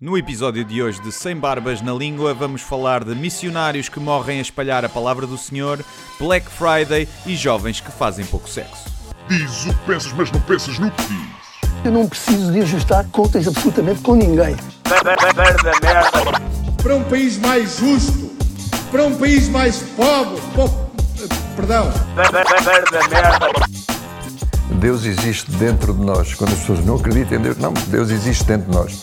No 0.00 0.16
episódio 0.16 0.64
de 0.64 0.80
hoje 0.80 1.00
de 1.02 1.10
Sem 1.10 1.34
Barbas 1.36 1.82
na 1.82 1.92
Língua, 1.92 2.32
vamos 2.32 2.62
falar 2.62 3.02
de 3.02 3.16
missionários 3.16 3.88
que 3.88 3.98
morrem 3.98 4.38
a 4.38 4.42
espalhar 4.42 4.84
a 4.84 4.88
palavra 4.88 5.26
do 5.26 5.36
Senhor, 5.36 5.84
Black 6.20 6.46
Friday 6.48 7.08
e 7.26 7.34
jovens 7.34 7.80
que 7.80 7.90
fazem 7.90 8.24
pouco 8.24 8.48
sexo. 8.48 8.84
Diz 9.28 9.66
o 9.66 9.70
que 9.74 9.86
pensas, 9.86 10.12
mas 10.12 10.30
não 10.30 10.40
pensas 10.42 10.78
no 10.78 10.88
que 10.92 11.02
diz. 11.02 11.28
Eu 11.84 11.90
não 11.90 12.06
preciso 12.08 12.52
de 12.52 12.60
ajustar 12.60 13.06
contas 13.10 13.48
absolutamente 13.48 14.00
com 14.02 14.14
ninguém. 14.14 14.54
para 16.80 16.94
um 16.94 17.02
país 17.04 17.36
mais 17.38 17.78
justo, 17.78 18.30
para 18.92 19.04
um 19.04 19.16
país 19.18 19.48
mais 19.48 19.78
pobre, 19.96 20.40
po- 20.54 20.70
perdão, 21.56 21.92
Deus 24.80 25.04
existe 25.04 25.50
dentro 25.52 25.92
de 25.92 26.04
nós. 26.04 26.34
Quando 26.34 26.52
as 26.52 26.60
pessoas 26.60 26.84
não 26.84 26.94
acreditam 26.94 27.38
em 27.38 27.42
Deus, 27.42 27.56
não, 27.58 27.72
Deus 27.88 28.10
existe 28.10 28.44
dentro 28.44 28.70
de 28.70 28.76
nós. 28.76 29.02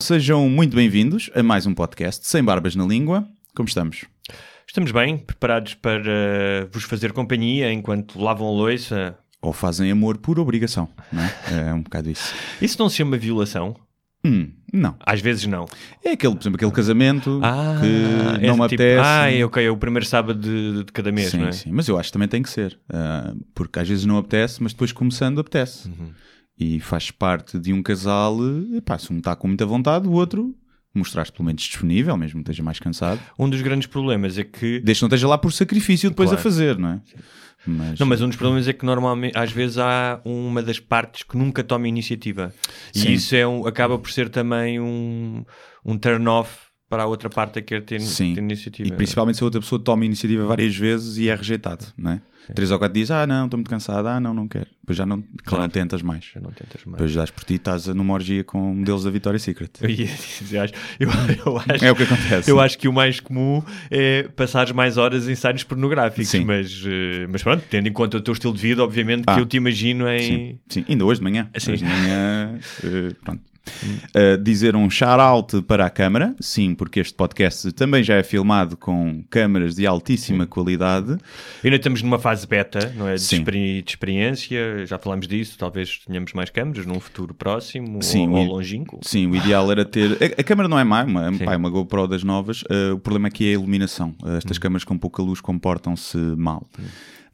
Sejam 0.00 0.48
muito 0.48 0.76
bem-vindos 0.76 1.28
a 1.34 1.42
mais 1.42 1.66
um 1.66 1.74
podcast 1.74 2.24
Sem 2.24 2.42
Barbas 2.42 2.76
na 2.76 2.86
Língua. 2.86 3.26
Como 3.52 3.68
estamos? 3.68 4.04
Estamos 4.64 4.92
bem, 4.92 5.18
preparados 5.18 5.74
para 5.74 6.68
vos 6.70 6.84
fazer 6.84 7.12
companhia 7.12 7.72
enquanto 7.72 8.16
lavam 8.16 8.46
a 8.46 8.50
louça. 8.52 9.18
Ou 9.42 9.52
fazem 9.52 9.90
amor 9.90 10.18
por 10.18 10.38
obrigação, 10.38 10.88
não 11.12 11.20
é? 11.24 11.34
É 11.70 11.74
um 11.74 11.82
bocado 11.82 12.08
isso. 12.08 12.32
Isso 12.62 12.78
não 12.78 12.88
se 12.88 12.94
chama 12.94 13.18
violação? 13.18 13.74
Hum, 14.24 14.52
não. 14.72 14.94
Às 15.04 15.20
vezes 15.20 15.46
não. 15.46 15.66
É 16.04 16.12
aquele, 16.12 16.34
por 16.34 16.42
exemplo, 16.42 16.56
aquele 16.56 16.72
casamento 16.72 17.40
que 17.80 18.44
é 18.44 18.46
não 18.46 18.56
me 18.56 18.68
tipo, 18.68 18.82
apetece. 18.82 19.02
Ah, 19.04 19.32
é, 19.32 19.44
ok, 19.44 19.66
é 19.66 19.70
o 19.70 19.76
primeiro 19.76 20.06
sábado 20.06 20.38
de, 20.38 20.84
de 20.84 20.92
cada 20.92 21.10
mês, 21.10 21.32
sim, 21.32 21.38
não 21.38 21.48
é? 21.48 21.52
sim. 21.52 21.72
Mas 21.72 21.88
eu 21.88 21.98
acho 21.98 22.10
que 22.10 22.12
também 22.12 22.28
tem 22.28 22.40
que 22.40 22.50
ser. 22.50 22.78
ah, 22.88 23.34
porque 23.52 23.80
às 23.80 23.88
vezes 23.88 24.04
não 24.04 24.16
apetece, 24.16 24.62
mas 24.62 24.72
depois 24.72 24.92
começando 24.92 25.40
apetece. 25.40 25.88
Uhum. 25.88 26.12
E 26.58 26.80
faz 26.80 27.10
parte 27.10 27.58
de 27.58 27.72
um 27.72 27.82
casal. 27.82 28.36
Epá, 28.76 28.98
se 28.98 29.12
um 29.12 29.18
está 29.18 29.36
com 29.36 29.46
muita 29.48 29.64
vontade, 29.66 30.08
o 30.08 30.12
outro 30.12 30.54
mostrar-se 30.94 31.30
pelo 31.30 31.44
menos 31.44 31.62
disponível, 31.62 32.16
mesmo 32.16 32.40
que 32.42 32.50
esteja 32.50 32.62
mais 32.62 32.80
cansado. 32.80 33.20
Um 33.38 33.48
dos 33.48 33.60
grandes 33.62 33.86
problemas 33.86 34.36
é 34.36 34.42
que. 34.42 34.80
Desde 34.80 35.00
que 35.00 35.02
não 35.02 35.08
esteja 35.08 35.28
lá 35.28 35.38
por 35.38 35.52
sacrifício 35.52 36.10
depois 36.10 36.28
Claro. 36.30 36.40
a 36.40 36.42
fazer, 36.42 36.76
não 36.78 36.88
é? 36.94 37.00
Mas, 37.66 37.98
Não, 37.98 38.06
mas 38.06 38.20
um 38.22 38.28
dos 38.28 38.36
problemas 38.36 38.66
é 38.66 38.72
que 38.72 38.84
normalmente, 38.86 39.36
às 39.36 39.52
vezes, 39.52 39.78
há 39.78 40.20
uma 40.24 40.62
das 40.62 40.80
partes 40.80 41.22
que 41.24 41.36
nunca 41.36 41.62
toma 41.62 41.86
iniciativa. 41.88 42.52
E 42.94 42.98
Sim. 43.00 43.12
isso 43.12 43.34
é 43.36 43.46
um- 43.46 43.66
acaba 43.66 43.98
por 43.98 44.10
ser 44.10 44.28
também 44.28 44.80
um, 44.80 45.44
um 45.84 45.98
turn-off 45.98 46.67
para 46.88 47.02
a 47.02 47.06
outra 47.06 47.28
parte 47.28 47.58
a 47.58 47.62
querer 47.62 47.82
ter, 47.82 48.00
Sim. 48.00 48.34
ter 48.34 48.40
iniciativa. 48.40 48.88
E 48.88 48.92
principalmente 48.92 49.36
se 49.36 49.42
a 49.42 49.46
outra 49.46 49.60
pessoa 49.60 49.78
toma 49.80 50.04
iniciativa 50.04 50.46
várias 50.46 50.74
vezes 50.76 51.18
e 51.18 51.28
é 51.28 51.34
rejeitado, 51.34 51.84
não 51.96 52.12
é? 52.12 52.20
Três 52.54 52.70
ou 52.70 52.78
quatro 52.78 52.94
dias, 52.94 53.10
ah 53.10 53.26
não, 53.26 53.44
estou 53.44 53.58
muito 53.58 53.68
cansado, 53.68 54.08
ah 54.08 54.18
não, 54.18 54.32
não 54.32 54.48
quero. 54.48 54.68
Depois 54.80 54.96
já 54.96 55.04
não, 55.04 55.22
já 55.50 55.58
não 55.58 55.68
tentas 55.68 56.00
mais. 56.00 56.24
Já 56.32 56.40
não 56.40 56.50
tentas 56.50 56.82
mais. 56.86 56.92
Depois 56.96 57.14
dás 57.14 57.30
por 57.30 57.44
ti, 57.44 57.56
estás 57.56 57.86
numa 57.88 58.14
orgia 58.14 58.42
com 58.42 58.74
modelos 58.74 59.04
da 59.04 59.10
Victoria's 59.10 59.42
Secret. 59.42 59.70
Eu 59.82 60.62
acho- 60.62 60.72
eu, 60.98 61.10
eu 61.44 61.58
acho, 61.58 61.84
É 61.84 61.92
o 61.92 61.94
que 61.94 62.04
acontece. 62.04 62.50
Eu 62.50 62.58
acho 62.58 62.78
que 62.78 62.88
o 62.88 62.92
mais 62.92 63.20
comum 63.20 63.62
é 63.90 64.22
passares 64.34 64.72
mais 64.72 64.96
horas 64.96 65.28
em 65.28 65.34
sites 65.34 65.62
pornográficos, 65.64 66.30
Sim. 66.30 66.46
mas, 66.46 66.82
eh, 66.86 67.26
mas 67.28 67.42
pronto, 67.42 67.62
tendo 67.68 67.86
em 67.86 67.92
conta 67.92 68.16
o 68.16 68.20
teu 68.22 68.32
estilo 68.32 68.54
de 68.54 68.62
vida, 68.62 68.82
obviamente 68.82 69.24
Ah. 69.26 69.34
que 69.34 69.40
eu 69.42 69.44
te 69.46 69.58
imagino 69.58 70.08
em. 70.08 70.22
Sim, 70.22 70.58
sim, 70.70 70.84
ainda 70.88 71.04
hoje 71.04 71.20
de 71.20 71.24
manhã. 71.24 71.50
Sim. 71.58 71.72
Hoje 71.72 71.84
de 71.84 71.90
manhã, 71.90 72.58
eh, 72.82 73.14
pronto. 73.22 73.42
Uh, 74.14 74.42
dizer 74.42 74.74
um 74.76 74.88
shout-out 74.90 75.62
para 75.62 75.86
a 75.86 75.90
câmara, 75.90 76.34
sim, 76.40 76.74
porque 76.74 77.00
este 77.00 77.14
podcast 77.14 77.70
também 77.72 78.02
já 78.02 78.14
é 78.14 78.22
filmado 78.22 78.76
com 78.76 79.22
câmaras 79.30 79.74
de 79.76 79.86
altíssima 79.86 80.46
qualidade. 80.46 81.16
Ainda 81.62 81.76
estamos 81.76 82.02
numa 82.02 82.18
fase 82.18 82.46
beta, 82.46 82.92
não 82.96 83.08
é? 83.08 83.14
De, 83.14 83.20
Sim. 83.20 83.36
experi- 83.38 83.82
de 83.82 83.90
experiência, 83.90 84.86
já 84.86 84.98
falámos 84.98 85.26
disso, 85.28 85.56
talvez 85.58 85.98
tenhamos 86.06 86.32
mais 86.32 86.50
câmaras 86.50 86.86
num 86.86 86.98
futuro 87.00 87.32
próximo 87.34 88.02
Sim, 88.02 88.28
ou, 88.28 88.36
ou 88.36 88.44
longínquo. 88.56 89.00
Sim, 89.02 89.26
o 89.26 89.36
ideal 89.36 89.70
era 89.70 89.84
ter. 89.84 90.12
A, 90.12 90.40
a 90.40 90.44
câmara 90.44 90.68
não 90.68 90.78
é 90.78 90.84
má, 90.84 91.04
uma, 91.04 91.32
Sim. 91.32 91.44
pá, 91.44 91.52
é 91.54 91.56
uma 91.56 91.70
GoPro 91.70 92.06
das 92.08 92.22
novas. 92.24 92.62
uh, 92.62 92.94
o 92.94 92.98
problema 92.98 93.28
aqui 93.28 93.44
é 93.46 93.50
a 93.50 93.52
iluminação. 93.54 94.14
Uh, 94.22 94.36
estas 94.36 94.58
câmaras 94.58 94.84
com 94.84 94.96
pouca 94.98 95.22
luz 95.22 95.40
comportam-se 95.40 96.16
mal. 96.36 96.68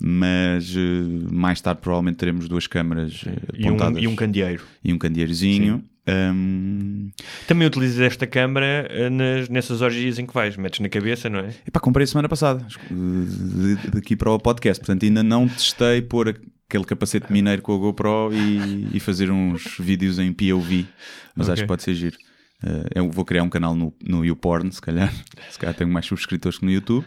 Mas 0.00 0.74
uh, 0.74 1.32
mais 1.32 1.60
tarde 1.60 1.80
provavelmente 1.80 2.16
teremos 2.16 2.48
duas 2.48 2.66
câmaras 2.66 3.22
uh, 3.22 3.30
E 3.56 3.64
um, 3.64 3.68
apontadas 3.68 4.02
e 4.02 4.06
um 4.08 4.16
candeeiro. 4.16 4.62
e 4.82 4.92
um 4.92 4.98
candeeirozinho. 4.98 5.84
Um, 6.06 7.10
Também 7.48 7.66
utilizas 7.66 7.98
esta 8.00 8.26
câmara 8.26 8.86
eh, 8.90 9.08
nas, 9.08 9.48
nessas 9.48 9.80
orgias 9.80 10.18
em 10.18 10.26
que 10.26 10.34
vais, 10.34 10.56
metes 10.56 10.80
na 10.80 10.88
cabeça, 10.88 11.30
não 11.30 11.38
é? 11.40 11.54
Epá, 11.66 11.80
comprei 11.80 12.06
semana 12.06 12.28
passada, 12.28 12.66
daqui 13.92 14.16
para 14.16 14.30
o 14.30 14.38
podcast, 14.38 14.80
portanto 14.80 15.04
ainda 15.04 15.22
não 15.22 15.48
testei 15.48 16.02
pôr 16.02 16.28
aquele 16.68 16.84
capacete 16.84 17.32
mineiro 17.32 17.62
com 17.62 17.74
a 17.74 17.78
GoPro 17.78 18.30
e, 18.32 18.96
e 18.96 19.00
fazer 19.00 19.30
uns 19.30 19.76
vídeos 19.78 20.18
em 20.18 20.32
POV, 20.32 20.86
mas 21.34 21.46
Ok. 21.46 21.52
acho 21.54 21.62
que 21.62 21.68
pode 21.68 21.82
ser 21.82 21.94
giro. 21.94 22.16
Eh, 22.62 22.88
eu 22.96 23.10
vou 23.10 23.24
criar 23.24 23.42
um 23.42 23.48
canal 23.48 23.74
no, 23.74 23.94
no 24.02 24.24
YouPorn, 24.24 24.70
se 24.72 24.80
calhar, 24.80 25.12
se 25.50 25.58
calhar 25.58 25.74
tenho 25.74 25.90
mais 25.90 26.06
subscritores 26.06 26.58
que 26.58 26.64
no 26.64 26.70
YouTube. 26.70 27.06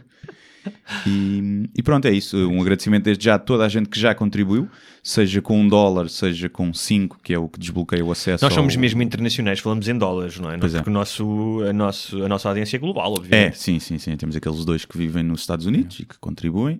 E, 1.05 1.69
e 1.75 1.83
pronto, 1.83 2.05
é 2.07 2.11
isso. 2.11 2.37
Um 2.49 2.61
agradecimento 2.61 3.03
desde 3.03 3.25
já 3.25 3.35
a 3.35 3.39
toda 3.39 3.65
a 3.65 3.69
gente 3.69 3.89
que 3.89 3.99
já 3.99 4.13
contribuiu, 4.15 4.67
seja 5.03 5.41
com 5.41 5.59
um 5.59 5.67
dólar, 5.67 6.09
seja 6.09 6.49
com 6.49 6.73
cinco, 6.73 7.19
que 7.23 7.33
é 7.33 7.39
o 7.39 7.47
que 7.47 7.59
desbloqueia 7.59 8.03
o 8.03 8.11
acesso. 8.11 8.43
Nós 8.43 8.53
somos 8.53 8.75
ao- 8.75 8.81
mesmo 8.81 9.01
internacionais, 9.01 9.59
falamos 9.59 9.87
em 9.87 9.97
dólares, 9.97 10.39
não 10.39 10.51
é? 10.51 10.57
Pois 10.57 10.73
é. 10.73 10.77
Porque 10.77 10.89
o 10.89 10.93
nosso, 10.93 11.61
a, 11.67 11.73
nosso, 11.73 12.23
a 12.23 12.29
nossa 12.29 12.49
audiência 12.49 12.77
é 12.77 12.79
global, 12.79 13.13
É, 13.13 13.17
obviamente. 13.19 13.57
sim, 13.59 13.79
sim, 13.79 13.97
sim. 13.97 14.15
Temos 14.17 14.35
aqueles 14.35 14.63
dois 14.65 14.85
que 14.85 14.97
vivem 14.97 15.23
nos 15.23 15.41
Estados 15.41 15.65
Unidos 15.65 15.99
e 15.99 16.05
que 16.05 16.17
contribuem. 16.19 16.79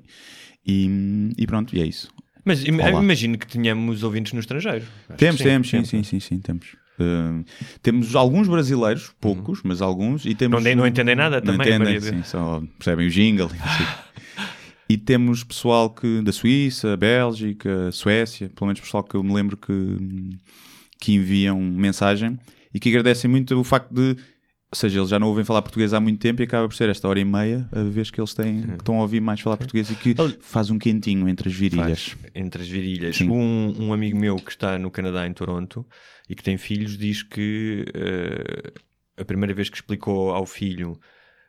E, 0.66 1.32
e 1.38 1.46
pronto, 1.48 1.76
e 1.76 1.82
é 1.82 1.86
isso. 1.86 2.10
Mas 2.44 2.64
Olá. 2.66 3.02
imagino 3.04 3.38
que 3.38 3.46
tenhamos 3.48 4.04
ouvintes 4.04 4.34
no 4.34 4.40
estrangeiro. 4.40 4.86
Temos, 5.18 5.42
temos, 5.42 5.70
sim, 5.70 5.84
sim, 5.84 6.04
sim, 6.04 6.20
sim, 6.20 6.40
temos. 6.40 6.76
Uh, 7.00 7.46
temos 7.82 8.16
alguns 8.16 8.48
brasileiros, 8.48 9.12
poucos, 9.22 9.62
mas 9.64 9.82
alguns, 9.82 10.26
e 10.26 10.34
temos... 10.34 10.64
Não, 10.64 10.76
não 10.76 10.88
entendem 10.88 11.16
nada 11.16 11.40
não 11.40 11.58
também, 11.58 11.76
entendem, 11.76 12.02
sim, 12.02 12.24
só 12.24 12.64
percebem 12.78 13.08
o 13.08 13.10
jingle 13.10 13.50
e 14.90 14.98
temos 14.98 15.44
pessoal 15.44 15.90
que, 15.90 16.22
da 16.22 16.32
Suíça, 16.32 16.98
Bélgica, 16.98 17.92
Suécia, 17.92 18.50
pelo 18.50 18.68
menos 18.68 18.80
pessoal 18.80 19.04
que 19.04 19.16
eu 19.16 19.24
me 19.24 19.34
lembro 19.34 19.58
que, 19.58 19.74
que 21.00 21.14
enviam 21.14 21.60
mensagem 21.60 22.40
e 22.74 22.80
que 22.80 22.90
agradecem 22.90 23.30
muito 23.30 23.60
o 23.60 23.64
facto 23.64 23.94
de, 23.94 24.18
ou 24.70 24.76
seja, 24.76 25.00
eles 25.00 25.10
já 25.10 25.20
não 25.20 25.28
ouvem 25.28 25.46
falar 25.46 25.62
português 25.62 25.94
há 25.94 26.00
muito 26.00 26.20
tempo 26.20 26.42
e 26.42 26.44
acaba 26.44 26.68
por 26.68 26.76
ser 26.76 26.90
esta 26.90 27.08
hora 27.08 27.20
e 27.20 27.26
meia 27.26 27.68
a 27.72 27.84
vez 27.84 28.12
que 28.12 28.20
eles 28.20 28.34
têm, 28.34 28.64
que 28.64 28.74
estão 28.74 28.98
a 28.98 29.02
ouvir 29.02 29.22
mais 29.22 29.40
falar 29.40 29.58
português 29.58 29.90
e 29.90 29.96
que 29.96 30.16
faz 30.42 30.70
um 30.70 30.78
quentinho 30.78 31.28
entre 31.30 31.50
as 31.50 31.56
virilhas. 31.56 32.10
Faz, 32.10 32.32
entre 32.36 32.62
as 32.62 32.68
virilhas. 32.68 33.20
Um, 33.22 33.74
um 33.80 33.94
amigo 33.94 34.18
meu 34.18 34.36
que 34.36 34.52
está 34.52 34.78
no 34.78 34.92
Canadá, 34.92 35.26
em 35.26 35.34
Toronto, 35.34 35.86
e 36.30 36.36
que 36.36 36.44
tem 36.44 36.58
filhos, 36.58 36.98
diz 36.98 37.24
que 37.24 37.86
eh, 37.94 38.72
a 39.18 39.26
primeira 39.26 39.54
vez 39.54 39.70
que 39.70 39.78
explicou 39.78 40.32
ao 40.32 40.46
filho 40.46 41.00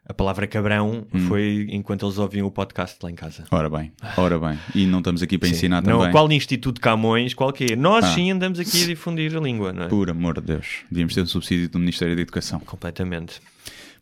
a 0.08 0.14
palavra 0.14 0.46
cabrão 0.46 1.06
Hum. 1.12 1.20
foi 1.28 1.66
enquanto 1.70 2.06
eles 2.06 2.16
ouviam 2.16 2.46
o 2.46 2.50
podcast 2.50 2.96
lá 3.02 3.10
em 3.10 3.14
casa. 3.14 3.44
Ora 3.50 3.68
bem, 3.68 3.92
ora 4.16 4.38
bem. 4.38 4.58
E 4.74 4.86
não 4.86 4.98
estamos 5.00 5.22
aqui 5.22 5.36
para 5.36 5.48
Sim. 5.48 5.54
ensinar 5.54 5.82
não, 5.82 5.98
também. 5.98 6.12
Qual 6.12 6.32
Instituto 6.32 6.80
Camões, 6.80 7.34
qual 7.34 7.52
que 7.52 7.72
é? 7.72 7.76
Nós 7.76 8.04
Ah. 8.06 8.14
sim 8.14 8.30
andamos 8.30 8.58
aqui 8.58 8.84
a 8.84 8.86
difundir 8.86 9.36
a 9.36 9.40
língua, 9.40 9.72
não 9.72 9.82
é? 9.84 9.88
Por 9.88 10.08
amor 10.08 10.40
de 10.40 10.46
Deus. 10.46 10.78
Devíamos 10.90 11.14
ter 11.14 11.20
um 11.20 11.26
subsídio 11.26 11.68
do 11.68 11.78
Ministério 11.78 12.16
da 12.16 12.22
Educação. 12.22 12.58
Completamente. 12.60 13.40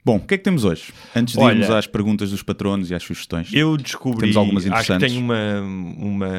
Bom, 0.05 0.19
o 0.19 0.21
que 0.21 0.35
é 0.35 0.39
que 0.39 0.45
temos 0.45 0.63
hoje? 0.63 0.93
Antes 1.17 1.35
de 1.35 1.41
Olha, 1.41 1.55
irmos 1.55 1.69
às 1.71 1.89
perguntas 1.89 2.31
dos 2.31 2.41
patronos 2.41 2.89
e 2.93 2.95
às 2.95 3.03
sugestões. 3.03 3.53
Eu 3.53 3.77
descobri, 3.77 4.21
Temos 4.21 4.37
algumas 4.37 4.65
acho 4.65 4.87
que 4.87 4.93
interessantes. 4.95 5.13
tenho 5.13 5.25
uma, 5.25 5.61
uma, 5.99 6.31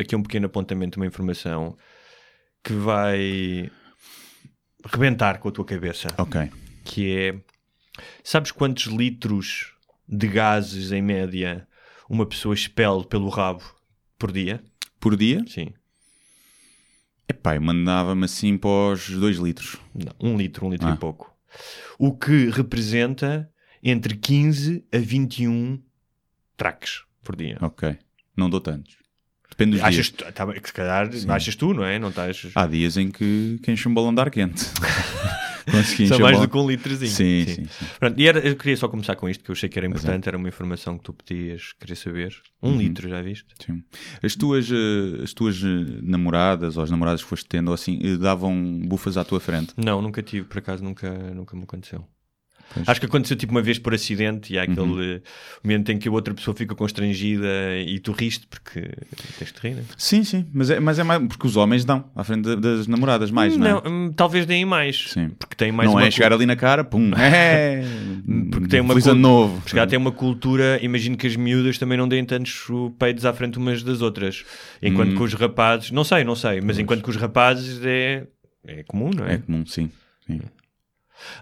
aqui 0.00 0.16
um 0.16 0.22
pequeno 0.22 0.46
apontamento, 0.46 0.96
uma 0.98 1.04
informação 1.06 1.76
que 2.66 2.72
vai 2.72 3.70
rebentar 4.92 5.38
com 5.38 5.48
a 5.48 5.52
tua 5.52 5.64
cabeça. 5.64 6.08
Ok. 6.18 6.50
que 6.84 7.16
é 7.16 7.40
sabes 8.24 8.50
quantos 8.50 8.86
litros 8.86 9.72
de 10.08 10.26
gases 10.28 10.90
em 10.92 11.00
média 11.02 11.66
uma 12.08 12.26
pessoa 12.26 12.54
expele 12.54 13.04
pelo 13.06 13.28
rabo 13.28 13.62
por 14.18 14.32
dia? 14.32 14.62
Por 15.00 15.16
dia? 15.16 15.44
Sim. 15.48 15.72
Epá, 17.28 17.56
eu 17.56 17.60
mandava-me 17.62 18.24
assim 18.24 18.56
para 18.56 18.92
os 18.92 19.08
2 19.10 19.38
litros. 19.38 19.76
Não, 19.94 20.12
um 20.32 20.36
litro, 20.36 20.66
um 20.66 20.70
litro 20.70 20.86
Ah. 20.88 20.94
e 20.94 20.96
pouco. 20.96 21.32
O 21.98 22.16
que 22.16 22.48
representa 22.50 23.50
entre 23.82 24.16
15 24.16 24.84
a 24.92 24.98
21 24.98 25.82
traques 26.56 27.02
por 27.22 27.34
dia. 27.36 27.58
Ok. 27.60 27.96
Não 28.36 28.48
dou 28.50 28.60
tantos. 28.60 28.96
Depende 29.56 29.76
dos 29.76 29.80
Achas, 29.86 29.94
dias. 29.94 30.10
tu- 30.10 30.32
tá 30.32 30.46
que 30.52 30.66
se 30.68 30.72
calhar 30.74 31.08
achas 31.28 31.56
tu, 31.56 31.72
não 31.72 31.84
é? 31.84 31.98
Não 31.98 32.10
estás. 32.10 32.48
Há 32.54 32.66
dias 32.66 32.96
em 32.98 33.10
que, 33.10 33.58
que 33.62 33.72
enche 33.72 33.88
um 33.88 33.94
balão 33.94 34.14
de 34.14 34.20
ar 34.20 34.30
quente. 34.30 34.64
consegui 35.70 36.06
Só 36.08 36.18
mais 36.18 36.38
do 36.38 36.48
que 36.48 36.56
um 36.56 36.68
litrozinho. 36.68 37.10
Sim, 37.10 37.44
sim, 37.46 37.64
sim. 37.64 37.86
Pronto, 37.98 38.20
e 38.20 38.28
era, 38.28 38.38
eu 38.40 38.54
queria 38.54 38.76
só 38.76 38.86
começar 38.88 39.16
com 39.16 39.28
isto, 39.28 39.42
que 39.42 39.50
eu 39.50 39.54
achei 39.54 39.68
que 39.68 39.78
era 39.78 39.86
é. 39.86 39.88
importante, 39.88 40.28
era 40.28 40.36
uma 40.36 40.48
informação 40.48 40.96
que 40.96 41.04
tu 41.04 41.12
podias 41.12 41.72
querer 41.80 41.96
saber. 41.96 42.34
Um 42.62 42.70
Uhum. 42.72 42.78
litro, 42.78 43.08
já 43.08 43.20
viste? 43.22 43.46
Sim. 43.64 43.82
As 44.22 44.34
tuas, 44.36 44.68
eh, 44.70 45.22
as 45.24 45.32
tuas 45.32 45.56
eh, 45.62 46.00
namoradas 46.02 46.76
ou 46.76 46.82
as 46.84 46.90
namoradas 46.90 47.22
que 47.22 47.28
foste 47.28 47.46
tendo 47.48 47.72
assim 47.72 47.98
eh, 48.02 48.16
davam 48.16 48.80
bufas 48.84 49.16
à 49.16 49.24
tua 49.24 49.40
frente? 49.40 49.72
Não, 49.76 50.00
nunca 50.02 50.22
tive, 50.22 50.46
por 50.46 50.58
acaso 50.58 50.84
nunca, 50.84 51.10
nunca 51.34 51.56
me 51.56 51.62
aconteceu. 51.64 52.06
Pois. 52.74 52.86
Uhum. 52.86 52.90
Acho 52.90 53.00
que 53.00 53.06
aconteceu 53.06 53.36
tipo 53.36 53.52
uma 53.52 53.62
vez 53.62 53.78
por 53.78 53.94
acidente 53.94 54.52
e 54.52 54.58
há 54.58 54.62
aquele 54.64 55.22
momento 55.62 55.92
em 55.92 55.98
que 55.98 56.08
a 56.08 56.12
outra 56.12 56.34
pessoa 56.34 56.54
fica 56.54 56.74
constrangida 56.74 57.46
e 57.86 57.98
tu 57.98 58.12
riste 58.12 58.46
porque 58.48 58.90
tens 59.38 59.52
de 59.52 59.60
rir, 59.60 59.74
né? 59.76 59.84
Sim, 59.96 60.24
sim, 60.24 60.46
mas 60.52 60.70
é, 60.70 60.80
mas 60.80 60.98
é 60.98 61.02
mais 61.04 61.22
porque 61.26 61.46
os 61.46 61.56
homens 61.56 61.84
dão 61.84 62.10
à 62.14 62.22
frente 62.24 62.42
da- 62.42 62.54
das 62.56 62.86
namoradas 62.86 63.30
mais, 63.30 63.56
não, 63.56 63.78
é? 63.78 63.88
hum, 63.88 64.12
talvez 64.14 64.44
deem 64.46 64.64
mais. 64.64 65.10
Sim. 65.10 65.30
Porque 65.38 65.54
tem 65.54 65.70
mais 65.72 65.90
não 65.90 65.98
é 66.00 66.10
chegar 66.10 66.32
ali 66.32 66.44
na 66.44 66.56
cara, 66.56 66.82
pum, 66.84 67.12
é, 67.16 67.82
Porque 68.50 68.68
tem 68.68 68.80
uma 68.80 68.94
ano 68.94 69.14
novo. 69.14 69.60
Porque 69.62 69.78
ela 69.78 69.86
tem 69.86 69.98
uma 69.98 70.12
cultura, 70.12 70.78
imagino 70.82 71.16
que 71.16 71.26
as 71.26 71.36
miúdas 71.36 71.78
também 71.78 71.96
não 71.96 72.08
deem 72.08 72.24
tantos 72.24 72.66
peidos 72.98 73.24
à 73.24 73.32
frente 73.32 73.58
umas 73.58 73.82
das 73.82 74.02
outras. 74.02 74.44
Enquanto 74.82 75.12
Hum. 75.12 75.16
que 75.16 75.22
os 75.22 75.34
rapazes, 75.34 75.90
não 75.90 76.04
sei, 76.04 76.24
não 76.24 76.34
sei, 76.34 76.60
mas 76.60 76.78
enquanto 76.78 77.02
que 77.02 77.10
os 77.10 77.16
rapazes 77.16 77.80
é, 77.84 78.26
é 78.66 78.82
comum, 78.82 79.10
não 79.14 79.24
é? 79.26 79.34
É 79.34 79.38
comum, 79.38 79.64
sim. 79.64 79.90
sim. 80.26 80.40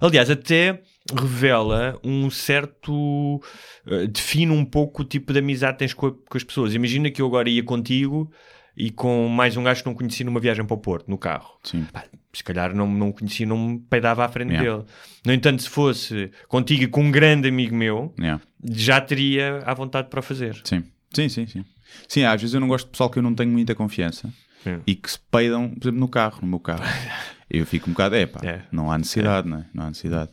Aliás, 0.00 0.31
até 0.31 0.81
revela 1.12 1.99
um 2.03 2.31
certo. 2.31 3.41
eh, 3.87 4.06
define 4.06 4.53
um 4.53 4.65
pouco 4.65 5.03
o 5.03 5.05
tipo 5.05 5.33
de 5.33 5.39
amizade 5.41 5.75
que 5.75 5.79
tens 5.81 5.95
com, 5.95 6.06
a- 6.06 6.12
com 6.12 6.37
as 6.37 6.45
pessoas. 6.45 6.75
Imagina 6.75 7.11
que 7.11 7.21
eu 7.21 7.27
agora 7.27 7.49
ia 7.49 7.62
contigo 7.62 8.31
e 8.77 8.91
com 8.91 9.29
mais 9.29 9.56
um 9.56 9.62
gajo 9.62 9.83
que 9.83 9.89
não 9.89 9.95
conheci 9.95 10.25
numa 10.25 10.41
viagem 10.41 10.65
para 10.65 10.75
o 10.75 10.79
Porto, 10.79 11.09
no 11.09 11.19
carro. 11.19 11.59
Sim. 11.62 11.87
Pá, 11.93 12.05
se 12.33 12.43
calhar 12.43 12.75
não, 12.75 12.91
não 12.91 13.12
conhecia, 13.12 13.47
não 13.47 13.56
me 13.56 13.79
peidava 13.79 14.25
à 14.25 14.29
frente 14.29 14.51
Yeah. 14.53 14.77
dele. 14.79 14.89
No 15.25 15.33
entanto, 15.33 15.62
se 15.62 15.69
fosse 15.69 16.31
contigo 16.49 16.83
e 16.83 16.87
com 16.89 17.03
um 17.03 17.11
grande 17.11 17.49
amigo 17.49 17.75
meu, 17.77 18.12
Yeah. 18.19 18.43
já 18.73 19.01
teria 19.01 19.59
à 19.65 19.75
vontade 19.75 20.09
para 20.09 20.21
fazer. 20.23 20.61
Sim, 20.65 20.83
sim, 21.15 21.29
sim, 21.29 21.47
sim. 21.47 21.65
Sim, 22.09 22.25
às 22.25 22.41
vezes 22.41 22.55
eu 22.55 22.61
não 22.61 22.67
gosto 22.67 22.87
de 22.87 22.91
pessoal 22.93 23.09
que 23.11 23.19
eu 23.19 23.23
não 23.23 23.35
tenho 23.35 23.53
muita 23.53 23.73
confiança 23.75 24.33
Sim. 24.65 24.81
e 24.85 24.97
que 24.97 25.09
se 25.09 25.19
peidam, 25.31 25.69
por 25.71 25.85
exemplo, 25.85 26.01
no 26.01 26.09
carro, 26.09 26.39
no 26.43 26.49
meu 26.49 26.59
carro. 26.61 26.83
Eu 27.49 27.65
fico 27.67 27.89
um 27.89 27.93
bocado, 27.93 28.17
é 28.17 28.27
pá, 28.27 28.41
É. 28.43 28.62
não 28.73 28.91
há 28.91 28.97
necessidade, 28.99 29.47
não 29.47 29.59
é? 29.59 29.67
Não 29.73 29.85
há 29.85 29.89
necessidade. 29.89 30.31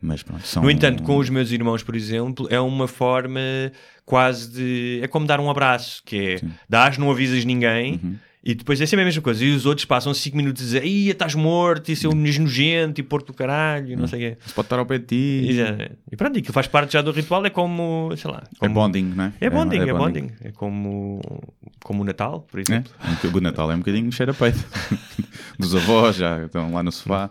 Mas 0.00 0.22
pronto, 0.22 0.46
são... 0.46 0.62
No 0.62 0.70
entanto, 0.70 1.02
com 1.02 1.16
os 1.16 1.28
meus 1.28 1.50
irmãos, 1.50 1.82
por 1.82 1.96
exemplo, 1.96 2.46
é 2.50 2.60
uma 2.60 2.86
forma 2.86 3.40
quase 4.04 4.50
de. 4.50 5.00
É 5.02 5.08
como 5.08 5.26
dar 5.26 5.40
um 5.40 5.50
abraço, 5.50 6.02
que 6.04 6.34
é 6.34 6.40
dás, 6.68 6.96
não 6.96 7.10
avisas 7.10 7.44
ninguém. 7.44 8.00
Uhum. 8.02 8.16
E 8.42 8.54
depois 8.54 8.80
é 8.80 8.86
sempre 8.86 9.02
a 9.02 9.04
mesma 9.04 9.20
coisa. 9.20 9.44
E 9.44 9.52
os 9.52 9.66
outros 9.66 9.84
passam 9.84 10.14
5 10.14 10.36
minutos 10.36 10.62
a 10.62 10.64
dizer: 10.64 10.84
Ia, 10.84 11.12
estás 11.12 11.34
morto, 11.34 11.90
isso 11.90 12.06
é 12.06 12.10
um 12.10 12.14
nojento 12.14 13.00
e 13.00 13.04
porto 13.04 13.26
do 13.28 13.34
caralho, 13.34 13.98
não 13.98 14.06
sei 14.06 14.18
o 14.18 14.30
quê. 14.36 14.38
Se 14.46 14.54
pode 14.54 14.66
estar 14.66 14.78
ao 14.78 14.86
pé 14.86 14.98
de 14.98 15.06
ti. 15.06 15.14
E, 15.50 15.54
já- 15.56 15.76
e 16.10 16.16
pronto, 16.16 16.36
e 16.36 16.38
aquilo 16.38 16.54
faz 16.54 16.66
parte 16.68 16.92
já 16.92 17.02
do 17.02 17.10
ritual. 17.10 17.44
É 17.44 17.50
como, 17.50 18.10
sei 18.16 18.30
lá. 18.30 18.44
É 18.54 18.58
Como, 18.60 18.74
bonding, 18.74 19.02
não 19.14 19.24
é? 19.24 19.32
É 19.40 19.50
bonding, 19.50 19.80
é, 19.80 19.92
bonding. 19.92 20.30
É 20.42 20.52
como, 20.52 21.20
como 21.82 22.02
o 22.02 22.04
Natal, 22.04 22.40
por 22.42 22.58
É? 22.60 22.62
exemplo. 22.62 22.92
Um 23.34 23.36
O 23.36 23.40
Natal 23.40 23.70
é 23.72 23.74
um 23.74 23.78
bocadinho 23.78 24.10
cheiro 24.12 24.30
a 24.32 24.34
peito. 24.34 24.64
Dos 25.58 25.74
avós 25.74 26.16
já 26.16 26.44
estão 26.44 26.72
lá 26.72 26.82
no 26.82 26.92
sofá. 26.92 27.30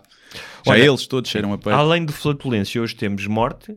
Já 0.64 0.72
Olha, 0.72 0.82
eles 0.86 1.06
todos 1.06 1.30
cheiram 1.30 1.52
a 1.54 1.58
peito. 1.58 1.70
Além 1.76 2.04
de 2.04 2.12
flatulência, 2.12 2.80
hoje 2.82 2.94
temos 2.94 3.26
morte. 3.26 3.74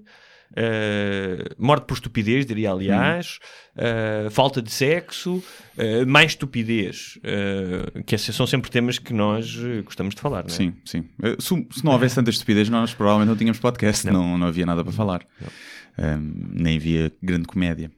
Eh, 0.55 1.55
morte 1.57 1.85
por 1.85 1.93
estupidez, 1.93 2.45
diria 2.45 2.71
aliás, 2.71 3.39
eh, 3.75 4.27
falta 4.31 4.61
de 4.61 4.71
sexo, 4.71 5.43
eh, 5.77 6.05
mais 6.05 6.31
estupidez, 6.31 7.17
que 8.05 8.15
esses 8.15 8.35
são 8.35 8.45
sempre 8.45 8.69
temas 8.69 8.99
que 8.99 9.13
nós 9.13 9.57
gostamos 9.85 10.15
de 10.15 10.21
falar, 10.21 10.43
não 10.43 10.49
é? 10.53 10.57
Sim, 10.57 10.73
sim. 10.85 11.05
Se, 11.39 11.67
se 11.71 11.85
não 11.85 11.93
houvesse 11.93 12.15
tanta 12.15 12.29
estupidez, 12.29 12.69
nós 12.69 12.93
provavelmente 12.93 13.29
não 13.29 13.35
tínhamos 13.37 13.59
podcast, 13.59 14.05
não, 14.07 14.37
não, 14.37 14.47
havia 14.47 14.65
nada 14.65 14.83
para 14.83 14.93
falar. 14.93 15.25
Ahm, 15.97 16.31
nem 16.53 16.77
havia 16.77 17.11
grande 17.21 17.45
comédia. 17.47 17.91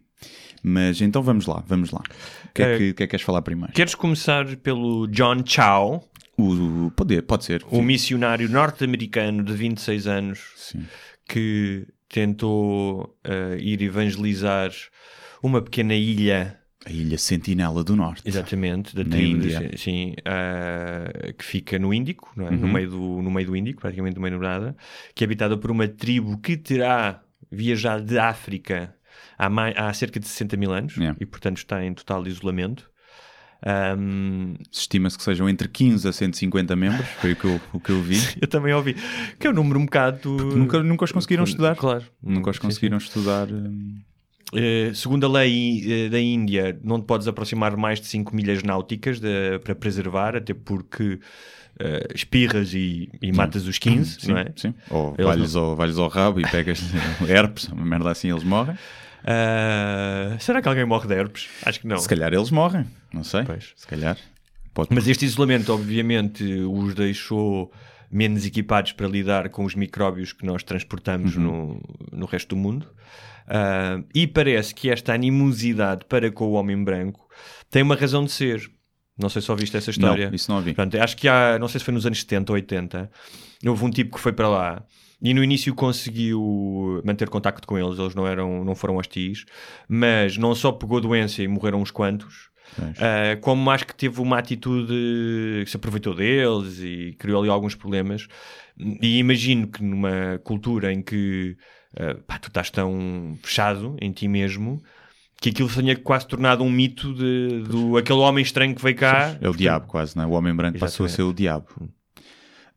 Mas 0.64 1.02
então 1.02 1.22
vamos 1.22 1.46
lá, 1.46 1.64
vamos 1.68 1.92
lá. 1.92 2.02
O 2.46 2.54
que 2.54 2.64
é, 2.64 2.78
que, 2.78 2.94
que 2.94 3.04
é 3.04 3.08
que 3.08 3.12
queres 3.12 3.26
falar 3.26 3.42
primeiro? 3.42 3.74
Queres 3.74 3.96
começar 3.96 4.46
pelo 4.58 5.08
John 5.08 5.44
Chow, 5.46 6.10
O, 6.38 6.90
pode, 6.96 7.22
pode 7.24 7.44
ser. 7.44 7.64
o 7.70 7.82
missionário 7.82 8.50
norte-americano 8.50 9.44
de 9.44 9.54
26 9.54 10.08
anos 10.08 10.40
Sim. 10.56 10.86
que 11.28 11.86
tentou 12.13 13.18
eh, 13.24 13.57
ir 13.60 13.81
evangelizar 13.81 14.71
uma 15.42 15.62
pequena 15.62 15.95
ilha 15.95 16.60
A 16.86 16.92
Ilha 16.92 17.18
Sentinela 17.18 17.83
do 17.83 17.95
Norte. 17.95 18.21
Exatamente, 18.27 18.95
da 18.95 19.04
Na 19.04 19.10
tribo, 19.10 19.36
Índia. 19.38 19.60
sim, 19.71 19.77
sim, 19.77 20.13
ah, 20.25 21.33
que 21.38 21.44
fica 21.44 21.80
no 21.80 21.94
Índico, 21.94 22.31
é? 22.38 22.51
no, 22.51 22.68
Uhum. 22.68 22.74
meio 22.74 22.89
do, 22.89 23.21
no 23.21 23.31
meio 23.31 23.48
do 23.48 23.56
Índico, 23.56 23.81
praticamente 23.81 24.15
no 24.15 24.21
meio 24.21 24.38
do 24.38 24.44
nada, 24.44 24.75
que 25.15 25.24
é 25.24 25.25
habitada 25.25 25.57
por 25.57 25.71
uma 25.71 25.88
tribo 25.88 26.38
que 26.39 26.56
terá 26.56 27.24
viajado 27.51 28.04
de 28.06 28.18
África 28.19 28.94
há, 29.38 29.50
mai- 29.50 29.74
há 29.77 29.92
cerca 29.94 30.19
de 30.19 30.27
60 30.27 30.56
mil 30.57 30.71
anos 30.71 30.95
Yeah. 30.98 31.18
e, 31.19 31.25
portanto, 31.25 31.57
está 31.57 31.83
em 31.83 31.94
total 31.94 32.27
isolamento. 32.27 32.89
Ahm, 33.65 34.56
Estima-se 34.71 35.18
que 35.18 35.24
sejam 35.24 35.48
entre 35.48 35.68
15 35.68 36.07
a 36.07 36.12
150 36.13 36.75
membros, 36.75 37.07
foi 37.21 37.31
o 37.33 37.36
que 37.36 37.45
eu, 37.45 37.62
o 37.74 37.80
que 37.80 37.89
eu 37.92 38.01
vi. 38.01 38.18
eu 38.42 38.48
também 38.48 38.74
ouvi 38.74 38.95
que 39.39 39.48
é 39.48 39.50
um 39.50 39.54
número 39.54 39.80
um 39.80 39.86
bocado. 39.86 40.30
Nunca, 40.56 40.83
nunca 40.83 41.06
os 41.06 41.12
conseguiram 41.12 41.44
estudar. 41.45 41.75
Claro, 41.75 42.04
Nunca 42.21 42.50
os 42.51 42.57
Sim, 42.57 42.62
conseguiram 42.62 42.98
estudar. 42.98 43.48
hum, 43.51 43.95
Eh, 44.56 44.92
segundo 44.94 45.25
a 45.25 45.30
lei 45.30 45.81
eh, 46.06 46.10
da 46.10 46.19
Índia, 46.19 46.77
não 46.83 47.00
te 47.01 47.06
podes 47.06 47.27
aproximar 47.27 47.75
mais 47.75 48.00
de 48.00 48.06
5 48.07 48.36
milhas 48.36 48.62
náuticas 48.62 49.19
de- 49.19 49.57
para 49.63 49.74
preservar, 49.74 50.36
até 50.36 50.54
porque 50.54 51.19
eh, 51.80 52.07
espirras 52.13 52.71
e, 52.74 53.09
e 53.19 53.31
matas 53.31 53.66
os 53.66 53.80
15, 53.80 54.19
Sim, 54.19 54.31
não 54.33 54.38
é? 54.38 54.51
sim. 54.56 54.74
Ou 54.92 55.16
Eles 55.18 55.38
vais 55.38 55.98
ao, 55.98 56.04
ao 56.04 56.09
rabo 56.09 56.39
e 56.39 56.44
pegas 56.44 56.80
herpes, 57.27 57.68
uma 57.69 57.83
merda 57.83 58.12
assim, 58.12 58.30
eles 58.30 58.44
morrem. 58.44 58.75
Ah, 59.25 60.36
será 60.40 60.62
que 60.62 60.68
alguém 60.68 60.86
morre 60.86 61.08
de 61.08 61.14
herpes? 61.16 61.48
Acho 61.66 61.80
que 61.80 61.88
não. 61.88 61.98
Se 61.98 62.08
calhar 62.10 62.34
eles 62.34 62.52
morrem, 62.52 62.86
não 63.14 63.24
sei. 63.24 63.44
Pois. 63.44 63.72
Se 63.75 63.88
calhar. 63.88 64.18
Pode... 64.74 64.90
Mas 64.94 65.08
este 65.08 65.25
isolamento, 65.25 65.72
obviamente, 65.74 66.44
os 66.44 66.94
deixou 66.96 67.72
menos 68.12 68.46
equipados 68.46 68.92
para 68.92 69.08
lidar 69.08 69.50
com 69.50 69.66
os 69.66 69.75
micróbios 69.75 70.34
que 70.34 70.46
nós 70.46 70.64
transportamos 70.64 71.36
Uhum. 71.36 71.44
no, 72.12 72.20
no 72.20 72.25
resto 72.25 72.50
do 72.50 72.58
mundo. 72.58 72.88
Ah, 73.48 74.02
e 74.14 74.28
parece 74.28 74.74
que 74.74 74.90
esta 74.90 75.14
animosidade 75.14 76.06
para 76.06 76.31
com 76.31 76.46
o 76.46 76.52
homem 76.54 76.81
branco 76.84 77.28
tem 77.69 77.81
uma 77.81 77.96
razão 77.96 78.24
de 78.26 78.31
ser. 78.31 78.69
Não 79.18 79.30
sei 79.30 79.42
se 79.44 79.52
ouviste 79.52 79.78
essa 79.78 79.92
história. 79.92 80.28
Não, 80.28 80.36
isso 80.36 80.50
não 80.50 80.58
ouvi. 80.58 80.74
Portanto, 80.74 81.00
acho 81.02 81.16
que 81.16 81.28
há, 81.28 81.58
não 81.60 81.68
sei 81.68 81.78
se 81.80 81.86
foi 81.86 81.94
nos 81.94 82.06
anos 82.06 82.19
70 82.22 82.52
ou 82.52 82.56
80, 82.56 83.12
houve 83.68 83.86
um 83.86 83.90
tipo 83.92 84.16
que 84.16 84.22
foi 84.22 84.34
para 84.34 84.48
lá 84.50 84.84
e 85.24 85.34
no 85.34 85.44
início 85.44 85.74
conseguiu 85.74 87.02
manter 87.04 87.30
contacto 87.30 87.66
com 87.68 87.80
eles, 87.80 87.98
eles 87.98 88.14
não, 88.14 88.28
eram, 88.28 88.64
não 88.64 88.76
foram 88.76 88.97
hostis, 88.97 89.45
mas 89.88 90.38
não 90.38 90.54
só 90.54 90.71
pegou 90.71 91.00
doença 91.00 91.42
e 91.42 91.47
morreram 91.47 91.81
uns 91.81 91.90
quantos, 91.90 92.52
ah, 92.80 93.38
como 93.42 93.69
acho 93.69 93.86
que 93.88 93.95
teve 93.95 94.19
uma 94.19 94.38
atitude 94.38 94.94
que 95.64 95.69
se 95.69 95.78
aproveitou 95.78 96.14
deles 96.14 96.80
e 96.80 97.16
criou 97.18 97.42
ali 97.42 97.50
alguns 97.50 97.76
problemas. 97.76 98.28
E 98.78 99.19
imagino 99.19 99.68
que 99.68 99.83
numa 99.83 100.40
cultura 100.44 100.92
em 100.92 101.02
que 101.02 101.56
ah, 101.97 102.16
pá, 102.26 102.40
tu 102.40 102.47
estás 102.47 102.69
tão 102.69 103.38
fechado 103.42 103.95
em 104.02 104.12
ti 104.12 104.28
mesmo. 104.28 104.81
Que 105.42 105.50
aquilo 105.50 105.69
se 105.69 105.76
tenha 105.81 105.95
quase 105.97 106.26
tornado 106.26 106.64
um 106.64 106.71
mito 106.71 107.14
de, 107.14 107.64
do 107.64 107.97
aquele 107.97 108.19
homem 108.19 108.42
estranho 108.42 108.74
que 108.74 108.81
veio 108.81 108.95
cá. 108.95 109.38
É 109.42 109.50
o 109.50 109.54
diabo, 109.54 109.88
quase, 109.88 110.16
não 110.16 110.24
é? 110.24 110.28
O 110.28 110.31
homem 110.31 110.56
branco 110.56 110.80
passou 110.80 111.06
a 111.06 111.09
ser 111.09 111.21
Exatamente. 111.21 111.33
o 111.33 111.36
diabo. 111.36 111.68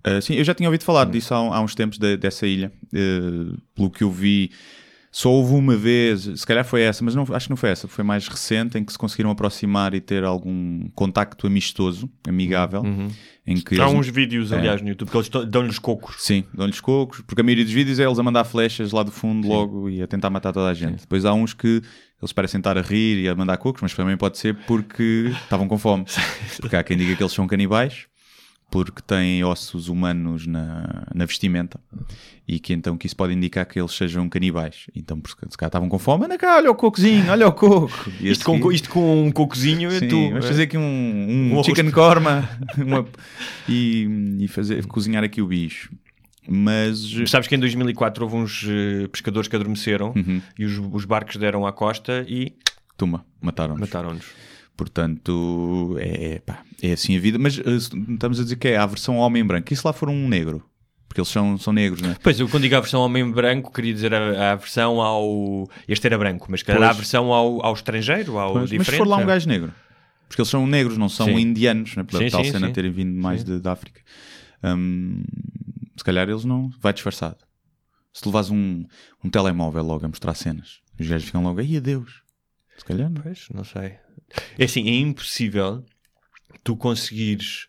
Ah, 0.07 0.21
sim, 0.21 0.35
eu 0.35 0.45
já 0.45 0.55
tinha 0.55 0.69
ouvido 0.69 0.85
falar 0.85 1.05
disso 1.07 1.35
há, 1.35 1.39
há 1.39 1.61
uns 1.61 1.75
tempos, 1.75 1.99
de- 1.99 2.17
dessa 2.17 2.47
ilha. 2.47 2.73
Ah, 2.95 3.57
pelo 3.75 3.91
que 3.91 4.05
eu 4.05 4.11
vi, 4.11 4.51
só 5.11 5.31
houve 5.31 5.55
uma 5.55 5.75
vez, 5.77 6.31
se 6.37 6.47
calhar 6.47 6.65
foi 6.65 6.83
essa, 6.83 7.03
mas 7.03 7.15
não, 7.15 7.25
acho 7.33 7.47
que 7.47 7.51
não 7.51 7.57
foi 7.57 7.71
essa, 7.71 7.89
foi 7.89 8.05
mais 8.05 8.29
recente, 8.29 8.77
em 8.79 8.85
que 8.85 8.93
se 8.93 8.99
conseguiram 8.99 9.31
aproximar 9.31 9.95
e 9.95 10.01
ter 10.01 10.23
algum 10.25 10.89
contacto 10.95 11.47
amistoso, 11.47 12.09
amigável. 12.29 12.83
Em 13.47 13.57
que 13.57 13.81
Há 13.81 13.85
eles- 13.89 13.95
uns 13.99 14.09
vídeos, 14.09 14.53
É. 14.53 14.59
aliás, 14.59 14.83
no 14.83 14.89
YouTube 14.89 15.09
que 15.11 15.17
eles 15.17 15.29
dão-lhes 15.49 15.79
cocos. 15.79 16.17
Sim, 16.19 16.45
dão-lhes 16.53 16.81
cocos, 16.81 17.21
porque 17.23 17.41
a 17.41 17.45
maioria 17.45 17.65
dos 17.65 17.73
vídeos 17.73 17.99
é 17.99 18.05
eles 18.05 18.19
a 18.19 18.23
mandar 18.23 18.45
flechas 18.45 18.93
lá 18.93 19.03
do 19.03 19.11
fundo 19.11 19.49
logo 19.49 19.89
e 19.89 20.03
a 20.03 20.07
tentar 20.07 20.29
matar 20.31 20.53
toda 20.53 20.69
a 20.69 20.75
gente. 20.75 21.01
Depois 21.01 21.25
há 21.25 21.33
uns 21.33 21.53
que 21.55 21.81
eles 22.21 22.33
parecem 22.33 22.59
estar 22.59 22.77
a 22.79 22.83
rir 22.83 23.23
e 23.25 23.29
a 23.29 23.35
mandar 23.35 23.57
cocos, 23.57 23.83
mas 23.83 23.95
também 23.95 24.17
pode 24.17 24.39
ser 24.39 24.55
porque 24.67 25.33
estavam 25.43 25.67
com 25.67 25.79
fome. 25.79 26.05
Porque 26.61 26.77
há 26.77 26.83
quem 26.85 26.97
diga 26.97 27.15
que 27.17 27.23
eles 27.23 27.33
são 27.33 27.47
canibais, 27.47 28.07
porque 28.71 29.01
têm 29.01 29.43
ossos 29.45 29.89
humanos 29.89 30.47
na, 30.47 31.07
na 31.15 31.25
vestimenta 31.25 31.81
e 32.47 32.59
que 32.59 32.73
então 32.73 32.97
que 32.99 33.07
isso 33.07 33.17
pode 33.17 33.33
indicar 33.33 33.65
que 33.67 33.79
eles 33.81 33.93
sejam 33.93 34.29
canibais. 34.29 34.87
Então, 34.95 35.19
por 35.21 35.31
se 35.31 35.37
calhar 35.37 35.69
estavam 35.69 35.89
com 35.89 35.99
fome, 35.99 36.25
anda 36.27 36.37
cá, 36.37 36.57
olha 36.57 36.71
o 36.71 36.75
cocozinho, 36.75 37.31
olha 37.31 37.47
o 37.49 37.53
coco. 37.53 37.91
Isto 38.21 38.45
com, 38.45 38.57
seguir- 38.57 38.75
isto 38.75 38.91
com 38.91 39.25
um 39.27 39.31
cocozinho, 39.33 39.91
Sim, 39.93 40.09
tu, 40.09 40.29
vamos 40.31 40.45
é? 40.45 40.49
fazer 40.49 40.63
aqui 40.65 40.77
um, 40.77 40.83
um, 40.83 41.59
Um 41.59 41.65
chicken 41.65 41.91
korma 41.91 42.49
uma- 42.77 43.07
e, 43.69 44.37
e 44.41 44.49
fazer, 44.49 44.85
cozinhar 44.87 45.23
aqui 45.25 45.41
o 45.41 45.47
bicho. 45.47 45.91
Mas 46.49 47.01
Sabes 47.29 47.49
que 47.49 47.55
em 47.57 47.59
2004 47.59 48.23
houve 48.25 48.37
uns 48.37 48.65
eh, 48.69 49.09
pescadores 49.09 49.49
que 49.49 49.57
adormeceram 49.57 50.13
Uhum. 50.15 50.41
e 50.59 50.65
os, 50.65 50.79
os 50.93 51.05
barcos 51.05 51.37
deram 51.37 51.67
à 51.67 51.73
costa 51.73 52.25
e 52.29 52.53
toma, 52.97 53.25
mataram-nos. 53.41 53.81
mataram-nos. 53.81 54.25
Portanto, 54.77 55.97
é, 55.99 56.41
pá, 56.41 56.63
é 56.83 56.93
assim 56.93 57.17
a 57.17 57.21
vida. 57.21 57.39
Mas 57.39 57.59
eh, 57.59 57.63
estamos 57.77 58.39
a 58.39 58.43
dizer 58.43 58.57
que 58.57 58.69
é 58.69 58.77
a 58.77 58.87
versão 58.87 59.17
homem 59.17 59.45
branco. 59.45 59.73
E 59.73 59.77
se 59.77 59.87
lá 59.87 59.93
for 59.93 60.09
um 60.09 60.29
negro? 60.29 60.63
porque 61.17 61.21
eles 61.23 61.31
são, 61.31 61.57
são 61.57 61.73
negros, 61.73 62.03
não 62.03 62.11
é? 62.11 62.17
Pois, 62.23 62.39
eu 62.39 62.47
quando 62.47 62.65
digo 62.65 62.77
a 62.77 62.81
versão 62.81 63.01
homem 63.01 63.31
branco, 63.31 63.73
queria 63.73 63.95
dizer 63.95 64.13
a, 64.13 64.53
a 64.53 64.55
versão 64.55 65.01
ao. 65.01 65.67
Este 65.89 66.07
era 66.07 66.19
branco, 66.19 66.47
mas 66.51 66.63
era 66.67 66.91
a 66.91 66.93
versão 66.93 67.33
ao, 67.33 67.65
ao 67.65 67.73
estrangeiro, 67.73 68.39
ao 68.39 68.53
Pois, 68.53 68.63
mas 68.65 68.71
diferente. 68.71 68.91
se 68.91 68.99
for 68.99 69.09
lá 69.09 69.17
um 69.17 69.23
é. 69.23 69.25
gajo 69.25 69.49
negro, 69.49 69.73
porque 70.29 70.43
eles 70.43 70.51
são 70.51 70.67
negros, 70.67 70.99
não 70.99 71.09
são 71.09 71.27
Sim. 71.27 71.39
indianos, 71.39 71.97
né? 71.97 72.05
pela 72.05 72.23
Sim, 72.23 72.29
tal 72.29 72.45
sim, 72.45 72.53
cena 72.53 72.67
sim. 72.67 72.73
terem 72.75 72.91
vindo 72.91 73.19
mais 73.19 73.43
de, 73.43 73.59
da 73.59 73.73
África. 73.73 74.03
Hum, 74.63 75.23
se 75.97 76.05
calhar 76.05 76.29
eles 76.29 76.45
não. 76.45 76.71
Vai 76.81 76.93
disfarçado. 76.93 77.39
Se 78.13 78.21
tu 78.21 78.29
levas 78.29 78.51
um, 78.51 78.85
um 79.25 79.31
telemóvel 79.31 79.85
logo 79.85 80.05
a 80.05 80.09
mostrar 80.09 80.35
cenas, 80.35 80.81
os 81.01 81.07
gajos 81.07 81.27
ficam 81.27 81.43
logo, 81.43 81.61
ai 81.61 81.77
adeus. 81.79 82.23
Se 82.77 82.85
calhar 82.85 83.09
não. 83.09 83.23
Pois, 83.23 83.49
não 83.55 83.65
sei. 83.65 83.95
É 84.59 84.65
assim, 84.65 84.89
é 84.89 84.95
impossível 85.01 85.85
tu 86.65 86.77
conseguires 86.77 87.67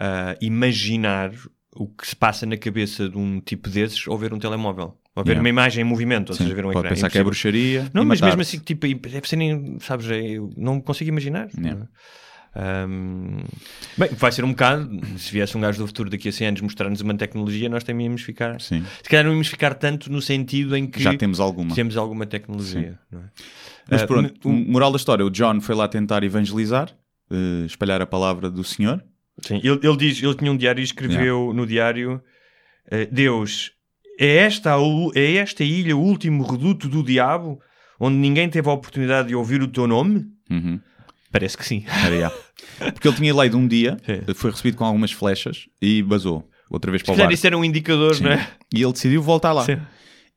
ah, 0.00 0.36
imaginar 0.40 1.32
o 1.74 1.86
que 1.86 2.06
se 2.08 2.16
passa 2.16 2.44
na 2.46 2.56
cabeça 2.56 3.08
de 3.08 3.16
um 3.18 3.40
tipo 3.40 3.68
desses 3.68 4.06
ao 4.08 4.16
ver 4.18 4.32
um 4.32 4.38
telemóvel. 4.38 4.96
Ou 5.14 5.24
ver 5.24 5.30
Yeah. 5.32 5.40
uma 5.42 5.48
imagem 5.48 5.82
em 5.82 5.84
movimento, 5.84 6.30
ou 6.30 6.36
Sim, 6.36 6.44
seja, 6.44 6.54
ver 6.54 6.64
um 6.64 6.68
pode 6.68 6.78
ecrã. 6.86 6.94
pensar 6.94 7.10
que 7.10 7.18
é 7.18 7.24
bruxaria. 7.24 7.90
Não, 7.92 8.04
mas 8.04 8.20
mesmo 8.20 8.40
assim, 8.40 8.58
tipo, 8.60 8.86
deve 8.86 9.28
ser 9.28 9.34
nem, 9.36 9.76
sabes, 9.80 10.08
é, 10.10 10.20
eu 10.20 10.48
não 10.56 10.80
consigo 10.80 11.08
imaginar. 11.10 11.48
Yeah. 11.56 11.74
não 11.80 11.84
é? 11.86 11.88
Bem, 13.96 14.08
vai 14.16 14.32
ser 14.32 14.44
um 14.44 14.50
bocado, 14.50 14.88
se 15.18 15.30
viesse 15.32 15.56
um 15.56 15.60
gajo 15.60 15.78
do 15.78 15.86
futuro 15.86 16.08
daqui 16.10 16.28
a 16.28 16.32
100 16.32 16.46
anos 16.48 16.60
mostrar-nos 16.60 17.00
uma 17.00 17.14
tecnologia, 17.14 17.68
nós 17.68 17.84
também 17.84 18.06
íamos 18.06 18.22
ficar. 18.22 18.60
Sim. 18.60 18.84
Se 19.02 19.08
calhar 19.08 19.24
não 19.24 19.32
íamos 19.32 19.48
ficar 19.48 19.74
tanto 19.74 20.10
no 20.10 20.20
sentido 20.22 20.76
em 20.76 20.86
que 20.86 21.02
Já 21.02 21.16
temos 21.16 21.40
alguma. 21.40 21.74
temos 21.74 21.96
alguma 21.96 22.26
tecnologia. 22.26 22.98
não 23.10 23.20
é? 23.20 23.24
Mas 23.90 24.02
Ah, 24.02 24.06
pronto, 24.06 24.48
um- 24.48 24.64
moral 24.70 24.90
da 24.90 24.96
história: 24.96 25.24
o 25.24 25.30
John 25.30 25.60
foi 25.60 25.74
lá 25.74 25.88
tentar 25.88 26.22
evangelizar, 26.24 26.90
eh, 27.30 27.64
espalhar 27.66 28.00
a 28.02 28.06
palavra 28.06 28.50
do 28.50 28.62
Senhor. 28.64 29.02
Sim, 29.40 29.56
ele, 29.62 29.78
ele 29.82 29.96
diz, 29.96 30.22
ele 30.22 30.34
tinha 30.34 30.50
um 30.52 30.56
diário 30.56 30.80
e 30.80 30.84
escreveu 30.84 31.52
no 31.54 31.66
diário: 31.66 32.20
eh, 32.90 33.06
Deus, 33.10 33.70
é 34.18 34.36
esta, 34.38 34.76
é 35.14 35.34
esta 35.36 35.62
ilha 35.64 35.96
o 35.96 36.00
último 36.00 36.42
reduto 36.44 36.88
do 36.88 37.02
diabo, 37.02 37.60
onde 38.00 38.16
ninguém 38.16 38.48
teve 38.48 38.68
a 38.68 38.72
oportunidade 38.72 39.28
de 39.28 39.34
ouvir 39.34 39.62
o 39.62 39.68
teu 39.68 39.86
nome? 39.86 40.26
Uhum. 40.50 40.80
Parece 41.30 41.56
que 41.58 41.64
sim. 41.64 41.84
Era, 42.04 42.18
já. 42.18 42.32
Porque 42.92 43.06
ele 43.06 43.16
tinha 43.16 43.32
lido 43.32 43.56
um 43.58 43.66
dia, 43.68 43.96
É. 44.06 44.22
foi 44.34 44.50
recebido 44.50 44.76
com 44.76 44.84
algumas 44.84 45.12
flechas 45.12 45.66
e 45.80 46.02
basou 46.02 46.48
outra 46.70 46.90
vez 46.90 47.02
Se 47.02 47.06
para 47.06 47.14
o 47.14 47.16
barco. 47.18 47.32
isso 47.34 47.46
era 47.46 47.56
um 47.56 47.64
indicador, 47.64 48.14
Sim. 48.14 48.24
não 48.24 48.32
é? 48.32 48.48
E 48.74 48.82
ele 48.82 48.92
decidiu 48.92 49.22
voltar 49.22 49.52
lá. 49.52 49.62
Sim. 49.64 49.78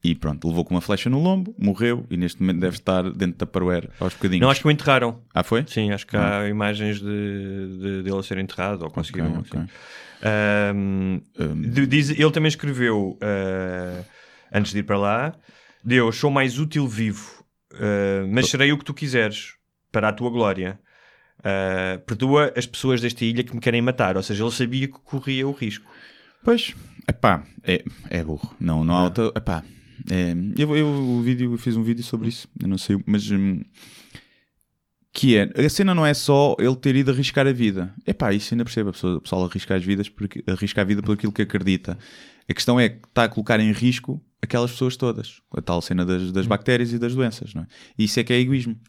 E 0.04 0.16
pronto, 0.16 0.48
levou 0.48 0.66
com 0.66 0.74
uma 0.74 0.82
flecha 0.82 1.10
no 1.12 1.20
lombo, 1.22 1.54
morreu 1.60 2.06
e 2.10 2.18
neste 2.18 2.42
momento 2.42 2.60
deve 2.60 2.76
estar 2.76 3.04
dentro 3.04 3.38
da 3.38 3.46
Tupperware 3.46 3.88
aos 4.00 4.14
bocadinhos. 4.16 4.42
Não, 4.42 4.50
acho 4.50 4.62
que 4.62 4.68
o 4.68 4.72
enterraram. 4.72 5.22
Ah, 5.34 5.44
foi? 5.44 5.64
Sim, 5.68 5.92
acho 5.92 6.08
que 6.08 6.18
há 6.18 6.48
imagens 6.50 7.00
de, 7.00 7.78
de, 7.80 8.04
dele 8.04 8.18
a 8.18 8.24
ser 8.24 8.40
enterrado, 8.40 8.84
ou 8.84 8.90
conseguiram. 8.90 9.32
Ok, 9.38 9.42
ok. 9.52 9.62
sim. 9.62 9.68
Ahm, 10.24 11.22
de- 11.72 11.86
diz- 11.88 12.10
ele 12.12 12.32
também 12.32 12.48
escreveu, 12.50 13.18
ah, 13.22 14.04
antes 14.54 14.72
de 14.72 14.80
ir 14.80 14.84
para 14.84 14.98
lá, 14.98 15.36
Deus, 15.84 16.16
sou 16.18 16.32
mais 16.32 16.58
útil 16.60 16.88
vivo, 16.88 17.44
ah, 17.76 18.26
mas 18.30 18.50
serei 18.50 18.72
o 18.72 18.78
que 18.80 18.86
tu 18.86 18.94
quiseres, 18.96 19.54
para 19.92 20.10
a 20.10 20.14
tua 20.14 20.30
glória. 20.32 20.80
Ah, 21.44 22.00
perdoa 22.06 22.52
as 22.56 22.66
pessoas 22.66 23.02
desta 23.02 23.24
ilha 23.26 23.44
que 23.44 23.54
me 23.54 23.60
querem 23.62 23.82
matar. 23.82 24.16
Ou 24.18 24.24
seja, 24.24 24.44
ele 24.44 24.52
sabia 24.52 24.88
que 24.88 24.94
corria 25.04 25.48
o 25.48 25.52
risco. 25.52 25.86
Pois, 26.44 26.74
epá, 27.08 27.44
é, 27.64 27.84
é 28.10 28.24
burro. 28.24 28.56
Não, 28.60 28.84
não 28.84 28.96
há 28.96 29.04
outra. 29.06 29.32
Epá, 29.36 29.64
é, 30.10 30.34
eu, 30.58 30.76
eu, 30.76 30.88
o 30.88 31.22
vídeo, 31.22 31.54
eu 31.54 31.58
fiz 31.58 31.76
um 31.76 31.84
vídeo 31.84 32.04
sobre 32.04 32.30
isso, 32.30 32.48
eu 32.60 32.68
não 32.68 32.78
sei, 32.78 33.02
mas. 33.06 33.30
hum, 33.30 33.62
que 35.14 35.36
é, 35.36 35.52
a 35.66 35.70
cena 35.70 35.94
não 35.94 36.06
é 36.06 36.14
só 36.14 36.56
ele 36.58 36.76
ter 36.76 36.96
ido 36.96 37.12
arriscar 37.12 37.46
a 37.46 37.52
vida. 37.52 37.94
Epá, 38.08 38.34
isso 38.34 38.54
ainda 38.54 38.64
percebo, 38.64 38.92
a 38.92 38.94
pessoa, 38.94 39.18
o 39.18 39.22
pessoal 39.22 39.46
arrisca 39.46 39.76
as 39.76 39.84
vidas 39.84 40.08
porque 40.08 40.42
arrisca 40.48 40.82
a 40.82 40.84
vida 40.86 41.02
por 41.02 41.14
aquilo 41.14 41.34
que 41.34 41.42
acredita. 41.42 41.98
A 42.50 42.54
questão 42.54 42.80
é 42.80 42.90
que 42.90 43.08
está 43.08 43.26
a 43.26 43.30
colocar 43.30 43.60
em 43.60 43.72
risco 43.74 44.24
aquelas 44.42 44.72
pessoas 44.72 44.96
todas. 44.96 45.42
A 45.56 45.62
tal 45.62 45.82
cena 45.82 46.06
das, 46.06 46.32
das 46.32 46.48
bactérias 46.48 46.94
e 46.94 46.98
das 46.98 47.14
doenças, 47.14 47.54
não 47.54 47.64
é? 47.64 47.68
E 47.98 48.06
isso 48.06 48.20
é 48.20 48.24
que 48.24 48.32
é 48.32 48.40
egoísmo. 48.40 48.80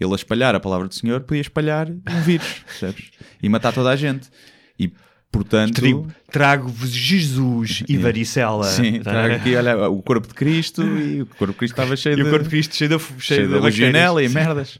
Ele 0.00 0.12
a 0.12 0.16
espalhar 0.16 0.54
a 0.54 0.60
palavra 0.60 0.88
do 0.88 0.94
Senhor 0.94 1.20
podia 1.20 1.42
espalhar 1.42 1.90
um 1.90 2.20
vírus, 2.24 2.60
percebes? 2.64 3.10
E 3.42 3.48
matar 3.48 3.72
toda 3.72 3.90
a 3.90 3.96
gente. 3.96 4.30
E, 4.78 4.90
portanto... 5.30 5.74
Trigo, 5.74 6.06
trago-vos 6.30 6.90
Jesus 6.90 7.82
e 7.88 7.96
varicela. 7.96 8.64
Sim, 8.64 9.00
trago 9.00 9.34
aqui, 9.34 9.54
olha, 9.54 9.88
o 9.88 10.02
corpo 10.02 10.28
de 10.28 10.34
Cristo 10.34 10.82
e 10.82 11.22
o 11.22 11.26
corpo 11.26 11.52
de 11.52 11.58
Cristo 11.58 11.72
estava 11.74 11.94
cheio 11.96 12.14
E 12.14 12.16
de, 12.16 12.22
o 12.22 12.30
corpo 12.30 12.44
de 12.44 12.50
Cristo 12.50 12.74
cheio 12.76 12.90
de, 12.90 12.98
cheio 12.98 13.20
cheio 13.20 13.48
de 13.48 13.54
de 13.54 13.60
legionela 13.60 14.22
e 14.22 14.28
merdas. 14.28 14.78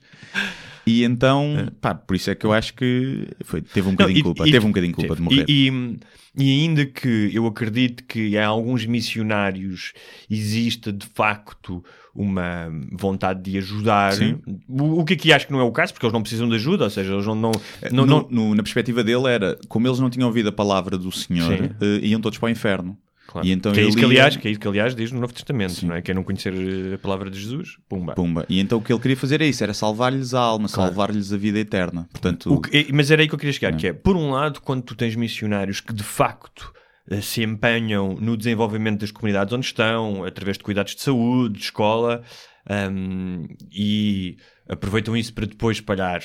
E 0.87 1.03
então, 1.03 1.69
pá, 1.81 1.95
por 1.95 2.15
isso 2.15 2.31
é 2.31 2.35
que 2.37 2.47
eu 2.47 2.53
acho 2.53 2.73
que 2.75 3.27
foi, 3.45 3.61
teve 3.61 3.89
um 3.89 3.93
bocadinho 3.93 4.17
de 4.19 4.23
culpa, 4.23 4.47
e- 4.49 4.53
teve 4.53 4.65
um 4.67 4.69
bocadinho 4.69 4.93
de 4.93 4.97
culpa 4.97 5.17
de 5.17 5.23
morrer. 5.23 5.45
E, 5.49 5.69
e- 5.69 5.99
e 6.39 6.51
ainda 6.63 6.85
que 6.85 7.31
eu 7.33 7.47
acredito 7.47 8.05
que 8.05 8.37
em 8.37 8.39
alguns 8.39 8.85
missionários 8.87 9.93
exista 10.31 10.93
de 10.93 11.07
facto 11.07 11.83
uma 12.17 12.71
vontade 12.93 13.43
de 13.43 13.59
ajudar, 13.59 14.13
Sim. 14.15 14.39
o, 14.69 15.01
o 15.01 15.05
que 15.05 15.15
aqui 15.15 15.33
acho 15.33 15.47
que 15.47 15.53
não 15.53 15.61
é 15.61 15.65
o 15.65 15.73
caso, 15.73 15.93
porque 15.93 16.07
eles 16.07 16.13
não 16.15 16.23
precisam 16.23 16.49
de 16.49 16.55
ajuda, 16.57 16.85
ou 16.85 16.91
seja, 16.91 17.13
eles 17.13 17.27
não. 17.27 17.35
não, 17.37 17.53
não, 17.93 18.07
No- 18.07 18.29
não- 18.31 18.55
na 18.55 18.63
perspectiva 18.63 19.05
dele 19.05 19.27
era, 19.29 19.59
como 19.69 19.87
eles 19.87 19.99
não 20.01 20.09
tinham 20.11 20.27
ouvido 20.29 20.49
a 20.49 20.53
palavra 20.53 20.97
do 20.99 21.11
Senhor, 21.13 21.57
Sim. 21.57 21.71
eh, 21.81 22.01
iam 22.07 22.21
todos 22.21 22.39
para 22.39 22.47
o 22.47 22.51
inferno. 22.51 22.97
Claro. 23.29 23.45
E 23.47 23.51
então 23.51 23.73
que, 23.73 23.81
é 23.81 23.83
isso 23.85 23.97
que, 23.99 24.05
aliás, 24.05 24.37
que 24.37 24.47
é 24.47 24.51
isso 24.53 24.61
que, 24.61 24.69
aliás, 24.69 24.95
diz 24.95 25.11
no 25.11 25.21
Novo 25.21 25.33
Testamento, 25.35 25.85
não 25.85 25.97
é? 25.97 26.01
Quem 26.01 26.15
não 26.15 26.23
conhecer 26.23 26.55
eh, 26.55 26.95
a 26.95 26.99
palavra 26.99 27.29
de 27.29 27.39
Jesus, 27.39 27.77
pumba. 27.89 28.15
Pumba. 28.15 28.47
E 28.49 28.61
então 28.61 28.79
o 28.79 28.81
que 28.81 28.93
ele 28.93 29.01
queria 29.01 29.17
fazer 29.17 29.41
é 29.43 29.47
isso, 29.47 29.65
era 29.65 29.75
salvar-lhes 29.75 30.33
a 30.33 30.39
alma, 30.41 30.69
salvar-lhes 30.69 31.33
a 31.33 31.37
vida 31.37 31.59
eterna. 31.59 32.09
Portanto, 32.13 32.53
O 32.55 32.61
que- 32.61 32.87
mas 32.93 33.11
era 33.11 33.21
aí 33.23 33.29
que 33.29 33.35
eu 33.35 33.39
queria 33.39 33.53
chegar, 33.53 33.73
que 33.77 33.89
é, 33.89 33.93
por 33.93 34.17
um 34.17 34.31
lado, 34.31 34.61
quando 34.61 34.83
tu 34.83 34.95
tens 34.95 35.17
missionários 35.17 35.81
que 35.81 35.93
de 35.93 36.05
facto 36.05 36.73
eh, 36.73 36.76
se 37.21 37.43
empenham 37.43 38.15
no 38.15 38.37
desenvolvimento 38.37 39.01
das 39.01 39.11
comunidades 39.11 39.53
onde 39.53 39.67
estão, 39.67 40.25
através 40.25 40.59
de 40.59 40.65
cuidados 40.65 40.95
de 40.95 41.03
saúde, 41.03 41.59
de 41.59 41.65
escola, 41.65 42.23
ahm, 42.69 43.47
e 43.73 44.37
aproveitam 44.69 45.17
isso 45.17 45.33
para 45.33 45.47
depois 45.47 45.77
espalhar 45.77 46.21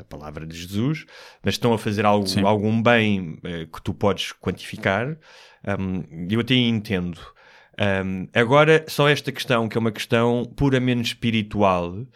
a 0.00 0.04
palavra 0.04 0.46
de 0.46 0.56
Jesus, 0.56 1.04
mas 1.42 1.54
estão 1.54 1.72
a 1.74 1.78
fazer 1.78 2.06
algo, 2.06 2.26
Sim. 2.26 2.42
algum 2.42 2.82
bem 2.82 3.38
eh, 3.44 3.66
que 3.70 3.82
tu 3.82 3.92
podes 3.92 4.32
quantificar, 4.32 5.16
ahm, 5.66 6.02
eu 6.30 6.40
até 6.40 6.54
entendo. 6.54 7.20
Ahm, 7.78 8.28
agora, 8.32 8.84
só 8.88 9.08
esta 9.08 9.32
questão, 9.32 9.68
que 9.68 9.76
é 9.76 9.80
uma 9.80 9.92
questão 9.92 10.44
puramente 10.56 11.08
espiritual, 11.08 12.06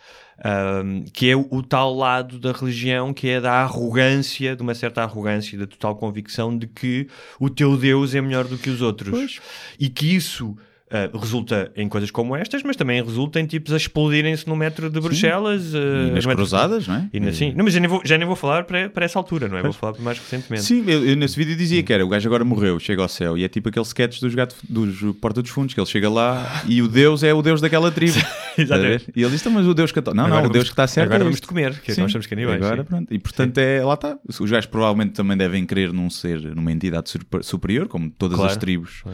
ahm, 0.44 1.04
que 1.12 1.30
é 1.30 1.36
o, 1.36 1.46
o 1.50 1.62
tal 1.62 1.94
lado 1.94 2.38
da 2.38 2.52
religião, 2.52 3.12
que 3.12 3.28
é 3.28 3.40
da 3.40 3.52
arrogância, 3.54 4.54
de 4.54 4.62
uma 4.62 4.74
certa 4.74 5.02
arrogância, 5.02 5.58
da 5.58 5.66
total 5.66 5.96
convicção 5.96 6.56
de 6.56 6.66
que 6.66 7.08
o 7.38 7.48
teu 7.50 7.76
Deus 7.76 8.14
é 8.14 8.20
melhor 8.20 8.44
do 8.44 8.58
que 8.58 8.70
os 8.70 8.82
outros. 8.82 9.40
E 9.78 9.88
que 9.88 10.14
isso 10.14 10.56
ah, 10.90 11.10
resulta 11.18 11.70
em 11.76 11.88
coisas 11.88 12.10
como 12.10 12.34
estas, 12.36 12.62
mas 12.62 12.76
também 12.76 13.02
resulta 13.02 13.38
em 13.40 13.46
tipos 13.46 13.72
a 13.72 13.76
explodirem-se 13.76 14.46
no 14.48 14.56
metro 14.56 14.88
de 14.90 15.00
Bruxelas. 15.00 15.74
ah, 15.74 16.08
e 16.08 16.10
nas 16.12 16.26
cruzadas, 16.26 16.86
não 16.88 16.94
é? 16.96 17.10
E 17.12 17.20
na- 17.20 17.32
sim. 17.32 17.52
Não, 17.56 17.64
mas 17.64 17.74
já 17.74 17.80
nem 17.80 17.88
vou, 17.88 18.00
já 18.04 18.16
nem 18.18 18.26
vou 18.26 18.36
falar 18.36 18.64
para, 18.64 18.88
para 18.88 19.04
essa 19.04 19.18
altura, 19.18 19.48
não 19.48 19.58
é? 19.58 19.62
Vou 19.62 19.72
falar 19.72 19.98
mais 20.00 20.18
recentemente. 20.18 20.64
Sim, 20.64 20.84
eu, 20.86 21.04
eu 21.06 21.16
nesse 21.16 21.36
vídeo 21.36 21.56
dizia 21.56 21.82
que 21.82 21.92
era 21.92 22.04
o 22.04 22.08
gajo 22.08 22.28
agora 22.28 22.44
morreu, 22.44 22.78
chega 22.78 23.02
ao 23.02 23.08
céu, 23.08 23.36
e 23.36 23.44
é 23.44 23.48
tipo 23.48 23.68
aquele 23.68 23.84
sketch 23.84 24.20
dos, 24.20 24.34
gato, 24.34 24.56
dos 24.68 24.98
Porta 25.20 25.42
dos 25.42 25.50
Fundos, 25.50 25.74
que 25.74 25.80
ele 25.80 25.86
chega 25.86 26.08
lá 26.10 26.62
e 26.66 26.80
o 26.82 26.88
Deus 26.88 27.22
é 27.22 27.32
o 27.34 27.42
Deus 27.42 27.60
daquela 27.60 27.90
tribo. 27.90 28.18
A 28.58 28.76
ver? 28.76 29.02
E 29.14 29.22
ele 29.22 29.30
diz, 29.30 29.40
"Então, 29.40 29.52
mas 29.52 29.66
o 29.66 29.74
Deus 29.74 29.92
católico. 29.92 30.16
Não, 30.16 30.26
Agora 30.26 30.42
não, 30.42 30.50
o 30.50 30.52
Deus 30.52 30.64
que 30.64 30.72
está 30.72 30.86
certo 30.86 31.06
agora 31.06 31.22
é 31.22 31.24
vamos 31.24 31.34
este." 31.36 31.42
de 31.42 31.48
comer, 31.48 31.78
que 31.80 31.94
Sim, 31.94 32.00
nós 32.00 32.10
somos 32.10 32.26
canibais, 32.26 32.60
Agora, 32.60 32.82
sim. 32.82 32.88
pronto. 32.88 33.14
E 33.14 33.18
portanto, 33.18 33.58
é, 33.58 33.84
lá 33.84 33.94
está. 33.94 34.18
Os 34.28 34.50
gajos 34.50 34.66
provavelmente 34.66 35.12
também 35.12 35.36
devem 35.36 35.64
crer 35.64 35.92
num 35.92 36.10
ser, 36.10 36.40
numa 36.56 36.72
entidade 36.72 37.08
super- 37.08 37.44
superior, 37.44 37.86
como 37.86 38.10
todas 38.10 38.36
Claro, 38.36 38.50
as 38.50 38.56
tribos 38.56 39.04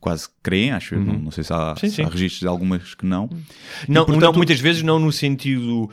quase 0.00 0.28
creem, 0.42 0.72
acho 0.72 0.94
eu. 0.94 1.00
Não, 1.00 1.14
não 1.14 1.30
sei 1.30 1.44
se 1.44 1.52
há, 1.52 1.74
Sim, 1.76 1.90
se 1.90 2.02
há 2.02 2.08
registros 2.08 2.40
de 2.40 2.46
algumas 2.48 2.94
que 2.94 3.04
não. 3.04 3.28
E, 3.88 3.92
Não, 3.92 4.06
não, 4.06 4.32
muitas 4.32 4.58
vezes 4.58 4.82
não 4.82 4.98
no 4.98 5.12
sentido 5.12 5.90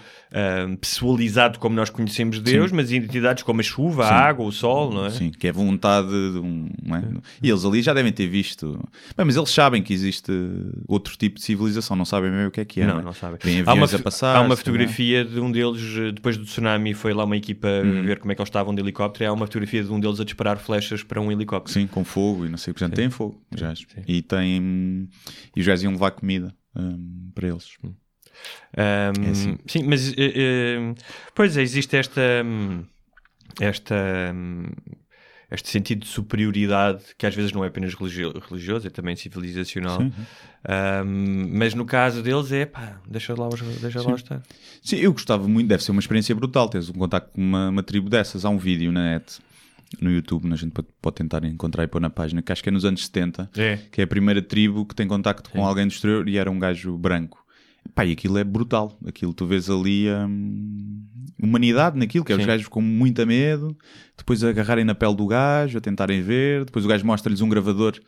pessoalizado 0.80 1.60
como 1.60 1.76
nós 1.76 1.90
conhecemos 1.90 2.40
Deus, 2.40 2.72
mas 2.72 2.92
em 2.92 2.98
entidades 2.98 3.44
como 3.44 3.60
a 3.62 3.64
chuva, 3.64 4.06
a 4.06 4.14
água, 4.28 4.46
o 4.46 4.52
sol, 4.52 4.92
não 4.92 5.06
é? 5.06 5.10
Sim, 5.10 5.30
que 5.30 5.48
é 5.48 5.52
vontade 5.52 6.08
de 6.10 6.40
um. 6.40 6.70
não 6.84 6.96
é? 6.96 7.04
E 7.42 7.50
eles 7.50 7.64
ali 7.66 7.82
já 7.82 7.94
devem 7.94 8.12
ter 8.12 8.28
visto. 8.28 8.74
Bem, 9.16 9.26
mas 9.26 9.36
eles 9.36 9.50
sabem 9.50 9.82
que 9.82 9.94
existe 9.94 10.32
outro 10.88 11.16
tipo 11.18 11.36
de 11.38 11.44
civilização, 11.44 11.96
não 11.96 12.06
sabem 12.06 12.30
mesmo 12.32 12.48
o 12.48 12.52
que 12.52 12.62
é 12.62 12.66
que 12.66 12.82
é. 12.82 12.88
Não, 12.88 13.00
é? 13.00 13.04
não 13.04 13.14
sabem. 13.14 13.38
Vêm 13.44 13.64
Há 13.66 13.74
uma, 13.74 13.86
a 13.86 14.00
passar. 14.00 14.36
há 14.36 14.42
uma 14.42 14.56
fotografia 14.56 15.24
de 15.26 15.40
um 15.40 15.52
deles, 15.52 15.82
eh, 15.98 16.12
depois 16.12 16.38
do 16.38 16.44
tsunami, 16.46 16.94
foi 16.94 17.14
lá 17.14 17.24
uma 17.24 17.38
equipa 17.38 17.68
Hum. 17.68 18.04
ver 18.04 18.20
como 18.20 18.32
é 18.32 18.36
que 18.36 18.42
eles 18.42 18.50
estavam 18.50 18.74
de 18.74 18.82
helicóptero. 18.82 19.26
E 19.26 19.28
há 19.28 19.34
uma 19.34 19.46
fotografia 19.46 19.84
de 19.84 19.92
um 19.92 20.00
deles 20.00 20.20
a 20.20 20.24
disparar 20.24 20.58
flechas 20.58 21.04
para 21.04 21.22
um 21.22 21.32
helicóptero. 21.32 21.74
Sim, 21.74 21.88
com 21.88 22.04
fogo 22.04 22.46
e 22.46 22.50
não 22.50 22.58
sei 22.58 22.72
o 22.72 22.74
que. 22.74 22.80
Já 22.82 22.90
tem 22.90 23.10
fogo. 23.10 23.42
Já. 23.56 23.74
E 24.08 24.22
tem. 24.22 25.08
E 25.56 25.60
os 25.62 25.66
gajos 25.68 25.84
iam 25.84 25.94
levar 25.94 26.12
comida 26.12 26.54
hum, 26.76 27.30
para 27.34 27.48
eles. 27.48 27.68
Ahm, 28.76 29.26
É 29.26 29.30
assim. 29.32 29.58
Sim, 29.68 29.84
mas 29.84 30.10
eh, 30.14 30.16
eh, 30.36 30.94
pois 31.36 31.56
é, 31.58 31.62
existe 31.62 31.96
esta 31.96 32.22
hum, 32.46 32.84
esta 33.60 33.96
hum, 34.34 34.66
este 35.50 35.70
sentido 35.70 36.02
de 36.02 36.08
superioridade 36.08 37.04
que 37.18 37.26
às 37.26 37.34
vezes 37.34 37.54
não 37.54 37.64
é 37.64 37.68
apenas 37.70 37.94
religio- 37.94 38.34
religioso, 38.50 38.86
é 38.86 38.90
também 38.90 39.16
civilizacional. 39.16 40.02
Sim. 40.02 40.12
Ahm, 40.68 41.50
mas 41.54 41.74
no 41.74 41.86
caso 41.86 42.22
deles 42.22 42.52
é 42.52 42.66
pá, 42.66 43.00
deixa 43.08 43.34
lá, 43.34 43.48
deixa 43.82 44.02
lá 44.02 44.14
estar. 44.16 44.42
Sim, 44.82 44.98
eu 44.98 45.14
gostava 45.14 45.48
muito, 45.48 45.68
deve 45.68 45.84
ser 45.84 45.92
uma 45.92 46.02
experiência 46.02 46.36
brutal 46.36 46.68
teres 46.70 46.90
um 46.90 46.94
contacto 46.94 47.32
com 47.32 47.42
uma, 47.42 47.70
uma 47.70 47.84
tribo 47.84 48.10
dessas. 48.10 48.44
Há 48.44 48.50
um 48.50 48.58
vídeo 48.58 48.92
na 48.92 49.14
net 49.14 49.40
no 50.02 50.12
YouTube, 50.12 50.52
a 50.52 50.56
gente 50.58 50.74
pode, 51.02 51.16
tentar 51.16 51.46
encontrar 51.46 51.86
e 51.86 51.88
pôr 51.88 52.02
na 52.02 52.10
página, 52.10 52.42
que 52.42 52.52
acho 52.52 52.62
que 52.62 52.68
é 52.68 52.72
nos 52.74 52.84
anos 52.84 53.06
70, 53.06 53.50
É. 53.56 53.78
que 53.90 54.02
é 54.02 54.04
a 54.04 54.08
primeira 54.08 54.42
tribo 54.42 54.86
que 54.86 54.94
tem 54.94 55.08
contacto 55.08 55.50
com 55.50 55.66
alguém 55.66 55.88
do 55.88 55.94
exterior 55.94 56.28
e 56.28 56.38
era 56.38 56.52
um 56.52 56.60
gajo 56.60 56.98
branco. 56.98 57.42
Pá, 57.98 58.06
e 58.06 58.12
aquilo 58.12 58.38
é 58.38 58.44
brutal. 58.44 58.96
Aquilo 59.08 59.34
tu 59.34 59.46
vês 59.48 59.70
ali 59.72 60.08
a 60.08 60.28
humanidade 61.42 61.98
naquilo, 61.98 62.24
que 62.24 62.32
é 62.32 62.36
os 62.36 62.42
Sim. 62.42 62.48
gajos 62.48 62.68
com 62.68 62.82
muito 62.82 63.26
medo, 63.26 63.76
depois 64.16 64.44
agarrarem 64.44 64.86
na 64.86 64.94
pele 64.96 65.16
do 65.16 65.26
gajo, 65.28 65.78
a 65.78 65.82
tentarem 65.82 66.22
ver, 66.22 66.66
depois 66.66 66.86
o 66.86 66.88
gajo 66.88 67.06
mostra-lhes 67.06 67.42
um 67.42 67.50
gravador 67.50 68.00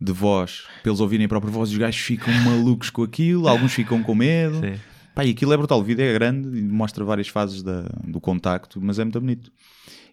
de 0.00 0.12
voz 0.12 0.62
para 0.82 0.90
eles 0.90 1.00
ouvirem 1.00 1.26
a 1.26 1.28
própria 1.28 1.50
voz 1.52 1.68
e 1.70 1.72
os 1.74 1.78
gajos 1.78 2.00
ficam 2.00 2.32
malucos 2.42 2.90
com 2.90 3.02
aquilo, 3.02 3.46
alguns 3.48 3.72
ficam 3.72 4.02
com 4.02 4.14
medo. 4.14 4.60
Sim. 4.60 4.74
Pá, 5.14 5.24
e 5.24 5.30
aquilo 5.30 5.52
é 5.52 5.56
brutal. 5.56 5.78
O 5.78 5.84
vídeo 5.84 6.02
é 6.04 6.12
grande 6.12 6.58
e 6.58 6.62
mostra 6.62 7.04
várias 7.04 7.28
fases 7.28 7.62
da- 7.62 7.88
do 8.04 8.20
contacto, 8.20 8.80
mas 8.82 8.98
é 8.98 9.04
muito 9.04 9.20
bonito. 9.20 9.52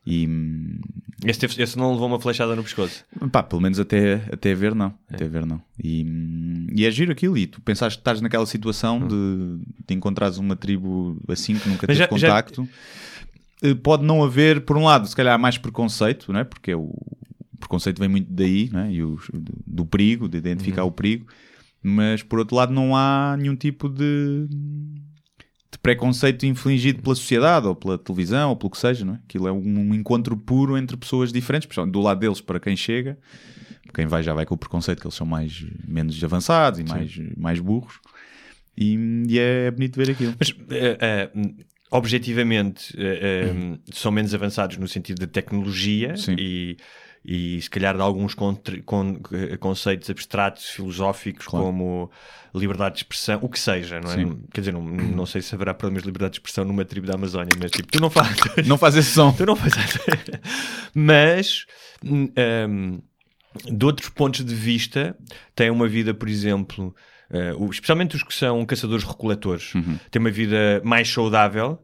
E 0.05 0.25
hum, 0.27 0.79
Esse, 1.25 1.39
teve- 1.39 1.62
esse 1.62 1.77
não 1.77 1.91
levou 1.93 2.08
uma 2.08 2.20
flechada 2.20 2.55
no 2.55 2.63
pescoço. 2.63 3.05
pá, 3.31 3.43
pelo 3.43 3.62
menos 3.62 3.79
até, 3.79 4.15
até 4.31 4.53
ver, 4.55 4.74
não. 4.74 4.93
Até 5.12 5.27
ver, 5.27 5.46
não. 5.46 5.62
E, 5.84 6.03
hum, 6.03 6.67
e 6.75 6.86
é 6.86 6.91
giro 6.91 7.12
aquilo. 7.12 7.38
E 7.38 7.46
tu 7.48 7.62
pensaste 7.62 7.98
que 7.98 8.01
estás 8.01 8.20
naquela 8.22 8.46
situação 8.46 9.00
de, 9.08 9.60
de 9.88 9.93
encontrares 9.93 10.38
uma 10.38 10.55
tribo 10.55 11.22
assim 11.27 11.53
que 11.55 11.70
nunca 11.70 11.86
Mas 11.88 11.98
teve 11.98 12.10
já- 12.10 12.17
já- 12.17 12.27
contacto. 12.29 12.67
Eh, 13.62 13.75
Pode 13.75 14.03
não 14.03 14.24
haver, 14.24 14.62
por 14.62 14.75
um 14.75 14.86
lado, 14.86 15.08
se 15.08 15.15
calhar 15.15 15.38
mais 15.39 15.58
preconceito, 15.58 16.34
não 16.34 16.39
é? 16.39 16.43
porque 16.43 16.72
é 16.72 16.75
o, 16.75 16.91
preconceito 17.60 18.00
vem 18.00 18.10
muito 18.10 18.31
daí, 18.34 18.70
não 18.74 18.79
é? 18.79 18.91
e 18.91 19.03
o, 19.03 19.20
do, 19.31 19.53
do 19.67 19.86
perigo, 19.86 20.27
de 20.27 20.39
identificar 20.39 20.84
o 20.84 20.91
perigo. 20.91 21.27
Mas 21.84 22.24
por 22.24 22.39
outro 22.39 22.55
lado, 22.55 22.74
não 22.74 22.96
há 22.96 23.36
nenhum 23.39 23.55
tipo 23.55 23.88
de, 23.88 24.48
de 25.71 25.79
preconceito 25.79 26.45
infligido 26.45 27.01
pela 27.01 27.15
sociedade 27.15 27.65
ou 27.65 27.73
pela 27.73 27.97
televisão 27.97 28.49
ou 28.49 28.55
pelo 28.55 28.69
que 28.69 28.77
seja, 28.77 29.05
não 29.05 29.13
é? 29.13 29.19
Aquilo 29.23 29.47
é 29.47 29.51
um, 29.51 29.93
encontro 29.93 30.35
puro 30.35 30.77
entre 30.77 30.97
pessoas 30.97 31.31
diferentes, 31.31 31.69
do 31.87 32.01
lado 32.01 32.19
deles 32.19 32.41
para 32.41 32.59
quem 32.59 32.75
chega. 32.75 33.17
Quem 33.93 34.05
vai 34.05 34.21
já 34.21 34.33
vai 34.33 34.45
com 34.45 34.55
o 34.55 34.57
preconceito 34.57 34.99
que 34.99 35.07
eles 35.07 35.15
são 35.15 35.25
mais 35.25 35.65
menos 35.87 36.21
avançados 36.23 36.79
e 36.79 36.83
mais, 36.83 37.17
mais 37.37 37.59
burros. 37.59 37.99
E, 38.77 38.97
e 39.27 39.39
é 39.39 39.71
bonito 39.71 39.95
ver 39.95 40.11
aquilo. 40.11 40.33
Mas, 40.37 40.53
eh, 40.69 40.97
eh, 40.99 41.31
objetivamente, 41.89 42.93
eh, 42.97 43.77
são 43.91 44.11
menos 44.11 44.33
avançados 44.33 44.77
no 44.77 44.87
sentido 44.87 45.19
de 45.19 45.27
tecnologia 45.27 46.15
Sim. 46.15 46.35
e, 46.37 46.77
e 47.23 47.61
se 47.61 47.69
calhar 47.69 47.95
de 47.95 48.01
alguns 48.01 48.33
eh, 48.33 49.57
conceitos 49.57 50.09
abstratos, 50.09 50.69
filosóficos, 50.69 51.45
Claro. 51.47 51.65
como 51.67 52.09
liberdade 52.53 52.95
de 52.95 53.01
expressão, 53.01 53.39
o 53.41 53.47
que 53.47 53.59
seja, 53.59 53.99
não 54.01 54.11
é? 54.11 54.15
Sim. 54.15 54.43
Quer 54.53 54.61
dizer, 54.61 54.73
não, 54.73 54.81
não 54.81 55.25
sei 55.25 55.41
se 55.41 55.53
haverá 55.55 55.73
problemas 55.73 56.03
de 56.03 56.07
liberdade 56.07 56.33
de 56.33 56.39
expressão 56.39 56.65
numa 56.65 56.83
tribo 56.83 57.05
da 57.07 57.13
Amazónia, 57.15 57.49
mas 57.59 57.71
tipo, 57.71 57.87
tu 57.91 58.01
não 58.01 58.09
fazes. 58.09 58.37
Não 58.67 58.77
faz 58.77 58.95
esse 58.95 59.11
som. 59.11 59.31
Tu 59.31 59.45
não 59.45 59.55
fazes. 59.55 59.77
Mas, 60.93 61.65
hum, 62.03 62.29
hum, 62.69 63.01
de 63.65 63.85
outros 63.85 64.09
pontos 64.09 64.43
de 64.43 64.55
vista, 64.55 65.15
têm 65.55 65.69
uma 65.69 65.87
vida, 65.87 66.13
por 66.13 66.27
exemplo, 66.29 66.95
o- 67.57 67.69
especialmente 67.69 68.15
os 68.15 68.23
que 68.23 68.33
são 68.33 68.65
caçadores-recoletores, 68.65 69.73
têm 70.09 70.19
uma 70.19 70.31
vida 70.31 70.81
mais 70.83 71.07
saudável. 71.11 71.79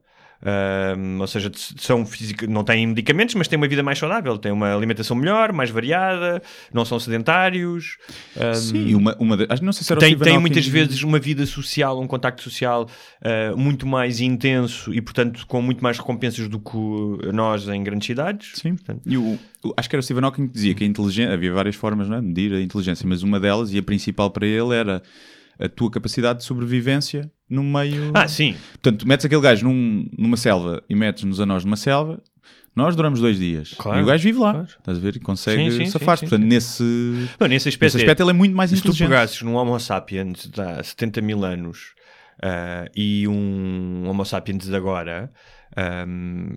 Hum, 0.98 1.17
ou 1.20 1.27
seja, 1.27 1.51
são 1.56 2.06
física, 2.06 2.46
não 2.48 2.63
têm 2.63 2.88
medicamentos, 2.88 3.36
mas 3.36 3.48
têm 3.48 3.58
uma 3.58 3.67
vida 3.67 3.84
mais 3.84 3.98
saudável, 4.00 4.38
têm 4.38 4.51
uma 4.51 4.74
alimentação 4.75 5.15
melhor, 5.15 5.51
mais 5.51 5.70
variada, 5.70 6.41
não 6.74 6.86
são 6.86 7.00
sedentários. 7.00 7.98
hum, 8.36 8.53
Sim, 8.53 8.96
uma, 8.96 9.15
uma 9.20 9.38
de- 9.38 9.48
acho- 9.50 9.63
não 9.63 9.74
sei 9.74 9.84
se 9.84 9.91
era 9.91 10.00
tem, 10.00 10.39
muitas 10.39 10.65
vezes 10.67 11.03
uma 11.03 11.20
vida 11.20 11.46
social, 11.46 12.00
um 12.01 12.08
contacto 12.08 12.41
social 12.44 12.88
uh, 13.22 13.58
muito 13.58 13.86
mais 13.88 14.20
intenso 14.22 14.94
e, 14.94 15.01
portanto, 15.01 15.46
com 15.48 15.62
muito 15.62 15.84
mais 15.84 15.98
recompensas 15.98 16.48
do 16.48 16.60
que 16.60 16.77
nós 17.34 17.67
em 17.67 17.84
grandes 17.84 18.06
cidades. 18.06 18.51
Sim. 18.56 18.75
Portanto, 18.75 19.01
E 19.06 19.17
o, 19.17 19.38
o- 19.63 19.74
acho 19.75 19.89
que 19.89 19.96
era 19.96 20.00
o 20.00 20.03
Stephen 20.03 20.24
Hawking 20.24 20.48
que 20.48 20.53
dizia 20.53 20.74
que 20.74 20.84
a 20.84 20.88
inteligência, 20.88 21.34
havia 21.34 21.51
várias 21.51 21.75
formas 21.75 22.08
não 22.08 22.17
é, 22.17 22.22
de 22.22 22.27
medir 22.27 22.53
a 22.53 22.62
inteligência, 22.62 23.06
mas 23.08 23.24
uma 23.24 23.39
delas, 23.39 23.74
e 23.74 23.77
a 23.77 23.84
principal 23.84 24.29
para 24.29 24.46
ele, 24.46 24.74
era 24.75 25.01
a 25.60 25.68
tua 25.70 25.90
capacidade 25.92 26.40
de 26.40 26.46
sobrevivência 26.46 27.32
no 27.50 27.64
meio. 27.64 28.12
Ah, 28.14 28.28
sim. 28.28 28.56
Portanto, 28.74 29.00
tu 29.00 29.08
metes 29.08 29.26
aquele 29.26 29.42
gajo 29.42 29.66
num- 29.68 30.08
numa 30.18 30.38
selva 30.38 30.84
e 30.90 30.96
metes-nos 30.96 31.40
a 31.40 31.46
nós 31.46 31.64
numa 31.66 31.77
selva, 31.77 32.22
nós 32.75 32.96
duramos 32.96 33.20
dois 33.20 33.38
dias. 33.40 33.74
Claro, 33.77 34.00
e 34.00 34.03
o 34.03 34.05
gajo 34.05 34.24
vive 34.24 34.38
lá. 34.40 34.51
claro. 34.51 34.68
Estás 34.68 34.98
a 34.98 35.01
ver? 35.01 35.16
E 35.16 35.20
consegue 35.20 35.88
safar-se. 35.90 36.25
Portanto, 36.25 36.46
nesse, 36.46 36.84
Bom, 37.40 37.48
nesse 37.48 37.70
aspecto, 37.70 37.94
nesse 37.96 37.98
aspecto 38.05 38.22
ele 38.24 38.29
é 38.29 38.34
muito 38.34 38.55
mais 38.55 38.70
se 38.70 38.75
tu 38.75 38.79
inteligente. 38.90 39.08
pegasses 39.08 39.42
num 39.42 39.55
Homo 39.55 39.79
sapiens 39.79 40.48
de 40.48 40.62
há 40.62 40.84
70 40.84 41.22
mil 41.22 41.44
anos 41.44 41.94
uh, 42.44 42.88
e 42.96 43.27
um 43.27 44.08
Homo 44.08 44.24
sapiens 44.25 44.60
de 44.68 44.75
agora, 44.75 45.31
um, 46.08 46.55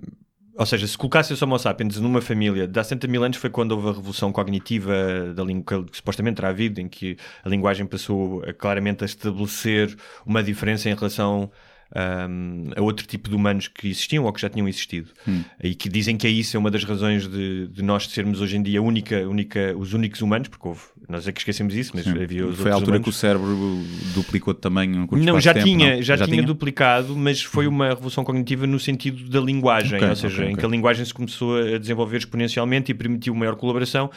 ou 0.61 0.67
seja, 0.67 0.87
se 0.87 0.99
colocasse 0.99 1.33
esse 1.33 1.43
Homo 1.43 1.59
sapiens 1.59 1.99
numa 1.99 2.21
família 2.21 2.69
de 2.69 2.79
há 2.79 2.85
70 2.85 3.09
mil 3.09 3.25
anos 3.25 3.39
foi 3.39 3.49
quando 3.49 3.73
houve 3.73 3.89
a 3.89 3.93
revolução 3.93 4.31
cognitiva 4.31 4.93
da 5.35 5.43
língua 5.43 5.87
que 5.87 5.97
supostamente 5.97 6.37
terá 6.37 6.51
havido, 6.51 6.83
em 6.83 6.87
que 6.87 7.17
a 7.43 7.49
linguagem 7.49 7.87
passou 7.87 8.43
a, 8.45 8.53
claramente 8.53 9.03
a 9.03 9.07
estabelecer 9.07 9.97
uma 10.27 10.43
diferença 10.43 10.91
em 10.91 10.95
relação 10.95 11.51
um, 11.97 12.71
a 12.77 12.83
outro 12.83 13.07
tipo 13.07 13.29
de 13.29 13.35
humanos 13.35 13.69
que 13.69 13.89
existiam 13.89 14.25
ou 14.25 14.33
que 14.33 14.41
já 14.41 14.49
tinham 14.49 14.69
existido. 14.69 15.11
Hum. 15.27 15.43
E 15.63 15.75
que 15.75 15.89
dizem 15.89 16.17
que 16.17 16.27
é 16.27 16.31
isso, 16.31 16.57
é 16.57 16.61
uma 16.61 16.71
das 16.71 16.85
razões 16.85 17.27
de, 17.29 17.67
de 17.69 17.83
nós 17.83 18.07
sermos 18.07 18.41
hoje 18.41 18.57
em 18.57 18.63
dia 18.63 18.81
única, 18.83 19.27
única, 19.29 19.75
os 19.77 19.93
únicos 19.93 20.21
humanos, 20.23 20.49
porque 20.49 20.69
houve, 20.69 20.81
nós 21.09 21.27
é 21.27 21.33
que 21.33 21.41
esquecemos 21.41 21.75
isso, 21.75 21.93
mas 21.95 22.05
Sim. 22.05 22.23
havia 22.23 22.47
os 22.47 22.59
Foi 22.59 22.71
a 22.71 22.75
altura 22.75 22.99
humanos. 22.99 23.05
que 23.05 23.11
o 23.11 23.13
cérebro 23.13 23.83
duplicou 24.15 24.55
de 24.55 24.61
tamanho 24.61 25.07
curto 25.07 25.25
Não, 25.25 25.41
já 25.41 25.53
tempo, 25.53 25.67
tinha, 25.67 25.97
não? 25.97 26.03
já, 26.03 26.17
tinha, 26.27 26.43
duplicado, 26.43 27.17
mas 27.17 27.43
foi 27.43 27.67
uma 27.67 27.89
revolução 27.89 28.23
cognitiva 28.25 28.67
no 28.67 28.79
sentido 28.79 29.29
da 29.29 29.41
linguagem, 29.41 29.97
Ok, 29.97 30.09
ou 30.09 30.17
seja, 30.17 30.35
ok, 30.35 30.45
em 30.45 30.49
ok. 30.53 30.61
que 30.61 30.67
a 30.67 30.69
linguagem 30.69 31.05
se 31.05 31.13
começou 31.15 31.57
a 31.59 31.79
desenvolver 31.79 32.19
exponencialmente 32.19 32.93
e 32.93 32.95
permitiu 32.95 33.35
maior 33.35 33.57
colaboração. 33.57 34.11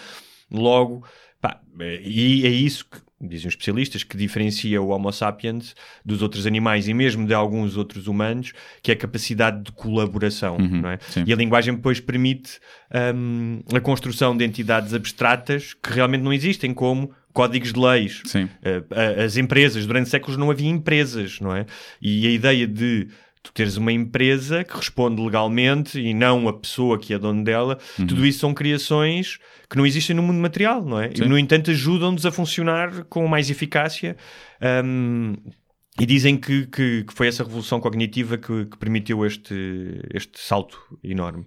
Logo, 0.52 1.04
pá, 1.42 1.60
e 1.80 2.46
é 2.46 2.50
isso 2.50 2.86
que 2.86 2.98
dizem 3.28 3.48
os 3.48 3.54
especialistas 3.54 4.04
que 4.04 4.18
diferencia 4.18 4.82
o 4.82 4.90
Homo 4.90 5.12
sapiens 5.12 5.76
dos 6.06 6.22
outros 6.22 6.46
animais 6.46 6.88
e 6.88 6.94
mesmo 6.94 7.26
de 7.26 7.34
alguns 7.34 7.78
outros 7.78 8.08
humanos, 8.08 8.52
que 8.82 8.92
é 8.92 8.94
a 8.94 8.98
capacidade 8.98 9.64
de 9.64 9.72
colaboração, 9.72 10.58
não 10.58 10.90
é? 10.90 10.94
Uhum, 10.94 11.00
sim. 11.10 11.24
E 11.28 11.34
a 11.34 11.36
linguagem 11.36 11.74
depois 11.76 12.00
permite 12.00 12.60
hum, 13.16 13.62
a 13.74 13.80
construção 13.80 14.36
de 14.36 14.44
entidades 14.46 14.94
abstratas 14.94 15.74
que 15.74 15.92
realmente 15.92 16.22
não 16.22 16.34
existem, 16.34 16.74
como 16.74 17.12
códigos 17.34 17.74
de 17.74 17.80
leis. 17.80 18.22
Sim. 18.26 18.48
A- 18.92 19.24
as 19.24 19.38
empresas, 19.38 19.86
durante 19.88 20.10
séculos 20.10 20.38
não 20.38 20.52
havia 20.52 20.70
empresas, 20.70 21.40
não 21.40 21.56
é? 21.56 21.66
E 22.02 22.28
a 22.28 22.30
ideia 22.30 22.68
de 22.68 23.08
tu 23.44 23.52
teres 23.54 23.76
uma 23.78 23.92
empresa 23.92 24.64
que 24.64 24.76
responde 24.76 25.22
legalmente 25.22 26.00
e 26.00 26.14
não 26.14 26.48
a 26.48 26.54
pessoa 26.54 26.98
que 26.98 27.14
é 27.14 27.20
dono 27.20 27.44
dela, 27.44 27.78
Uhum. 28.00 28.08
tudo 28.08 28.26
isso 28.26 28.40
são 28.40 28.54
criações 28.54 29.38
que 29.70 29.78
não 29.78 29.86
existem 29.86 30.16
no 30.16 30.24
mundo 30.24 30.40
material, 30.40 30.84
não 30.84 31.00
é? 31.00 31.12
E, 31.14 31.18
Sim. 31.18 31.26
no 31.26 31.38
entanto, 31.38 31.70
ajudam-nos 31.70 32.26
a 32.26 32.32
funcionar 32.32 33.04
com 33.06 33.28
mais 33.28 33.50
eficácia. 33.50 34.16
um, 34.84 35.36
e 36.00 36.08
dizem 36.08 36.36
que, 36.36 36.66
que, 36.66 37.04
que 37.04 37.14
foi 37.14 37.28
essa 37.28 37.44
revolução 37.44 37.80
cognitiva 37.80 38.36
que, 38.36 38.66
que 38.66 38.78
permitiu 38.80 39.24
este, 39.24 39.54
este 40.12 40.40
salto 40.40 40.80
enorme. 41.04 41.46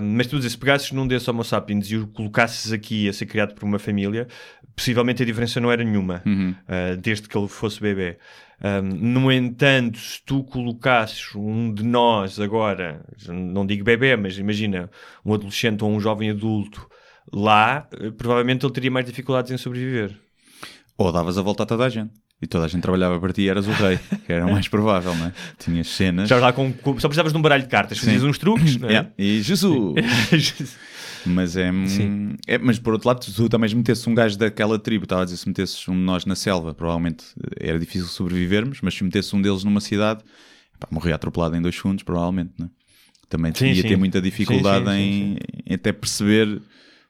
Um, 0.00 0.16
mas 0.16 0.26
tu 0.28 0.36
dizes, 0.36 0.52
se 0.52 0.58
pegasses 0.58 0.90
num 0.92 1.06
desses 1.06 1.28
Homo 1.28 1.44
sapiens 1.44 1.90
e 1.90 1.96
o 1.98 2.06
colocasses 2.06 2.72
aqui 2.72 3.06
a 3.06 3.12
ser 3.12 3.26
criado 3.26 3.54
por 3.54 3.64
uma 3.66 3.78
família, 3.78 4.26
possivelmente 4.80 5.22
a 5.22 5.26
diferença 5.26 5.60
não 5.60 5.70
era 5.70 5.84
nenhuma, 5.84 6.22
Uhum. 6.24 6.54
uh, 6.66 6.96
desde 6.96 7.28
que 7.28 7.36
ele 7.36 7.48
fosse 7.48 7.78
bebê. 7.80 8.16
Um, 8.62 8.82
no 9.22 9.30
entanto, 9.32 9.98
se 9.98 10.20
tu 10.24 10.42
colocasses 10.42 11.34
um 11.34 11.72
de 11.72 11.82
nós 11.84 12.40
agora, 12.40 13.02
não 13.28 13.64
digo 13.66 13.84
bebê, 13.84 14.16
mas 14.16 14.38
imagina 14.38 14.90
um 15.24 15.34
adolescente 15.34 15.84
ou 15.84 15.90
um 15.90 16.00
jovem 16.00 16.30
adulto 16.30 16.86
lá, 17.32 17.86
eh, 17.98 18.10
provavelmente 18.10 18.64
ele 18.66 18.72
teria 18.72 18.90
mais 18.90 19.06
dificuldades 19.06 19.50
em 19.52 19.56
sobreviver. 19.58 20.14
Ou 20.98 21.10
davas 21.12 21.38
a 21.38 21.42
volta 21.42 21.62
a 21.62 21.66
toda 21.66 21.84
a 21.84 21.88
gente. 21.88 22.12
E 22.42 22.46
toda 22.46 22.64
a 22.64 22.68
gente 22.68 22.80
trabalhava 22.82 23.20
para 23.20 23.32
ti 23.34 23.42
e 23.42 23.48
eras 23.50 23.66
o 23.66 23.70
rei, 23.72 23.98
que 24.26 24.32
era 24.32 24.46
o 24.46 24.52
mais 24.52 24.66
provável, 24.68 25.14
não 25.14 25.26
é? 25.26 25.32
Tinhas 25.58 25.88
cenas. 25.88 26.28
Já 26.28 26.38
lá 26.38 26.52
com, 26.54 26.72
com- 26.72 26.98
só 26.98 27.06
precisavas 27.08 27.32
de 27.32 27.38
um 27.38 27.42
baralho 27.42 27.62
de 27.62 27.68
cartas, 27.68 27.98
fazias 27.98 28.22
uns 28.24 28.38
truques, 28.38 28.76
não 28.78 28.88
é? 28.88 28.92
Yeah. 28.92 29.10
E 29.18 29.40
Jesus! 29.42 29.94
Mas 31.26 31.56
é, 31.56 31.70
Sim. 31.86 32.36
é- 32.46 32.58
Mas 32.58 32.78
por 32.78 32.92
outro 32.94 33.08
lado, 33.08 33.24
se 33.24 33.32
tu 33.34 33.48
também 33.48 33.72
metesses 33.74 34.06
um 34.06 34.14
gajo 34.14 34.38
daquela 34.38 34.78
tribo, 34.78 35.04
estava 35.04 35.22
a 35.22 35.24
dizer, 35.24 35.36
se 35.36 35.48
metesses 35.48 35.86
um 35.88 35.92
de 35.94 36.00
nós 36.00 36.24
na 36.24 36.34
selva, 36.34 36.74
provavelmente 36.74 37.24
era 37.58 37.78
difícil 37.78 38.06
sobrevivermos, 38.08 38.80
mas 38.82 38.94
se 38.94 39.04
metesses 39.04 39.32
um 39.34 39.40
deles 39.40 39.64
numa 39.64 39.80
cidade, 39.80 40.22
pá, 40.78 40.88
morria 40.90 41.14
atropelado 41.14 41.56
em 41.56 41.62
dois 41.62 41.74
segundos, 41.76 42.02
provavelmente, 42.02 42.52
não 42.58 42.66
é? 42.66 42.70
Também 43.28 43.52
Sim, 43.54 43.66
ia 43.72 43.82
sim. 43.82 43.88
ter 43.88 43.96
muita 43.96 44.20
dificuldade 44.20 44.86
sim, 44.86 44.92
em, 44.92 45.36
em 45.66 45.74
até 45.74 45.92
perceber 45.92 46.60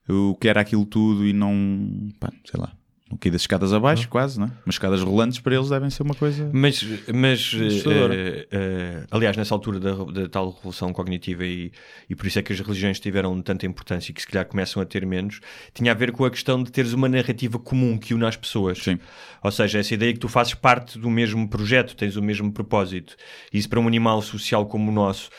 o 0.09 0.35
que 0.35 0.49
era 0.49 0.61
aquilo 0.61 0.85
tudo 0.85 1.25
e 1.27 1.33
não. 1.33 2.11
Pá, 2.19 2.31
sei 2.45 2.61
lá. 2.61 2.73
No 3.11 3.19
cair 3.19 3.33
das 3.33 3.41
escadas 3.41 3.73
abaixo, 3.73 4.09
quase, 4.09 4.39
não 4.39 4.47
é? 4.47 4.51
Mas 4.65 4.77
escadas 4.77 5.03
rolantes 5.03 5.41
para 5.41 5.57
eles 5.57 5.69
devem 5.69 5.91
ser 5.91 6.05
uma 6.05 6.15
coisa. 6.15 6.49
Mas, 6.53 6.85
mas 7.13 7.53
eh, 7.55 8.47
eh, 8.51 9.05
aliás, 9.11 9.37
nessa 9.37 9.53
altura 9.53 9.81
da, 9.81 9.93
da 10.05 10.29
tal 10.29 10.51
revolução 10.51 10.93
cognitiva, 10.93 11.45
e, 11.45 11.73
e 12.09 12.15
por 12.15 12.27
isso 12.27 12.39
é 12.39 12.43
que 12.43 12.53
as 12.53 12.61
religiões 12.61 13.01
tiveram 13.01 13.43
tanta 13.43 13.67
importância 13.67 14.13
e 14.13 14.15
que 14.15 14.23
se 14.23 14.29
calhar 14.29 14.47
começam 14.47 14.81
a 14.81 14.87
ter 14.87 15.05
menos, 15.05 15.41
tinha 15.75 15.91
a 15.91 15.95
ver 15.95 16.13
com 16.13 16.25
a 16.25 16.31
questão 16.31 16.63
de 16.63 16.71
teres 16.71 16.93
uma 16.93 17.09
narrativa 17.09 17.59
comum 17.59 17.99
que 17.99 18.15
une 18.15 18.25
as 18.25 18.37
pessoas. 18.37 18.79
Sim. 18.79 18.99
Ou 19.43 19.51
seja, 19.51 19.79
essa 19.79 19.95
ideia 19.95 20.13
que 20.13 20.19
tu 20.19 20.29
fazes 20.29 20.55
parte 20.55 20.99
do 20.99 21.09
mesmo 21.11 21.49
projeto, 21.49 21.97
tens 21.97 22.17
o 22.17 22.23
mesmo 22.23 22.53
propósito. 22.53 23.17
E 23.53 23.59
isso 23.59 23.69
para 23.69 23.81
um 23.81 23.87
animal 23.89 24.21
social 24.23 24.67
como 24.67 24.91
o 24.91 24.95
nosso, 24.95 25.31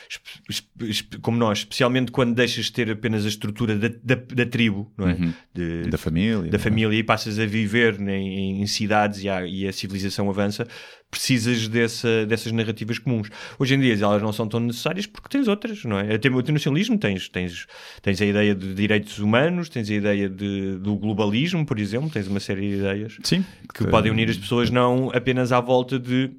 como 1.20 1.36
nós, 1.36 1.58
especialmente 1.58 2.10
quando 2.10 2.34
deixas 2.34 2.66
de 2.66 2.72
ter 2.72 2.90
apenas 2.90 3.24
a 3.24 3.28
estrutura 3.28 3.76
da, 3.78 3.88
da, 4.02 4.14
da 4.14 4.46
tribo, 4.46 4.92
não 4.96 5.08
é? 5.08 5.14
De- 5.54 5.88
Da 5.90 5.98
família. 5.98 6.50
da 6.50 6.58
família 6.58 6.96
e 6.98 7.02
passas 7.02 7.38
a 7.38 7.46
viver 7.46 8.00
em, 8.00 8.62
em 8.62 8.66
cidades 8.66 9.22
e 9.22 9.28
a, 9.28 9.46
e 9.46 9.66
a 9.66 9.72
civilização 9.72 10.28
avança, 10.28 10.66
precisas 11.12 11.68
dessa, 11.68 12.24
dessas 12.26 12.50
narrativas 12.52 12.98
comuns. 12.98 13.28
Hoje 13.58 13.74
em 13.74 13.80
dia 13.80 13.92
elas 13.94 14.22
não 14.22 14.32
são 14.32 14.48
tão 14.48 14.58
necessárias 14.58 15.04
porque 15.06 15.28
tens 15.28 15.46
outras, 15.46 15.84
não 15.84 15.98
é? 15.98 16.14
Até 16.14 16.30
o 16.30 16.40
internacionalismo 16.40 16.96
tens, 16.98 17.28
tens, 17.28 17.66
tens 18.00 18.20
a 18.22 18.24
ideia 18.24 18.54
de 18.54 18.72
direitos 18.74 19.18
humanos, 19.18 19.68
tens 19.68 19.90
a 19.90 19.94
ideia 19.94 20.26
de, 20.28 20.78
do 20.78 20.96
globalismo, 20.96 21.66
por 21.66 21.78
exemplo, 21.78 22.08
tens 22.08 22.26
uma 22.26 22.40
série 22.40 22.62
de 22.70 22.76
ideias 22.78 23.18
Sim. 23.22 23.44
que 23.74 23.86
podem 23.88 24.10
unir 24.10 24.30
as 24.30 24.38
pessoas 24.38 24.70
não 24.70 25.10
apenas 25.14 25.52
à 25.52 25.60
volta 25.60 25.98
de 25.98 26.30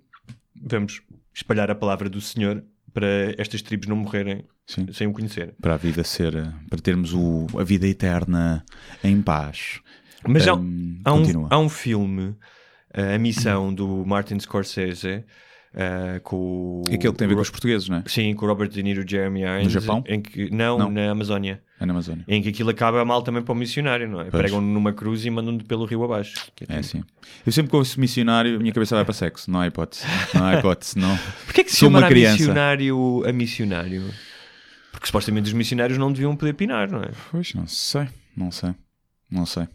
vamos 0.55 1.01
espalhar 1.33 1.69
a 1.69 1.75
palavra 1.75 2.09
do 2.09 2.19
Senhor 2.19 2.63
para 2.93 3.07
estas 3.37 3.61
tribos 3.61 3.87
não 3.87 3.95
morrerem 3.95 4.43
Sim. 4.65 4.87
sem 4.91 5.05
o 5.07 5.13
conhecer. 5.13 5.53
Para 5.61 5.75
a 5.75 5.77
vida 5.77 6.03
ser. 6.03 6.35
eh, 6.35 6.51
Para 6.69 6.79
termos 6.79 7.13
o, 7.13 7.47
a 7.59 7.63
vida 7.63 7.87
eterna 7.87 8.63
em 9.03 9.21
paz. 9.21 9.79
Mas 10.27 10.47
há, 10.47 10.53
Hum, 10.55 10.99
há 11.03 11.13
um, 11.13 11.47
há 11.49 11.57
um 11.59 11.69
filme, 11.69 12.29
eh, 12.29 12.33
A 12.93 13.17
Missão, 13.17 13.73
do 13.73 14.05
Martin 14.05 14.39
Scorsese, 14.39 15.23
eh, 15.75 16.21
com. 16.23 16.83
É 16.87 16.95
aquele 16.95 17.11
que 17.11 17.17
tem 17.17 17.25
a 17.25 17.29
ver 17.29 17.35
com 17.35 17.41
os 17.41 17.49
portugueses, 17.49 17.89
não 17.89 17.97
é? 17.97 18.03
Sim, 18.05 18.33
com 18.35 18.45
o 18.45 18.49
Robert 18.49 18.69
De 18.69 18.83
Niro 18.83 19.03
e 19.03 19.09
Jeremy 19.09 19.41
Irons. 19.41 19.71
Japão? 19.71 20.03
Em 20.07 20.21
que, 20.21 20.49
não, 20.51 20.77
Não. 20.77 20.91
na 20.91 21.09
Amazónia. 21.09 21.61
É 21.79 21.85
na 21.85 21.93
Amazónia. 21.93 22.23
Em 22.27 22.41
que 22.41 22.49
aquilo 22.49 22.69
acaba 22.69 23.03
mal 23.03 23.23
também 23.23 23.41
para 23.41 23.51
o 23.51 23.55
missionário, 23.55 24.07
não 24.07 24.21
é? 24.21 24.25
Pois. 24.25 24.41
Pregam 24.41 24.61
numa 24.61 24.93
cruz 24.93 25.25
e 25.25 25.29
mandam-no 25.31 25.63
pelo 25.63 25.85
rio 25.85 26.03
abaixo. 26.03 26.35
Que 26.55 26.65
É 26.69 26.77
assim. 26.77 27.03
Eu 27.45 27.51
sempre 27.51 27.71
que 27.71 27.75
ouço 27.75 27.99
missionário, 27.99 28.55
a 28.55 28.59
minha 28.59 28.71
cabeça 28.71 28.95
vai 28.95 29.03
para 29.03 29.13
sexo. 29.13 29.49
Não 29.49 29.59
há 29.59 29.67
hipótese. 29.67 30.03
Não 30.35 30.45
há 30.45 30.59
hipótese, 30.59 30.99
não. 30.99 31.17
Porquê 31.45 31.61
é 31.61 31.63
que 31.63 31.71
se 31.71 31.77
Sou 31.77 31.87
chama 31.89 32.05
a 32.05 32.09
missionário 32.09 33.23
a 33.27 33.33
missionário? 33.33 34.03
Porque 34.91 35.07
supostamente 35.07 35.47
os 35.47 35.53
missionários 35.53 35.97
não 35.97 36.11
deviam 36.13 36.35
poder 36.35 36.53
pinar, 36.53 36.89
não 36.89 37.01
é? 37.01 37.09
Pois, 37.31 37.53
não 37.55 37.65
sei. 37.65 38.07
Não 38.37 38.51
sei. 38.51 38.75
Não 39.29 39.45
sei. 39.45 39.67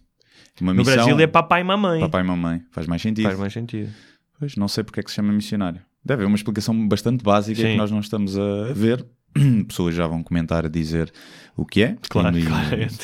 Uma 0.61 0.73
No 0.73 0.79
missão, 0.81 0.94
Brasil 0.94 1.18
é 1.21 1.27
papai 1.27 1.61
e 1.61 1.64
mamãe. 1.64 2.01
papai 2.01 2.23
e 2.23 2.25
mamãe. 2.27 2.62
Faz 2.73 2.87
mais 2.87 3.01
sentido. 3.03 3.25
Faz 3.27 3.38
mais 3.38 3.53
sentido. 3.53 3.90
Pois, 4.38 4.57
não 4.57 4.68
sei 4.68 4.85
porque 4.85 5.01
é 5.01 5.03
que 5.03 5.11
se 5.11 5.16
chama 5.16 5.33
missionário. 5.33 5.81
Deve 6.05 6.23
haver 6.23 6.27
uma 6.27 6.37
explicação 6.37 6.87
bastante 6.88 7.23
básica 7.25 7.61
Sim. 7.61 7.68
que 7.73 7.77
nós 7.77 7.90
não 7.90 8.01
estamos 8.01 8.38
a 8.38 8.73
ver. 8.73 9.05
Pessoas 9.68 9.94
já 9.94 10.07
vão 10.07 10.23
comentar 10.23 10.64
a 10.64 10.68
dizer 10.68 11.12
o 11.57 11.64
que 11.66 11.83
é. 11.83 11.97
Claro, 12.09 12.38
e, 12.38 12.44
claramente. 12.47 12.99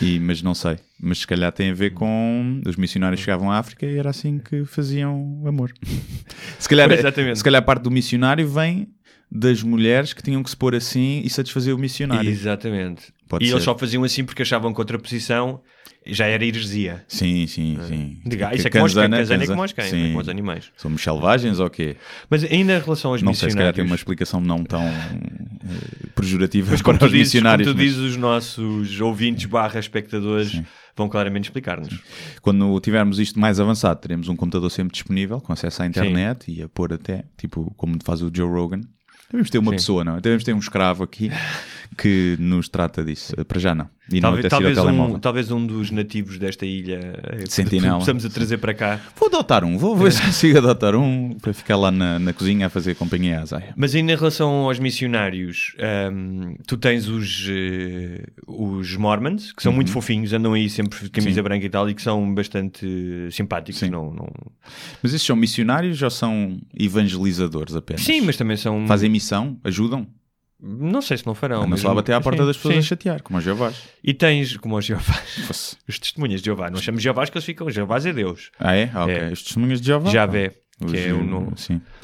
e- 0.00 0.18
mas 0.18 0.42
não 0.42 0.54
sei. 0.54 0.78
Mas 1.00 1.18
se 1.18 1.26
calhar 1.26 1.52
tem 1.52 1.70
a 1.70 1.74
ver 1.74 1.90
com 1.92 2.60
os 2.66 2.76
missionários 2.76 3.20
chegavam 3.20 3.50
à 3.50 3.58
África 3.58 3.84
e 3.86 3.96
era 3.96 4.10
assim 4.10 4.38
que 4.38 4.64
faziam 4.64 5.42
amor. 5.46 5.72
se, 6.58 6.68
calhar, 6.68 6.88
Pois, 6.88 7.00
exatamente. 7.00 7.38
se 7.38 7.44
calhar 7.44 7.60
a 7.60 7.64
parte 7.64 7.82
do 7.82 7.90
missionário 7.90 8.48
vem 8.48 8.88
das 9.34 9.62
mulheres 9.62 10.12
que 10.12 10.22
tinham 10.22 10.42
que 10.42 10.50
se 10.50 10.56
pôr 10.56 10.74
assim 10.74 11.22
e 11.24 11.30
satisfazer 11.30 11.74
o 11.74 11.78
missionário. 11.78 12.28
Exatamente. 12.28 13.12
Pode 13.26 13.44
e 13.44 13.48
ser. 13.48 13.54
eles 13.54 13.64
só 13.64 13.76
faziam 13.76 14.04
assim 14.04 14.24
porque 14.24 14.42
achavam 14.42 14.74
que 14.74 14.78
outra 14.80 14.98
posição 14.98 15.62
já 16.04 16.26
era 16.26 16.44
heresia. 16.44 17.02
Sim, 17.08 17.46
sim, 17.46 17.78
sim. 17.88 18.20
De 18.26 18.36
gato. 18.36 18.50
Que 18.52 18.58
Isso 18.58 18.66
é 18.66 18.70
como 18.70 18.84
os 18.84 18.92
cães. 18.92 19.08
Kanzana 19.10 19.44
é 19.44 19.46
como 19.46 19.64
os 19.64 19.72
cães, 19.72 19.88
Sim. 19.90 20.02
é 20.04 20.06
como 20.08 20.20
os 20.20 20.28
animais. 20.28 20.70
Somos 20.76 21.00
selvagens 21.02 21.60
ou 21.60 21.70
quê? 21.70 21.96
Mas 22.28 22.44
ainda 22.44 22.76
em 22.76 22.80
relação 22.80 23.12
aos 23.12 23.22
Não 23.22 23.32
sei, 23.32 23.50
se 23.50 23.56
calhar 23.56 23.72
tem 23.72 23.84
missionários. 23.84 23.90
uma 23.90 23.96
explicação 23.96 24.40
não 24.40 24.64
tão 24.64 24.82
eh, 24.82 26.08
pejorativa 26.14 26.70
Mas 26.72 26.82
para 26.82 26.98
tu, 26.98 27.06
os 27.06 27.12
dizes, 27.12 27.32
como 27.32 27.42
missionários. 27.42 27.68
tu 27.68 27.74
mas 27.74 27.84
dizes, 27.86 27.98
os 28.00 28.16
nossos 28.16 29.00
ouvintes 29.00 29.46
barra 29.46 29.80
espectadores 29.80 30.60
vão 30.96 31.08
claramente 31.08 31.44
explicar-nos. 31.44 32.00
Quando 32.42 32.78
tivermos 32.80 33.18
isto 33.18 33.38
mais 33.40 33.58
avançado, 33.60 33.98
teremos 34.00 34.28
um 34.28 34.36
computador 34.36 34.70
sempre 34.70 34.92
disponível, 34.92 35.40
com 35.40 35.52
acesso 35.52 35.82
à 35.82 35.86
internet 35.86 36.50
e 36.52 36.62
a 36.62 36.68
pôr 36.68 36.92
até, 36.92 37.24
tipo, 37.38 37.72
como 37.76 37.96
faz 38.04 38.20
o 38.22 38.30
Joe 38.34 38.50
Rogan. 38.50 38.80
Devemos 39.32 39.48
ter 39.50 39.58
uma 39.58 39.70
Sim. 39.70 39.76
pessoa, 39.76 40.04
não? 40.04 40.20
Devemos 40.20 40.44
ter 40.44 40.52
um 40.52 40.58
escravo 40.58 41.02
aqui 41.02 41.30
que 41.96 42.36
nos 42.38 42.68
trata 42.68 43.04
disso. 43.04 43.34
Para 43.46 43.58
já 43.60 43.74
não. 43.74 43.88
E 44.12 44.20
Talvez, 44.20 44.42
não 44.44 44.50
talvez, 44.50 44.78
um, 44.78 45.18
talvez 45.18 45.50
um 45.52 45.64
dos 45.66 45.90
nativos 45.90 46.36
desta 46.38 46.66
ilha 46.66 47.00
eh, 47.22 47.44
que 47.44 47.52
Sentinela. 47.52 47.98
possamos 47.98 48.24
a 48.26 48.28
trazer 48.28 48.58
para 48.58 48.74
cá. 48.74 49.00
Vou 49.16 49.28
adotar 49.28 49.64
um, 49.64 49.78
vou 49.78 49.96
ver 49.96 50.10
se 50.12 50.20
consigo 50.20 50.58
adotar 50.58 50.94
um 50.96 51.34
para 51.40 51.52
ficar 51.54 51.76
lá 51.76 51.90
na, 51.90 52.18
na 52.18 52.32
cozinha 52.32 52.66
a 52.66 52.68
fazer 52.68 52.96
companhia 52.96 53.40
à 53.40 53.44
Zaya. 53.44 53.72
Mas 53.76 53.94
ainda 53.94 54.12
em 54.12 54.16
relação 54.16 54.50
aos 54.66 54.78
missionários, 54.80 55.74
hum, 56.12 56.56
tu 56.66 56.76
tens 56.76 57.06
os, 57.08 57.46
eh, 57.48 58.24
os 58.46 58.96
Mormons, 58.96 59.52
que 59.52 59.62
são 59.62 59.72
muito 59.72 59.90
fofinhos, 59.92 60.32
andam 60.32 60.52
aí 60.52 60.68
sempre 60.68 60.98
de 61.00 61.08
camisa 61.08 61.30
Uhum. 61.30 61.36
Sim. 61.36 61.42
branca 61.44 61.66
e 61.66 61.70
tal, 61.70 61.88
e 61.88 61.94
que 61.94 62.02
são 62.02 62.34
bastante 62.34 62.84
simpáticos. 63.30 63.78
Sim. 63.80 63.90
Não, 63.90 64.12
não... 64.12 64.28
Mas 65.02 65.14
esses 65.14 65.26
são 65.26 65.36
missionários 65.36 66.02
ou 66.02 66.10
são 66.10 66.60
evangelizadores 66.78 67.74
apenas? 67.76 68.02
Sim, 68.02 68.20
mas 68.22 68.36
também 68.36 68.56
são. 68.56 68.86
Fazem 68.86 69.08
missão? 69.08 69.56
Ajudam? 69.64 70.06
Não 70.64 71.02
sei 71.02 71.16
se 71.16 71.26
não 71.26 71.34
farão. 71.34 71.66
mas 71.66 71.82
lá 71.82 71.92
bater 71.92 72.12
à 72.12 72.20
porta 72.20 72.42
sim, 72.42 72.46
das 72.46 72.56
pessoas 72.56 72.74
sim. 72.74 72.78
a 72.78 72.82
chatear, 72.82 73.22
como 73.22 73.36
os 73.38 73.44
Jeovás. 73.44 73.82
E 74.04 74.14
tens, 74.14 74.56
como 74.56 74.76
os 74.76 74.84
Jeovás, 74.84 75.76
os 75.88 75.98
testemunhas 75.98 76.40
de 76.40 76.46
Jeová. 76.46 76.70
Não 76.70 76.78
chamamos 76.80 77.02
Jeovás 77.02 77.28
que 77.30 77.36
eles 77.36 77.44
ficam. 77.44 77.68
Jeovás 77.68 78.06
é 78.06 78.12
Deus. 78.12 78.50
Ah, 78.60 78.74
é? 78.76 78.88
Ah, 78.94 79.02
ok. 79.04 79.14
É. 79.14 79.32
Os 79.32 79.42
testemunhas 79.42 79.80
de 79.80 79.88
Jeová? 79.88 80.08
Javé, 80.10 80.52
que 80.88 80.96
é 80.96 81.12
o 81.12 81.24
nome. 81.24 81.52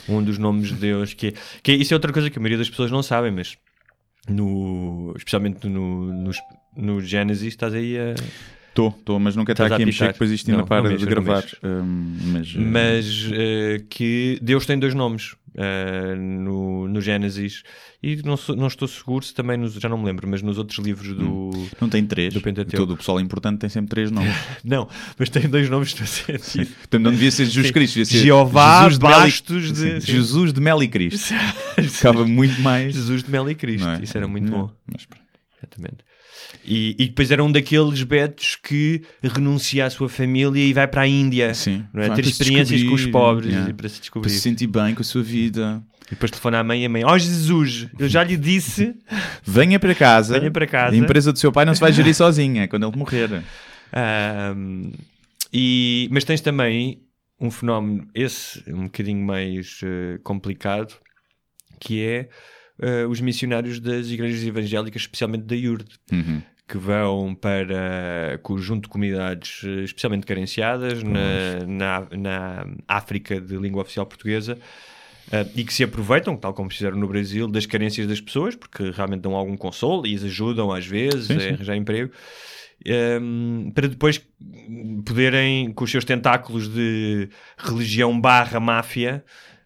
Um 0.09 0.23
dos 0.23 0.39
nomes 0.39 0.69
de 0.69 0.75
Deus 0.75 1.15
que, 1.15 1.29
é- 1.29 1.33
que 1.63 1.71
é- 1.73 1.75
isso 1.77 1.95
é 1.95 1.97
outra 1.97 2.13
coisa 2.13 2.29
que 2.31 2.39
a 2.39 2.43
maioria 2.43 2.59
das 2.59 2.69
pessoas 2.69 2.91
não 2.91 3.03
sabem, 3.03 3.31
mas 3.31 3.57
no, 4.29 5.15
especialmente 5.17 5.67
no, 5.69 6.13
no, 6.13 6.31
no 6.77 7.01
Gênesis 7.01 7.49
estás 7.49 7.73
aí 7.75 7.97
a 7.97 8.15
Estou, 8.79 8.95
estou, 8.99 9.19
mas 9.19 9.35
nunca 9.35 9.53
está 9.53 9.65
a 9.65 9.67
aqui 9.67 9.83
a 9.83 9.87
mexer 9.87 10.13
depois 10.13 10.31
isto 10.31 10.49
Não, 10.51 10.59
ainda 10.59 10.67
para 10.69 10.77
não 10.83 10.85
de 10.85 10.89
mexes, 10.91 11.07
não 11.07 11.11
gravar. 11.25 11.45
Hum, 11.65 12.17
mas, 12.33 12.55
eh, 12.55 12.59
mas 12.61 13.29
eh, 13.33 13.83
que 13.91 14.39
Deus 14.41 14.65
tem 14.67 14.79
dois 14.79 14.95
nomes 14.95 15.35
eh, 15.57 16.15
no, 16.15 16.87
no 16.87 17.01
Gênesis 17.01 17.65
e 18.01 18.15
não, 18.23 18.37
sou- 18.37 18.55
não 18.55 18.69
estou 18.69 18.87
seguro 18.87 19.25
se 19.25 19.35
também 19.35 19.57
nos, 19.57 19.75
já 19.75 19.89
não 19.89 19.99
me 19.99 20.05
lembro, 20.05 20.29
mas 20.29 20.41
nos 20.43 20.57
outros 20.59 20.79
livros 20.79 21.09
do 21.17 21.51
não 21.81 21.89
tem 21.89 22.07
três. 22.07 22.33
do 22.33 22.41
Pentateuco. 22.41 22.77
Todo 22.77 22.95
o 22.95 22.97
pessoal 22.97 23.19
importante 23.21 23.59
tem 23.59 23.69
sempre 23.69 23.91
três 23.91 24.11
nomes. 24.13 24.33
não, 24.65 24.89
mas 25.19 25.29
tem 25.29 25.49
dois 25.49 25.69
nomes 25.69 25.93
no 25.99 26.07
sentido. 26.07 26.69
Portanto, 26.77 27.03
não 27.03 27.11
devia 27.11 27.33
ser 27.33 27.47
Jesus 27.47 27.67
Sim. 27.67 27.73
Cristo, 27.73 27.95
devia 27.95 28.05
ser 28.07 28.19
Jeová 28.19 28.83
Jesus 28.85 28.99
de 29.01 29.05
Mel 29.05 29.13
e- 29.19 29.23
Bastos 29.23 29.73
de- 29.73 30.01
Jesus 30.01 30.53
de 30.53 30.61
Mel 30.61 30.83
e 30.85 30.89
Cristo. 30.89 31.35
Ficava 31.83 32.25
muito 32.25 32.61
mais. 32.61 32.95
Jesus 32.95 33.25
de 33.25 33.31
Mel 33.33 33.51
e 33.51 33.57
Cristo, 33.57 33.85
não 33.85 33.95
é? 33.95 34.03
isso 34.05 34.17
era 34.17 34.29
muito 34.29 34.49
Não, 34.49 34.59
bom. 34.67 34.71
mas 34.93 35.05
pronto. 35.05 35.25
Exatamente. 35.61 36.08
E, 36.69 36.95
e 36.99 37.09
depois 37.09 37.31
era 37.31 37.43
um 37.43 37.51
daqueles 37.51 38.03
betos 38.03 38.57
que 38.57 39.03
renuncia 39.23 39.87
à 39.87 39.91
sua 39.91 40.09
família 40.09 40.63
e 40.63 40.73
vai 40.73 40.87
para 40.87 41.03
a 41.03 41.07
Índia. 41.07 41.55
Sim. 41.55 41.85
Não 41.93 42.03
é? 42.03 42.09
Ter 42.11 42.23
para 42.23 42.31
experiências 42.31 42.83
com 42.83 42.95
os 42.95 43.07
pobres 43.07 43.51
yeah. 43.51 43.71
e 43.71 43.73
para 43.73 43.89
se 43.89 43.95
Para 43.95 44.01
descobrir. 44.03 44.31
se 44.31 44.41
sentir 44.41 44.67
bem 44.67 44.95
com 44.95 45.01
a 45.01 45.05
sua 45.05 45.23
vida. 45.23 45.83
E 46.07 46.11
depois 46.11 46.31
telefona 46.31 46.61
à 46.61 46.65
mãe 46.65 46.83
e 46.83 46.87
a 46.87 46.89
mãe: 46.89 47.05
Ó 47.05 47.17
Jesus, 47.17 47.89
eu 47.99 48.09
já 48.09 48.23
lhe 48.23 48.37
disse. 48.37 48.95
Venha 49.43 49.79
para 49.79 49.95
casa. 49.95 50.39
Venha 50.39 50.51
para 50.51 50.67
casa. 50.67 50.95
A 50.95 50.99
empresa 50.99 51.33
do 51.33 51.39
seu 51.39 51.51
pai 51.51 51.65
não 51.65 51.75
se 51.75 51.81
vai 51.81 51.93
gerir 51.93 52.13
sozinha 52.15 52.69
quando 52.69 52.87
ele 52.87 52.97
morrer. 52.97 53.43
Ahm, 53.93 54.93
e, 55.53 56.09
mas 56.11 56.25
tens 56.25 56.41
também 56.43 57.03
um 57.41 57.51
fenómeno, 57.51 58.07
esse 58.15 58.63
um 58.69 58.85
bocadinho 58.85 59.25
mais 59.25 59.81
eh, 59.85 60.19
complicado, 60.25 60.95
que 61.81 62.03
é 62.03 62.29
eh, 62.81 63.07
os 63.07 63.21
missionários 63.21 63.79
das 63.79 64.09
igrejas 64.09 64.45
evangélicas, 64.45 65.03
especialmente 65.03 65.45
da 65.45 65.55
IURD. 65.55 65.87
Uhum. 66.13 66.43
Que 66.69 66.77
vão 66.77 67.35
para 67.35 68.39
conjunto 68.43 68.83
de 68.83 68.89
comunidades 68.89 69.63
eh, 69.65 69.85
especialmente 69.85 70.27
carenciadas 70.27 71.03
na, 71.03 71.67
na, 71.67 72.07
na 72.17 72.67
África 72.87 73.41
de 73.41 73.57
língua 73.57 73.81
oficial 73.83 74.05
portuguesa 74.05 74.59
eh, 75.33 75.47
e 75.57 75.65
que 75.65 75.73
se 75.73 75.83
aproveitam, 75.83 76.37
tal 76.37 76.53
como 76.53 76.71
fizeram 76.71 76.99
no 76.99 77.09
Brasil, 77.09 77.49
das 77.49 77.65
carências 77.65 78.07
das 78.07 78.21
pessoas, 78.21 78.55
porque 78.55 78.91
realmente 78.91 79.23
dão 79.23 79.35
algum 79.35 79.57
consolo 79.57 80.07
e 80.07 80.15
as 80.15 80.23
ajudam 80.23 80.71
às 80.71 80.87
vezes 80.87 81.27
Sim, 81.27 81.37
a 81.37 81.41
sim. 81.41 81.49
arranjar 81.55 81.77
emprego. 81.77 82.13
ehm, 82.85 83.71
para 83.75 83.89
depois 83.89 84.21
poderem, 85.07 85.73
com 85.73 85.85
os 85.85 85.91
seus 85.91 86.05
tentáculos 86.05 86.69
de 86.69 87.31
religião 87.57 88.21
barra 88.21 88.61
máfia, 88.61 89.25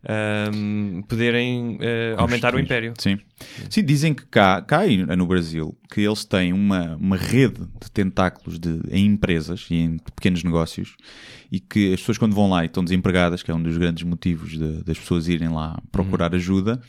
ehm, 0.09 1.03
poderem 1.03 1.79
eh, 1.81 2.15
aumentar 2.17 2.55
o 2.55 2.59
império. 2.61 2.95
Sim. 2.99 3.19
Sim, 3.71 3.85
dizem 3.85 4.15
que 4.15 4.25
cá, 4.27 4.63
cá 4.63 4.81
no 5.17 5.27
Brasil, 5.27 5.77
que 5.91 6.01
eles 6.01 6.25
têm 6.25 6.53
uma, 6.53 6.97
uma 6.97 7.17
rede 7.17 7.61
de 7.81 7.91
tentáculos 7.91 8.59
de, 8.59 8.81
em 8.91 9.07
empresas 9.07 9.67
e 9.71 9.75
em 9.77 9.99
pequenos 9.99 10.43
negócios 10.45 10.97
e 11.51 11.59
que 11.61 11.93
as 11.93 12.01
pessoas 12.01 12.19
quando 12.19 12.35
vão 12.35 12.49
lá 12.49 12.63
e 12.63 12.67
estão 12.67 12.83
desempregadas, 12.85 13.43
que 13.43 13.51
é 13.51 13.55
um 13.55 13.63
dos 13.63 13.77
grandes 13.77 14.03
motivos 14.05 14.51
de- 14.53 14.83
das 14.85 14.99
pessoas 14.99 15.29
irem 15.29 15.49
lá 15.49 15.81
procurar 15.91 16.35
ajuda, 16.35 16.81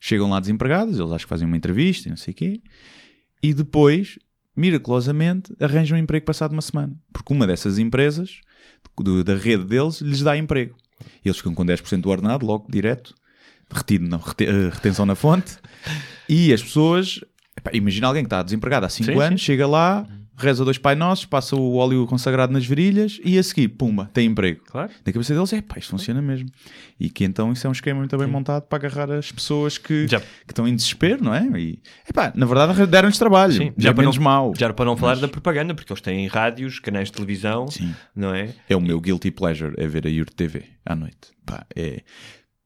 chegam 0.00 0.30
lá 0.30 0.40
desempregadas, 0.40 0.98
eles 0.98 1.12
acho 1.12 1.24
que 1.26 1.28
fazem 1.30 1.46
uma 1.46 1.56
entrevista 1.56 2.08
e 2.08 2.10
não 2.10 2.16
sei 2.16 2.32
o 2.32 2.36
quê, 2.36 2.60
e 3.42 3.52
depois, 3.54 4.18
miraculosamente, 4.56 5.54
arranjam 5.60 5.96
um 5.96 6.00
emprego 6.00 6.24
passado 6.26 6.52
uma 6.52 6.62
semana. 6.62 6.96
Porque 7.12 7.32
uma 7.32 7.46
dessas 7.46 7.78
empresas 7.78 8.40
do- 9.00 9.22
da 9.22 9.36
rede 9.36 9.64
deles 9.64 10.00
lhes 10.00 10.20
dá 10.22 10.36
emprego. 10.36 10.76
Eles 11.24 11.36
ficam 11.38 11.54
com 11.54 11.64
10% 11.64 12.00
do 12.00 12.10
ordenado, 12.10 12.44
logo 12.46 12.66
direto, 12.70 13.14
retido, 13.70 14.08
não, 14.08 14.18
rete- 14.18 14.46
eh, 14.46 14.70
retenção 14.72 15.04
na 15.06 15.14
fonte. 15.14 15.56
E 16.28 16.52
as 16.52 16.62
pessoas, 16.62 17.20
epá, 17.56 17.70
imagina 17.74 18.06
alguém 18.06 18.22
que 18.22 18.26
está 18.26 18.42
desempregado 18.42 18.86
há 18.86 18.88
5 18.88 19.12
Sim, 19.12 19.20
anos, 19.20 19.40
sim. 19.40 19.46
chega 19.46 19.66
lá, 19.66 20.06
reza 20.38 20.64
dois 20.64 20.78
Pai 20.78 20.94
Nossos, 20.94 21.24
passa 21.24 21.56
o 21.56 21.74
óleo 21.76 22.06
consagrado 22.06 22.52
nas 22.52 22.64
virilhas 22.64 23.20
e 23.24 23.38
a 23.38 23.42
seguir, 23.42 23.68
pumba, 23.68 24.08
tem 24.14 24.26
emprego. 24.28 24.62
Claro. 24.66 24.90
Na 25.04 25.12
cabeça 25.12 25.34
deles 25.34 25.52
é, 25.52 25.60
pá, 25.60 25.76
isto 25.78 25.90
funciona 25.90 26.22
mesmo. 26.22 26.48
E 26.98 27.10
que 27.10 27.24
então 27.24 27.52
isso 27.52 27.66
é 27.66 27.70
um 27.70 27.72
esquema 27.72 27.98
muito 27.98 28.16
bem 28.16 28.26
montado 28.28 28.62
para 28.62 28.78
agarrar 28.86 29.10
as 29.12 29.30
pessoas 29.32 29.76
que, 29.78 30.06
Já- 30.06 30.20
que 30.20 30.26
estão 30.50 30.66
em 30.66 30.74
desespero, 30.76 31.22
não 31.22 31.34
é? 31.34 31.46
E, 31.58 31.80
epá, 32.08 32.32
na 32.34 32.46
verdade 32.46 32.86
deram-lhes 32.86 33.18
trabalho. 33.18 33.52
Sim, 33.52 33.72
já 33.76 33.92
para 33.92 34.02
menos 34.02 34.16
não, 34.16 34.24
mau. 34.24 34.52
Já 34.56 34.72
para 34.72 34.84
não 34.84 34.96
falar 34.96 35.12
Mas- 35.12 35.20
da 35.20 35.28
propaganda, 35.28 35.74
porque 35.74 35.92
eles 35.92 36.00
têm 36.00 36.26
rádios, 36.28 36.78
canais 36.78 37.08
de 37.08 37.14
televisão, 37.14 37.66
Sim. 37.68 37.94
não 38.14 38.34
é? 38.34 38.54
É 38.68 38.76
o 38.76 38.80
meu 38.80 39.00
guilty 39.00 39.30
pleasure, 39.30 39.74
é 39.76 39.86
ver 39.86 40.06
a 40.06 40.10
Yurt 40.10 40.32
TV 40.34 40.62
à 40.86 40.94
noite. 40.94 41.32
Pá, 41.44 41.66
é, 41.74 42.02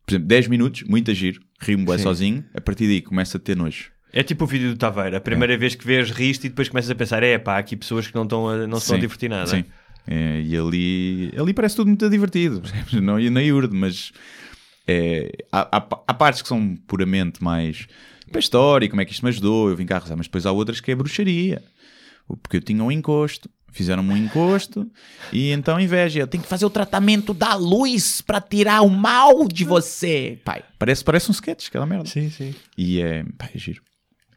por 0.04 0.12
exemplo, 0.12 0.28
10 0.28 0.48
minutos, 0.48 0.82
muito 0.82 1.11
a 1.11 1.14
giro, 1.14 1.40
bué 1.85 1.96
Sim. 1.96 2.02
sozinho, 2.02 2.44
a 2.54 2.61
partir 2.61 2.87
daí 2.87 3.00
começa 3.00 3.38
a 3.38 3.40
ter 3.40 3.56
nojo. 3.56 3.90
É 4.12 4.22
tipo 4.22 4.44
o 4.44 4.46
vídeo 4.46 4.70
do 4.70 4.77
Taveira. 4.77 5.16
A 5.16 5.20
primeira 5.20 5.57
vez 5.57 5.75
que 5.75 5.87
vês 5.87 6.11
riste 6.11 6.46
e 6.46 6.48
depois 6.51 6.68
começas 6.68 6.90
a 6.90 6.94
pensar: 6.94 7.22
é 7.22 7.38
pá, 7.38 7.55
há 7.55 7.59
aqui 7.59 7.77
pessoas 7.77 8.07
que 8.07 8.14
não 8.14 8.25
estão 8.25 8.48
a, 8.48 8.66
não 8.66 8.79
se 8.79 8.85
estão 8.85 8.96
a 8.96 9.01
divertir 9.01 9.31
nada. 9.31 9.46
Sim. 9.46 9.64
É, 10.07 10.40
e 10.40 10.57
ali, 10.57 11.33
ali 11.38 11.55
parece 11.55 11.77
tudo 11.77 11.87
muito 11.87 12.11
divertido, 12.11 12.61
não 13.01 13.20
ia 13.20 13.31
na 13.31 13.40
Yurt, 13.40 13.70
mas 13.72 14.12
é, 14.87 15.31
há, 15.53 15.77
há, 15.77 15.88
há 16.09 16.14
partes 16.14 16.42
que 16.42 16.48
são 16.48 16.77
puramente 16.88 17.42
mais 17.42 17.87
para 18.33 18.38
a 18.38 18.40
história, 18.40 18.88
como 18.88 19.01
é 19.01 19.05
que 19.05 19.12
isto 19.12 19.22
me 19.22 19.29
ajudou, 19.29 19.70
eu 19.70 19.77
vim 19.77 19.87
cá 19.87 19.98
rezar, 19.98 20.16
mas 20.16 20.27
depois 20.27 20.44
há 20.44 20.51
outras 20.51 20.81
que 20.81 20.90
é 20.90 20.94
bruxaria, 20.94 21.62
porque 22.42 22.57
eu 22.57 22.61
tinha 22.61 22.83
um 22.83 22.90
encosto. 22.90 23.48
Fizeram-me 23.75 24.12
um 24.12 24.16
encosto 24.18 24.87
e 25.33 25.51
então 25.51 25.81
inveja. 25.81 26.20
Eu 26.20 26.27
tenho 26.27 26.42
que 26.42 26.48
fazer 26.48 26.66
o 26.66 26.68
tratamento 26.68 27.33
da 27.33 27.55
luz 27.55 28.20
para 28.20 28.38
tirar 28.38 28.83
o 28.83 28.90
mal 28.90 29.48
de 29.48 29.64
você. 29.64 30.38
Pai, 30.44 30.62
parece, 30.79 31.03
parece 31.03 31.31
um 31.31 31.33
sketch, 31.33 31.68
aquela 31.68 31.87
merda. 31.87 32.07
Sim, 32.07 32.29
sim. 32.29 32.55
E 32.77 33.01
é, 33.01 33.25
pá, 33.38 33.48
é 33.55 33.59
giro. 33.59 33.81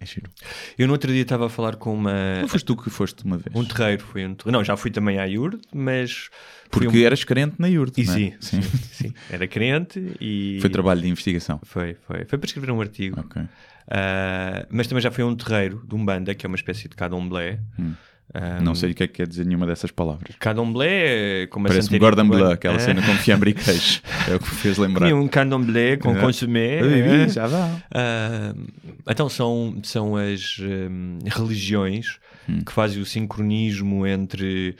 É 0.05 0.07
giro. 0.07 0.29
Eu 0.77 0.85
no 0.87 0.93
outro 0.93 1.11
dia 1.11 1.23
estava 1.23 1.47
a 1.47 1.49
falar 1.49 1.75
com 1.77 1.93
uma. 1.93 2.41
Não 2.41 2.47
foste 2.47 2.65
tu 2.65 2.77
que 2.77 2.89
foste 2.91 3.25
uma 3.25 3.37
vez? 3.37 3.55
Um 3.55 3.65
terreiro, 3.65 4.03
foi 4.03 4.25
um 4.25 4.35
terreiro. 4.35 4.57
Não, 4.57 4.63
já 4.63 4.77
fui 4.77 4.91
também 4.91 5.17
à 5.17 5.25
IUR, 5.25 5.57
mas. 5.73 6.29
fui 6.69 6.85
Porque 6.85 6.99
um- 6.99 7.05
eras 7.05 7.23
crente 7.23 7.55
na 7.57 7.67
Yurt, 7.67 7.97
E 7.97 8.03
não 8.05 8.13
é? 8.13 8.15
sim, 8.15 8.33
sim, 8.39 8.61
sim. 8.61 9.13
Era 9.29 9.47
crente 9.47 9.99
e. 10.21 10.59
Foi 10.61 10.69
trabalho 10.69 11.01
de 11.01 11.07
investigação. 11.07 11.59
Foi, 11.63 11.95
foi. 12.07 12.25
Foi 12.25 12.37
para 12.37 12.45
escrever 12.45 12.69
um 12.71 12.79
artigo. 12.79 13.19
Ok. 13.19 13.41
Ah, 13.87 14.65
mas 14.69 14.87
também 14.87 15.01
já 15.01 15.11
foi 15.11 15.23
a 15.23 15.27
um 15.27 15.35
terreiro 15.35 15.83
de 15.87 15.95
Umbanda, 15.95 16.33
que 16.33 16.45
é 16.45 16.47
uma 16.47 16.55
espécie 16.55 16.87
de 16.87 16.95
candomblé. 16.95 17.59
Ah, 18.33 18.59
Não 18.61 18.75
sei 18.75 18.91
o 18.91 18.95
que 18.95 19.03
é 19.03 19.07
que 19.07 19.13
quer 19.13 19.27
dizer 19.27 19.45
nenhuma 19.45 19.65
dessas 19.65 19.91
palavras. 19.91 20.35
Candomblé 20.39 21.43
é 21.43 21.47
como 21.47 21.67
Parece-me 21.67 21.97
Gordon. 21.99 22.27
Bleu, 22.27 22.51
aquela 22.51 22.75
Ah. 22.75 22.79
cena 22.79 23.01
com 23.01 23.13
fiambre 23.13 23.51
e 23.51 23.53
queijo. 23.55 24.01
É 24.29 24.35
o 24.35 24.39
que 24.39 24.49
me 24.49 24.55
fez 24.57 24.77
lembrar. 24.77 25.09
Comi 25.09 25.13
um 25.13 25.27
candomblé 25.27 25.95
com 25.97 26.15
É. 26.15 26.19
consumé. 26.19 26.79
É. 27.23 27.29
já 27.29 27.47
dá. 27.47 27.69
Ah, 27.93 28.53
então 29.09 29.29
são, 29.29 29.77
são 29.83 30.15
as 30.17 30.57
hum, 30.59 31.19
religiões 31.25 32.17
Hum. 32.47 32.59
que 32.63 32.71
fazem 32.71 33.01
o 33.01 33.05
sincronismo 33.05 34.05
entre 34.05 34.75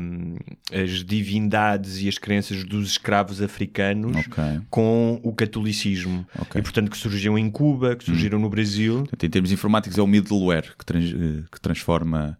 hum, 0.00 0.36
as 0.72 1.02
divindades 1.04 2.00
e 2.00 2.08
as 2.08 2.18
crenças 2.18 2.62
dos 2.64 2.90
escravos 2.92 3.42
africanos 3.42 4.16
Ok. 4.16 4.44
com 4.70 5.20
o 5.22 5.32
catolicismo. 5.32 6.26
Ok. 6.38 6.52
Hum. 6.54 6.58
E 6.58 6.62
portanto 6.62 6.90
que 6.90 6.96
surgiram 6.96 7.38
em 7.38 7.50
Cuba, 7.50 7.96
que 7.96 8.04
surgiram 8.04 8.38
no 8.38 8.48
Brasil. 8.48 8.98
Portanto, 9.00 9.24
em 9.26 9.30
termos 9.30 9.50
informáticos 9.52 9.98
é 9.98 10.02
o 10.02 10.06
middleware 10.06 10.76
que, 10.78 10.84
trans- 10.86 11.12
eh, 11.12 11.42
que 11.50 11.60
transforma, 11.60 12.38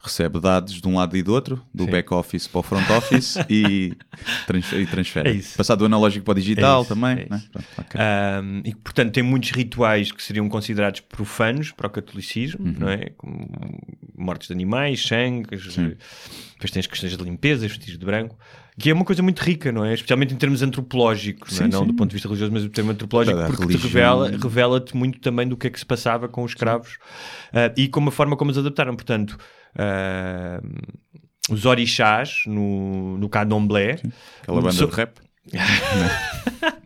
recebe 0.00 0.38
dados 0.40 0.80
de 0.80 0.86
um 0.88 0.96
lado 0.96 1.16
e 1.16 1.22
do 1.22 1.32
outro, 1.34 1.60
do 1.74 1.84
Sim. 1.84 1.90
back-office 1.90 2.46
para 2.46 2.60
o 2.60 2.62
front-office 2.62 3.36
e, 3.50 3.96
trans- 4.46 4.72
e 4.72 4.86
transfere. 4.86 5.28
É 5.28 5.32
isso. 5.32 5.56
Passar 5.56 5.74
do 5.74 5.84
analógico 5.84 6.24
para 6.24 6.32
o 6.32 6.34
digital 6.36 6.78
É 6.78 6.82
isso, 6.82 6.88
também. 6.94 7.10
é 7.18 7.26
né? 7.28 7.42
Pronto, 7.52 7.68
ok. 7.78 8.00
Um, 8.00 8.62
e 8.64 8.74
portanto, 8.76 9.12
tem 9.12 9.22
muitos 9.24 9.50
rituais 9.50 10.12
que 10.12 10.22
seriam 10.22 10.48
considerados 10.48 11.00
profanos 11.00 11.72
para 11.72 11.88
o 11.88 11.90
catolicismo, 11.90 12.64
Uhum. 12.64 12.74
não 12.78 12.88
é? 12.88 13.10
Como 13.16 13.50
mortes 14.16 14.46
de 14.48 14.54
animais, 14.54 15.04
sangue, 15.04 15.48
depois 15.50 16.70
tens 16.72 16.86
questões 16.86 17.16
de 17.16 17.22
limpeza, 17.24 17.66
vestir 17.66 17.96
de 17.96 18.04
branco, 18.06 18.38
que 18.78 18.90
é 18.90 18.92
uma 18.94 19.04
coisa 19.04 19.22
muito 19.22 19.40
rica, 19.40 19.72
não 19.72 19.84
é? 19.84 19.94
Especialmente 19.94 20.32
em 20.32 20.36
termos 20.36 20.62
antropológicos, 20.62 21.58
não, 21.58 21.66
é? 21.66 21.70
Sim, 21.70 21.72
não 21.72 21.80
sim. 21.80 21.86
do 21.88 21.94
ponto 21.94 22.10
de 22.10 22.14
vista 22.14 22.28
religioso, 22.28 22.52
mas 22.52 22.62
do 22.62 22.68
termo 22.70 22.92
antropológico, 22.92 23.36
Da 23.36 23.46
porque 23.46 23.62
religião. 23.62 23.88
revela, 23.88 24.30
revela-te 24.30 24.96
muito 24.96 25.18
também 25.18 25.46
do 25.48 25.56
que 25.56 25.66
é 25.66 25.70
que 25.70 25.78
se 25.78 25.84
passava 25.86 26.28
com 26.28 26.44
os 26.44 26.52
escravos 26.52 26.98
ah, 27.52 27.72
e 27.76 27.88
como 27.88 28.08
a 28.10 28.12
forma 28.12 28.36
como 28.36 28.50
os 28.52 28.58
adaptaram. 28.58 28.94
Portanto, 28.94 29.36
ah, 29.78 30.60
os 31.50 31.64
orixás 31.64 32.42
no, 32.46 33.16
no 33.18 33.28
candomblé. 33.28 34.00
Aquela 34.42 34.60
banda 34.60 34.72
so- 34.74 34.86
de 34.86 34.94
rap. 34.94 35.18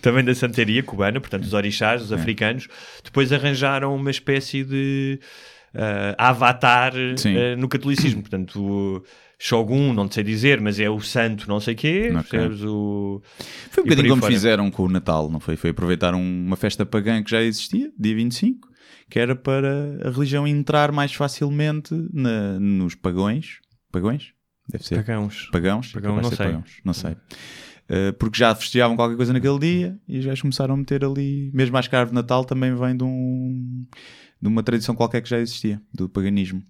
também 0.00 0.22
da 0.22 0.34
santeria 0.34 0.82
cubana, 0.82 1.18
portanto, 1.20 1.44
os 1.44 1.54
orixás, 1.54 2.02
os 2.02 2.12
africanos, 2.12 2.68
depois 3.02 3.32
arranjaram 3.32 3.94
uma 3.96 4.10
espécie 4.10 4.62
de 4.62 5.18
ah, 5.74 6.14
avatar 6.28 6.92
ah, 6.94 7.56
no 7.56 7.68
catolicismo. 7.68 8.20
Portanto, 8.20 8.62
o 8.62 9.02
Shogun, 9.38 9.92
não 9.92 10.10
sei 10.10 10.22
dizer, 10.22 10.60
mas 10.60 10.78
é 10.78 10.88
o 10.88 11.00
santo 11.00 11.48
não 11.48 11.58
sei 11.58 11.74
quê, 11.74 12.12
Ok. 12.14 12.22
percebes? 12.38 12.62
O... 12.62 13.20
Foi 13.70 13.82
um 13.82 13.86
bocadinho 13.86 14.10
como 14.10 14.22
fora. 14.22 14.32
fizeram 14.32 14.70
com 14.70 14.84
o 14.84 14.88
Natal, 14.88 15.28
não 15.30 15.40
foi? 15.40 15.56
Foi 15.56 15.70
aproveitar 15.70 16.14
um- 16.14 16.44
uma 16.46 16.56
festa 16.56 16.84
pagã 16.86 17.22
que 17.22 17.30
já 17.30 17.42
existia, 17.42 17.90
dia 17.98 18.14
25, 18.14 18.68
que 19.10 19.18
era 19.18 19.34
para 19.36 19.98
a 20.06 20.10
religião 20.10 20.46
entrar 20.46 20.90
mais 20.92 21.12
facilmente 21.14 21.94
na- 22.12 22.58
nos 22.58 22.94
pagões. 22.94 23.60
Pagões? 23.92 24.32
Deve 24.68 24.84
ser. 24.84 24.96
Pagãos. 24.96 25.48
Pagãos? 25.52 25.92
Pagão, 25.92 26.16
não 26.16 26.24
sei. 26.24 26.36
pagãos, 26.38 26.80
Não 26.84 26.92
sei. 26.94 27.12
Uh, 27.12 28.14
porque 28.18 28.38
já 28.38 28.54
festejavam 28.54 28.96
qualquer 28.96 29.14
coisa 29.16 29.30
naquele 29.32 29.58
dia 29.58 29.98
e 30.08 30.22
já 30.22 30.34
começaram 30.40 30.72
a 30.74 30.76
meter 30.76 31.04
ali. 31.04 31.50
Mesmo 31.52 31.76
a 31.76 31.80
árvore 31.80 32.08
de 32.08 32.14
Natal 32.14 32.42
também 32.44 32.74
vem 32.74 32.96
de, 32.96 33.04
um, 33.04 33.86
de 34.40 34.48
uma 34.48 34.62
tradição 34.62 34.94
qualquer 34.94 35.20
que 35.20 35.28
já 35.28 35.38
existia, 35.38 35.82
do 35.92 36.08
paganismo. 36.08 36.62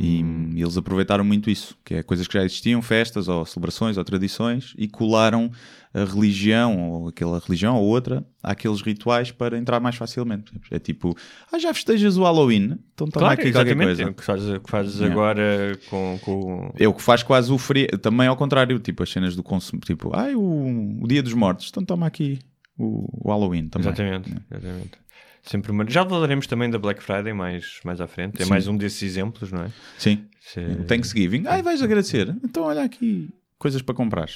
E, 0.00 0.24
e 0.54 0.62
eles 0.62 0.76
aproveitaram 0.76 1.24
muito 1.24 1.50
isso, 1.50 1.76
que 1.84 1.94
é 1.94 2.02
coisas 2.02 2.26
que 2.26 2.34
já 2.34 2.44
existiam, 2.44 2.82
festas 2.82 3.28
ou 3.28 3.44
celebrações 3.46 3.96
ou 3.96 4.04
tradições, 4.04 4.74
e 4.76 4.88
colaram 4.88 5.50
a 5.94 6.04
religião, 6.04 6.90
ou 6.90 7.08
aquela 7.08 7.38
religião 7.38 7.76
ou 7.76 7.84
outra, 7.84 8.24
àqueles 8.42 8.82
rituais 8.82 9.30
para 9.30 9.56
entrar 9.56 9.80
mais 9.80 9.96
facilmente. 9.96 10.52
É 10.70 10.78
tipo, 10.78 11.16
ah, 11.50 11.58
já 11.58 11.72
festejas 11.72 12.16
o 12.16 12.22
Halloween? 12.22 12.78
Então 12.92 13.08
toma 13.08 13.26
Claro, 13.26 13.40
aqui 13.40 13.52
qualquer 13.52 13.76
coisa. 13.76 14.02
É 14.02 14.06
o 14.06 14.14
que 14.14 14.24
fazes, 14.24 14.48
o 14.48 14.60
que 14.60 14.70
fazes 14.70 15.00
agora 15.00 15.78
com, 15.88 16.18
com... 16.22 16.74
É 16.78 16.86
o 16.86 16.92
que 16.92 17.02
faz 17.02 17.22
quase 17.22 17.50
o 17.50 17.58
feriado. 17.58 17.98
Também 17.98 18.26
ao 18.26 18.36
contrário, 18.36 18.78
tipo 18.78 19.02
as 19.02 19.10
cenas 19.10 19.34
do 19.34 19.42
consumo, 19.42 19.80
tipo, 19.80 20.14
ai, 20.14 20.34
o, 20.34 21.02
o 21.02 21.06
dia 21.08 21.22
dos 21.22 21.32
mortos, 21.32 21.68
então 21.70 21.84
toma 21.84 22.06
aqui 22.06 22.38
o, 22.78 23.08
o 23.24 23.30
Halloween 23.30 23.68
também. 23.68 23.88
Exatamente, 23.88 24.30
exatamente. 24.50 25.05
Sempre 25.46 25.70
uma... 25.70 25.88
Já 25.88 26.04
falaremos 26.04 26.46
também 26.46 26.68
da 26.68 26.78
Black 26.78 27.02
Friday 27.02 27.32
mais, 27.32 27.80
mais 27.84 28.00
à 28.00 28.06
frente. 28.06 28.40
É 28.42 28.44
Sim. 28.44 28.50
mais 28.50 28.66
um 28.66 28.76
desses 28.76 29.02
exemplos, 29.02 29.52
não 29.52 29.62
é? 29.62 29.70
Sim. 29.96 30.24
Se- 30.40 30.84
Thanksgiving, 30.88 31.44
ai, 31.46 31.62
vais 31.62 31.80
agradecer. 31.82 32.34
Então 32.44 32.64
olha 32.64 32.82
aqui 32.82 33.30
coisas 33.58 33.80
para 33.80 33.94
comprar. 33.94 34.28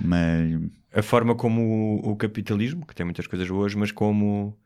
Mas 0.00 0.60
a 0.94 1.02
forma 1.02 1.34
como 1.34 2.00
o, 2.04 2.10
o 2.12 2.16
capitalismo, 2.16 2.86
que 2.86 2.94
tem 2.94 3.04
muitas 3.04 3.26
coisas 3.26 3.48
boas, 3.48 3.74
mas 3.74 3.92
como 3.92 4.56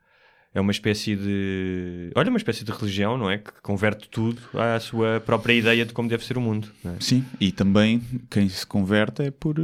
é 0.53 0.61
uma 0.61 0.71
espécie 0.71 1.15
de. 1.15 2.11
Olha, 2.15 2.29
uma 2.29 2.37
espécie 2.37 2.63
de 2.63 2.71
religião, 2.71 3.17
não 3.17 3.29
é? 3.29 3.37
Que 3.37 3.51
converte 3.61 4.07
tudo 4.09 4.41
à 4.53 4.79
sua 4.79 5.19
própria 5.19 5.53
ideia 5.53 5.85
de 5.85 5.93
como 5.93 6.07
deve 6.07 6.23
ser 6.25 6.37
o 6.37 6.41
mundo. 6.41 6.69
é? 6.85 6.95
sim, 6.99 7.25
e 7.39 7.51
também 7.51 8.01
quem 8.29 8.47
se 8.47 8.65
converte 8.65 9.23
é 9.23 9.31
por 9.31 9.57
eh, 9.59 9.63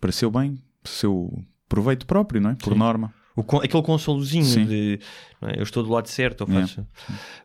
para 0.00 0.12
seu 0.12 0.30
bem, 0.30 0.58
seu 0.84 1.32
proveito 1.68 2.06
próprio, 2.06 2.40
não 2.40 2.50
é? 2.50 2.54
Por 2.54 2.72
Sim. 2.72 2.78
norma. 2.78 3.12
O, 3.34 3.40
aquele 3.58 3.82
consolozinho 3.82 4.44
Sim. 4.44 4.66
de 4.66 5.00
é? 5.42 5.58
eu 5.58 5.62
estou 5.62 5.82
do 5.82 5.90
lado 5.90 6.06
certo, 6.06 6.46
faço. 6.46 6.86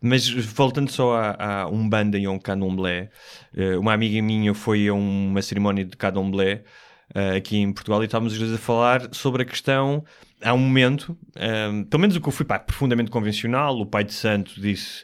Mas 0.01 0.29
voltando 0.29 0.89
só 0.91 1.15
a, 1.15 1.61
a 1.61 1.67
Umbanda 1.67 2.17
e 2.17 2.25
a 2.25 2.31
um 2.31 2.37
candomblé, 2.37 3.09
eh, 3.55 3.77
uma 3.77 3.93
amiga 3.93 4.21
minha 4.21 4.53
foi 4.53 4.87
a 4.87 4.93
uma 4.93 5.41
cerimónia 5.41 5.83
de 5.83 5.97
candomblé 5.97 6.63
eh, 7.15 7.37
aqui 7.37 7.57
em 7.57 7.71
Portugal 7.73 8.01
e 8.01 8.05
estávamos 8.05 8.33
às 8.33 8.39
vezes 8.39 8.55
a 8.55 8.59
falar 8.59 9.09
sobre 9.13 9.41
a 9.41 9.45
questão. 9.45 10.03
Há 10.43 10.53
um 10.53 10.59
momento, 10.59 11.17
eh, 11.35 11.69
pelo 11.89 12.01
menos 12.01 12.15
o 12.15 12.21
que 12.21 12.27
eu 12.27 12.33
fui 12.33 12.45
pá, 12.45 12.59
profundamente 12.59 13.09
convencional, 13.09 13.79
o 13.79 13.85
pai 13.85 14.03
de 14.03 14.13
santo 14.13 14.59
disse 14.61 15.03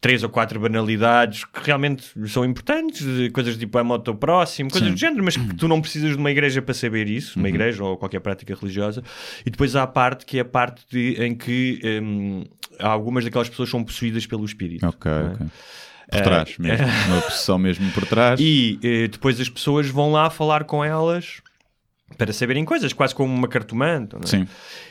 três 0.00 0.22
ou 0.22 0.28
quatro 0.28 0.60
banalidades 0.60 1.44
que 1.44 1.60
realmente 1.64 2.04
são 2.28 2.44
importantes, 2.44 3.04
de 3.04 3.30
coisas 3.30 3.56
tipo 3.56 3.76
ama 3.78 3.94
ao 3.94 3.98
teu 3.98 4.14
próximo, 4.14 4.70
coisas 4.70 4.88
Sim. 4.88 4.94
do 4.94 4.98
género, 5.00 5.24
mas 5.24 5.36
que 5.36 5.54
tu 5.54 5.66
não 5.66 5.80
precisas 5.80 6.10
de 6.10 6.16
uma 6.16 6.30
igreja 6.30 6.60
para 6.62 6.74
saber 6.74 7.08
isso, 7.08 7.38
uma 7.38 7.48
igreja 7.48 7.82
ou 7.82 7.96
qualquer 7.96 8.20
prática 8.20 8.54
religiosa. 8.54 9.02
E 9.44 9.50
depois 9.50 9.74
há 9.74 9.82
a 9.82 9.86
parte 9.86 10.24
que 10.26 10.38
é 10.38 10.40
a 10.42 10.44
parte 10.44 10.84
de- 10.90 11.16
em 11.22 11.34
que 11.34 11.80
hum, 12.02 12.44
algumas 12.78 13.24
daquelas 13.24 13.48
pessoas 13.48 13.68
são 13.70 13.82
possuídas 13.82 14.26
pelo 14.26 14.44
espírito. 14.44 14.86
Ok, 14.86 15.10
é? 15.10 15.32
ok. 15.32 15.46
Por 16.08 16.20
trás 16.20 16.56
mesmo. 16.58 16.86
Uma 17.08 17.20
possessão 17.22 17.58
mesmo 17.58 17.90
por 17.90 18.06
trás. 18.06 18.38
E 18.40 18.78
eh, 18.82 19.08
depois 19.08 19.40
as 19.40 19.48
pessoas 19.48 19.88
vão 19.88 20.12
lá 20.12 20.30
falar 20.30 20.62
com 20.64 20.84
elas 20.84 21.40
para 22.16 22.32
saberem 22.32 22.64
coisas, 22.64 22.92
quase 22.92 23.14
como 23.14 23.34
uma 23.34 23.48
cartomante. 23.48 24.14
é? 24.16 24.26
Sim. 24.26 24.46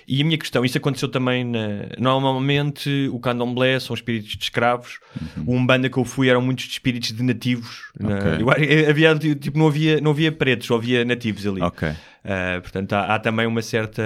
E 0.07 0.21
a 0.21 0.25
minha 0.25 0.37
questão, 0.37 0.65
isso 0.65 0.77
aconteceu 0.77 1.07
também 1.07 1.45
na... 1.45 1.87
Normalmente 1.97 3.09
o 3.11 3.19
candomblé 3.19 3.79
são 3.79 3.93
espíritos 3.93 4.35
de 4.35 4.43
escravos. 4.43 4.99
O 5.47 5.53
Umbanda 5.55 5.89
que 5.89 5.97
eu 5.97 6.03
fui 6.03 6.29
eram 6.29 6.41
muitos 6.41 6.65
espíritos 6.65 7.13
de 7.13 7.23
nativos. 7.23 7.83
na- 7.99 8.17
Ok. 8.17 8.31
Eu- 8.39 8.63
eu- 8.65 8.89
havia, 8.89 9.15
tipo, 9.17 9.57
não 9.57 9.67
havia, 9.67 10.01
não 10.01 10.11
havia 10.11 10.31
pretos, 10.31 10.67
só 10.67 10.75
havia 10.75 11.05
nativos 11.05 11.47
ali. 11.47 11.61
Ok. 11.61 11.87
Ah, 12.23 12.59
portanto, 12.61 12.93
há, 12.93 13.15
há 13.15 13.19
também 13.19 13.45
uma 13.47 13.61
certa 13.61 14.03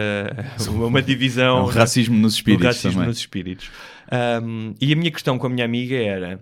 uma, 0.69 0.85
uma 0.87 1.01
divisão 1.01 1.57
É 1.57 1.61
um 1.61 1.65
racismo 1.65 2.17
nos 2.17 2.35
espíritos 2.35 2.65
racismo 2.67 2.91
também. 2.91 3.07
nos 3.07 3.17
espíritos. 3.17 3.71
Ahm, 4.11 4.73
e 4.79 4.93
a 4.93 4.95
minha 4.95 5.11
questão 5.11 5.37
com 5.39 5.47
a 5.47 5.49
minha 5.49 5.65
amiga 5.65 5.95
era: 5.95 6.39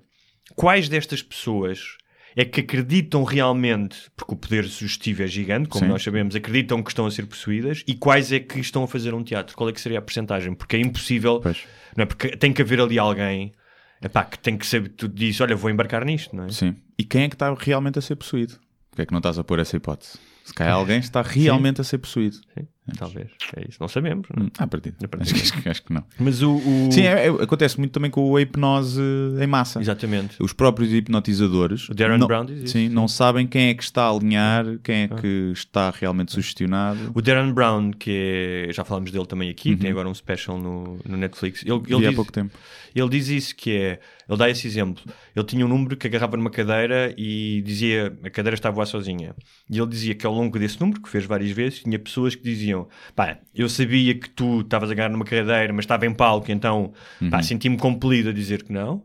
quais 0.56 0.90
destas 0.90 1.22
pessoas 1.22 1.96
é 2.38 2.46
que 2.46 2.62
acreditam 2.62 3.24
realmente, 3.24 3.98
porque 4.16 4.36
o 4.36 4.38
poder 4.38 4.66
sugestivo 4.66 5.24
é 5.24 5.28
gigante, 5.28 5.68
como 5.68 5.84
Sim. 5.84 5.92
nós 5.92 6.04
sabemos, 6.04 6.36
acreditam 6.36 6.84
que 6.84 6.92
estão 6.92 7.08
a 7.08 7.12
ser 7.12 7.26
possuídas, 7.26 7.84
e 7.88 7.96
quais 7.96 8.32
é 8.32 8.40
que 8.40 8.60
estão 8.60 8.84
a 8.84 8.88
fazer 8.88 9.16
um 9.16 9.24
teatro? 9.24 9.58
Qual 9.58 9.68
é 9.68 9.74
que 9.74 9.82
seria 9.82 9.98
a 9.98 10.02
percentagem? 10.04 10.54
Porque 10.54 10.76
é 10.76 10.80
impossível, 10.80 11.40
Pois. 11.42 11.64
não 11.96 12.04
é? 12.04 12.06
Porque 12.06 12.38
tem 12.38 12.54
que 12.54 12.62
haver 12.62 12.80
ali 12.80 13.00
alguém 13.00 13.52
epá, 14.00 14.24
que 14.24 14.38
tem 14.38 14.56
que 14.56 14.68
saber, 14.68 14.90
tu 14.90 15.08
dizes, 15.08 15.42
olha, 15.42 15.56
vou 15.56 15.72
embarcar 15.72 16.06
nisto, 16.06 16.36
não 16.36 16.46
é? 16.46 16.50
Sim. 16.52 16.76
E 16.96 17.04
quem 17.04 17.24
é 17.24 17.28
que 17.28 17.34
está 17.34 17.52
realmente 17.54 17.98
a 17.98 18.04
ser 18.04 18.16
possuído? 18.16 18.60
Porquê 18.92 19.02
é 19.02 19.06
que 19.08 19.12
não 19.12 19.20
estás 19.20 19.40
a 19.40 19.44
pôr 19.44 19.58
essa 19.58 19.76
hipótese? 19.76 20.20
Se 20.46 20.54
calhar 20.54 20.76
alguém 20.78 21.00
está 21.00 21.24
realmente 21.24 21.82
a 21.82 21.84
ser 21.84 21.98
possuído. 21.98 22.36
Sim, 22.36 22.68
talvez. 22.96 23.28
É 23.56 23.66
isso, 23.68 23.78
não 23.80 23.88
sabemos. 23.88 24.28
não 24.36 24.44
é? 24.44 24.46
Hum, 24.48 24.52
À 24.58 24.68
partida. 24.68 24.96
À 25.04 25.08
partida. 25.08 25.40
Acho, 25.40 25.62
que- 25.62 25.70
acho 25.70 25.84
que 25.84 25.94
não. 25.94 26.04
Mas 26.20 26.42
o. 26.42 26.56
o- 26.56 26.92
Sim, 26.92 27.02
é- 27.02 27.28
é- 27.28 27.44
acontece 27.44 27.78
muito 27.80 27.92
também 27.92 28.12
com 28.12 28.36
a 28.36 28.42
hipnose 28.42 29.02
em 29.42 29.48
massa. 29.48 29.80
Exatamente. 29.82 30.36
Os 30.42 30.54
próprios 30.54 30.92
hipnotizadores 30.94 31.90
O 31.90 31.94
Darren 31.94 32.18
não, 32.18 32.28
Brown 32.28 32.46
diz 32.46 32.64
isso, 32.64 32.74
sim, 32.74 32.90
não 32.90 33.08
sabem 33.08 33.48
quem 33.48 33.70
é 33.70 33.74
que 33.74 33.84
está 33.84 34.04
a 34.06 34.10
alinhar, 34.12 34.66
quem 34.84 35.04
é 35.04 35.08
que 35.08 35.52
está 35.54 35.90
realmente 35.92 36.32
sugestionado. 36.32 37.12
O 37.14 37.22
Darren 37.22 37.52
Brown, 37.54 37.92
que 37.92 38.68
é, 38.70 38.74
já 38.74 38.84
falámos 38.84 39.12
dele 39.12 39.26
também 39.26 39.50
aqui, 39.50 39.76
tem 39.76 39.90
agora 39.90 40.08
um 40.08 40.14
special 40.14 40.60
no, 40.60 41.00
no 41.06 41.18
Netflix. 41.18 41.64
Ele, 41.64 41.74
ele 41.88 41.98
Vi 42.00 42.06
há 42.06 42.10
diz, 42.10 42.16
pouco 42.16 42.32
tempo. 42.32 42.54
ele 42.96 43.10
diz 43.10 43.28
isso 43.30 43.56
que 43.56 43.72
é, 43.72 44.00
ele 44.30 44.38
dá 44.38 44.50
esse 44.50 44.68
exemplo. 44.68 45.04
Ele 45.36 45.46
tinha 45.46 45.66
um 45.66 45.70
número 45.70 45.96
que 45.96 46.08
agarrava 46.08 46.36
numa 46.38 46.50
cadeira 46.50 47.14
e 47.18 47.62
dizia, 47.66 48.18
a 48.24 48.30
cadeira 48.30 48.56
estava 48.56 48.74
a 48.74 48.76
voar 48.76 48.86
sozinha. 48.86 49.34
E 49.70 49.78
ele 49.78 49.88
dizia 49.88 50.14
que 50.14 50.26
ao 50.26 50.34
longo 50.34 50.58
desse 50.60 50.80
número, 50.80 51.02
que 51.02 51.10
fez 51.10 51.26
várias 51.26 51.52
vezes, 51.52 51.80
tinha 51.80 51.98
pessoas 51.98 52.36
que 52.36 52.44
diziam, 52.44 52.77
pá, 53.16 53.38
eu 53.54 53.68
sabia 53.70 54.14
que 54.14 54.30
tu 54.30 54.62
estavas 54.62 54.90
a 54.90 54.94
agarrar 54.94 55.10
numa 55.10 55.26
cadeira, 55.26 55.72
mas 55.74 55.84
estava 55.84 56.06
em 56.06 56.14
palco, 56.14 56.52
então, 56.52 56.94
pá, 57.30 57.42
senti-me 57.42 57.78
compelido 57.78 58.30
a 58.30 58.34
dizer 58.34 58.64
que 58.64 58.72
não. 58.72 59.04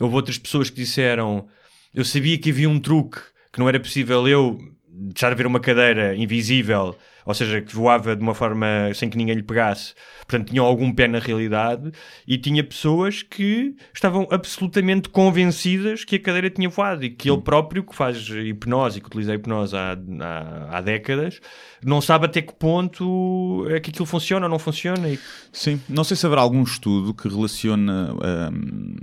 Houve 0.00 0.14
outras 0.14 0.38
pessoas 0.38 0.68
que 0.68 0.76
disseram, 0.76 1.46
eu 1.94 2.04
sabia 2.04 2.36
que 2.38 2.50
havia 2.50 2.68
um 2.68 2.78
truque, 2.78 3.20
que 3.52 3.58
não 3.58 3.68
era 3.68 3.80
possível 3.80 4.28
eu 4.28 4.58
deixar 4.96 5.30
de 5.30 5.36
ver 5.36 5.46
uma 5.46 5.60
cadeira 5.60 6.16
invisível, 6.16 6.96
ou 7.26 7.34
seja, 7.34 7.60
que 7.60 7.74
voava 7.74 8.16
de 8.16 8.22
uma 8.22 8.34
forma 8.34 8.66
sem 8.94 9.10
que 9.10 9.16
ninguém 9.16 9.34
lhe 9.34 9.42
pegasse. 9.42 9.94
Portanto, 10.20 10.48
tinham 10.50 10.64
algum 10.64 10.92
pé 10.92 11.06
na 11.08 11.18
realidade. 11.18 11.90
E 12.26 12.38
tinha 12.38 12.62
pessoas 12.62 13.22
que 13.22 13.74
estavam 13.92 14.26
absolutamente 14.30 15.08
convencidas 15.08 16.04
que 16.04 16.16
a 16.16 16.20
cadeira 16.20 16.48
tinha 16.48 16.68
voado 16.68 17.04
e 17.04 17.10
que 17.10 17.28
ele 17.28 17.42
próprio, 17.42 17.82
que 17.82 17.94
faz 17.94 18.28
hipnose 18.28 18.98
e 18.98 19.00
que 19.00 19.08
utiliza 19.08 19.32
a 19.32 19.34
hipnose 19.34 19.76
há, 19.76 19.98
há, 20.20 20.78
há 20.78 20.80
décadas, 20.80 21.40
não 21.84 22.00
sabe 22.00 22.26
até 22.26 22.40
que 22.40 22.54
ponto 22.54 23.66
é 23.68 23.80
que 23.80 23.90
aquilo 23.90 24.06
funciona 24.06 24.46
ou 24.46 24.50
não 24.50 24.58
funciona. 24.58 25.08
E... 25.08 25.18
Sim, 25.52 25.80
não 25.88 26.04
sei 26.04 26.16
se 26.16 26.24
haverá 26.26 26.42
algum 26.42 26.62
estudo 26.62 27.12
que 27.12 27.28
relaciona 27.28 28.14
hum, 28.52 28.94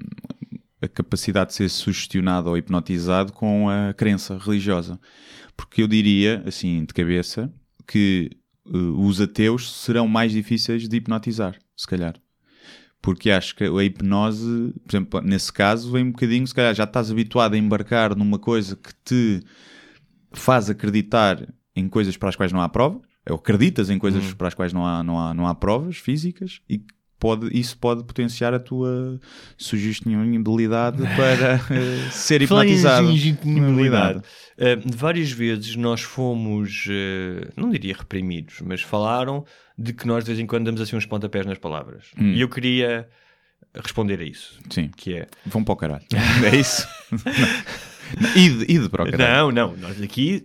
a 0.82 0.88
capacidade 0.88 1.49
de 1.49 1.56
ser 1.56 1.69
sugestionado 1.69 2.49
ou 2.49 2.58
hipnotizado 2.58 3.32
com 3.32 3.69
a 3.69 3.93
crença 3.93 4.38
religiosa. 4.38 4.99
Porque 5.56 5.82
eu 5.84 5.88
diria, 5.88 6.44
assim, 6.46 6.86
de 6.86 6.94
cabeça, 6.94 7.52
que 7.88 8.32
uh, 8.66 9.06
os 9.06 9.22
ateus 9.22 9.72
serão 9.72 10.08
mais 10.08 10.32
difíceis 10.32 10.88
de 10.88 10.98
hipnotizar, 10.98 11.58
se 11.76 11.88
calhar. 11.88 12.16
Porque 13.02 13.30
acho 13.30 13.56
que 13.56 13.66
a 13.66 13.84
hipnose, 13.84 14.74
por 14.86 14.92
exemplo, 14.92 15.22
nesse 15.22 15.52
caso, 15.52 15.92
vem 15.92 16.06
um 16.06 16.12
bocadinho, 16.12 16.48
se 16.48 16.56
calhar 16.56 16.74
já 16.74 16.86
estás 16.86 17.12
habituado 17.12 17.54
a 17.54 17.58
embarcar 17.58 18.16
numa 18.16 18.39
coisa 18.39 18.78
que 18.78 18.94
te 19.04 19.44
faz 20.32 20.70
acreditar 20.70 21.46
em 21.76 21.89
coisas 21.89 22.16
para 22.16 22.30
as 22.30 22.36
quais 22.36 22.52
não 22.52 22.62
há 22.62 22.70
provas, 22.70 23.02
ou 23.30 23.36
acreditas 23.36 23.89
em 23.89 23.98
coisas 23.98 24.34
para 24.34 24.48
as 24.48 24.54
quais 24.54 24.72
não 24.74 24.86
há, 24.86 25.04
não 25.04 25.20
há, 25.20 25.34
não 25.34 25.48
há 25.48 25.56
provas 25.56 25.98
físicas 25.98 26.62
e 26.70 26.84
pode, 27.23 27.57
isso 27.57 27.77
pode 27.77 28.03
potenciar 28.03 28.53
a 28.53 28.59
tua 28.59 29.17
sugestibilidade 29.57 31.01
para 31.15 31.53
eh, 31.73 32.09
ser 32.12 32.41
hipnotizado. 32.41 33.07
sugestibilidade. 33.07 34.19
Uh, 34.19 34.93
várias 34.93 35.31
vezes 35.31 35.77
nós 35.77 36.01
fomos, 36.01 36.86
uh, 36.88 37.49
não 37.55 37.69
diria 37.69 37.95
reprimidos, 37.97 38.55
mas 38.59 38.81
falaram 38.81 39.45
de 39.77 39.93
que 39.93 40.05
nós 40.05 40.25
de 40.25 40.31
vez 40.31 40.39
em 40.39 40.45
quando 40.45 40.65
damos 40.65 40.81
assim 40.81 40.97
uns 40.97 41.05
pontapés 41.05 41.45
nas 41.45 41.57
palavras. 41.57 42.07
Hum. 42.19 42.33
E 42.33 42.41
eu 42.41 42.49
queria 42.49 43.07
responder 43.73 44.19
a 44.19 44.23
isso. 44.23 44.59
Sim, 44.69 44.89
Que 44.89 45.19
é, 45.19 45.27
vão 45.45 45.63
para 45.63 45.73
o 45.73 45.77
caralho. 45.77 46.03
É 46.51 46.57
isso? 46.57 46.86
Ide, 48.36 48.65
ide 48.71 48.89
para 48.89 49.04
o 49.04 49.12
caralho. 49.12 49.52
não, 49.52 49.69
não, 49.69 49.78
nós 49.78 50.02
aqui 50.02 50.43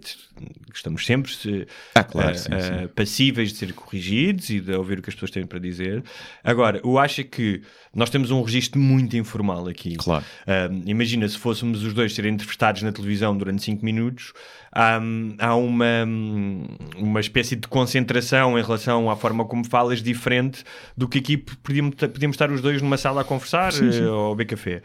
estamos 0.75 1.05
sempre 1.05 1.33
se- 1.35 1.67
Ah, 1.95 2.05
claro, 2.05 2.31
eh, 2.31 2.35
sim, 2.35 2.49
eh, 2.53 2.61
sim. 2.83 2.89
passíveis 2.95 3.51
de 3.53 3.59
ser 3.59 3.73
corrigidos 3.73 4.49
e 4.51 4.61
de 4.61 4.73
ouvir 4.73 4.99
o 5.01 5.03
que 5.03 5.11
as 5.11 5.15
pessoas 5.15 5.31
têm 5.33 5.45
para 5.47 5.59
dizer. 5.59 6.05
Agora, 6.45 6.81
eu 6.85 6.99
acho 6.99 7.25
que 7.25 7.61
nós 7.95 8.09
temos 8.11 8.31
um 8.31 8.41
registro 8.43 8.79
muito 8.81 9.17
informal 9.17 9.67
aqui. 9.67 9.97
Claro. 9.97 10.25
Ah, 10.47 10.69
imagina 10.87 11.29
se 11.29 11.37
fôssemos 11.39 11.83
os 11.83 11.93
dois 11.93 12.15
serem 12.15 12.33
entrevistados 12.35 12.83
na 12.83 12.93
televisão 12.93 13.37
durante 13.37 13.63
5 13.65 13.85
minutos, 13.85 14.33
há, 14.73 15.01
há 15.41 15.57
uma, 15.57 16.05
uma 16.97 17.21
espécie 17.21 17.57
de 17.57 17.67
concentração 17.67 18.59
em 18.59 18.63
relação 18.63 19.11
à 19.11 19.17
forma 19.17 19.45
como 19.45 19.65
falas 19.67 20.03
diferente 20.03 20.63
do 20.97 21.09
que 21.09 21.19
aqui 21.19 21.37
podíamos, 21.37 21.95
podíamos 21.97 22.35
estar 22.35 22.51
os 22.53 22.61
dois 22.61 22.81
numa 22.81 22.97
sala 22.97 23.23
a 23.23 23.25
conversar 23.25 23.73
eh, 23.75 24.07
ou 24.07 24.33
a 24.33 24.37
beber 24.37 24.47
café. 24.57 24.83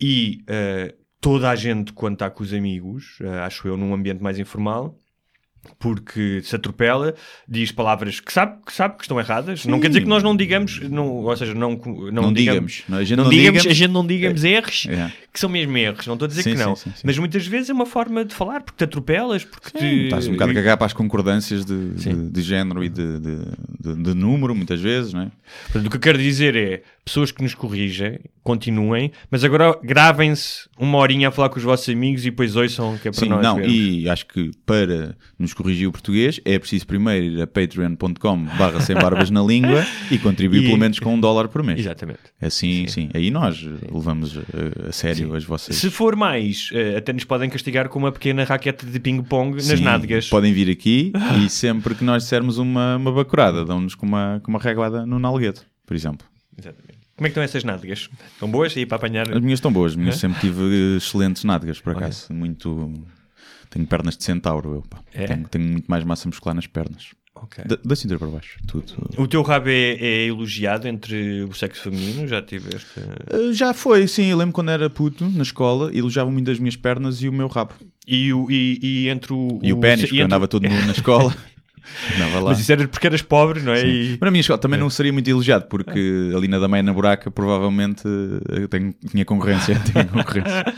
E 0.00 0.42
eh, 0.46 0.94
toda 1.22 1.48
a 1.50 1.56
gente, 1.56 1.92
quando 1.92 2.14
está 2.14 2.28
com 2.28 2.42
os 2.42 2.52
amigos, 2.52 3.18
eh, 3.22 3.38
acho 3.40 3.68
eu, 3.68 3.76
num 3.76 3.94
ambiente 3.94 4.20
mais 4.22 4.38
informal, 4.40 5.00
porque 5.78 6.40
se 6.42 6.54
atropela, 6.56 7.14
diz 7.48 7.70
palavras 7.72 8.20
que 8.20 8.32
sabe 8.32 8.56
que, 8.66 8.72
sabe 8.72 8.96
que 8.96 9.02
estão 9.02 9.18
erradas. 9.18 9.64
Não 9.64 9.80
quer 9.80 9.88
dizer 9.88 10.00
que 10.02 10.08
nós 10.08 10.22
não 10.22 10.36
digamos, 10.36 10.80
não, 10.88 11.06
ou 11.08 11.36
seja, 11.36 11.54
não, 11.54 11.72
não, 11.72 12.10
Não 12.22 12.32
digamos, 12.32 12.82
digamos. 12.86 13.00
A 13.00 13.04
gente 13.04 13.16
não 13.16 13.24
não 13.24 13.30
digamos, 13.30 13.60
digamos. 13.62 13.66
a 13.66 13.72
gente 13.80 13.90
não 13.92 14.06
digamos 14.06 14.44
erros 14.44 14.86
É. 14.88 15.12
que 15.32 15.38
são 15.40 15.48
mesmo 15.48 15.76
erros. 15.76 16.06
Não 16.06 16.14
estou 16.14 16.26
a 16.26 16.28
dizer 16.28 16.42
Sim, 16.42 16.52
que 16.54 16.58
não, 16.58 16.74
sim, 16.76 16.90
sim, 16.90 16.96
sim. 16.96 17.02
mas 17.04 17.18
muitas 17.18 17.46
vezes 17.46 17.70
é 17.70 17.72
uma 17.72 17.86
forma 17.86 18.24
de 18.24 18.34
falar 18.34 18.60
porque 18.62 18.78
te 18.78 18.84
atropelas, 18.84 19.44
porque 19.44 19.70
Sim, 19.70 19.78
te 19.78 20.04
Estás 20.04 20.26
um 20.28 20.32
bocado 20.32 20.50
a 20.50 20.54
cagar 20.54 20.76
para 20.76 20.86
as 20.86 20.92
concordâncias 20.92 21.64
de, 21.64 21.90
de, 21.94 22.30
de 22.30 22.42
género 22.42 22.82
e 22.84 22.88
de, 22.88 23.18
de, 23.20 23.36
de- 23.80 24.02
de 24.02 24.14
número, 24.14 24.54
muitas 24.54 24.80
vezes, 24.80 25.12
não 25.12 25.22
é? 25.22 25.30
Portanto, 25.64 25.86
o 25.86 25.90
que 25.90 25.96
eu 25.96 26.00
quero 26.00 26.18
dizer 26.18 26.56
é 26.56 26.82
pessoas 27.04 27.32
que 27.32 27.42
nos 27.42 27.54
corrigem, 27.54 28.20
continuem, 28.42 29.10
mas 29.30 29.42
agora 29.44 29.76
gravem-se 29.82 30.68
uma 30.78 30.98
horinha 30.98 31.28
a 31.28 31.30
falar 31.32 31.48
com 31.48 31.56
os 31.58 31.64
vossos 31.64 31.88
amigos 31.88 32.22
e 32.24 32.30
depois 32.30 32.54
ouçam 32.56 32.96
que 32.98 33.08
é 33.08 33.10
para 33.10 33.20
Sim, 33.20 33.28
nós. 33.28 33.42
não, 33.42 33.56
vermos. 33.56 33.72
e 33.74 34.08
acho 34.08 34.26
que 34.26 34.50
para 34.66 35.16
nos 35.38 35.51
corrigir 35.54 35.88
o 35.88 35.92
português 35.92 36.40
é 36.44 36.58
preciso 36.58 36.86
primeiro 36.86 37.24
ir 37.24 37.42
a 37.42 37.46
patreon.com 37.46 38.44
barra 38.58 38.80
sem 38.80 38.94
barbas 38.96 39.30
na 39.30 39.42
língua 39.42 39.84
e 40.10 40.18
contribuir 40.18 40.62
E- 40.62 40.66
pelo 40.66 40.78
menos 40.78 40.98
com 40.98 41.14
um 41.14 41.20
dólar 41.20 41.48
por 41.48 41.62
mês. 41.62 41.78
Exatamente. 41.80 42.20
Assim, 42.40 42.86
sim. 42.88 43.08
Aí 43.14 43.30
nós 43.30 43.62
levamos 43.92 44.36
eh, 44.36 44.88
a 44.88 44.92
sério 44.92 45.34
as 45.34 45.44
vossas... 45.44 45.76
Se 45.76 45.90
for 45.90 46.16
mais, 46.16 46.70
eh, 46.72 46.96
até 46.96 47.12
nos 47.12 47.24
podem 47.24 47.48
castigar 47.50 47.88
com 47.88 47.98
uma 47.98 48.12
pequena 48.12 48.44
raquete 48.44 48.86
de 48.86 48.98
ping-pong 49.00 49.56
nas 49.56 49.64
Sim, 49.78 49.84
nádegas. 49.84 50.28
Podem 50.28 50.52
vir 50.52 50.70
aqui 50.70 51.12
e 51.44 51.48
sempre 51.48 51.94
que 51.94 52.04
nós 52.04 52.22
dissermos 52.24 52.58
uma, 52.58 52.96
uma 52.96 53.12
bacurada, 53.12 53.64
dão-nos 53.64 53.94
com 53.94 54.06
uma, 54.06 54.40
com 54.42 54.50
uma 54.50 54.58
reguada 54.60 55.04
no 55.06 55.18
nalguedo, 55.18 55.60
por 55.86 55.94
exemplo. 55.96 56.26
Exatamente. 56.58 56.92
Como 57.14 57.26
é 57.26 57.28
que 57.28 57.32
estão 57.32 57.42
essas 57.42 57.62
nádegas? 57.62 58.08
Estão 58.32 58.50
boas 58.50 58.74
aí 58.76 58.86
para 58.86 58.96
apanhar? 58.96 59.30
As 59.30 59.40
minhas 59.40 59.58
estão 59.58 59.72
boas, 59.72 59.92
as 59.92 59.96
minhas 59.96 60.16
sempre 60.16 60.40
tive 60.40 60.62
eh, 60.62 60.96
excelentes 60.96 61.44
nádegas, 61.44 61.80
por 61.80 61.94
acaso. 61.96 62.32
Muito. 62.32 62.92
Tenho 63.72 63.86
pernas 63.86 64.16
de 64.16 64.24
centauro, 64.24 64.74
eu. 64.74 64.82
pá. 64.82 64.98
É? 65.14 65.26
Tenho, 65.26 65.48
tenho 65.48 65.64
muito 65.64 65.86
mais 65.88 66.04
massa 66.04 66.28
muscular 66.28 66.54
nas 66.54 66.66
pernas. 66.66 67.08
Ok. 67.34 67.64
Da, 67.66 67.76
da 67.82 67.96
cintura 67.96 68.18
para 68.18 68.28
baixo, 68.28 68.58
tudo. 68.68 68.84
O 69.16 69.26
teu 69.26 69.42
rabo 69.42 69.68
é, 69.68 69.94
é 69.94 70.26
elogiado 70.26 70.86
entre 70.86 71.42
o 71.42 71.52
sexo 71.54 71.82
feminino? 71.84 72.28
Já 72.28 72.42
tiveste. 72.42 73.00
Uh, 73.32 73.52
Já 73.54 73.72
foi, 73.72 74.06
sim. 74.06 74.26
Eu 74.26 74.36
lembro 74.36 74.52
quando 74.52 74.70
era 74.70 74.88
puto 74.90 75.28
na 75.30 75.42
escola, 75.42 75.90
elogiavam 75.96 76.30
muito 76.32 76.50
as 76.50 76.58
minhas 76.58 76.76
pernas 76.76 77.22
e 77.22 77.28
o 77.28 77.32
meu 77.32 77.48
rabo. 77.48 77.72
E, 78.06 78.32
o, 78.32 78.50
e, 78.50 78.78
e 78.82 79.08
entre 79.08 79.32
o. 79.32 79.58
E 79.62 79.72
o 79.72 79.78
pênis, 79.78 80.00
e 80.00 80.02
porque 80.08 80.16
eu 80.16 80.24
entre- 80.24 80.24
andava 80.26 80.46
todo 80.46 80.64
nu 80.68 80.70
na 80.70 80.92
lá. 82.40 82.50
Mas 82.50 82.60
isso 82.60 82.70
era 82.70 82.86
porque 82.86 83.06
eras 83.06 83.22
pobre, 83.22 83.60
não 83.62 83.72
é? 83.72 83.84
E- 83.84 84.10
Mas 84.12 84.20
na 84.20 84.30
minha 84.30 84.40
escola 84.40 84.58
também 84.58 84.78
não 84.78 84.90
seria 84.90 85.12
muito 85.12 85.28
elogiado, 85.28 85.66
porque 85.68 86.30
ali 86.36 86.46
na 86.48 86.58
Dameia, 86.58 86.82
na 86.82 86.92
Buraca, 86.92 87.30
provavelmente 87.30 88.02
eh, 88.06 88.62
eu 88.62 88.68
tenho, 88.68 88.94
tinha 89.10 89.24
concorrência. 89.24 89.74
tinha 89.90 90.04
concorrência. 90.04 90.64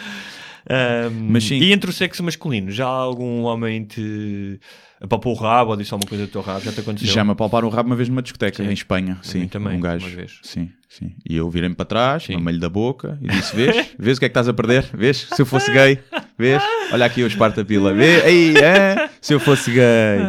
Ahm, 0.69 1.29
Mas 1.31 1.45
sim. 1.45 1.57
E 1.59 1.73
entre 1.73 1.91
o 1.91 1.93
sexo 1.93 2.23
masculino, 2.23 2.71
já 2.71 2.87
algum 2.87 3.43
homem 3.43 3.85
te 3.85 4.59
apalpou 5.01 5.35
o 5.35 5.37
rabo 5.37 5.73
ou 5.73 5.77
disse 5.77 5.93
alguma 5.93 6.09
coisa 6.09 6.25
do 6.27 6.31
teu 6.31 6.41
rabo? 6.41 6.61
Já 6.65 6.73
te 6.73 6.81
aconteceu? 6.81 7.13
Já 7.13 7.23
me 7.25 7.33
apalparam 7.33 7.69
o 7.69 7.71
rabo 7.71 7.89
uma 7.89 7.97
vez 7.97 8.09
numa 8.09 8.23
discoteca 8.23 8.63
Sim. 8.63 8.71
em 8.71 8.73
Espanha. 8.73 9.19
A 9.21 9.23
Sim, 9.23 9.47
também, 9.49 9.77
um 9.77 9.81
gajo. 9.81 10.07
uma 10.07 10.17
vez. 10.17 10.39
Sim, 10.43 10.71
sim. 10.89 11.13
E 11.29 11.37
eu 11.37 11.51
virei-me 11.51 11.75
para 11.75 11.85
trás, 11.85 12.27
mamei-lhe 12.29 12.59
da 12.61 12.69
boca 12.71 13.19
e 13.21 13.29
disse: 13.29 13.55
Vês? 13.57 13.95
Vês 13.99 14.17
o 14.17 14.21
que 14.21 14.25
é 14.27 14.29
que 14.29 14.31
estás 14.31 14.49
a 14.49 14.55
perder? 14.55 14.89
Vês? 14.95 15.29
Se 15.33 15.43
eu 15.43 15.47
fosse 15.47 15.71
gay, 15.73 15.99
vês? 16.39 16.63
Olha 16.93 17.05
aqui 17.05 17.23
o 17.23 17.27
esparta 17.27 17.63
pila. 17.65 17.93
Vê? 17.93 18.23
Aí, 18.23 18.55
é? 18.57 19.11
Se 19.21 19.35
eu 19.35 19.41
fosse 19.41 19.71
gay. 19.71 20.21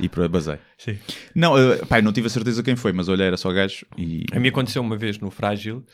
E 0.00 0.08
pronto, 0.08 0.30
basei. 0.30 0.56
Sim. 0.78 0.96
Não, 1.34 1.54
uh, 1.54 1.86
pá, 1.86 1.98
eu 1.98 2.02
não 2.02 2.12
tive 2.12 2.26
a 2.26 2.30
certeza 2.30 2.62
quem 2.62 2.74
foi, 2.76 2.92
mas 2.92 3.08
olhei, 3.08 3.26
era 3.26 3.36
só 3.36 3.52
gajo 3.52 3.84
e. 3.98 4.24
A 4.32 4.40
mim 4.40 4.48
aconteceu 4.48 4.80
uma 4.82 4.96
vez 4.96 5.18
no 5.18 5.30
Frágil, 5.30 5.84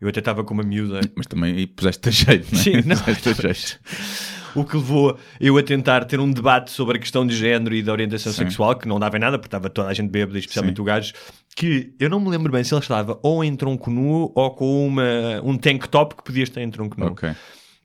eu 0.00 0.08
até 0.08 0.20
estava 0.20 0.42
com 0.44 0.54
uma 0.54 0.62
miúda. 0.62 1.00
Mas 1.14 1.26
também 1.26 1.66
puseste 1.66 2.08
a 2.08 2.12
jeito, 2.12 2.48
não 2.52 2.60
é? 2.60 2.62
Sim, 2.62 2.72
não. 2.86 2.96
Jeito. 2.96 3.80
O 4.52 4.64
que 4.64 4.76
levou 4.76 5.16
eu 5.40 5.56
a 5.58 5.62
tentar 5.62 6.04
ter 6.06 6.18
um 6.18 6.28
debate 6.28 6.72
sobre 6.72 6.96
a 6.96 7.00
questão 7.00 7.24
de 7.24 7.36
género 7.36 7.72
e 7.72 7.84
da 7.84 7.92
orientação 7.92 8.32
Sim. 8.32 8.38
sexual, 8.38 8.74
que 8.74 8.88
não 8.88 8.98
dava 8.98 9.16
em 9.16 9.20
nada, 9.20 9.38
porque 9.38 9.46
estava 9.46 9.70
toda 9.70 9.88
a 9.88 9.94
gente 9.94 10.10
bêbada, 10.10 10.36
especialmente 10.40 10.74
Sim. 10.74 10.82
o 10.82 10.84
gajo, 10.84 11.12
que 11.54 11.94
eu 12.00 12.10
não 12.10 12.18
me 12.18 12.28
lembro 12.30 12.50
bem 12.50 12.64
se 12.64 12.74
ele 12.74 12.80
estava 12.80 13.16
ou 13.22 13.44
em 13.44 13.54
tronco 13.54 13.88
nu 13.92 14.32
ou 14.34 14.50
com 14.50 14.88
uma, 14.88 15.40
um 15.44 15.56
tank 15.56 15.86
top 15.86 16.16
que 16.16 16.24
podias 16.24 16.50
ter 16.50 16.62
em 16.62 16.68
tronco 16.70 16.98
nu. 16.98 17.06
Ok. 17.12 17.30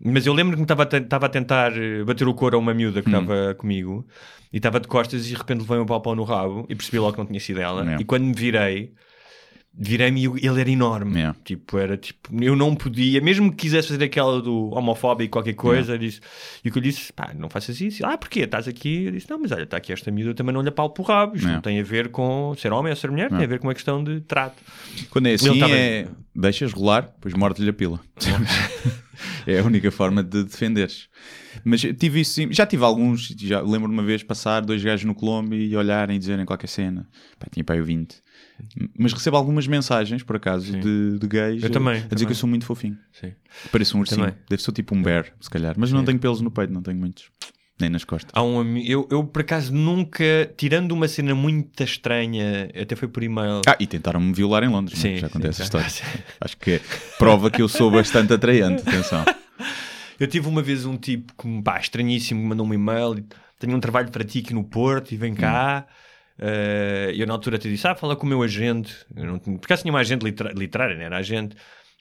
Mas 0.03 0.25
eu 0.25 0.33
lembro 0.33 0.55
que 0.57 0.63
estava 0.63 0.81
a, 0.81 0.85
te- 0.87 0.95
estava 0.97 1.27
a 1.27 1.29
tentar 1.29 1.71
eh, 1.77 2.03
bater 2.03 2.27
o 2.27 2.33
couro 2.33 2.55
a 2.57 2.59
uma 2.59 2.73
miúda 2.73 2.99
Hum. 2.99 3.03
que 3.03 3.09
estava 3.09 3.53
comigo 3.53 4.07
e 4.51 4.57
estava 4.57 4.79
de 4.79 4.87
costas 4.87 5.23
e 5.27 5.29
de 5.29 5.35
repente 5.35 5.59
levei 5.61 5.77
um 5.77 5.85
pau 5.85 6.15
no 6.15 6.23
rabo 6.23 6.65
e 6.67 6.73
percebi 6.75 6.97
logo 6.97 7.13
que 7.13 7.19
não 7.19 7.27
tinha 7.27 7.39
sido 7.39 7.61
ela. 7.61 7.95
E 8.01 8.03
quando 8.03 8.23
me 8.23 8.33
virei, 8.33 8.91
virei-me 9.77 10.21
e 10.23 10.47
ele 10.47 10.61
era 10.61 10.69
enorme. 10.69 11.15
Yeah. 11.15 11.37
Tipo, 11.43 11.77
era 11.77 11.97
tipo, 11.97 12.29
eu 12.43 12.55
não 12.55 12.73
podia, 12.75 13.19
mesmo 13.21 13.49
que 13.51 13.57
quisesse 13.57 13.89
fazer 13.89 14.05
aquela 14.05 14.41
do 14.41 14.69
homofóbico 14.73 15.31
qualquer 15.33 15.53
coisa, 15.53 15.97
disse, 15.97 16.21
e 16.63 16.69
o 16.69 16.71
que 16.71 16.77
eu 16.77 16.81
disse, 16.83 17.11
pá, 17.11 17.33
não 17.37 17.49
faças 17.49 17.79
isso. 17.81 18.05
Ah, 18.05 18.17
porquê? 18.17 18.41
Estás 18.41 18.67
aqui? 18.67 19.05
Eu 19.05 19.11
disse, 19.11 19.29
não, 19.29 19.37
mas 19.39 19.51
olha, 19.51 19.63
está 19.63 19.77
aqui 19.77 19.91
esta 19.91 20.09
miúda, 20.11 20.31
eu 20.31 20.35
também 20.35 20.53
não 20.53 20.61
lhe 20.61 20.71
pau 20.71 20.89
por 20.89 21.03
rabo. 21.07 21.35
Isto 21.35 21.45
Yeah. 21.45 21.55
não 21.57 21.61
tem 21.61 21.79
a 21.79 21.83
ver 21.83 22.09
com 22.09 22.53
ser 22.57 22.71
homem 22.71 22.89
ou 22.91 22.95
ser 22.95 23.11
mulher, 23.11 23.29
tem 23.29 23.43
a 23.43 23.47
ver 23.47 23.59
com 23.59 23.67
uma 23.67 23.73
questão 23.73 24.03
de 24.03 24.21
trato. 24.21 24.55
Quando 25.09 25.27
é 25.27 25.33
assim, 25.33 25.53
estava- 25.53 25.75
é. 25.75 26.07
Deixas 26.37 26.73
rolar, 26.73 27.01
depois 27.03 27.33
morde-lhe 27.33 27.69
a 27.69 27.73
pila. 27.73 27.99
é 29.47 29.59
a 29.59 29.63
única 29.63 29.91
forma 29.91 30.23
de 30.23 30.43
defenderes. 30.43 31.07
Mas 31.63 31.81
tive 31.81 32.19
isso 32.21 32.33
sim. 32.33 32.51
Já 32.51 32.65
tive 32.65 32.83
alguns. 32.83 33.27
Já 33.39 33.61
lembro 33.61 33.89
uma 33.91 34.03
vez 34.03 34.21
passar 34.23 34.61
dois 34.61 34.83
gajos 34.83 35.05
no 35.05 35.15
Colombo 35.15 35.55
e 35.55 35.75
olharem 35.75 36.15
e 36.17 36.19
dizerem 36.19 36.45
qualquer 36.45 36.67
cena. 36.67 37.07
Pá, 37.39 37.47
tinha 37.51 37.63
para 37.63 37.75
aí 37.75 37.81
20. 37.81 38.17
Mas 38.97 39.11
recebo 39.13 39.37
algumas 39.37 39.67
mensagens, 39.67 40.23
por 40.23 40.35
acaso, 40.37 40.71
de, 40.79 41.19
de 41.19 41.27
gays 41.27 41.61
Eu 41.63 41.69
a- 41.69 41.71
também, 41.71 41.93
a 41.93 41.95
dizer 41.97 42.07
também. 42.09 42.25
que 42.25 42.31
eu 42.31 42.35
sou 42.35 42.49
muito 42.49 42.65
fofinho. 42.65 42.97
Sim. 43.11 43.33
Pareço 43.71 43.97
um 43.97 43.99
ursinho. 44.01 44.21
Também. 44.25 44.35
Deve 44.49 44.61
ser 44.61 44.71
tipo 44.71 44.95
um 44.95 45.01
bear, 45.03 45.25
se 45.41 45.49
calhar. 45.49 45.75
Mas 45.77 45.91
não 45.91 46.03
tenho 46.03 46.17
pelos 46.19 46.41
no 46.41 46.49
peito, 46.51 46.71
não 46.73 46.81
tenho 46.81 46.97
muitos. 46.97 47.25
Nem 47.77 47.89
nas 47.89 48.05
costas. 48.05 48.31
Há 48.33 48.41
um 48.41 48.77
eu, 48.77 49.05
eu, 49.11 49.25
por 49.25 49.41
acaso, 49.41 49.73
nunca, 49.73 50.23
tirando 50.55 50.93
uma 50.93 51.09
cena 51.09 51.35
muito 51.35 51.83
estranha, 51.83 52.69
até 52.81 52.95
foi 52.95 53.09
por 53.09 53.21
e-mail. 53.21 53.59
Ah, 53.67 53.75
e 53.77 53.85
tentaram-me 53.85 54.31
violar 54.33 54.63
em 54.63 54.69
Londres. 54.69 54.97
é? 54.97 55.01
Sim, 55.01 55.13
já 55.15 55.19
sim, 55.19 55.25
acontece 55.25 55.61
a 55.61 55.65
história. 55.65 55.87
Acho 56.39 56.55
que 56.55 56.71
é 56.71 56.81
prova 57.19 57.51
que 57.51 57.61
eu 57.61 57.67
sou 57.67 57.91
bastante 57.91 58.31
atraente. 58.33 58.81
Atenção. 58.87 59.25
Eu 60.17 60.27
tive 60.27 60.47
uma 60.47 60.61
vez 60.61 60.85
um 60.85 60.95
tipo 60.95 61.33
que, 61.37 61.45
me- 61.45 61.61
pá, 61.61 61.77
estranhíssimo, 61.77 62.41
me 62.41 62.47
mandou 62.47 62.65
um 62.65 62.73
e-mail. 62.73 63.21
Tenho 63.59 63.75
um 63.75 63.79
trabalho 63.81 64.09
para 64.09 64.23
ti 64.23 64.39
aqui 64.39 64.53
no 64.53 64.63
Porto 64.63 65.11
e 65.11 65.17
vem 65.17 65.35
cá. 65.35 65.85
Eh, 66.39 67.13
eu 67.15 67.25
na 67.25 67.33
altura 67.33 67.57
te 67.57 67.69
disse: 67.69 67.87
Ah, 67.87 67.95
fala 67.95 68.15
com 68.15 68.25
o 68.25 68.29
meu 68.29 68.41
agente. 68.43 68.93
Eu 69.15 69.25
não, 69.25 69.39
tinha- 69.39 69.57
por 69.57 69.65
acaso 69.65 69.81
tinha 69.83 69.93
uma 69.93 69.99
agente 69.99 70.23
literária, 70.23 70.95
não 70.95 71.03
era 71.03 71.17
agente. 71.17 71.55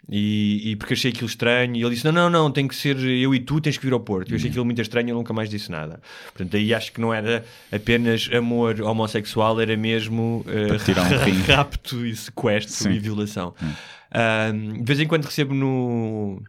E, 0.06 0.72
e 0.72 0.76
porque 0.76 0.92
achei 0.94 1.10
aquilo 1.12 1.26
estranho. 1.26 1.76
E 1.76 1.80
ele 1.82 1.90
disse: 1.94 2.04
Não, 2.04 2.12
não, 2.12 2.28
não, 2.28 2.50
tem 2.50 2.68
que 2.68 2.74
ser 2.74 2.98
eu 2.98 3.34
e 3.34 3.40
tu, 3.40 3.60
tens 3.60 3.78
que 3.78 3.84
vir 3.86 3.92
ao 3.92 4.00
Porto. 4.00 4.30
Eu 4.30 4.36
achei 4.36 4.50
aquilo 4.50 4.64
muito 4.64 4.80
estranho, 4.82 5.08
eu 5.10 5.14
nunca 5.14 5.32
mais 5.32 5.48
disse 5.48 5.70
nada. 5.70 6.00
Portanto, 6.26 6.56
aí 6.56 6.74
acho 6.74 6.92
que 6.92 7.00
não 7.00 7.14
era 7.14 7.44
apenas 7.72 8.28
amor 8.32 8.80
homossexual, 8.82 9.60
era 9.60 9.76
mesmo 9.76 10.44
tirar 10.84 11.04
um 11.10 11.42
rapto 11.54 12.04
e 12.04 12.14
sequestro 12.14 12.74
Sim. 12.74 12.90
e 12.90 12.98
violação. 12.98 13.54
Ahm, 14.12 14.74
de 14.74 14.84
vez 14.84 15.00
em 15.00 15.06
quando 15.06 15.24
recebo 15.24 15.54
no, 15.54 16.42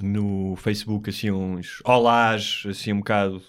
no 0.00 0.56
Facebook 0.56 1.08
assim 1.08 1.30
uns 1.30 1.80
olás, 1.84 2.64
assim 2.68 2.92
um 2.92 2.98
bocado. 2.98 3.42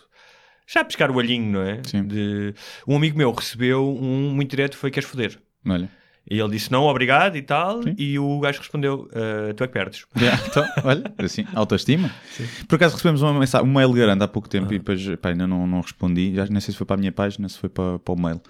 Já 0.74 0.82
a 0.82 0.86
pescar 0.86 1.12
o 1.12 1.16
olhinho, 1.16 1.52
não 1.52 1.62
é? 1.62 1.82
Sim. 1.86 2.04
De... 2.04 2.54
Um 2.88 2.96
amigo 2.96 3.18
meu 3.18 3.32
recebeu 3.32 3.88
um 3.88 4.32
muito 4.34 4.50
direto, 4.52 4.76
foi 4.78 4.90
queres 4.90 5.08
foder? 5.08 5.38
Olha. 5.68 5.90
E 6.30 6.40
ele 6.40 6.52
disse 6.52 6.72
não, 6.72 6.84
obrigado 6.86 7.36
e 7.36 7.42
tal, 7.42 7.84
Sim. 7.84 7.96
e 7.98 8.18
o 8.18 8.40
gajo 8.40 8.60
respondeu, 8.60 9.10
"Ah, 9.14 9.54
tu 9.54 9.64
é 9.66 9.68
que 9.68 9.74
perdes. 9.74 10.06
Já, 10.16 10.34
então, 10.48 10.66
olha, 10.86 11.14
assim, 11.18 11.46
autoestima. 11.54 12.10
Por 12.68 12.76
acaso 12.76 12.96
recebemos 12.96 13.22
uma 13.22 13.38
mensagem, 13.38 13.68
um 13.68 13.74
mail 13.74 13.92
grande 13.92 14.24
há 14.24 14.28
pouco 14.28 14.48
tempo 14.48 14.68
Ah. 14.72 14.74
e 14.76 14.80
depois 14.80 15.06
pá, 15.18 15.30
ainda 15.30 15.46
não, 15.46 15.68
não 15.68 15.82
respondi. 15.82 16.34
Já 16.34 16.46
nem 16.46 16.62
sei 16.62 16.72
se 16.72 16.78
foi 16.78 16.88
para 16.88 16.96
a 16.96 16.98
minha 17.00 17.12
página, 17.12 17.48
se 17.50 17.60
foi 17.60 17.68
para, 17.70 18.00
para 18.00 18.14
o 18.14 18.18
mail 18.20 18.42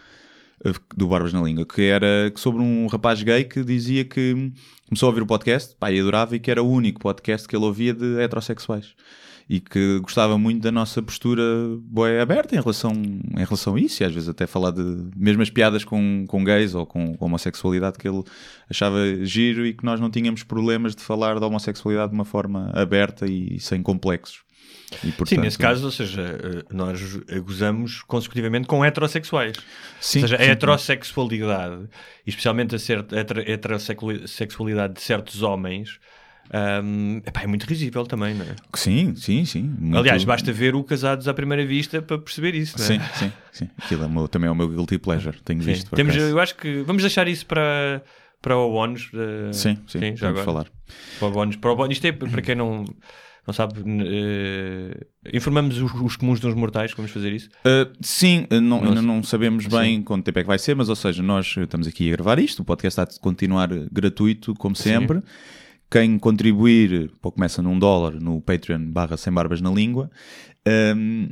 eh, 0.64 0.72
do 0.96 1.08
Barbas 1.08 1.34
na 1.34 1.42
Língua, 1.42 1.66
que 1.66 1.82
era 1.82 2.32
sobre 2.36 2.62
um 2.62 2.86
rapaz 2.86 3.24
gay 3.24 3.44
que 3.44 3.64
dizia 3.64 4.06
que 4.06 4.52
começou 4.88 5.08
a 5.08 5.10
ouvir 5.10 5.24
o 5.24 5.26
podcast, 5.26 5.76
pá, 5.80 5.92
e 5.92 6.00
adorava 6.00 6.36
e 6.36 6.40
que 6.40 6.52
era 6.52 6.62
o 6.62 6.70
único 6.72 7.00
podcast 7.02 7.48
que 7.48 7.56
ele 7.56 7.66
ouvia 7.66 7.92
de 7.94 8.20
heterossexuais. 8.22 8.94
E 9.56 9.60
que 9.60 10.00
gostava 10.00 10.36
muito 10.38 10.62
da 10.64 10.72
nossa 10.72 11.00
postura 11.02 11.44
boa 11.82 12.20
aberta 12.22 12.56
em 12.56 12.60
relação, 12.60 12.92
em 12.92 13.44
relação 13.44 13.76
a 13.76 13.80
isso, 13.80 14.02
e 14.02 14.06
às 14.06 14.12
vezes 14.12 14.28
até 14.28 14.48
falar 14.48 14.72
de 14.72 14.82
mesmas 15.16 15.50
piadas 15.52 15.84
com, 15.86 16.26
com 16.28 16.44
gays 16.44 16.74
ou 16.74 16.86
com 16.88 17.16
homossexualidade 17.20 17.98
que 18.00 18.08
ele 18.08 18.24
achava 18.68 18.98
giro 19.24 19.64
e 19.66 19.74
que 19.74 19.86
nós 19.86 20.00
não 20.00 20.10
tínhamos 20.10 20.42
problemas 20.42 20.96
de 20.96 21.04
falar 21.04 21.40
da 21.40 21.46
homossexualidade 21.46 22.10
de 22.10 22.16
uma 22.16 22.26
forma 22.26 22.72
aberta 22.74 23.28
e 23.28 23.60
sem 23.60 23.84
complexos. 23.84 24.40
E, 25.04 25.08
Sim, 25.08 25.12
portanto, 25.12 25.42
nesse 25.42 25.58
caso, 25.58 25.86
ou 25.86 25.92
seja, 25.92 26.22
eh, 26.22 26.64
nós 26.72 27.00
gozamos 27.44 28.02
consecutivamente 28.04 28.68
com 28.68 28.84
heterossexuais. 28.86 29.56
Sim, 30.00 30.22
ou 30.22 30.28
seja, 30.28 30.38
sim, 30.38 30.44
a 30.44 30.46
heterossexualidade, 30.52 31.90
especialmente 32.26 32.76
a 32.76 32.80
certa- 32.80 33.16
a 33.16 33.20
heter- 33.20 33.50
heterossexualidade 33.50 34.94
de 34.96 35.02
certos 35.02 35.42
homens, 35.42 36.00
ahm, 36.52 37.18
epá, 37.26 37.42
é 37.44 37.48
muito 37.48 37.64
risível 37.64 38.06
também, 38.06 38.34
não 38.34 38.46
é? 38.46 38.56
Sim, 38.76 39.16
sim, 39.16 39.46
sim. 39.46 39.64
Muito- 39.80 39.98
Aliás, 39.98 40.24
basta 40.24 40.52
ver 40.52 40.76
o 40.76 40.84
Casados 40.84 41.28
à 41.28 41.34
Primeira 41.34 41.66
Vista 41.66 42.02
para 42.02 42.18
perceber 42.18 42.56
isso, 42.56 42.78
não 42.78 42.86
é? 42.86 42.88
Sim, 42.88 43.00
sim, 43.16 43.32
sim. 43.52 43.70
Aquilo 43.78 44.04
é 44.04 44.08
meu- 44.08 44.28
também 44.28 44.48
é 44.48 44.52
o 44.52 44.56
meu 44.56 44.68
guilty 44.70 44.98
pleasure. 44.98 45.38
Tenho 45.44 45.62
Sim. 45.62 45.72
visto. 45.74 45.96
Temos, 45.96 46.16
acaso. 46.16 46.30
eu 46.32 46.40
acho 46.40 46.56
que 46.56 46.82
vamos 46.84 47.02
deixar 47.04 47.28
isso 47.28 47.46
para, 47.46 48.04
para 48.42 48.58
o 48.58 48.72
bónus. 48.72 49.10
eh, 49.14 49.54
Sim, 49.54 49.78
sim, 49.88 50.16
já 50.16 50.28
vamos 50.32 50.46
falar. 50.46 50.68
Para 51.20 51.28
o 51.28 51.32
bónus. 51.32 51.56
Para 51.56 51.72
o 51.72 51.76
bónus. 51.76 51.94
Isto 51.94 52.06
é 52.08 52.12
para 52.12 52.42
quem 52.42 52.56
não, 52.56 52.86
não 53.48 53.54
sabe. 53.54 53.82
eh, 53.88 55.06
informamos 55.34 55.78
os, 55.78 55.92
os 55.94 56.16
comuns 56.16 56.40
dos 56.40 56.54
mortais 56.54 56.92
que 56.92 56.98
vamos 56.98 57.12
fazer 57.12 57.32
isso. 57.34 57.50
Uh, 57.66 57.92
sim, 58.02 58.46
uh, 58.52 58.60
não, 58.62 58.84
ainda 58.84 59.02
não 59.02 59.24
sabemos 59.24 59.66
bem 59.68 60.02
quanto 60.02 60.24
tempo 60.26 60.40
é 60.40 60.44
que 60.44 60.48
vai 60.48 60.60
ser, 60.60 60.76
mas 60.76 60.90
ou 60.90 60.96
seja, 60.96 61.24
nós 61.24 61.56
uh, 61.58 61.62
estamos 61.62 61.88
aqui 61.88 62.10
a 62.10 62.16
gravar 62.16 62.38
isto, 62.40 62.62
o 62.62 62.66
podcast 62.66 63.00
está 63.02 63.18
a 63.18 63.22
continuar 63.22 63.72
uh, 63.72 63.88
gratuito, 63.92 64.54
como 64.56 64.76
sempre. 64.76 65.22
Quem 65.94 66.18
contribuir, 66.18 67.12
pô, 67.22 67.32
começa 67.32 67.62
num 67.62 67.78
dólar 67.78 68.14
no 68.20 68.42
Patreon 68.42 68.90
barra 68.92 69.16
sem 69.16 69.32
barbas 69.32 69.62
na 69.62 69.70
língua, 69.70 70.10
um, 70.98 71.30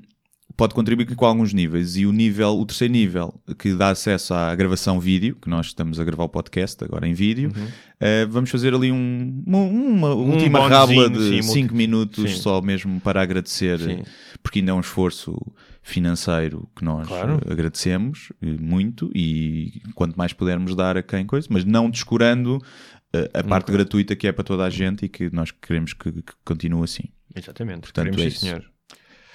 pode 0.56 0.76
contribuir 0.76 1.16
com 1.16 1.26
alguns 1.26 1.52
níveis. 1.52 1.96
E 1.98 2.06
o 2.06 2.12
nível, 2.12 2.50
o 2.60 2.64
terceiro 2.66 2.92
nível, 2.94 3.34
que 3.58 3.74
dá 3.74 3.90
acesso 3.90 4.36
à 4.36 4.54
gravação 4.56 5.00
vídeo, 5.00 5.36
que 5.42 5.50
nós 5.50 5.68
estamos 5.68 6.00
a 6.00 6.04
gravar 6.04 6.26
o 6.26 6.30
podcast 6.30 6.84
agora 6.84 7.08
em 7.08 7.14
vídeo, 7.14 7.50
uh, 7.50 8.30
vamos 8.30 8.52
fazer 8.52 8.72
ali 8.76 8.92
um, 8.92 9.44
uma, 9.48 9.58
uma 9.64 10.10
última 10.14 10.60
bonuzinho, 10.60 10.78
rábula 10.80 11.10
de 11.10 11.20
sim, 11.30 11.42
5 11.42 11.56
multi- 11.58 11.74
minutos 11.74 12.32
sim. 12.32 12.38
só 12.38 12.62
mesmo 12.62 13.00
para 13.00 13.20
agradecer, 13.22 13.80
Sim. 13.80 14.04
porque 14.44 14.60
ainda 14.60 14.70
é 14.72 14.74
um 14.76 14.80
esforço 14.82 15.36
financeiro 15.82 16.70
que 16.76 16.86
nós 16.86 17.08
Claro. 17.08 17.40
agradecemos 17.50 18.32
eh, 18.42 18.56
muito 18.60 19.10
e 19.16 19.82
quanto 19.96 20.16
mais 20.16 20.32
pudermos 20.32 20.76
dar 20.76 20.96
a 20.96 21.02
quem 21.02 21.26
coisa, 21.26 21.48
mas 21.50 21.66
não 21.66 21.90
descurando 21.90 22.60
a 23.34 23.44
parte 23.44 23.72
gratuita 23.72 24.16
que 24.16 24.28
é 24.28 24.32
para 24.32 24.44
toda 24.44 24.64
a 24.66 24.70
gente 24.70 25.06
e 25.06 25.10
que 25.10 25.34
nós 25.34 25.52
queremos 25.52 25.94
que, 25.94 26.12
que 26.12 26.34
continue 26.46 26.84
assim. 26.84 27.04
Exatamente. 27.36 27.82
Portanto, 27.82 28.06
Queremos 28.06 28.22
é 28.22 28.28
isso. 28.28 28.40
senhor. 28.46 28.64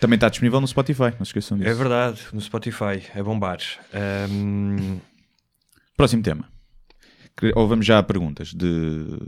Também 0.01 0.17
está 0.17 0.29
disponível 0.29 0.61
no 0.61 0.69
Spotify, 0.69 1.13
não 1.19 1.25
se 1.25 1.31
esqueçam 1.31 1.57
disso. 1.57 1.71
É 1.71 1.75
verdade, 1.75 2.21
no 2.33 2.41
Spotify, 2.41 3.03
é 3.15 3.23
bombar. 3.23 3.59
Ahm, 3.95 4.99
Próximo 5.97 6.23
tema. 6.23 6.49
Ou 7.55 7.67
vamos 7.67 7.87
já 7.87 7.99
a 7.99 8.03
perguntas 8.03 8.49
de, 8.55 9.19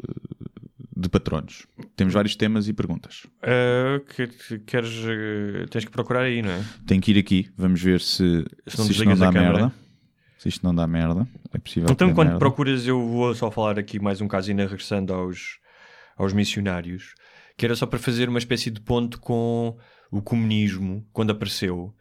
de 0.97 1.09
patronos. 1.09 1.67
Temos 1.97 2.13
vários 2.15 2.37
temas 2.37 2.69
e 2.69 2.73
perguntas. 2.73 3.27
ah, 3.43 4.01
que, 4.15 4.27
que 4.27 4.59
queres, 4.61 4.93
eh, 5.07 5.67
tens 5.71 5.85
que 5.85 5.91
procurar 5.91 6.23
aí, 6.23 6.43
não 6.43 6.51
é? 6.51 6.63
Tenho 6.87 7.01
que 7.01 7.11
ir 7.13 7.19
aqui, 7.19 7.51
vamos 7.57 7.81
ver 7.83 8.01
se, 8.01 8.45
Se 8.67 8.79
não 8.79 8.85
se 8.87 8.93
isto 8.93 9.05
não 9.05 9.17
dá 9.17 9.31
merda. 9.33 9.73
Se 10.39 10.49
isto 10.49 10.65
não 10.65 10.75
dá 10.75 10.87
merda, 10.87 11.27
é 11.53 11.59
possível. 11.59 11.89
Então, 11.91 12.15
quando 12.15 12.29
merda. 12.29 12.39
procuras, 12.39 12.87
eu 12.87 13.05
vou 13.07 13.35
só 13.35 13.51
falar 13.51 13.79
aqui 13.79 13.99
mais 13.99 14.21
um 14.21 14.29
caso, 14.29 14.51
ainda 14.51 14.63
regressando 14.63 15.13
aos, 15.13 15.59
aos 16.17 16.33
missionários, 16.33 17.15
que 17.57 17.67
era 17.67 17.75
só 17.75 17.87
para 17.87 17.99
fazer 17.99 18.29
uma 18.29 18.39
espécie 18.39 18.71
de 18.71 18.81
ponto 18.81 19.21
com 19.21 19.77
o 20.11 20.23
comunismo 20.23 21.05
quando 21.13 21.33
apareceu. 21.33 21.93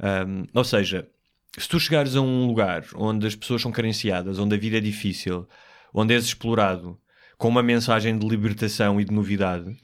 Um, 0.00 0.44
ou 0.54 0.64
seja, 0.64 1.06
se 1.58 1.68
tu 1.68 1.78
chegares 1.78 2.16
a 2.16 2.22
um 2.22 2.46
lugar 2.46 2.82
onde 2.94 3.26
as 3.26 3.36
pessoas 3.36 3.60
são 3.60 3.70
carenciadas, 3.70 4.38
onde 4.38 4.54
a 4.54 4.58
vida 4.58 4.78
é 4.78 4.80
difícil, 4.80 5.46
onde 5.92 6.14
és 6.14 6.24
explorado, 6.24 6.98
com 7.36 7.48
uma 7.48 7.62
mensagem 7.62 8.16
de 8.16 8.26
libertação 8.26 8.98
e 8.98 9.04
de 9.04 9.12
novidade, 9.12 9.76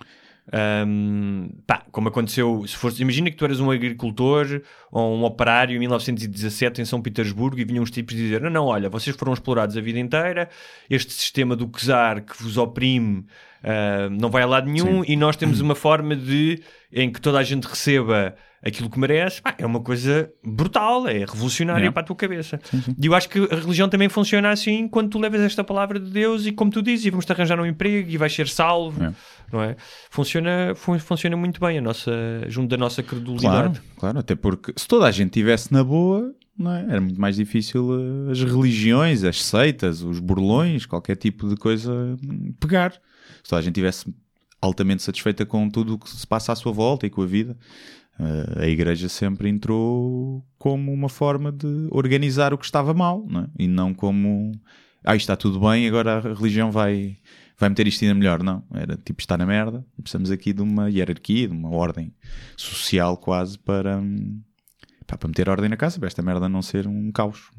um, 0.87 1.51
pá, 1.67 1.85
como 1.93 2.09
aconteceu, 2.09 2.65
se 2.67 2.77
fosse, 2.77 3.03
imagina 3.03 3.31
que 3.31 3.37
tu 3.37 3.45
eras 3.45 3.61
um 3.61 3.71
agricultor 3.71 4.63
ou 4.91 5.17
um 5.17 5.25
operário 5.25 5.77
em 5.77 5.79
1917 5.79 6.81
em 6.81 6.85
São 6.85 7.03
Petersburgo 7.03 7.59
e 7.59 7.65
vinham 7.65 7.83
uns 7.83 7.91
tipos 7.91 8.15
dizer: 8.15 8.41
Não, 8.41 8.51
não, 8.51 8.67
olha, 8.67 8.89
vocês 8.89 9.15
foram 9.15 9.33
explorados 9.33 9.77
a 9.77 9.81
vida 9.81 9.99
inteira, 9.99 10.49
este 10.89 11.13
sistema 11.13 11.55
do 11.55 11.69
czar 11.69 12.23
que 12.23 12.43
vos 12.43 12.57
oprime 12.57 13.27
ah, 13.63 14.09
não 14.11 14.31
vai 14.31 14.43
a 14.43 14.47
lado 14.47 14.71
nenhum 14.71 15.05
e 15.05 15.17
nós 15.17 15.37
temos 15.37 15.61
uma 15.63 15.75
forma 15.75 16.15
de 16.15 16.63
em 16.93 17.11
que 17.11 17.21
toda 17.21 17.39
a 17.39 17.43
gente 17.43 17.67
receba 17.67 18.35
aquilo 18.65 18.91
que 18.91 18.99
merece, 18.99 19.41
pá, 19.41 19.55
é 19.59 19.65
uma 19.65 19.81
coisa 19.81 20.31
brutal, 20.45 21.07
é 21.07 21.19
revolucionária 21.21 21.87
É. 21.87 21.91
para 21.91 22.03
a 22.03 22.05
tua 22.05 22.17
cabeça. 22.17 22.59
E 23.01 23.07
eu 23.07 23.15
acho 23.15 23.29
que 23.29 23.39
a 23.51 23.55
religião 23.57 23.89
também 23.89 24.09
funciona 24.09 24.51
assim 24.51 24.89
quando 24.89 25.11
tu 25.11 25.19
levas 25.19 25.41
esta 25.41 25.63
palavra 25.63 26.01
de 26.01 26.11
Deus 26.11 26.45
e 26.47 26.53
como 26.53 26.71
tu 26.71 26.83
dizes, 26.83 27.07
e 27.07 27.11
vamos-te 27.11 27.31
arranjar 27.33 27.61
um 27.61 27.67
emprego 27.67 28.11
e 28.11 28.17
vais 28.17 28.33
ser 28.35 28.49
salvo, 28.49 29.03
É. 29.03 29.13
não 29.53 29.63
é? 29.63 29.77
Funciona, 30.11 30.73
fun- 30.75 30.99
funciona 30.99 31.37
muito 31.37 31.61
bem 31.61 31.79
a 31.79 31.81
nossa, 31.81 32.11
junto 32.49 32.69
da 32.69 32.77
nossa 32.77 33.03
Claro, 33.03 33.25
credulidade. 33.25 33.81
claro, 33.97 34.19
até 34.19 34.35
porque 34.35 34.73
se 34.77 34.87
toda 34.89 35.07
a 35.07 35.11
gente 35.11 35.29
estivesse 35.29 35.73
na 35.73 35.85
boa, 35.85 36.35
não 36.59 36.73
é? 36.75 36.83
era 36.89 37.01
muito 37.01 37.21
mais 37.21 37.37
difícil 37.37 37.89
eh, 38.29 38.33
as 38.33 38.43
religiões, 38.43 39.23
as 39.23 39.41
seitas, 39.45 40.03
os 40.03 40.19
burlões, 40.19 40.85
qualquer 40.87 41.17
tipo 41.17 41.49
de 41.49 41.55
coisa 41.57 41.93
hum, 41.93 42.53
pegar. 42.59 42.93
Se 43.45 43.51
toda 43.51 43.61
a 43.61 43.63
gente 43.63 43.71
estivesse 43.73 44.13
altamente 44.61 45.05
satisfeita 45.05 45.47
com 45.47 45.71
tudo 45.71 45.95
o 45.95 45.99
que 45.99 46.11
se 46.11 46.27
passa 46.27 46.51
à 46.53 46.57
sua 46.57 46.73
volta 46.73 47.07
e 47.07 47.11
com 47.11 47.23
a 47.23 47.27
vida, 47.27 47.57
a 48.57 48.67
igreja 48.67 49.09
sempre 49.09 49.49
entrou 49.49 50.45
como 50.59 50.93
uma 50.93 51.09
forma 51.09 51.53
de 51.53 51.89
organizar 51.91 52.53
o 52.53 52.59
que 52.59 52.65
estava 52.65 52.93
mal, 52.93 53.25
não 53.29 53.43
é? 53.43 53.47
e 53.59 53.69
não 53.69 53.95
como 53.95 54.53
ah, 55.05 55.15
isto 55.15 55.25
está 55.25 55.37
tudo 55.37 55.61
bem, 55.61 55.87
agora 55.87 56.19
a 56.19 56.35
religião 56.35 56.71
vai, 56.71 57.17
vai 57.57 57.69
meter 57.69 57.87
isto 57.87 58.03
ainda 58.05 58.15
melhor. 58.15 58.43
Não, 58.43 58.63
era 58.75 58.97
tipo, 58.97 59.21
está 59.21 59.37
na 59.37 59.47
merda. 59.47 59.85
Precisamos 60.01 60.31
aqui 60.31 60.53
de 60.53 60.61
uma 60.61 60.91
hierarquia, 60.91 61.49
de 61.49 61.55
uma 61.55 61.71
ordem 61.71 62.13
social 62.57 63.17
quase 63.17 63.59
para, 63.59 63.99
hum, 63.99 64.43
para 65.07 65.29
meter 65.29 65.49
ordem 65.49 65.69
na 65.69 65.77
casa, 65.77 65.99
para 65.99 66.09
esta 66.09 66.23
merda 66.23 66.49
não 66.49 66.63
ser 66.63 66.87
um 66.87 67.11
caos. 67.13 67.51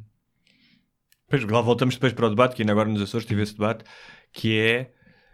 Pois, 1.28 1.43
lá 1.43 1.62
voltamos 1.62 1.95
depois 1.95 2.14
para 2.14 2.28
o 2.28 2.30
debate, 2.30 2.55
que 2.55 2.62
ainda 2.62 2.72
agora 2.72 2.89
nos 2.89 3.01
Açores 3.01 3.26
tive 3.26 3.41
esse 3.41 3.53
debate, 3.53 3.86
que 4.34 4.57
é 4.57 4.91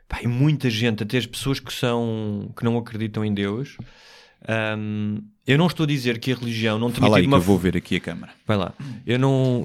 pá, 0.08 0.20
muita 0.28 0.70
gente, 0.70 1.04
até 1.04 1.18
as 1.18 1.26
pessoas 1.26 1.60
que 1.60 1.74
são 1.74 2.54
que 2.56 2.64
não 2.64 2.78
acreditam 2.78 3.26
em 3.26 3.34
Deus. 3.34 3.78
Hum, 4.78 5.22
eu 5.46 5.58
não 5.58 5.68
estou 5.68 5.84
a 5.84 5.88
dizer 5.88 6.20
que 6.20 6.32
a 6.32 6.36
religião 6.36 6.80
não 6.80 6.90
tinha 6.90 7.02
Fala 7.02 7.18
aí 7.18 7.24
tido 7.24 7.30
que 7.30 7.36
uma 7.36 7.38
eu 7.38 7.46
vou 7.46 7.58
ver 7.58 7.78
aqui 7.78 7.98
a 7.98 8.00
câmara. 8.00 8.34
Vai 8.48 8.58
lá. 8.58 8.74
Eu 9.06 9.20
não, 9.20 9.64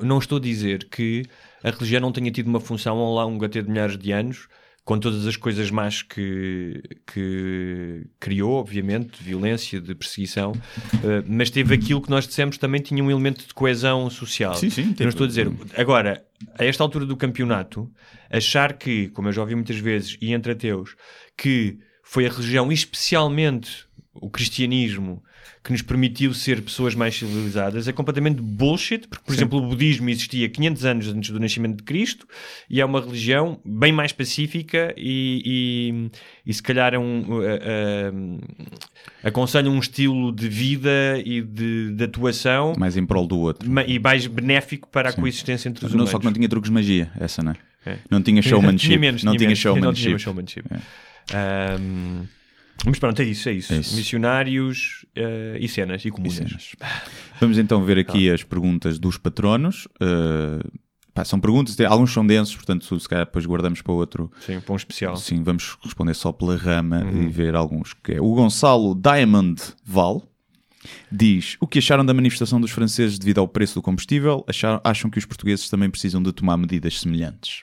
eu 0.00 0.06
não 0.06 0.18
estou 0.18 0.38
a 0.38 0.40
dizer 0.40 0.88
que 0.90 1.24
a 1.62 1.70
religião 1.70 2.00
não 2.00 2.12
tenha 2.12 2.30
tido 2.30 2.48
uma 2.48 2.60
função 2.60 2.98
ao 2.98 3.12
longo 3.14 3.44
até 3.44 3.62
de 3.62 3.68
milhares 3.70 3.96
de 3.96 4.12
anos, 4.12 4.48
com 4.84 4.98
todas 4.98 5.26
as 5.26 5.36
coisas 5.36 5.70
más 5.70 6.02
que, 6.02 6.82
que 7.06 8.04
criou, 8.18 8.54
obviamente, 8.54 9.18
de 9.18 9.24
violência, 9.24 9.80
de 9.80 9.94
perseguição, 9.94 10.52
eh, 11.04 11.22
mas 11.26 11.50
teve 11.50 11.72
aquilo 11.72 12.02
que 12.02 12.10
nós 12.10 12.26
dissemos 12.26 12.58
também 12.58 12.80
tinha 12.80 13.02
um 13.02 13.08
elemento 13.08 13.46
de 13.46 13.54
coesão 13.54 14.10
social. 14.10 14.54
Sim, 14.56 14.70
sim, 14.70 14.82
Eu 14.82 14.88
teve. 14.88 15.04
não 15.04 15.10
estou 15.10 15.24
a 15.24 15.28
dizer. 15.28 15.52
Agora, 15.76 16.24
a 16.58 16.64
esta 16.64 16.82
altura 16.82 17.06
do 17.06 17.16
campeonato, 17.16 17.88
achar 18.28 18.72
que, 18.72 19.08
como 19.10 19.28
eu 19.28 19.32
já 19.32 19.42
ouvi 19.42 19.54
muitas 19.54 19.78
vezes, 19.78 20.18
e 20.20 20.32
entre 20.32 20.50
ateus, 20.50 20.96
que 21.38 21.78
foi 22.02 22.26
a 22.26 22.28
religião, 22.30 22.72
especialmente 22.72 23.86
o 24.14 24.28
cristianismo, 24.28 25.22
que 25.64 25.72
nos 25.72 25.80
permitiu 25.82 26.34
ser 26.34 26.60
pessoas 26.60 26.94
mais 26.94 27.14
civilizadas, 27.16 27.88
é 27.88 27.92
completamente 27.92 28.40
bullshit, 28.42 29.06
porque, 29.08 29.24
por 29.24 29.32
exemplo, 29.34 29.58
o 29.58 29.66
budismo 29.68 30.08
existia 30.10 30.48
500 30.48 30.84
anos 30.84 31.08
antes 31.08 31.30
do 31.30 31.40
nascimento 31.40 31.76
de 31.78 31.82
Cristo 31.84 32.26
e 32.68 32.80
é 32.80 32.84
uma 32.84 33.00
religião 33.00 33.58
bem 33.64 33.92
mais 33.92 34.12
pacífica 34.12 34.92
e, 34.96 36.10
e, 36.44 36.50
e 36.50 36.52
se 36.54 36.62
calhar 36.62 36.92
é 36.94 36.98
um, 36.98 37.24
a- 37.42 39.22
a- 39.24 39.28
aconselha 39.28 39.70
um 39.70 39.78
estilo 39.78 40.32
de 40.32 40.48
vida 40.48 40.90
e 41.24 41.40
de, 41.40 41.92
de 41.94 42.04
atuação 42.04 42.74
Mais 42.78 42.96
em 42.96 43.06
prol 43.06 43.26
do 43.26 43.38
outro. 43.38 43.68
e 43.86 43.98
mais 43.98 44.26
benéfico 44.26 44.88
para 44.88 45.10
a 45.10 45.12
coexistência 45.12 45.68
entre 45.68 45.84
os 45.86 45.90
Não, 45.92 45.96
humanos. 45.98 46.10
só 46.10 46.18
que 46.18 46.24
não 46.24 46.32
tinha 46.32 46.48
truques 46.48 46.68
de 46.70 46.74
magia, 46.74 47.10
essa 47.18 47.42
não 47.42 47.52
é? 47.52 47.56
É. 47.84 47.98
Não 48.10 48.22
tinha 48.22 48.40
showmanship. 48.42 48.86
Tinha 48.88 48.98
menos, 48.98 49.24
não 49.24 49.32
tinha, 49.36 49.48
menos, 49.48 49.58
showmanship. 49.58 49.86
Não 49.86 49.92
tinha 49.94 50.18
showmanship. 50.18 50.64
Ahm, 51.34 52.26
mas 52.86 52.98
pronto, 52.98 53.20
é 53.20 53.24
isso, 53.24 53.48
é 53.48 53.52
isso. 53.52 53.72
É 53.72 53.78
isso. 53.78 53.94
Missionários 53.96 55.06
eh, 55.14 55.58
e 55.60 55.68
cenas 55.68 56.04
e 56.04 56.08
E 56.08 56.10
comunas. 56.10 56.34
cenas. 56.34 56.72
Vamos 57.40 57.58
então 57.58 57.82
ver 57.84 57.98
aqui 57.98 58.30
as 58.30 58.42
perguntas 58.42 58.98
dos 58.98 59.16
patronos. 59.18 59.86
Uh, 60.00 60.66
pá, 61.14 61.24
são 61.24 61.38
perguntas, 61.40 61.78
alguns 61.80 62.12
são 62.12 62.26
densos, 62.26 62.54
portanto, 62.56 62.98
se 62.98 63.08
calhar 63.08 63.24
depois 63.26 63.44
guardamos 63.46 63.82
para 63.82 63.92
outro. 63.92 64.30
Sim, 64.40 64.60
para 64.60 64.72
um 64.72 64.76
especial. 64.76 65.16
Sim, 65.16 65.42
vamos 65.42 65.76
responder 65.82 66.14
só 66.14 66.32
pela 66.32 66.56
rama 66.56 67.04
e 67.12 67.28
ver 67.28 67.54
alguns. 67.54 67.92
Que 67.94 68.12
é 68.14 68.20
o 68.20 68.34
Gonçalo 68.34 68.94
Diamond 68.94 69.60
Val 69.84 70.22
diz: 71.10 71.56
O 71.60 71.66
que 71.66 71.78
acharam 71.78 72.04
da 72.04 72.12
manifestação 72.14 72.60
dos 72.60 72.70
franceses 72.72 73.18
devido 73.18 73.38
ao 73.38 73.46
preço 73.48 73.74
do 73.74 73.82
combustível? 73.82 74.44
Acharam- 74.48 74.80
acham 74.82 75.08
que 75.10 75.18
os 75.18 75.24
portugueses 75.24 75.68
também 75.70 75.88
precisam 75.90 76.22
de 76.22 76.32
tomar 76.32 76.56
medidas 76.56 76.98
semelhantes? 77.00 77.62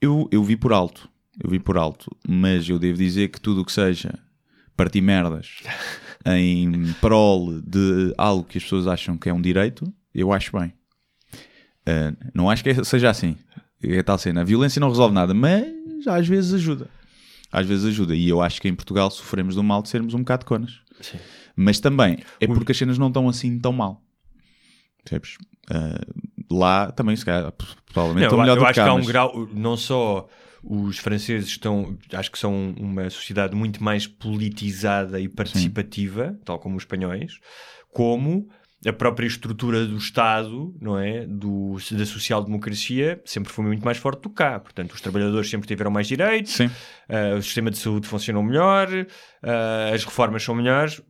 Eu, 0.00 0.28
eu 0.30 0.44
vi 0.44 0.56
por 0.56 0.72
alto, 0.72 1.08
eu 1.42 1.50
vi 1.50 1.58
por 1.58 1.76
alto, 1.78 2.10
mas 2.26 2.68
eu 2.68 2.78
devo 2.78 2.98
dizer 2.98 3.28
que 3.28 3.40
tudo 3.40 3.60
o 3.62 3.64
que 3.64 3.72
seja 3.72 4.18
partir 4.76 5.00
merdas 5.00 5.56
em 6.26 6.92
prol 7.00 7.60
de 7.60 8.12
algo 8.16 8.44
que 8.44 8.58
as 8.58 8.64
pessoas 8.64 8.86
acham 8.86 9.16
que 9.16 9.28
é 9.28 9.32
um 9.34 9.40
direito, 9.40 9.92
eu 10.14 10.32
acho 10.32 10.56
bem. 10.58 10.72
Uh, 11.88 12.16
não 12.34 12.50
acho 12.50 12.62
que 12.62 12.84
seja 12.84 13.08
assim. 13.10 13.36
É 13.82 14.02
tal 14.02 14.18
cena. 14.18 14.40
A 14.40 14.44
violência 14.44 14.80
não 14.80 14.88
resolve 14.88 15.14
nada, 15.14 15.32
mas 15.32 16.06
às 16.06 16.26
vezes 16.26 16.52
ajuda. 16.52 16.88
Às 17.50 17.66
vezes 17.66 17.86
ajuda. 17.86 18.14
E 18.14 18.28
eu 18.28 18.42
acho 18.42 18.60
que 18.60 18.68
em 18.68 18.74
Portugal 18.74 19.10
sofremos 19.10 19.54
do 19.54 19.62
mal 19.62 19.80
de 19.82 19.88
sermos 19.88 20.12
um 20.14 20.18
bocado 20.18 20.44
conas. 20.44 20.80
Mas 21.56 21.80
também 21.80 22.18
é 22.40 22.46
porque 22.46 22.72
as 22.72 22.78
cenas 22.78 22.98
não 22.98 23.08
estão 23.08 23.28
assim 23.28 23.58
tão 23.58 23.72
mal. 23.72 24.02
Percebes? 25.02 25.36
Uh, 25.70 26.54
lá 26.54 26.90
também, 26.92 27.16
se 27.16 27.24
calhar, 27.24 27.52
provavelmente 27.92 28.22
Não, 28.22 28.26
estão 28.26 28.38
eu, 28.38 28.42
melhor 28.42 28.56
eu 28.56 28.56
do 28.56 28.64
que 28.64 28.70
acho 28.70 28.74
cá, 28.76 28.84
que 28.84 28.90
há 28.90 28.94
um 28.94 28.98
mas- 28.98 29.06
grau, 29.06 29.48
não 29.54 29.76
só 29.76 30.28
os 30.62 30.98
franceses 30.98 31.48
estão, 31.48 31.96
acho 32.12 32.30
que 32.30 32.38
são 32.38 32.74
uma 32.78 33.08
sociedade 33.10 33.54
muito 33.54 33.82
mais 33.82 34.06
politizada 34.06 35.20
e 35.20 35.28
participativa, 35.28 36.38
tal 36.44 36.58
como 36.58 36.76
os 36.76 36.82
espanhóis, 36.82 37.38
como 37.92 38.48
a 38.86 38.92
própria 38.92 39.26
estrutura 39.26 39.84
do 39.84 39.96
Estado, 39.96 40.74
não 40.80 40.98
é? 40.98 41.26
Do, 41.26 41.76
da 41.92 42.06
social-democracia 42.06 43.20
sempre 43.24 43.52
foi 43.52 43.64
muito 43.64 43.84
mais 43.84 43.98
forte 43.98 44.22
do 44.22 44.28
que 44.28 44.36
cá. 44.36 44.60
Portanto, 44.60 44.92
os 44.92 45.00
trabalhadores 45.00 45.50
sempre 45.50 45.66
tiveram 45.66 45.90
mais 45.90 46.06
direitos, 46.06 46.52
Sim. 46.52 46.70
ah, 47.08 47.36
o 47.36 47.42
sistema 47.42 47.70
de 47.70 47.78
saúde 47.78 48.06
funcionou 48.06 48.42
melhor, 48.42 48.88
ah, 49.42 49.90
as 49.92 50.04
reformas 50.04 50.42
são 50.42 50.54
melhores. 50.54 51.02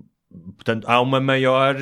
Portanto, 0.57 0.87
há 0.87 1.01
uma 1.01 1.21
maior. 1.21 1.77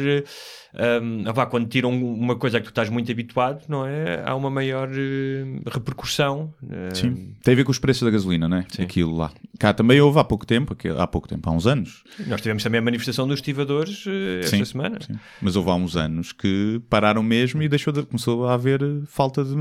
Ah, 1.27 1.33
vá, 1.33 1.47
quando 1.47 1.67
tiram 1.69 1.91
uma 1.91 2.37
coisa 2.37 2.59
a 2.59 2.61
que 2.61 2.67
tu 2.67 2.71
estás 2.71 2.89
muito 2.91 3.11
habituado, 3.11 3.65
não 3.69 3.87
é? 3.87 4.23
Há 4.25 4.35
uma 4.35 4.51
maior 4.51 4.89
eh, 4.93 5.61
repercussão. 5.67 6.53
eh, 6.71 6.95
Sim. 6.95 7.35
Tem 7.43 7.53
a 7.55 7.57
ver 7.57 7.65
com 7.65 7.71
os 7.71 7.79
preços 7.79 8.03
da 8.03 8.11
gasolina, 8.11 8.49
né? 8.49 8.67
Aquilo 8.79 9.17
lá. 9.17 9.31
Cá 9.59 9.73
também 9.73 10.01
houve 10.01 10.19
há 10.19 10.25
pouco 10.25 10.45
tempo, 10.47 10.77
há 10.99 11.07
pouco 11.07 11.27
tempo, 11.29 11.49
há 11.49 11.53
uns 11.53 11.67
anos. 11.67 12.03
Nós 12.27 12.41
tivemos 12.41 12.63
também 12.63 12.79
a 12.79 12.83
manifestação 12.83 13.27
dos 13.27 13.39
estivadores 13.39 14.05
eh, 14.07 14.41
esta 14.45 14.57
Sim, 14.57 14.65
semana. 14.65 14.99
sim. 15.01 15.15
Mas 15.41 15.57
houve 15.57 15.71
há 15.71 15.75
uns 15.75 15.97
anos 15.97 16.33
que 16.33 16.81
pararam 16.91 17.23
mesmo 17.23 17.63
e 17.63 17.69
deixou 17.69 17.93
de, 17.93 18.03
começou 18.03 18.47
a 18.47 18.55
haver 18.55 18.83
eh, 18.83 19.01
falta 19.07 19.43
de 19.45 19.55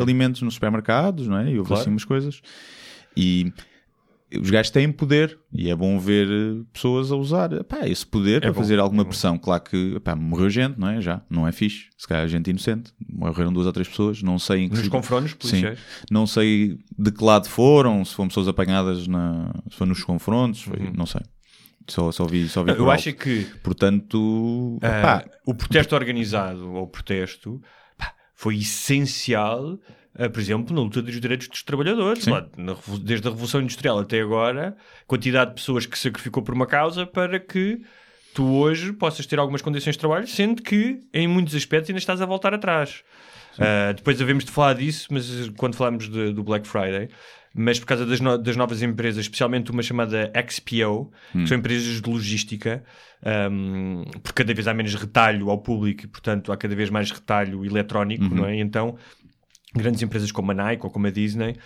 alimentos 0.00 0.42
nos 0.42 0.54
supermercados, 0.54 1.28
não 1.28 1.38
é? 1.38 1.50
E 1.50 1.58
houve 1.58 1.68
Claro. 1.68 1.82
assim 1.82 1.90
umas 1.90 2.04
coisas. 2.04 2.40
E 3.16 3.52
os 4.40 4.50
gajos 4.50 4.70
têm 4.70 4.90
poder 4.92 5.38
e 5.52 5.70
é 5.70 5.74
bom 5.74 5.98
ver 5.98 6.28
eh, 6.28 6.62
pessoas 6.72 7.10
a 7.12 7.16
usar 7.16 7.64
pá, 7.64 7.86
esse 7.88 8.06
poder 8.06 8.40
para 8.40 8.50
É 8.50 8.52
bom, 8.52 8.58
fazer 8.60 8.78
alguma 8.78 9.02
é 9.02 9.04
pressão. 9.04 9.36
Claro 9.38 9.62
que 9.62 9.98
pá, 10.00 10.14
morreu 10.16 10.48
gente, 10.50 10.78
não 10.78 10.88
é? 10.88 11.00
Já, 11.00 11.22
não 11.30 11.46
é 11.46 11.52
fixe. 11.52 11.86
Se 11.96 12.06
calhar 12.08 12.26
gente 12.28 12.48
inocente. 12.50 12.92
Morreram 13.08 13.52
duas 13.52 13.66
ou 13.66 13.72
três 13.72 13.88
pessoas, 13.88 14.22
não 14.22 14.38
sei 14.38 14.60
em 14.64 14.68
que 14.68 14.76
Nos 14.76 14.88
confrontos 14.88 15.34
policiais. 15.34 15.78
Sim. 15.78 16.04
Não 16.10 16.26
sei 16.26 16.78
de 16.98 17.10
que 17.12 17.24
lado 17.24 17.48
foram, 17.48 18.04
se 18.04 18.14
foram 18.14 18.28
pessoas 18.28 18.48
apanhadas 18.48 19.06
na, 19.06 19.52
se 19.70 19.76
foi 19.76 19.86
nos 19.86 20.02
confrontos, 20.04 20.62
foi- 20.62 20.90
não 20.96 21.06
sei. 21.06 21.20
Só, 21.88 22.12
só 22.12 22.24
vi, 22.26 22.48
só 22.48 22.62
vi 22.62 22.70
Uhum. 22.70 22.76
Eu 22.78 22.90
acho 22.92 23.08
alto. 23.08 23.20
que 23.22 23.44
Portanto, 23.62 24.78
ah, 24.82 25.02
pá, 25.02 25.24
o 25.44 25.52
protesto 25.54 25.94
organizado 25.96 26.72
ou 26.72 26.86
protesto 26.86 27.60
pá, 27.98 28.14
foi 28.34 28.56
essencial, 28.58 29.78
por 30.28 30.40
exemplo, 30.40 30.74
na 30.74 30.82
luta 30.82 31.00
dos 31.02 31.20
direitos 31.20 31.48
dos 31.48 31.62
trabalhadores. 31.62 32.26
Lá, 32.26 32.46
na 32.56 32.76
desde 33.02 33.26
a 33.26 33.30
Revolução 33.30 33.60
Industrial 33.60 33.98
até 33.98 34.20
agora, 34.20 34.76
quantidade 35.06 35.50
de 35.50 35.56
pessoas 35.56 35.86
que 35.86 35.98
sacrificou 35.98 36.42
por 36.42 36.54
uma 36.54 36.66
causa 36.66 37.06
para 37.06 37.38
que 37.40 37.80
tu 38.34 38.44
hoje 38.54 38.92
possas 38.92 39.26
ter 39.26 39.38
algumas 39.38 39.60
condições 39.62 39.92
de 39.94 39.98
trabalho, 39.98 40.26
sendo 40.26 40.62
que 40.62 41.00
em 41.12 41.26
muitos 41.28 41.54
aspectos 41.54 41.90
ainda 41.90 41.98
estás 41.98 42.20
a 42.22 42.26
voltar 42.26 42.54
atrás. 42.54 43.02
Uh, 43.58 43.92
depois 43.94 44.20
havemos 44.20 44.44
de 44.44 44.50
falar 44.50 44.74
disso, 44.74 45.08
mas 45.10 45.48
quando 45.56 45.74
falamos 45.76 46.08
de- 46.08 46.32
do 46.32 46.42
Black 46.42 46.66
Friday, 46.66 47.10
mas 47.54 47.78
por 47.78 47.84
causa 47.84 48.06
das, 48.06 48.18
no- 48.18 48.38
das 48.38 48.56
novas 48.56 48.80
empresas, 48.80 49.24
especialmente 49.26 49.70
uma 49.70 49.82
chamada 49.82 50.32
XPO, 50.48 51.12
que 51.32 51.46
são 51.46 51.58
empresas 51.58 52.00
de 52.00 52.08
logística, 52.10 52.82
um, 53.50 54.04
porque 54.22 54.42
cada 54.42 54.54
vez 54.54 54.66
há 54.66 54.72
menos 54.72 54.94
retalho 54.94 55.50
ao 55.50 55.58
público 55.58 56.04
e, 56.04 56.08
portanto, 56.08 56.50
há 56.50 56.56
cada 56.56 56.74
vez 56.74 56.88
mais 56.88 57.10
retalho 57.10 57.64
eletrónico, 57.64 58.24
não 58.34 58.46
é? 58.46 58.56
Então, 58.56 58.96
grandes 59.72 60.02
empresas 60.02 60.30
como 60.30 60.50
a 60.50 60.54
Nike 60.54 60.84
ou 60.84 60.90
como 60.90 61.06
a 61.06 61.10
Disney, 61.10 61.56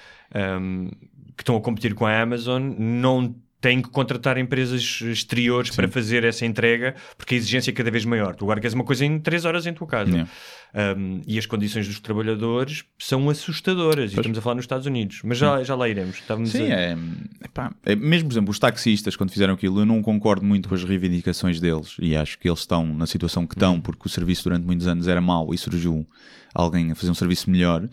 um, 0.60 0.90
que 1.36 1.42
estão 1.42 1.56
a 1.56 1.60
competir 1.60 1.94
com 1.94 2.06
a 2.06 2.20
Amazon, 2.20 2.72
não 2.78 3.34
têm 3.60 3.80
que 3.82 3.88
contratar 3.88 4.36
empresas 4.38 5.00
exteriores 5.00 5.74
para 5.74 5.88
fazer 5.88 6.24
essa 6.24 6.44
entrega, 6.44 6.94
porque 7.16 7.34
a 7.34 7.38
exigência 7.38 7.70
é 7.70 7.74
cada 7.74 7.90
vez 7.90 8.04
maior. 8.04 8.34
Tu 8.36 8.44
agora 8.44 8.60
queres 8.60 8.74
uma 8.74 8.84
coisa 8.84 9.04
em 9.04 9.18
3 9.18 9.44
horas 9.44 9.66
em 9.66 9.72
tua 9.72 9.86
casa. 9.86 10.28
Um, 10.74 11.22
e 11.26 11.38
as 11.38 11.46
condições 11.46 11.86
dos 11.88 11.98
trabalhadores 12.00 12.84
são 12.98 13.30
assustadoras. 13.30 14.12
E 14.12 14.16
estamos 14.16 14.36
a 14.36 14.42
falar 14.42 14.56
nos 14.56 14.64
Estados 14.64 14.86
Unidos. 14.86 15.20
Mas 15.24 15.38
já, 15.38 15.62
já 15.64 15.74
lá 15.74 15.88
iremos. 15.88 16.16
Estávamos 16.16 16.50
Sim, 16.50 16.70
a... 16.70 16.74
é, 16.78 16.96
epá, 17.44 17.72
é- 17.84 17.96
Mesmo, 17.96 18.28
por 18.28 18.34
exemplo, 18.34 18.50
os 18.50 18.58
taxistas, 18.58 19.16
quando 19.16 19.30
fizeram 19.30 19.54
aquilo, 19.54 19.80
eu 19.80 19.86
não 19.86 20.02
concordo 20.02 20.44
muito 20.44 20.68
com 20.68 20.74
as 20.74 20.84
reivindicações 20.84 21.58
deles. 21.58 21.96
E 21.98 22.14
acho 22.14 22.38
que 22.38 22.48
eles 22.48 22.60
estão 22.60 22.84
na 22.84 23.06
situação 23.06 23.46
que 23.46 23.54
Uhum. 23.54 23.70
estão, 23.72 23.80
porque 23.80 24.02
o 24.04 24.08
serviço 24.10 24.44
durante 24.44 24.66
muitos 24.66 24.86
anos 24.86 25.08
era 25.08 25.20
mau 25.20 25.54
e 25.54 25.58
surgiu 25.58 26.06
alguém 26.54 26.92
a 26.92 26.94
fazer 26.94 27.10
um 27.10 27.14
serviço 27.14 27.50
melhor. 27.50 27.88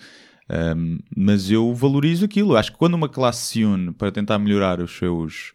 Um, 0.49 0.99
mas 1.15 1.49
eu 1.49 1.73
valorizo 1.73 2.25
aquilo. 2.25 2.55
Acho 2.55 2.71
que 2.71 2.77
quando 2.77 2.95
uma 2.95 3.09
classe 3.09 3.47
se 3.47 3.63
une 3.63 3.91
para 3.93 4.11
tentar 4.11 4.37
melhorar 4.39 4.79
os 4.79 4.91
seus. 4.97 5.53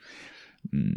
hum, 0.73 0.93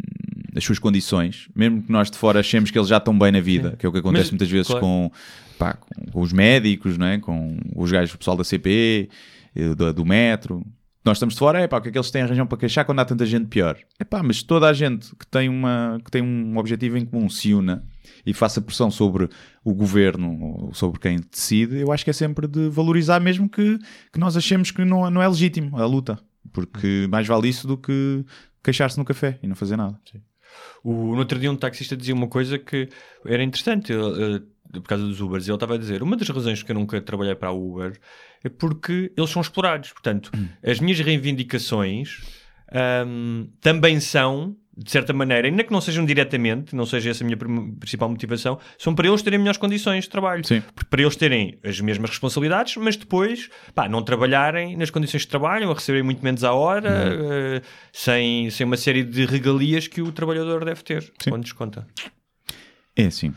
as 0.54 0.62
suas 0.64 0.78
condições, 0.78 1.48
mesmo 1.54 1.82
que 1.82 1.90
nós 1.90 2.10
de 2.10 2.18
fora 2.18 2.40
achemos 2.40 2.70
que 2.70 2.78
eles 2.78 2.88
já 2.88 2.98
estão 2.98 3.18
bem 3.18 3.32
na 3.32 3.40
vida, 3.40 3.74
que 3.78 3.86
é 3.86 3.88
o 3.88 3.92
que 3.92 3.98
acontece 3.98 4.24
Mas, 4.24 4.30
muitas 4.32 4.50
vezes 4.50 4.66
claro. 4.66 4.82
com, 4.82 5.10
pá, 5.58 5.72
com, 5.74 6.12
com 6.12 6.20
os 6.20 6.30
médicos, 6.30 6.98
não 6.98 7.06
é? 7.06 7.18
com 7.18 7.56
os 7.74 7.90
gajos, 7.90 8.14
o 8.14 8.18
pessoal 8.18 8.36
da 8.36 8.44
CP, 8.44 9.08
eh, 9.56 9.74
do, 9.74 9.92
do 9.94 10.04
metro. 10.04 10.62
Nós 11.04 11.16
estamos 11.16 11.34
de 11.34 11.40
fora, 11.40 11.60
é 11.60 11.66
pá, 11.66 11.78
o 11.78 11.82
que 11.82 11.88
é 11.88 11.92
que 11.92 11.98
eles 11.98 12.12
têm 12.12 12.22
a 12.22 12.26
razão 12.26 12.46
para 12.46 12.58
queixar 12.58 12.84
quando 12.84 13.00
há 13.00 13.04
tanta 13.04 13.26
gente 13.26 13.46
pior? 13.46 13.76
É 13.98 14.04
pá, 14.04 14.22
mas 14.22 14.42
toda 14.42 14.68
a 14.68 14.72
gente 14.72 15.14
que 15.16 15.26
tem, 15.26 15.48
uma, 15.48 16.00
que 16.04 16.10
tem 16.10 16.22
um 16.22 16.56
objetivo 16.56 16.96
em 16.96 17.04
comum 17.04 17.28
se 17.28 17.52
una 17.52 17.84
e 18.24 18.32
faça 18.32 18.60
pressão 18.60 18.88
sobre 18.88 19.28
o 19.64 19.74
governo 19.74 20.70
sobre 20.72 21.00
quem 21.00 21.18
decide, 21.18 21.80
eu 21.80 21.90
acho 21.90 22.04
que 22.04 22.10
é 22.10 22.12
sempre 22.12 22.46
de 22.46 22.68
valorizar, 22.68 23.18
mesmo 23.18 23.48
que, 23.48 23.78
que 24.12 24.20
nós 24.20 24.36
achemos 24.36 24.70
que 24.70 24.84
não, 24.84 25.10
não 25.10 25.20
é 25.20 25.26
legítimo 25.26 25.76
a 25.76 25.84
luta, 25.84 26.20
porque 26.52 27.08
mais 27.10 27.26
vale 27.26 27.48
isso 27.48 27.66
do 27.66 27.76
que 27.76 28.24
queixar-se 28.62 28.96
no 28.96 29.04
café 29.04 29.40
e 29.42 29.48
não 29.48 29.56
fazer 29.56 29.76
nada. 29.76 29.98
O, 30.84 30.92
no 30.92 31.18
outro 31.18 31.38
dia 31.38 31.50
um 31.50 31.56
taxista 31.56 31.96
dizia 31.96 32.14
uma 32.14 32.28
coisa 32.28 32.58
que 32.58 32.88
era 33.26 33.42
interessante 33.42 33.92
ele, 33.92 34.36
eh, 34.36 34.42
por 34.80 34.88
causa 34.88 35.04
dos 35.04 35.20
Ubers. 35.20 35.46
Ele 35.46 35.54
estava 35.54 35.74
a 35.74 35.78
dizer, 35.78 36.02
uma 36.02 36.16
das 36.16 36.28
razões 36.28 36.62
que 36.62 36.70
eu 36.70 36.74
nunca 36.74 37.00
trabalhei 37.00 37.34
para 37.34 37.48
a 37.48 37.52
Uber 37.52 37.98
é 38.42 38.48
porque 38.48 39.12
eles 39.16 39.30
são 39.30 39.42
explorados. 39.42 39.92
Portanto, 39.92 40.30
as 40.64 40.80
minhas 40.80 40.98
reivindicações 41.00 42.20
ahm, 42.72 43.46
também 43.60 44.00
são, 44.00 44.56
de 44.76 44.90
certa 44.90 45.12
maneira, 45.12 45.46
ainda 45.46 45.62
que 45.62 45.70
não 45.70 45.80
sejam 45.80 46.04
diretamente, 46.04 46.74
não 46.74 46.86
seja 46.86 47.10
essa 47.10 47.22
a 47.22 47.26
minha 47.26 47.36
principal 47.78 48.08
motivação, 48.08 48.58
são 48.78 48.94
para 48.94 49.06
eles 49.06 49.22
terem 49.22 49.38
melhores 49.38 49.58
condições 49.58 50.04
de 50.04 50.10
trabalho. 50.10 50.44
Sim. 50.46 50.62
Para 50.88 51.02
eles 51.02 51.14
terem 51.14 51.58
as 51.62 51.78
mesmas 51.80 52.10
responsabilidades, 52.10 52.76
mas 52.76 52.96
depois 52.96 53.50
pá, 53.74 53.88
não 53.88 54.02
trabalharem 54.02 54.76
nas 54.76 54.90
condições 54.90 55.22
de 55.22 55.28
trabalho, 55.28 55.70
a 55.70 55.74
receberem 55.74 56.02
muito 56.02 56.24
menos 56.24 56.42
à 56.42 56.52
hora, 56.52 56.90
eh, 56.90 57.62
sem, 57.92 58.48
sem 58.50 58.66
uma 58.66 58.76
série 58.76 59.04
de 59.04 59.26
regalias 59.26 59.86
que 59.86 60.00
o 60.00 60.10
trabalhador 60.10 60.64
deve 60.64 60.82
ter 60.82 61.12
quando 61.28 61.42
desconta. 61.42 61.86
É 62.96 63.04
assim. 63.06 63.34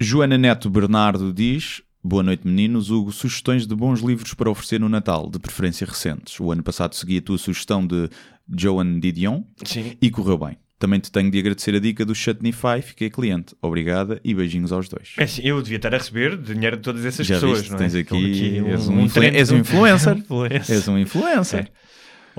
Joana 0.00 0.38
Neto 0.38 0.70
Bernardo 0.70 1.32
diz: 1.32 1.82
Boa 2.02 2.22
noite, 2.22 2.46
meninos. 2.46 2.90
Hugo, 2.90 3.12
sugestões 3.12 3.66
de 3.66 3.74
bons 3.74 4.00
livros 4.00 4.32
para 4.34 4.50
oferecer 4.50 4.80
no 4.80 4.88
Natal, 4.88 5.28
de 5.30 5.38
preferência 5.38 5.86
recentes. 5.86 6.38
O 6.40 6.50
ano 6.50 6.62
passado 6.62 6.94
segui 6.94 7.18
a 7.18 7.22
tua 7.22 7.36
sugestão 7.38 7.86
de 7.86 8.08
Joan 8.56 8.98
Didion 8.98 9.42
Sim. 9.64 9.96
e 10.00 10.10
correu 10.10 10.38
bem. 10.38 10.56
Também 10.78 10.98
te 10.98 11.12
tenho 11.12 11.30
de 11.30 11.38
agradecer 11.38 11.74
a 11.74 11.78
dica 11.78 12.06
do 12.06 12.14
Chutnify, 12.14 12.80
fiquei 12.82 13.10
cliente. 13.10 13.54
Obrigada 13.60 14.18
e 14.24 14.32
beijinhos 14.32 14.72
aos 14.72 14.88
dois. 14.88 15.12
É 15.18 15.24
assim, 15.24 15.42
eu 15.44 15.60
devia 15.60 15.76
estar 15.76 15.94
a 15.94 15.98
receber 15.98 16.38
dinheiro 16.38 16.78
de 16.78 16.82
todas 16.82 17.04
essas 17.04 17.26
Já 17.26 17.34
pessoas, 17.34 17.58
viste, 17.58 17.70
não 17.70 17.76
é? 17.76 17.80
tens 17.80 17.94
aqui, 17.94 18.16
Estou 18.56 18.68
és, 18.70 18.88
um 18.88 19.00
influ- 19.02 19.20
trend- 19.20 19.36
és 19.36 19.50
um 19.50 19.58
influencer. 19.58 20.16
Influencer. 20.16 20.74
És 20.76 20.88
um 20.88 20.96
influencer. 20.98 21.70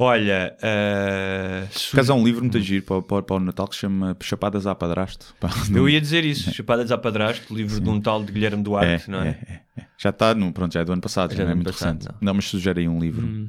Olha, 0.04 0.58
uh, 0.58 1.68
Por 1.91 1.97
acaso 1.97 2.12
há 2.12 2.16
um 2.16 2.24
livro 2.24 2.41
muito 2.41 2.60
giro 2.60 2.84
para, 2.84 3.04
para, 3.04 3.22
para 3.22 3.36
o 3.36 3.39
Natal 3.39 3.68
que 3.68 3.76
se 3.76 3.82
chama 3.82 4.18
Chapadas 4.20 4.66
à 4.66 4.74
Padrasto. 4.74 5.36
Eu 5.72 5.88
ia 5.88 6.02
dizer 6.02 6.26
isso, 6.26 6.52
Chapadas 6.52 6.91
à 6.91 6.97
Padrasto, 6.97 7.54
livro 7.54 7.80
de 7.80 7.88
um 7.88 8.02
tal 8.02 8.24
de 8.24 8.32
Guilherme 8.32 8.64
Duarte, 8.64 9.08
não 9.12 9.22
é? 9.22 9.38
é, 9.47 9.62
é. 9.78 9.86
Já 9.99 10.10
está, 10.10 10.34
no, 10.34 10.52
pronto, 10.52 10.74
já 10.74 10.80
é 10.80 10.84
do 10.84 10.91
ano 10.91 11.02
passado, 11.04 11.32
Já 11.34 11.38
já, 11.38 11.43
é 11.43 11.45
não 11.45 11.52
é 11.52 11.56
muito 11.56 11.68
passado, 11.72 11.97
recente. 11.99 12.16
não. 12.20 12.20
Não. 12.20 12.34
mas 12.34 12.45
sugere 12.45 12.80
aí 12.82 12.88
um 12.88 12.99
livro. 12.99 13.47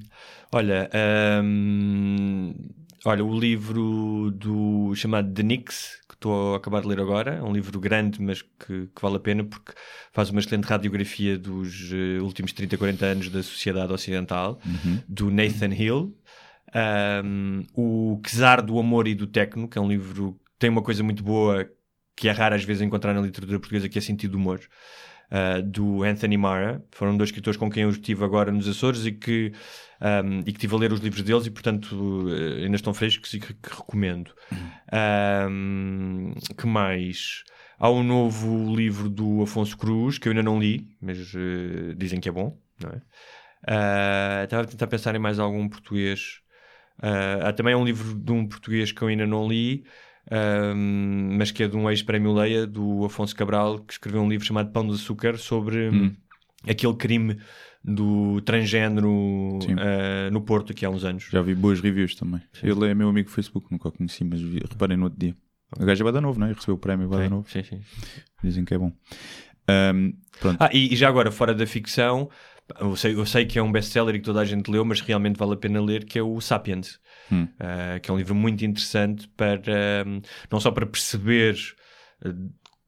Olha, 0.52 0.90
hum, 1.42 2.54
olha, 3.06 3.24
o 3.24 3.38
livro 3.38 4.30
do 4.32 4.94
chamado 4.94 5.32
The 5.32 5.42
Nix, 5.42 6.00
que 6.06 6.14
estou 6.14 6.52
a 6.52 6.58
acabar 6.58 6.82
de 6.82 6.88
ler 6.88 7.00
agora, 7.00 7.36
é 7.36 7.42
um 7.42 7.52
livro 7.54 7.80
grande, 7.80 8.20
mas 8.20 8.42
que, 8.42 8.88
que 8.94 9.00
vale 9.00 9.16
a 9.16 9.20
pena 9.20 9.42
porque 9.42 9.72
faz 10.12 10.28
uma 10.28 10.40
excelente 10.40 10.64
radiografia 10.66 11.38
dos 11.38 11.90
eh, 11.90 12.20
últimos 12.20 12.52
30, 12.52 12.76
40 12.76 13.06
anos 13.06 13.28
da 13.30 13.42
sociedade 13.42 13.90
ocidental, 13.90 14.60
do 15.08 15.30
Nathan 15.30 15.72
Hill. 15.74 16.14
Um, 16.74 17.64
o 17.74 18.20
Czar 18.26 18.62
do 18.62 18.78
Amor 18.78 19.06
e 19.06 19.14
do 19.14 19.26
Tecno, 19.26 19.68
que 19.68 19.78
é 19.78 19.80
um 19.80 19.88
livro 19.88 20.34
que 20.34 20.58
tem 20.58 20.70
uma 20.70 20.82
coisa 20.82 21.02
muito 21.02 21.22
boa 21.22 21.68
que 22.16 22.28
é 22.28 22.32
rara 22.32 22.56
às 22.56 22.64
vezes 22.64 22.82
encontrar 22.82 23.14
na 23.14 23.20
literatura 23.20 23.58
portuguesa, 23.58 23.88
que 23.88 23.98
é 23.98 24.00
sentido 24.00 24.32
de 24.32 24.36
humor. 24.36 24.60
uh, 25.32 25.62
do 25.62 26.02
Anthony 26.02 26.36
Mara. 26.36 26.84
Foram 26.90 27.16
dois 27.16 27.28
escritores 27.28 27.56
com 27.56 27.70
quem 27.70 27.84
eu 27.84 27.90
estive 27.90 28.24
agora 28.24 28.52
nos 28.52 28.68
Açores 28.68 29.06
e 29.06 29.12
que, 29.12 29.52
um, 30.00 30.40
e 30.40 30.44
que 30.44 30.50
estive 30.52 30.74
a 30.74 30.78
ler 30.78 30.92
os 30.92 31.00
livros 31.00 31.22
deles 31.22 31.46
e, 31.46 31.50
portanto, 31.50 31.92
uh, 31.92 32.62
ainda 32.62 32.76
estão 32.76 32.92
frescos 32.92 33.32
e 33.34 33.40
que, 33.40 33.54
que 33.54 33.70
recomendo. 33.70 34.32
Um, 35.50 36.34
que 36.56 36.66
mais? 36.66 37.44
Há 37.78 37.90
um 37.90 38.02
novo 38.02 38.74
livro 38.76 39.08
do 39.08 39.42
Afonso 39.42 39.76
Cruz, 39.76 40.18
que 40.18 40.28
eu 40.28 40.32
ainda 40.32 40.42
não 40.42 40.60
li, 40.60 40.86
mas 41.00 41.34
uh, 41.34 41.94
dizem 41.96 42.20
que 42.20 42.28
é 42.28 42.32
bom, 42.32 42.56
não 42.80 42.90
é? 42.90 43.02
Uh, 43.64 44.44
estava 44.44 44.62
a 44.62 44.66
tentar 44.66 44.86
pensar 44.88 45.14
em 45.14 45.20
mais 45.20 45.38
algum 45.38 45.68
português. 45.68 46.41
Uh, 47.02 47.46
há 47.46 47.52
também 47.52 47.74
um 47.74 47.84
livro 47.84 48.14
de 48.14 48.30
um 48.32 48.46
português 48.46 48.92
que 48.92 49.02
eu 49.02 49.08
ainda 49.08 49.26
não 49.26 49.48
li, 49.48 49.84
um, 50.30 51.36
mas 51.36 51.50
que 51.50 51.62
é 51.64 51.68
de 51.68 51.76
um 51.76 51.90
ex-prémio 51.90 52.32
Leia, 52.32 52.66
do 52.66 53.04
Afonso 53.04 53.34
Cabral, 53.34 53.80
que 53.80 53.92
escreveu 53.94 54.22
um 54.22 54.28
livro 54.28 54.46
chamado 54.46 54.70
Pão 54.70 54.86
de 54.86 54.94
Açúcar 54.94 55.36
sobre 55.36 55.88
Hum. 55.90 56.14
aquele 56.68 56.94
crime 56.94 57.38
do 57.84 58.40
transgênero 58.42 59.58
Sim. 59.62 59.74
uh, 59.74 60.30
no 60.30 60.40
Porto, 60.42 60.70
aqui 60.70 60.86
há 60.86 60.90
uns 60.90 61.04
anos. 61.04 61.24
Já 61.30 61.42
vi 61.42 61.54
boas 61.54 61.80
reviews 61.80 62.14
também. 62.14 62.40
Ele 62.62 62.86
é 62.88 62.94
meu 62.94 63.08
amigo 63.08 63.28
do 63.28 63.32
Facebook, 63.34 63.66
nunca 63.70 63.88
o 63.88 63.92
conheci, 63.92 64.22
mas 64.22 64.40
vi, 64.40 64.60
reparei 64.70 64.96
no 64.96 65.04
outro 65.04 65.18
dia. 65.18 65.34
O 65.76 65.84
gajo 65.84 66.02
é 66.02 66.04
Bada 66.04 66.20
Novo, 66.20 66.38
não 66.38 66.46
é? 66.46 66.52
Recebeu 66.52 66.76
o 66.76 66.78
prémio 66.78 67.08
Bada 67.08 67.24
Sim, 67.24 67.30
Novo. 67.30 67.50
sim, 67.50 67.62
sim. 67.64 67.80
Dizem 68.44 68.64
que 68.64 68.74
é 68.74 68.78
bom. 68.78 68.92
Pronto. 70.38 70.56
Ah, 70.60 70.70
e, 70.72 70.92
e 70.92 70.96
já 70.96 71.08
agora, 71.08 71.30
fora 71.30 71.54
da 71.54 71.66
ficção, 71.66 72.28
eu 72.80 72.96
sei, 72.96 73.14
eu 73.14 73.26
sei 73.26 73.46
que 73.46 73.58
é 73.58 73.62
um 73.62 73.70
best-seller 73.72 74.14
e 74.14 74.18
que 74.18 74.24
toda 74.24 74.40
a 74.40 74.44
gente 74.44 74.70
leu, 74.70 74.84
mas 74.84 75.00
realmente 75.00 75.36
vale 75.36 75.54
a 75.54 75.56
pena 75.56 75.80
ler, 75.80 76.04
que 76.04 76.18
é 76.18 76.22
o 76.22 76.40
Sapiens, 76.40 77.00
Hum. 77.30 77.48
Ah, 77.58 77.98
que 78.00 78.10
é 78.10 78.14
um 78.14 78.18
livro 78.18 78.34
muito 78.34 78.64
interessante 78.64 79.28
para, 79.28 80.04
hum, 80.06 80.20
não 80.50 80.60
só 80.60 80.70
para 80.70 80.84
perceber 80.84 81.56
ah, 82.24 82.28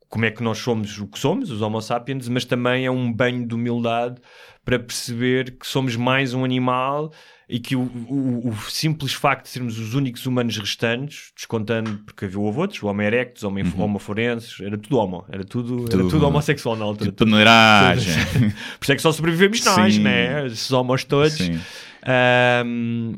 como 0.09 0.25
é 0.27 0.31
que 0.31 0.43
nós 0.43 0.59
somos 0.59 0.99
o 1.01 1.09
que 1.09 1.19
somos, 1.19 1.51
os 1.51 1.61
Homo 1.61 1.81
sapiens, 1.81 2.29
mas 2.29 2.45
também 2.45 2.87
é 2.87 2.91
um 2.91 3.13
banho 3.13 3.45
de 3.47 3.53
humildade 3.53 4.21
para 4.65 4.79
perceber 4.79 5.59
que 5.59 5.67
somos 5.67 5.95
mais 5.97 6.33
um 6.35 6.45
animal 6.45 7.13
e 7.47 7.59
que 7.61 7.77
o, 7.77 7.83
o- 8.09 8.49
o 8.49 8.57
simples 8.71 9.13
facto 9.13 9.45
de 9.45 9.51
sermos 9.51 9.79
os 9.79 9.95
únicos 9.95 10.25
humanos 10.25 10.57
restantes, 10.57 11.31
descontando, 11.37 11.99
porque 12.07 12.25
havia 12.25 12.39
houve 12.39 12.59
outros, 12.61 12.83
o 12.83 12.87
Homo 12.87 13.03
erectus, 13.03 13.43
o 13.43 13.49
Homo, 13.49 13.61
homo 13.83 13.99
forenses, 13.99 14.59
era 14.61 14.79
tudo 14.79 14.97
homo, 14.97 15.25
era 15.31 15.45
tudo, 15.45 15.81
era 15.81 15.89
Tudo. 15.91 16.09
tudo 16.09 16.27
homossexual 16.27 16.75
na 16.77 16.85
altura. 16.87 17.11
De 17.11 17.17
peneiragem. 17.17 18.15
Por 18.81 18.85
isso 18.85 18.93
é 18.93 18.97
que 18.97 19.03
só 19.03 19.13
sobrevivemos 19.13 19.63
nós, 19.65 19.95
Sim. 19.95 20.01
né? 20.03 20.47
Esses 20.47 20.73
homos 20.73 21.05
todos. 21.05 21.35
Sim. 21.35 21.61
Ahm, 22.03 23.17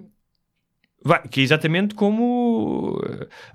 vai, 1.07 1.23
que 1.29 1.41
é 1.41 1.43
exatamente 1.45 1.95
como. 1.95 3.01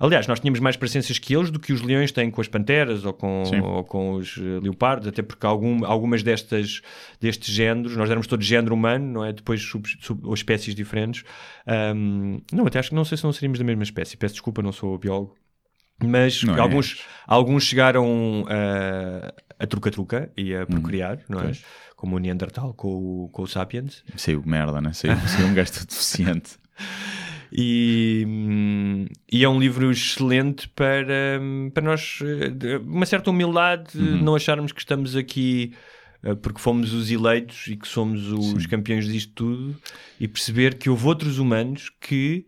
Aliás, 0.00 0.26
nós 0.26 0.40
tínhamos 0.40 0.60
mais 0.60 0.76
presenças 0.76 1.18
que 1.18 1.34
eles 1.34 1.50
do 1.50 1.58
que 1.60 1.72
os 1.72 1.80
leões 1.82 2.10
têm 2.12 2.30
com 2.30 2.40
as 2.40 2.48
panteras 2.48 3.04
ou 3.04 3.12
com, 3.12 3.42
ou 3.62 3.84
com 3.84 4.12
os 4.14 4.36
eh, 4.38 4.60
leopardos, 4.62 5.06
até 5.08 5.22
porque 5.22 5.44
algum, 5.46 5.84
algumas 5.84 6.22
destas, 6.22 6.80
destes 7.20 7.52
géneros, 7.54 7.96
nós 7.96 8.08
éramos 8.10 8.26
todos 8.26 8.46
género 8.46 8.74
humano, 8.74 9.04
não 9.12 9.24
é? 9.24 9.32
Depois 9.32 9.62
sub, 9.62 9.88
sub- 10.00 10.26
ou 10.26 10.34
espécies 10.34 10.74
diferentes. 10.74 11.24
Ahm, 11.66 12.38
não, 12.52 12.66
até 12.66 12.78
acho 12.78 12.88
que 12.90 12.94
não 12.94 13.04
sei 13.04 13.16
se 13.18 13.24
não 13.24 13.32
seríamos 13.32 13.58
da 13.58 13.64
mesma 13.64 13.82
espécie. 13.82 14.16
Peço 14.16 14.34
desculpa, 14.34 14.62
não 14.62 14.72
sou 14.72 14.96
biólogo. 14.98 15.36
Mas 16.04 16.42
Não 16.42 16.56
é. 16.56 16.60
alguns, 16.60 17.04
alguns 17.28 17.62
chegaram 17.64 18.44
a, 18.48 19.32
a 19.62 19.66
truca-truca 19.68 20.32
e 20.36 20.52
a 20.52 20.66
procriar, 20.66 21.20
não 21.28 21.38
é? 21.38 21.42
pois. 21.44 21.64
Como 21.94 22.16
o 22.16 22.18
Neandertal 22.18 22.74
com 22.74 22.88
o, 23.24 23.28
com 23.28 23.42
o 23.42 23.46
Sapiens. 23.46 24.02
Saiu 24.16 24.42
merda, 24.44 24.80
né? 24.80 24.92
Saiu, 24.92 25.16
saiu 25.28 25.46
um 25.46 25.54
gajo 25.54 25.70
deficiente. 25.86 26.56
E, 27.54 28.26
e 29.30 29.44
é 29.44 29.48
um 29.48 29.60
livro 29.60 29.90
excelente 29.90 30.68
para, 30.70 31.38
para 31.74 31.82
nós, 31.82 32.18
uma 32.84 33.04
certa 33.04 33.30
humildade, 33.30 33.98
Uhum. 33.98 34.22
não 34.22 34.34
acharmos 34.34 34.72
que 34.72 34.80
estamos 34.80 35.14
aqui 35.14 35.72
eh, 36.22 36.34
porque 36.34 36.58
fomos 36.60 36.92
os 36.94 37.10
eleitos 37.10 37.66
e 37.68 37.76
que 37.76 37.86
somos 37.86 38.28
os 38.32 38.66
campeões 38.66 39.06
disto 39.06 39.32
tudo 39.34 39.76
e 40.18 40.26
perceber 40.26 40.78
que 40.78 40.88
houve 40.88 41.06
outros 41.06 41.38
humanos 41.38 41.90
que, 42.00 42.46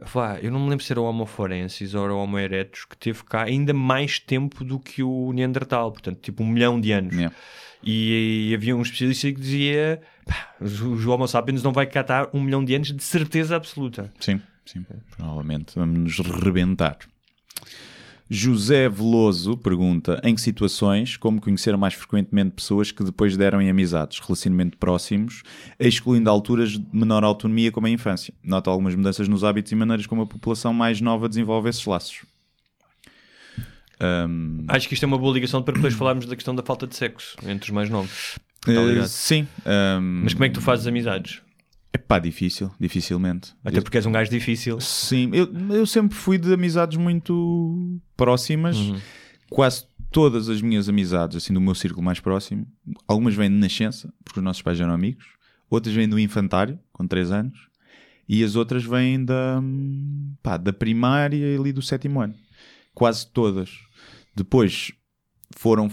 vá, 0.00 0.38
eu 0.42 0.50
não 0.50 0.60
me 0.60 0.68
lembro 0.68 0.84
se 0.84 0.92
era 0.92 1.00
o 1.00 1.04
Homo 1.04 1.24
forensis 1.24 1.94
ou 1.94 2.06
o 2.08 2.16
Homo 2.18 2.38
erectus, 2.38 2.84
que 2.84 2.96
teve 2.96 3.22
cá 3.24 3.44
ainda 3.44 3.72
mais 3.72 4.18
tempo 4.18 4.64
do 4.64 4.78
que 4.78 5.02
o 5.02 5.32
Neandertal, 5.32 5.92
portanto, 5.92 6.18
tipo 6.20 6.42
um 6.42 6.46
milhão 6.48 6.80
de 6.80 6.92
anos. 6.92 7.14
Yeah. 7.14 7.34
E, 7.82 8.52
havia 8.54 8.76
um 8.76 8.82
especialista 8.82 9.32
que 9.32 9.40
dizia: 9.40 10.00
"Pá, 10.24 10.54
os, 10.60 10.80
os 10.80 11.06
Homo 11.06 11.26
sapiens 11.26 11.62
não 11.62 11.72
vai 11.72 11.86
catar 11.86 12.28
um 12.32 12.40
milhão 12.40 12.64
de 12.64 12.74
anos 12.74 12.92
de 12.92 13.02
certeza 13.02 13.56
absoluta. 13.56 14.12
Sim. 14.20 14.40
sim. 14.64 14.84
Provavelmente 15.16 15.72
vamos 15.74 16.18
nos 16.18 16.18
rebentar. 16.18 16.98
José 18.34 18.88
Veloso 18.88 19.58
pergunta: 19.58 20.18
em 20.24 20.34
que 20.34 20.40
situações, 20.40 21.18
como 21.18 21.38
conhecer 21.38 21.76
mais 21.76 21.92
frequentemente 21.92 22.52
pessoas 22.52 22.90
que 22.90 23.04
depois 23.04 23.36
deram 23.36 23.60
em 23.60 23.68
amizades, 23.68 24.20
relacionamento 24.20 24.78
próximos, 24.78 25.42
excluindo 25.78 26.30
alturas 26.30 26.70
de 26.70 26.86
menor 26.92 27.24
autonomia 27.24 27.70
como 27.70 27.86
a 27.86 27.90
infância? 27.90 28.32
Nota 28.42 28.70
algumas 28.70 28.94
mudanças 28.94 29.28
nos 29.28 29.44
hábitos 29.44 29.70
e 29.70 29.74
maneiras 29.74 30.06
como 30.06 30.22
a 30.22 30.26
população 30.26 30.72
mais 30.72 30.98
nova 30.98 31.28
desenvolve 31.28 31.68
esses 31.68 31.84
laços. 31.84 32.22
Um, 34.00 34.64
Acho 34.66 34.88
que 34.88 34.94
isto 34.94 35.02
é 35.04 35.06
uma 35.06 35.18
boa 35.18 35.34
ligação 35.34 35.62
para 35.62 35.74
depois 35.74 35.92
falarmos 35.94 36.24
da 36.24 36.34
questão 36.34 36.54
da 36.54 36.62
falta 36.62 36.86
de 36.86 36.96
sexo 36.96 37.36
entre 37.46 37.70
os 37.70 37.70
mais 37.70 37.90
novos. 37.90 38.38
Está 38.66 38.80
eh, 38.80 39.06
sim. 39.08 39.48
um, 39.66 40.22
Mas 40.22 40.34
como 40.34 40.44
é 40.44 40.48
que 40.48 40.54
tu 40.54 40.60
fazes 40.60 40.86
amizades? 40.86 41.42
É 41.92 41.98
pá, 41.98 42.18
difícil, 42.18 42.70
dificilmente. 42.80 43.52
Até 43.64 43.80
porque 43.80 43.98
és 43.98 44.06
um 44.06 44.12
gajo 44.12 44.30
difícil. 44.30 44.80
Sim, 44.80 45.30
eu, 45.34 45.52
eu 45.70 45.86
sempre 45.86 46.16
fui 46.16 46.38
de 46.38 46.52
amizades 46.54 46.96
muito 46.96 48.00
próximas. 48.16 48.76
Uhum. 48.76 48.98
Quase 49.50 49.84
todas 50.10 50.48
as 50.48 50.62
minhas 50.62 50.88
amizades, 50.88 51.36
assim, 51.36 51.52
do 51.52 51.60
meu 51.60 51.74
círculo 51.74 52.04
mais 52.04 52.20
próximo, 52.20 52.66
algumas 53.08 53.34
vêm 53.34 53.50
de 53.50 53.56
nascença, 53.56 54.12
porque 54.24 54.40
os 54.40 54.44
nossos 54.44 54.62
pais 54.62 54.80
eram 54.80 54.92
amigos, 54.92 55.24
outras 55.68 55.94
vêm 55.94 56.08
do 56.08 56.18
infantário, 56.18 56.78
com 56.92 57.06
3 57.06 57.30
anos, 57.30 57.58
e 58.28 58.44
as 58.44 58.56
outras 58.56 58.84
vêm 58.84 59.22
da, 59.24 59.60
pá, 60.42 60.56
da 60.56 60.72
primária 60.72 61.36
e 61.36 61.56
ali 61.56 61.72
do 61.72 61.82
sétimo 61.82 62.20
ano. 62.20 62.34
Quase 62.94 63.26
todas. 63.26 63.70
Depois 64.34 64.92
foram 65.56 65.90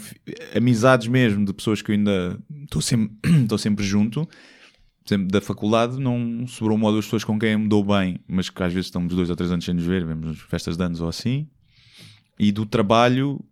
amizades 0.55 1.07
mesmo 1.07 1.45
de 1.45 1.53
pessoas 1.53 1.81
que 1.81 1.91
eu 1.91 1.95
ainda 1.95 2.39
estou 2.63 2.81
sempre, 2.81 3.15
estou 3.43 3.57
sempre 3.57 3.85
junto. 3.85 4.25
Por 4.25 5.13
exemplo, 5.15 5.27
da 5.31 5.41
faculdade 5.41 5.99
não 5.99 6.45
sobrou 6.47 6.77
uma 6.77 6.87
ou 6.87 6.93
duas 6.93 7.05
pessoas 7.05 7.23
com 7.23 7.39
quem 7.39 7.53
eu 7.53 7.59
me 7.59 7.67
dou 7.67 7.83
bem, 7.83 8.19
mas 8.27 8.49
que 8.49 8.61
às 8.61 8.71
vezes 8.71 8.87
estamos 8.87 9.13
dois 9.15 9.29
ou 9.29 9.35
três 9.35 9.51
anos 9.51 9.65
sem 9.65 9.73
nos 9.73 9.83
ver, 9.85 10.05
vemos 10.05 10.39
festas 10.41 10.77
de 10.77 10.83
anos 10.83 11.01
ou 11.01 11.07
assim. 11.09 11.47
E 12.37 12.51
do 12.51 12.63
trabalho, 12.65 13.43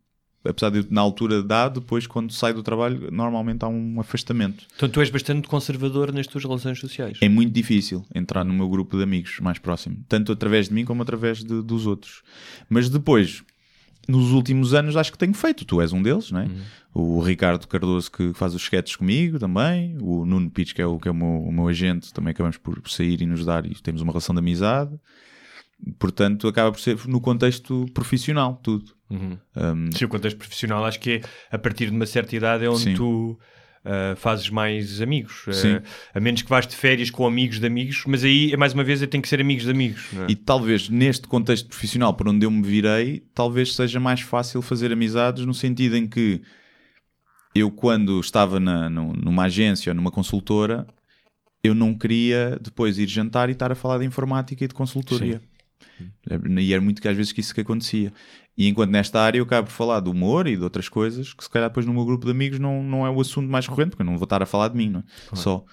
apesar 0.45 0.69
de 0.69 0.85
na 0.91 1.01
altura 1.01 1.41
dar, 1.41 1.69
depois 1.69 2.05
quando 2.05 2.31
saio 2.31 2.53
do 2.53 2.61
trabalho, 2.63 3.09
normalmente 3.11 3.63
há 3.65 3.67
um 3.67 3.99
afastamento. 3.99 4.65
Então 4.75 4.87
tu 4.87 5.01
és 5.01 5.09
bastante 5.09 5.47
conservador 5.47 6.13
nas 6.13 6.27
tuas 6.27 6.43
relações 6.43 6.79
sociais. 6.79 7.17
É 7.21 7.27
muito 7.27 7.51
difícil 7.51 8.05
entrar 8.13 8.43
no 8.43 8.53
meu 8.53 8.69
grupo 8.69 8.95
de 8.95 9.01
amigos 9.03 9.39
mais 9.41 9.57
próximo, 9.57 9.97
tanto 10.07 10.31
através 10.31 10.67
de 10.69 10.75
mim 10.75 10.85
como 10.85 11.01
através 11.01 11.43
de- 11.43 11.63
dos 11.63 11.87
outros. 11.87 12.21
Mas 12.69 12.87
depois, 12.87 13.43
nos 14.07 14.31
últimos 14.31 14.73
anos, 14.73 14.95
acho 14.95 15.11
que 15.11 15.17
tenho 15.17 15.33
feito. 15.33 15.65
Tu 15.65 15.81
és 15.81 15.91
um 15.93 16.01
deles, 16.01 16.31
não 16.31 16.39
é? 16.39 16.47
O 16.93 17.19
Ricardo 17.21 17.67
Cardoso 17.67 18.11
que 18.11 18.33
faz 18.33 18.55
os 18.55 18.63
sketches 18.63 18.95
comigo 18.95 19.37
também, 19.37 19.97
o 20.01 20.25
Nuno 20.25 20.49
Pitch, 20.49 20.73
que 20.73 20.81
é 20.81 20.85
o, 20.85 20.97
que 20.97 21.07
é 21.07 21.11
o, 21.11 21.13
meu, 21.13 21.43
o 21.43 21.51
meu 21.51 21.67
agente, 21.67 22.13
também 22.13 22.31
acabamos 22.31 22.57
por 22.57 22.81
sair 22.89 23.21
e 23.21 23.25
nos 23.25 23.45
dar 23.45 23.65
e 23.65 23.75
temos 23.75 24.01
uma 24.01 24.11
relação 24.11 24.33
de 24.33 24.39
amizade. 24.39 24.97
Portanto, 25.99 26.47
acaba 26.47 26.71
por 26.71 26.79
ser 26.79 26.97
no 27.05 27.21
contexto 27.21 27.85
profissional, 27.93 28.59
tudo. 28.63 28.93
Uhum. 29.09 29.37
Um, 29.55 29.91
Sim, 29.91 30.05
o 30.05 30.09
contexto 30.09 30.37
profissional 30.37 30.83
acho 30.85 30.99
que 30.99 31.11
é 31.11 31.21
a 31.51 31.57
partir 31.57 31.89
de 31.89 31.95
uma 31.95 32.05
certa 32.05 32.35
idade 32.35 32.65
é 32.65 32.69
onde 32.69 32.81
Sim. 32.81 32.95
tu 32.95 33.39
ah, 33.87 34.15
fazes 34.17 34.49
mais 34.49 35.01
amigos. 35.01 35.45
Sim. 35.51 35.79
a 36.13 36.19
menos 36.19 36.41
que 36.41 36.49
vás 36.49 36.67
de 36.67 36.75
férias 36.75 37.09
com 37.09 37.25
amigos 37.25 37.59
de 37.59 37.65
amigos, 37.65 38.03
mas 38.05 38.23
aí, 38.23 38.55
mais 38.57 38.73
uma 38.73 38.83
vez, 38.83 38.99
tem 39.07 39.21
que 39.21 39.27
ser 39.29 39.39
amigos 39.39 39.63
de 39.63 39.71
amigos. 39.71 40.03
é? 40.13 40.31
E 40.31 40.35
talvez 40.35 40.89
neste 40.89 41.27
contexto 41.27 41.67
profissional 41.69 42.13
por 42.13 42.27
onde 42.27 42.45
eu 42.45 42.51
me 42.51 42.61
virei, 42.61 43.23
talvez 43.33 43.73
seja 43.73 43.99
mais 43.99 44.21
fácil 44.21 44.61
fazer 44.61 44.91
amizades 44.91 45.45
no 45.45 45.53
sentido 45.53 45.95
em 45.95 46.05
que 46.05 46.41
eu, 47.55 47.71
quando 47.71 48.19
estava 48.19 48.59
na, 48.59 48.89
nu- 48.89 49.13
numa 49.13 49.45
agência 49.45 49.89
ou 49.91 49.95
numa 49.95 50.11
consultora, 50.11 50.85
eu 51.63 51.73
não 51.73 51.93
queria 51.97 52.59
depois 52.61 52.99
ir 52.99 53.07
jantar 53.07 53.49
e 53.49 53.53
estar 53.53 53.71
a 53.71 53.75
falar 53.75 53.97
de 53.99 54.05
informática 54.05 54.63
e 54.63 54.67
de 54.67 54.73
consultoria. 54.75 55.41
E 56.59 56.71
era 56.73 56.81
muito 56.81 57.01
que 57.01 57.07
às 57.07 57.17
vezes 57.17 57.31
que 57.31 57.39
isso 57.41 57.55
que 57.55 57.61
acontecia. 57.61 58.13
E 58.57 58.67
enquanto 58.67 58.89
nesta 58.89 59.21
área 59.21 59.37
eu 59.37 59.43
acabo 59.43 59.67
por 59.67 59.73
falar 59.73 59.99
do 59.99 60.09
humor 60.11 60.47
e 60.47 60.57
de 60.57 60.63
outras 60.63 60.89
coisas 60.89 61.31
que 61.33 61.43
se 61.43 61.49
calhar 61.49 61.69
depois 61.69 61.85
no 61.85 61.93
meu 61.93 62.03
grupo 62.05 62.25
de 62.25 62.31
amigos 62.31 62.57
não, 62.59 62.81
não 62.81 63.05
é 63.05 63.09
o 63.09 63.21
assunto 63.21 63.47
mais 63.49 63.67
corrente, 63.67 63.91
porque 63.91 64.01
eu 64.01 64.05
não 64.05 64.17
vou 64.17 64.23
estar 64.23 64.41
a 64.41 64.45
falar 64.47 64.69
de 64.69 64.75
mim, 64.77 64.89
não 64.89 65.01
é? 65.01 65.03
Só. 65.35 65.63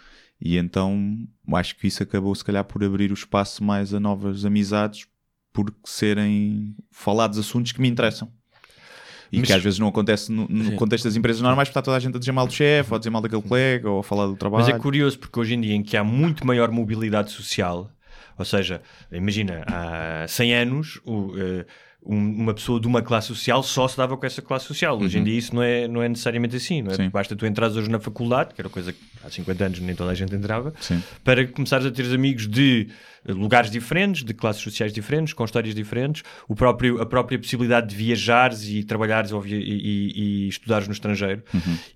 E 0.40 0.58
então 0.58 1.16
acho 1.54 1.76
que 1.76 1.86
isso 1.86 2.02
acabou 2.02 2.34
se 2.34 2.44
calhar 2.44 2.62
por 2.64 2.84
abrir 2.84 3.10
o 3.10 3.14
espaço 3.14 3.64
mais 3.64 3.94
a 3.94 4.00
novas 4.00 4.44
amizades 4.44 5.06
por 5.52 5.72
serem 5.84 6.76
falados 6.90 7.38
assuntos 7.38 7.72
que 7.72 7.80
me 7.80 7.88
interessam. 7.88 8.30
E 9.32 9.38
Mas- 9.38 9.46
que 9.46 9.52
às 9.54 9.62
vezes 9.62 9.78
não 9.78 9.88
acontece 9.88 10.30
no, 10.30 10.46
no 10.48 10.72
contexto 10.76 11.04
das 11.04 11.16
empresas 11.16 11.40
normais, 11.40 11.68
porque 11.68 11.78
está 11.78 11.82
toda 11.82 11.96
a 11.96 12.00
gente 12.00 12.14
a 12.16 12.18
dizer 12.18 12.32
mal 12.32 12.46
do 12.46 12.52
chefe, 12.52 12.90
ou 12.92 12.96
a 12.96 12.98
dizer 12.98 13.10
mal 13.10 13.22
daquele 13.22 13.42
colega, 13.42 13.88
ou 13.90 14.00
a 14.00 14.04
falar 14.04 14.26
do 14.26 14.36
trabalho. 14.36 14.64
Mas 14.64 14.74
é 14.74 14.78
curioso 14.78 15.18
porque 15.18 15.40
hoje 15.40 15.54
em 15.54 15.60
dia 15.60 15.74
em 15.74 15.82
que 15.82 15.96
há 15.96 16.04
muito 16.04 16.46
maior 16.46 16.70
mobilidade 16.70 17.30
social, 17.32 17.90
ou 18.38 18.44
seja, 18.44 18.82
imagina, 19.10 19.64
há 19.66 20.26
100 20.28 20.54
anos 20.54 21.00
o, 21.04 21.32
um- 21.32 21.64
uma 22.04 22.52
pessoa 22.52 22.78
de 22.78 22.86
uma 22.86 23.00
classe 23.00 23.28
social 23.28 23.62
só 23.62 23.88
se 23.88 23.96
dava 23.96 24.16
com 24.16 24.26
essa 24.26 24.42
classe 24.42 24.66
social. 24.66 24.98
Hoje 25.00 25.18
em 25.18 25.24
dia 25.24 25.38
isso 25.38 25.54
não 25.54 25.62
é, 25.62 25.88
não 25.88 26.02
é 26.02 26.08
necessariamente 26.08 26.54
assim, 26.56 26.82
não 26.82 26.92
é? 26.92 26.96
Sim. 26.96 27.08
Basta 27.08 27.34
tu 27.34 27.46
entrares 27.46 27.76
hoje 27.76 27.88
na 27.90 27.98
faculdade, 27.98 28.54
que 28.54 28.60
era 28.60 28.68
coisa 28.68 28.92
que 28.92 28.98
há 29.24 29.30
50 29.30 29.64
anos 29.64 29.80
nem 29.80 29.94
toda 29.94 30.10
a 30.10 30.14
gente 30.14 30.34
entrava, 30.34 30.74
Sim. 30.80 31.02
para 31.24 31.46
começares 31.46 31.86
a 31.86 31.90
teres 31.90 32.12
amigos 32.12 32.46
de 32.46 32.88
eh, 33.26 33.32
lugares 33.32 33.70
diferentes, 33.70 34.22
de 34.22 34.34
classes 34.34 34.60
sociais 34.62 34.92
diferentes, 34.92 35.32
com 35.32 35.44
histórias 35.44 35.74
diferentes, 35.74 36.22
o 36.46 36.54
próprio, 36.54 37.00
a 37.00 37.06
própria 37.06 37.38
possibilidade 37.38 37.88
de 37.88 37.96
viajares 37.96 38.68
e 38.68 38.84
trabalhares 38.84 39.32
ou 39.32 39.40
via- 39.40 39.56
e, 39.56 40.44
e- 40.44 40.48
estudares 40.48 40.86
no 40.86 40.92
estrangeiro. 40.92 41.42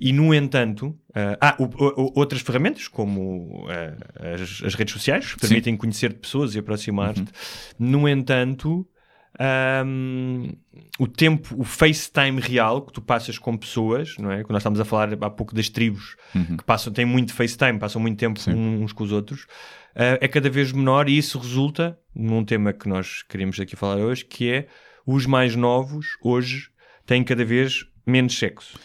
E, 0.00 0.10
no 0.12 0.32
entanto, 0.34 0.96
ah, 1.14 1.36
há 1.50 1.56
o- 1.62 1.64
o- 1.66 2.12
outras 2.18 2.40
ferramentas, 2.40 2.88
como 2.88 3.66
ah, 3.68 4.32
as, 4.34 4.62
as 4.64 4.74
redes 4.74 4.94
sociais, 4.94 5.34
que 5.34 5.40
permitem 5.40 5.76
conhecer 5.76 6.14
pessoas 6.14 6.54
e 6.54 6.58
aproximar-te. 6.58 7.24
No 7.78 8.08
entanto, 8.08 8.86
ahm, 9.38 10.52
o 10.98 11.06
tempo, 11.06 11.54
o 11.56 11.64
FaceTime 11.64 12.40
real 12.40 12.82
que 12.82 12.92
tu 12.92 13.00
passas 13.00 13.38
com 13.38 13.56
pessoas, 13.56 14.16
não 14.18 14.30
é? 14.32 14.42
Quando 14.42 14.52
nós 14.52 14.60
estávamos 14.60 14.80
a 14.80 14.84
falar 14.84 15.12
há 15.12 15.30
pouco 15.30 15.54
das 15.54 15.68
tribos 15.68 16.16
que 16.32 16.64
passam, 16.64 16.92
têm 16.92 17.04
muito 17.04 17.32
FaceTime, 17.32 17.78
passam 17.78 18.00
muito 18.00 18.18
tempo 18.18 18.40
uns 18.50 18.92
com 18.92 19.04
os 19.04 19.12
outros, 19.12 19.46
ah, 19.94 20.18
é 20.20 20.28
cada 20.28 20.48
vez 20.48 20.72
menor 20.72 21.08
e 21.08 21.18
isso 21.18 21.38
resulta 21.38 21.98
num 22.14 22.44
tema 22.44 22.72
que 22.72 22.88
nós 22.88 23.22
queríamos 23.28 23.58
aqui 23.58 23.74
falar 23.74 23.96
hoje, 23.96 24.24
que 24.24 24.50
é 24.50 24.68
os 25.06 25.26
mais 25.26 25.56
novos 25.56 26.06
hoje 26.22 26.70
têm 27.06 27.24
cada 27.24 27.44
vez 27.44 27.84
menos 28.06 28.38
sexo. 28.38 28.78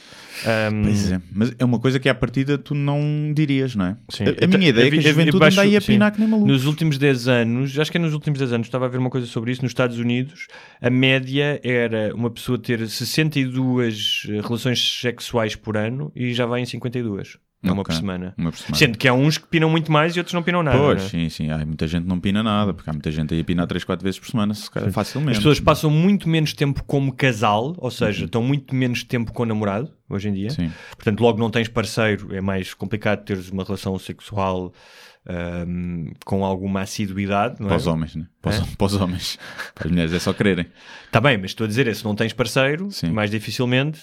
Ahm, 0.45 0.83
Pois 0.83 1.11
é, 1.11 1.21
mas 1.31 1.53
é 1.59 1.63
uma 1.65 1.79
coisa 1.79 1.99
que 1.99 2.09
à 2.09 2.15
partida 2.15 2.57
tu 2.57 2.73
não 2.75 3.31
dirias, 3.35 3.75
não 3.75 3.85
é? 3.85 3.97
Sim. 4.09 4.23
A, 4.25 4.45
a 4.45 4.47
minha 4.47 4.69
ideia 4.69 4.87
é 4.87 4.91
que 4.91 4.97
a 4.97 5.01
juventude 5.01 5.39
baixo- 5.39 5.59
anda 5.59 5.69
aí 5.69 5.77
a 5.77 5.81
pinar 5.81 6.11
que 6.11 6.19
nem 6.19 6.27
maluco. 6.29 6.47
Nos 6.47 6.65
últimos 6.65 6.97
10 6.97 7.27
anos, 7.27 7.77
acho 7.77 7.91
que 7.91 7.97
é 7.97 8.01
nos 8.01 8.13
últimos 8.13 8.39
10 8.39 8.51
anos, 8.53 8.67
estava 8.67 8.85
a 8.85 8.89
ver 8.89 8.97
uma 8.97 9.09
coisa 9.09 9.27
sobre 9.27 9.51
isso, 9.51 9.61
nos 9.61 9.71
Estados 9.71 9.97
Unidos, 9.99 10.47
a 10.81 10.89
média 10.89 11.59
era 11.63 12.13
uma 12.15 12.29
pessoa 12.29 12.57
ter 12.57 12.87
62 12.87 14.27
relações 14.43 14.99
sexuais 15.01 15.55
por 15.55 15.77
ano 15.77 16.11
e 16.15 16.33
já 16.33 16.45
vai 16.45 16.61
em 16.61 16.65
52. 16.65 17.37
É 17.63 17.71
uma 17.71 17.83
por 17.83 17.93
semana. 17.93 18.33
Uma 18.37 18.51
por 18.51 18.57
semana. 18.57 18.77
Sendo 18.77 18.97
que 18.97 19.07
há 19.07 19.13
uns 19.13 19.37
que 19.37 19.47
pinam 19.47 19.69
muito 19.69 19.91
mais 19.91 20.15
e 20.15 20.19
outros 20.19 20.33
não 20.33 20.43
pinam 20.43 20.61
nada. 20.61 20.77
Pois, 20.77 20.97
não 20.99 21.05
é? 21.05 21.09
sim, 21.09 21.29
sim. 21.29 21.49
Há 21.49 21.65
muita 21.65 21.87
gente 21.87 22.05
não 22.05 22.19
pina 22.19 22.43
nada, 22.43 22.73
porque 22.73 22.89
há 22.89 22.93
muita 22.93 23.09
gente 23.11 23.33
aí 23.33 23.39
a 23.39 23.43
pinar 23.43 23.65
3, 23.67 23.83
4 23.83 24.03
vezes 24.03 24.19
por 24.19 24.27
semana, 24.29 24.53
se 24.53 24.69
calhar, 24.69 24.91
facilmente. 24.91 25.31
As 25.31 25.37
pessoas 25.37 25.59
passam 25.59 25.89
muito 25.89 26.27
menos 26.27 26.53
tempo 26.53 26.83
como 26.83 27.13
casal, 27.13 27.73
ou 27.77 27.85
Uhum. 27.85 27.91
seja, 27.91 28.25
estão 28.25 28.43
muito 28.43 28.75
menos 28.75 29.03
tempo 29.03 29.31
com 29.31 29.43
o 29.43 29.45
namorado, 29.45 29.89
hoje 30.09 30.27
em 30.29 30.33
dia. 30.33 30.49
Sim. 30.49 30.71
Portanto, 30.95 31.21
logo 31.21 31.39
não 31.39 31.49
tens 31.49 31.67
parceiro, 31.69 32.35
é 32.35 32.41
mais 32.41 32.73
complicado 32.73 33.23
teres 33.23 33.49
uma 33.49 33.63
relação 33.63 33.97
sexual 33.97 34.73
ahm, 35.25 36.11
com 36.25 36.43
alguma 36.43 36.81
assiduidade, 36.81 37.55
não 37.59 37.67
Para 37.67 37.75
é? 37.75 37.77
os 37.77 37.87
homens, 37.87 38.15
né? 38.15 38.27
Para 38.41 38.51
os, 38.51 38.57
É? 38.57 38.75
para 38.77 38.85
os 38.85 38.95
homens. 38.95 39.39
Para 39.73 39.85
as 39.87 39.91
mulheres 39.91 40.13
é 40.13 40.19
só 40.19 40.33
quererem. 40.33 40.65
Está 41.05 41.21
bem, 41.21 41.37
mas 41.37 41.51
estou 41.51 41.63
a 41.63 41.67
dizer, 41.67 41.87
é, 41.87 41.93
se 41.93 42.03
não 42.03 42.13
tens 42.15 42.33
parceiro, 42.33 42.91
Sim. 42.91 43.11
mais 43.11 43.31
dificilmente, 43.31 44.01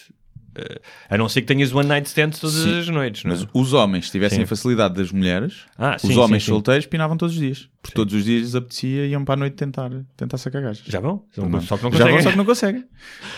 a 1.09 1.17
não 1.17 1.29
ser 1.29 1.43
que 1.43 1.47
tenhas 1.47 1.73
one 1.73 1.87
night 1.89 2.07
stands 2.09 2.39
todas 2.41 2.57
Sim. 2.57 2.79
as 2.81 2.89
noites, 2.89 3.25
não 3.25 3.33
é? 3.33 3.35
Mas 3.37 3.47
os 3.53 3.73
homens, 3.73 4.07
se 4.07 4.13
tivessem 4.13 4.39
Sim. 4.39 4.45
a 4.45 4.47
facilidade 4.47 4.95
das 4.95 5.13
mulheres, 5.13 5.65
Ah, 5.79 5.97
os 5.97 6.03
sim, 6.03 6.17
homens 6.19 6.43
sim, 6.43 6.47
sim. 6.47 6.53
solteiros 6.53 6.87
pinavam 6.87 7.17
todos 7.17 7.35
os 7.35 7.41
dias. 7.41 7.69
Porque 7.83 7.95
todos 7.95 8.13
os 8.15 8.25
dias 8.25 8.43
lhes 8.43 8.55
apetecia 8.55 9.07
e 9.07 9.11
iam 9.11 9.25
para 9.25 9.35
a 9.35 9.37
noite 9.37 9.55
tentar, 9.57 9.91
tentar 10.17 10.39
sacar 10.39 10.61
gajas. 10.63 10.83
Já 10.87 11.01
vão? 11.01 11.25
Só, 11.33 11.49
Não. 11.49 11.61
só 11.61 11.77
que 11.77 11.83
não 11.85 11.93
Já 11.93 11.99
conseguem. 11.99 12.13
vão, 12.15 12.23
só 12.23 12.31
que 12.31 12.37
não 12.37 12.45
conseguem. 12.45 12.85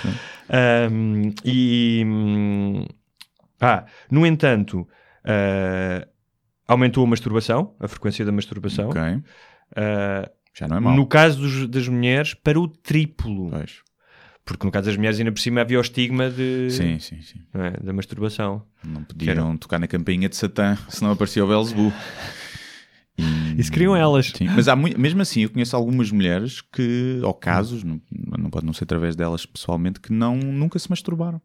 Ahm, 0.50 1.32
e 1.44 2.04
ah, 3.60 3.84
no 4.10 4.26
entanto, 4.26 4.86
ah, 5.24 6.06
aumentou 6.66 7.04
a 7.04 7.06
masturbação, 7.06 7.74
a 7.80 7.88
frequência 7.88 8.24
da 8.24 8.32
masturbação. 8.32 8.88
Ok. 8.90 9.00
Ah, 9.76 10.30
Já 10.54 10.68
não 10.68 10.76
é 10.76 10.80
mau. 10.80 10.94
no 10.96 11.06
caso 11.06 11.40
dos- 11.40 11.68
das 11.68 11.88
mulheres, 11.88 12.34
para 12.34 12.58
o 12.60 12.68
triplo. 12.68 13.50
Pois. 13.50 13.80
Porque 14.45 14.66
no 14.66 14.72
caso 14.72 14.86
das 14.86 14.97
mulheres, 14.97 15.18
ainda 15.18 15.30
por 15.30 15.40
cima 15.40 15.61
havia 15.61 15.78
o 15.78 15.80
estigma 15.80 16.28
de, 16.28 16.68
Sim, 16.70 16.99
sim, 16.99 17.22
sim. 17.22 17.40
é, 17.55 17.70
da 17.80 17.93
masturbação. 17.93 18.64
Não 18.84 19.05
podiam 19.05 19.57
tocar 19.57 19.78
na 19.78 19.86
campainha 19.86 20.28
de 20.28 20.36
Satã, 20.36 20.76
senão 20.88 21.12
aparecia 21.12 21.45
o 21.45 21.49
Belzebu. 21.49 21.93
E... 23.16 23.61
Isso 23.61 23.70
queriam 23.70 23.95
elas. 23.95 24.32
Sim, 24.34 24.47
mas 24.49 24.66
há 24.68 24.74
mui- 24.74 24.95
mesmo 24.99 25.22
assim, 25.22 25.43
eu 25.43 25.51
conheço 25.51 25.76
algumas 25.76 26.11
mulheres 26.11 26.61
que, 26.61 27.20
ou 27.22 27.32
casos, 27.32 27.84
não, 27.84 28.01
não 28.38 28.51
pode 28.51 28.66
não 28.66 28.72
ser 28.72 28.84
através 28.84 29.14
delas 29.14 29.47
pessoalmente, 29.47 30.01
que 30.01 30.12
não, 30.12 30.36
nunca 30.36 30.78
se 30.78 30.90
masturbaram. 30.90 31.40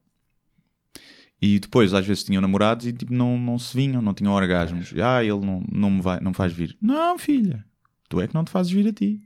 E 1.39 1.59
depois, 1.59 1.93
às 1.93 2.05
vezes, 2.07 2.23
tinham 2.23 2.41
namorados 2.41 2.87
e 2.87 2.93
tipo, 2.93 3.13
não, 3.13 3.37
não 3.37 3.59
se 3.59 3.75
vinham, 3.77 4.01
não 4.01 4.13
tinham 4.13 4.33
orgasmos. 4.33 4.91
Ah, 4.99 5.23
ele 5.23 5.39
não, 5.45 5.63
não 5.71 5.91
me 5.91 6.01
vai, 6.01 6.19
não 6.19 6.33
faz 6.33 6.51
vir. 6.51 6.75
Não, 6.81 7.15
filha, 7.19 7.63
tu 8.09 8.19
é 8.19 8.27
que 8.27 8.33
não 8.33 8.43
te 8.43 8.49
fazes 8.49 8.71
vir 8.71 8.87
a 8.87 8.93
ti. 8.93 9.21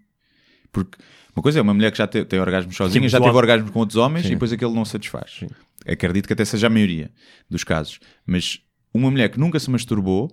Porque 0.72 0.98
uma 1.36 1.44
coisa 1.44 1.60
é 1.60 1.62
uma 1.62 1.74
mulher 1.74 1.92
que 1.92 1.98
já 1.98 2.08
te- 2.08 2.24
tem 2.26 2.40
orgasmos 2.40 2.76
sozinha, 2.76 3.02
mas 3.02 3.12
já 3.12 3.20
teve 3.20 3.36
orgasmos 3.36 3.72
com 3.72 3.80
outros 3.80 3.98
homens 3.98 4.24
Sim. 4.26 4.32
e 4.32 4.36
depois 4.36 4.52
aquele 4.54 4.74
não 4.74 4.86
satisfaz. 4.86 5.42
Acredito 5.88 6.28
que 6.28 6.34
até 6.34 6.46
seja 6.46 6.68
a 6.68 6.70
maioria 6.70 7.12
dos 7.50 7.64
casos. 7.64 8.00
Mas 8.26 8.60
uma 8.94 9.10
mulher 9.12 9.30
que 9.30 9.40
nunca 9.40 9.60
se 9.60 9.70
masturbou, 9.70 10.30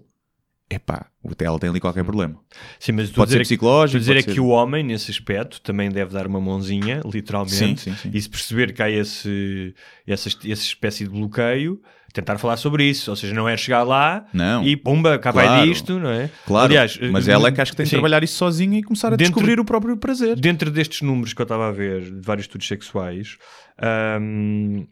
epá, 0.70 1.06
ela 1.40 1.58
tem 1.58 1.70
ali 1.70 1.80
qualquer 1.80 2.04
problema. 2.04 2.38
Sim, 2.78 2.92
mas 2.92 3.10
Pode 3.10 3.30
ser 3.30 3.38
que- 3.38 3.44
psicológico, 3.44 3.96
a 3.96 4.00
dizer 4.00 4.12
é 4.12 4.14
pode 4.16 4.26
que 4.26 4.32
ser- 4.34 4.40
o 4.40 4.48
homem, 4.48 4.84
nesse 4.84 5.10
aspecto, 5.10 5.60
também 5.62 5.90
deve 5.90 6.12
dar 6.12 6.26
uma 6.26 6.40
mãozinha, 6.40 7.00
literalmente, 7.04 7.54
Sim, 7.54 7.76
sim, 7.76 7.94
sim. 7.96 8.10
e 8.12 8.20
se 8.20 8.28
perceber 8.28 8.72
que 8.74 8.82
há 8.82 8.90
esse, 8.90 9.74
essa, 10.06 10.28
essa 10.28 10.62
espécie 10.62 11.04
de 11.04 11.10
bloqueio, 11.10 11.80
tentar 12.12 12.38
falar 12.38 12.56
sobre 12.56 12.84
isso. 12.84 13.10
Ou 13.10 13.16
seja, 13.16 13.34
não 13.34 13.48
é 13.48 13.56
chegar 13.56 13.82
lá 13.82 14.26
Não. 14.32 14.64
e 14.64 14.76
pumba, 14.76 15.18
vai 15.32 15.46
Claro. 15.46 15.66
disto, 15.68 15.98
não 15.98 16.10
é? 16.10 16.30
Claro, 16.46 16.66
Aliás, 16.66 16.98
mas 17.12 17.28
ela 17.28 17.48
é 17.48 17.52
que 17.52 17.60
acho 17.60 17.72
que 17.72 17.76
tem 17.76 17.86
sim. 17.86 17.92
trabalhar 17.92 18.22
isso 18.24 18.34
sozinha 18.36 18.78
e 18.78 18.82
começar 18.82 19.08
a 19.08 19.16
Dentro- 19.16 19.34
descobrir 19.34 19.60
o 19.60 19.64
próprio 19.64 19.96
prazer. 19.96 20.36
Dentro 20.38 20.70
destes 20.70 21.02
números 21.02 21.32
que 21.34 21.40
eu 21.40 21.44
estava 21.44 21.68
a 21.68 21.72
ver, 21.72 22.02
de 22.02 22.20
vários 22.20 22.44
estudos 22.44 22.66
sexuais, 22.66 23.36
hum, 24.20 24.86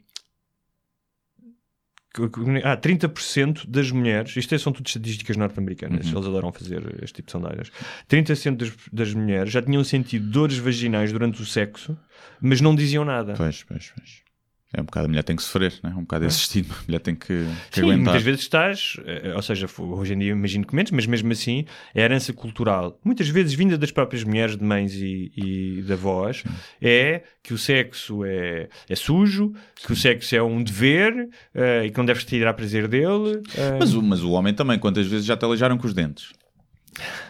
que- 2.13 2.29
que- 2.29 2.61
ah, 2.63 2.75
30% 2.75 3.67
das 3.69 3.91
mulheres, 3.91 4.35
isto 4.35 4.55
é- 4.55 4.57
são 4.57 4.71
tudo 4.73 4.87
estatísticas 4.87 5.37
norte-americanas, 5.37 6.05
Uhum. 6.07 6.13
eles 6.13 6.25
adoram 6.27 6.51
fazer 6.51 6.81
este 7.03 7.17
tipo 7.17 7.27
de 7.27 7.31
sondagens. 7.31 7.71
30% 8.07 8.57
das, 8.57 8.73
das 8.91 9.13
mulheres 9.13 9.51
já 9.51 9.61
tinham 9.61 9.83
sentido 9.83 10.27
dores 10.29 10.57
vaginais 10.57 11.11
durante 11.11 11.41
o 11.41 11.45
sexo, 11.45 11.97
mas 12.41 12.59
não 12.61 12.73
diziam 12.75 13.05
nada. 13.05 13.33
Pois, 13.35 13.63
pois, 13.63 13.91
pois. 13.95 14.26
É 14.73 14.81
um 14.81 14.83
bocado, 14.83 15.05
a 15.05 15.07
mulher 15.07 15.23
tem 15.23 15.33
que 15.35 15.41
sofrer, 15.43 15.73
né? 15.81 15.91
um 15.95 16.01
bocado 16.01 16.25
esse 16.25 16.39
estigma. 16.39 16.75
A 16.77 16.83
mulher 16.85 16.99
tem 16.99 17.15
que, 17.15 17.25
que 17.71 17.75
Sim, 17.79 17.81
aguentar. 17.83 18.03
muitas 18.03 18.21
vezes 18.23 18.41
estás, 18.41 18.97
eh, 19.05 19.33
ou 19.33 19.41
seja, 19.41 19.65
hoje 19.79 20.13
em 20.13 20.19
dia 20.19 20.31
imagino 20.33 20.67
que 20.67 20.75
menos, 20.75 20.91
mas 20.91 21.05
mesmo 21.05 21.31
assim 21.31 21.63
é 21.95 22.01
herança 22.01 22.33
cultural. 22.33 22.99
Muitas 23.01 23.29
vezes 23.29 23.53
vinda 23.53 23.77
das 23.77 23.91
próprias 23.91 24.25
mulheres, 24.25 24.57
de 24.57 24.63
mães 24.65 24.93
e, 24.93 25.31
e 25.37 25.81
de 25.83 25.93
avós, 25.93 26.43
é 26.81 27.23
que 27.41 27.53
o 27.53 27.57
sexo 27.57 28.25
é, 28.25 28.67
é 28.89 28.95
sujo, 28.95 29.53
que 29.85 29.93
o 29.93 29.95
sexo 29.95 30.35
é 30.35 30.43
um 30.43 30.61
dever 30.61 31.29
eh, 31.55 31.85
e 31.85 31.89
que 31.89 31.97
não 31.97 32.05
deves 32.05 32.25
tirar 32.25 32.53
prazer 32.53 32.89
dele. 32.89 33.41
eh, 33.55 33.77
Mas, 33.79 33.93
o, 33.93 34.01
mas 34.03 34.21
o 34.21 34.31
homem 34.31 34.53
também, 34.53 34.77
quantas 34.77 35.07
vezes 35.07 35.25
já 35.25 35.37
te 35.37 35.45
aleijaram 35.45 35.77
com 35.77 35.87
os 35.87 35.93
dentes? 35.93 36.33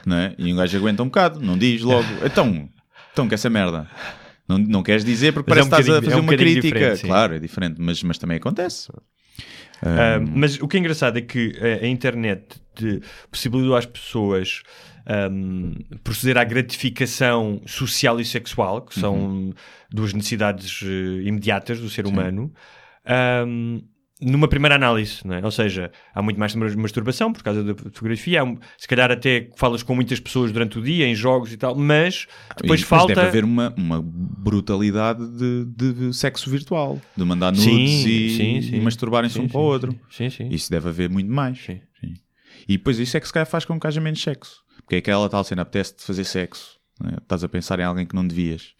Não 0.05 0.15
é? 0.17 0.33
E 0.39 0.51
um 0.51 0.55
gajo 0.55 0.75
aguenta 0.75 1.03
um 1.03 1.07
bocado, 1.07 1.39
não 1.39 1.55
diz 1.55 1.83
logo. 1.83 2.07
Então, 2.25 2.67
então 3.13 3.27
que 3.27 3.35
essa 3.35 3.49
merda. 3.49 3.87
Não, 4.47 4.57
não 4.57 4.83
queres 4.83 5.03
dizer 5.03 5.33
porque 5.33 5.49
Mas 5.49 5.59
é 5.59 5.61
parece 5.61 5.67
um 5.67 5.69
que 5.69 5.81
estás 5.81 5.97
a 5.97 6.01
fazer 6.01 6.13
é 6.13 6.17
um 6.17 6.21
uma 6.21 6.35
crítica. 6.35 6.95
sim. 6.95 7.07
claro, 7.07 7.35
é 7.35 7.39
diferente, 7.39 7.75
mas, 7.79 8.01
mas 8.03 8.17
também 8.17 8.37
acontece. 8.37 8.89
Ah, 9.81 10.19
mas 10.19 10.59
o 10.59 10.67
que 10.67 10.77
é 10.77 10.79
engraçado 10.79 11.17
é 11.17 11.21
que 11.21 11.53
a, 11.61 11.85
a 11.85 11.87
internet 11.87 12.59
possibilitou 13.29 13.75
às 13.75 13.85
pessoas 13.85 14.63
ahm, 15.05 15.73
proceder 16.03 16.37
à 16.37 16.43
gratificação 16.43 17.61
social 17.65 18.19
e 18.19 18.25
sexual, 18.25 18.81
que 18.81 18.97
são 18.99 19.15
Uhum. 19.15 19.53
duas 19.91 20.13
necessidades 20.13 20.81
eh, 20.83 21.21
imediatas 21.27 21.79
do 21.79 21.89
ser 21.89 22.05
humano, 22.05 22.51
ahm, 23.05 23.81
numa 24.19 24.47
primeira 24.47 24.75
análise, 24.75 25.21
é? 25.29 25.43
ou 25.45 25.51
seja, 25.51 25.91
há 26.13 26.21
muito 26.21 26.39
mais 26.39 26.55
masturbação 26.55 27.31
por 27.31 27.43
causa 27.43 27.63
da 27.63 27.75
fotografia, 27.75 28.43
um- 28.43 28.57
se 28.77 28.87
calhar 28.87 29.11
até 29.11 29.49
falas 29.55 29.83
com 29.83 29.93
muitas 29.93 30.19
pessoas 30.19 30.51
durante 30.51 30.79
o 30.79 30.81
dia, 30.81 31.05
em 31.07 31.13
jogos 31.13 31.53
e 31.53 31.57
tal, 31.57 31.75
mas 31.75 32.27
depois 32.57 32.79
E- 32.79 32.83
mas 32.83 32.89
falta... 32.89 33.13
deve 33.13 33.27
haver 33.27 33.43
uma, 33.43 33.73
uma 33.77 34.01
brutalidade 34.03 35.23
de, 35.37 35.65
de 35.93 36.13
sexo 36.13 36.49
virtual, 36.49 36.99
de 37.15 37.23
mandar 37.23 37.51
nudes 37.51 37.63
Sim, 37.65 37.83
e, 38.09 38.29
sim, 38.35 38.61
sim. 38.61 38.75
e 38.77 38.81
masturbarem-se 38.81 39.39
um 39.39 39.47
para 39.47 39.59
o 39.59 39.63
outro. 39.63 39.99
Sim, 40.09 40.29
sim. 40.29 40.49
Isso 40.49 40.71
deve 40.71 40.89
haver 40.89 41.09
muito 41.09 41.31
mais. 41.31 41.67
E 42.67 42.77
depois 42.77 42.97
isso 42.99 43.15
é 43.15 43.19
que 43.19 43.27
se 43.27 43.33
calhar 43.33 43.47
faz 43.47 43.65
com 43.65 43.79
que 43.79 43.85
haja 43.87 44.01
menos 44.01 44.21
sexo. 44.21 44.61
Porque 44.77 44.95
é 44.95 44.97
aquela 44.97 45.29
tal 45.29 45.43
cena, 45.43 45.61
apetece-te 45.61 46.03
fazer 46.03 46.23
sexo. 46.23 46.77
né? 46.99 47.17
Estás 47.21 47.43
a 47.43 47.49
pensar 47.49 47.79
em 47.79 47.83
alguém 47.83 48.05
que 48.05 48.15
não 48.15 48.25
devias. 48.27 48.73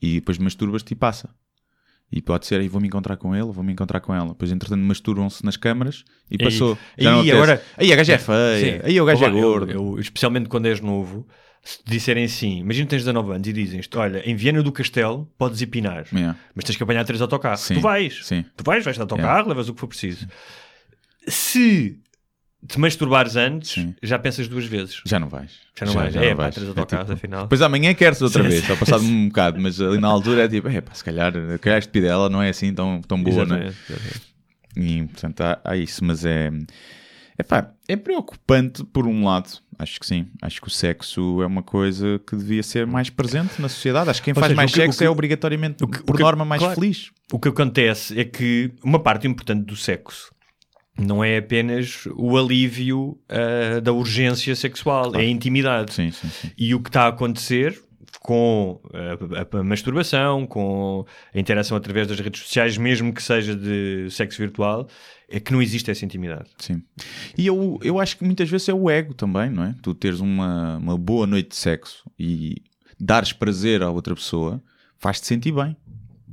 E 0.00 0.14
depois 0.14 0.38
masturbas-te 0.38 0.92
e 0.92 0.96
passa. 0.96 1.28
E 2.10 2.22
pode 2.22 2.46
ser, 2.46 2.58
aí 2.60 2.68
vou-me 2.68 2.88
encontrar 2.88 3.16
com 3.18 3.34
ele, 3.36 3.52
vou-me 3.52 3.72
encontrar 3.72 4.00
com 4.00 4.14
ela. 4.14 4.28
Depois, 4.28 4.50
entretanto, 4.50 4.80
masturbam-se 4.80 5.44
nas 5.44 5.56
câmaras 5.58 6.04
e 6.30 6.36
E- 6.36 6.38
passou. 6.38 6.78
e 6.96 7.04
Já 7.04 7.14
apetece. 7.14 7.32
agora- 7.36 7.62
Aí 7.76 7.92
a 7.92 7.96
gaja 7.96 8.12
é 8.14 8.18
feia, 8.18 8.78
Sim. 8.80 8.80
aí 8.84 9.00
o 9.00 9.04
gajo 9.04 9.24
é 9.24 9.28
Olá, 9.28 9.36
eu- 9.38 9.42
gordo. 9.42 9.70
eu- 9.72 9.98
especialmente 10.00 10.48
quando 10.48 10.66
és 10.66 10.80
novo, 10.80 11.26
se 11.62 11.78
te 11.84 11.90
disserem 11.90 12.24
assim, 12.24 12.60
imagina 12.60 12.86
que 12.86 12.90
tens 12.90 13.02
19 13.02 13.32
anos 13.34 13.46
e 13.46 13.52
dizem-te, 13.52 13.98
olha, 13.98 14.22
em 14.24 14.34
Viana 14.34 14.62
do 14.62 14.72
Castelo 14.72 15.30
podes 15.36 15.60
ir 15.60 15.66
pinar, 15.66 16.06
Yeah. 16.10 16.38
mas 16.54 16.64
tens 16.64 16.76
que 16.76 16.82
apanhar 16.82 17.04
três 17.04 17.20
autocarros. 17.20 17.60
Sim, 17.60 17.74
Tu 17.74 17.80
vais, 17.80 18.20
sim. 18.26 18.42
tu 18.56 18.64
vais, 18.64 18.82
vais 18.82 18.96
de 18.96 19.02
autocarro, 19.02 19.48
levas 19.48 19.68
o 19.68 19.74
que 19.74 19.80
for 19.80 19.86
preciso. 19.88 20.26
Se 21.26 21.98
te 22.66 22.78
masturbares 22.80 23.36
antes, 23.36 23.70
Sim. 23.72 23.94
já 24.02 24.18
pensas 24.18 24.48
duas 24.48 24.64
vezes. 24.64 25.00
Já 25.06 25.18
não 25.18 25.28
vais. 25.28 25.52
Já 25.78 25.86
não 25.86 25.92
vais. 25.92 26.12
já 26.12 26.22
É, 26.22 26.30
não 26.30 26.36
pá, 26.36 26.42
vais. 26.44 26.54
três 26.54 26.68
É 26.70 26.74
tipo- 26.84 27.12
afinal. 27.12 27.42
Depois 27.42 27.62
amanhã 27.62 27.94
queres 27.94 28.20
outra 28.20 28.42
vez, 28.42 28.64
só 28.64 28.74
passado 28.76 29.04
um 29.04 29.28
bocado, 29.28 29.60
mas 29.60 29.80
ali 29.80 29.98
na 29.98 30.08
altura 30.08 30.44
é 30.44 30.48
tipo, 30.48 30.68
é 30.68 30.80
pá, 30.80 30.92
se 30.94 31.04
calhar, 31.04 31.32
calhar 31.60 31.78
este 31.78 32.00
dela 32.00 32.28
não 32.28 32.42
é 32.42 32.48
assim 32.48 32.74
tão, 32.74 33.00
tão 33.00 33.22
boa, 33.22 33.44
não 33.44 33.56
é? 33.56 33.66
Exatamente. 33.68 34.22
E, 34.76 35.02
portanto, 35.04 35.40
há, 35.40 35.60
há 35.64 35.76
isso, 35.76 36.04
mas 36.04 36.24
é. 36.24 36.50
Epá, 37.38 37.70
é 37.86 37.94
preocupante 37.96 38.82
por 38.84 39.06
um 39.06 39.24
lado, 39.24 39.48
acho 39.78 40.00
que 40.00 40.06
sim. 40.06 40.26
Acho 40.42 40.60
que 40.60 40.66
o 40.66 40.70
sexo 40.70 41.40
é 41.40 41.46
uma 41.46 41.62
coisa 41.62 42.20
que 42.26 42.34
devia 42.34 42.62
ser 42.64 42.84
mais 42.84 43.08
presente 43.10 43.62
na 43.62 43.68
sociedade. 43.68 44.10
Acho 44.10 44.20
que 44.20 44.24
quem 44.24 44.32
Ou 44.32 44.40
faz 44.40 44.46
seja, 44.48 44.56
mais 44.56 44.72
que- 44.72 44.80
sexo 44.80 44.98
que- 44.98 45.04
é 45.04 45.08
obrigatoriamente, 45.10 45.86
que- 45.86 46.02
por 46.02 46.18
norma, 46.18 46.44
mais 46.44 46.60
claro. 46.60 46.74
feliz. 46.74 47.10
O 47.32 47.38
que 47.38 47.48
acontece 47.48 48.18
é 48.18 48.24
que 48.24 48.72
uma 48.82 48.98
parte 48.98 49.28
importante 49.28 49.64
do 49.64 49.76
sexo 49.76 50.32
não 50.98 51.22
é 51.22 51.38
apenas 51.38 52.06
o 52.16 52.36
alívio 52.36 53.18
ah, 53.28 53.80
da 53.80 53.92
urgência 53.92 54.54
sexual, 54.56 55.14
é 55.14 55.20
a 55.20 55.24
intimidade. 55.24 55.94
Sim, 55.94 56.10
sim, 56.10 56.28
sim. 56.28 56.50
E 56.58 56.74
o 56.74 56.80
que 56.80 56.88
está 56.88 57.04
a 57.04 57.08
acontecer 57.08 57.80
com 58.20 58.80
a, 58.92 59.56
a- 59.56 59.60
a 59.60 59.64
masturbação, 59.64 60.46
com 60.46 61.04
a 61.34 61.38
interação 61.38 61.76
através 61.76 62.06
das 62.08 62.18
redes 62.20 62.42
sociais, 62.42 62.76
mesmo 62.76 63.12
que 63.12 63.22
seja 63.22 63.54
de 63.54 64.08
sexo 64.10 64.38
virtual, 64.38 64.88
é 65.30 65.38
que 65.38 65.52
não 65.52 65.62
existe 65.62 65.90
essa 65.90 66.04
intimidade. 66.04 66.48
Sim. 66.58 66.82
E 67.36 67.46
eu, 67.46 67.78
eu 67.82 67.98
acho 68.00 68.16
que 68.18 68.24
muitas 68.24 68.48
vezes 68.50 68.68
é 68.68 68.74
o 68.74 68.90
ego 68.90 69.14
também, 69.14 69.48
não 69.50 69.62
é? 69.64 69.74
Tu 69.82 69.94
teres 69.94 70.20
uma, 70.20 70.76
uma 70.78 70.98
boa 70.98 71.26
noite 71.26 71.50
de 71.50 71.56
sexo 71.56 72.02
e 72.18 72.56
dares 72.98 73.32
prazer 73.32 73.82
à 73.82 73.90
outra 73.90 74.14
pessoa 74.14 74.60
faz-te 74.98 75.26
sentir 75.26 75.52
bem. 75.52 75.76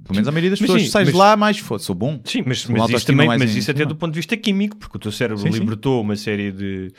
Pelo 0.06 0.16
menos 0.16 0.28
a 0.28 0.32
maioria 0.32 0.51
das 0.51 0.60
Mas 0.62 0.68
pessoas 0.68 0.84
sim, 0.84 0.89
sais 0.89 1.08
mas- 1.10 1.16
lá 1.18 1.36
mais 1.36 1.58
foda, 1.58 1.82
sou 1.82 1.95
bom. 1.95 2.22
Sim, 2.24 2.43
mas, 2.45 2.66
mas 2.68 2.89
isso, 2.91 3.06
também, 3.08 3.28
mas 3.28 3.56
isso 3.56 3.72
até 3.72 3.84
do 3.86 3.95
ponto 3.95 4.12
de 4.14 4.20
vista 4.20 4.38
químico, 4.38 4.78
porque 4.78 4.97
o 4.97 4.99
teu 4.99 5.12
cérebro 5.12 5.41
Sim, 5.41 5.51
sim. 5.51 5.60
libertou 5.60 6.01
uma 6.01 6.16
série 6.16 6.51
de, 6.51 6.93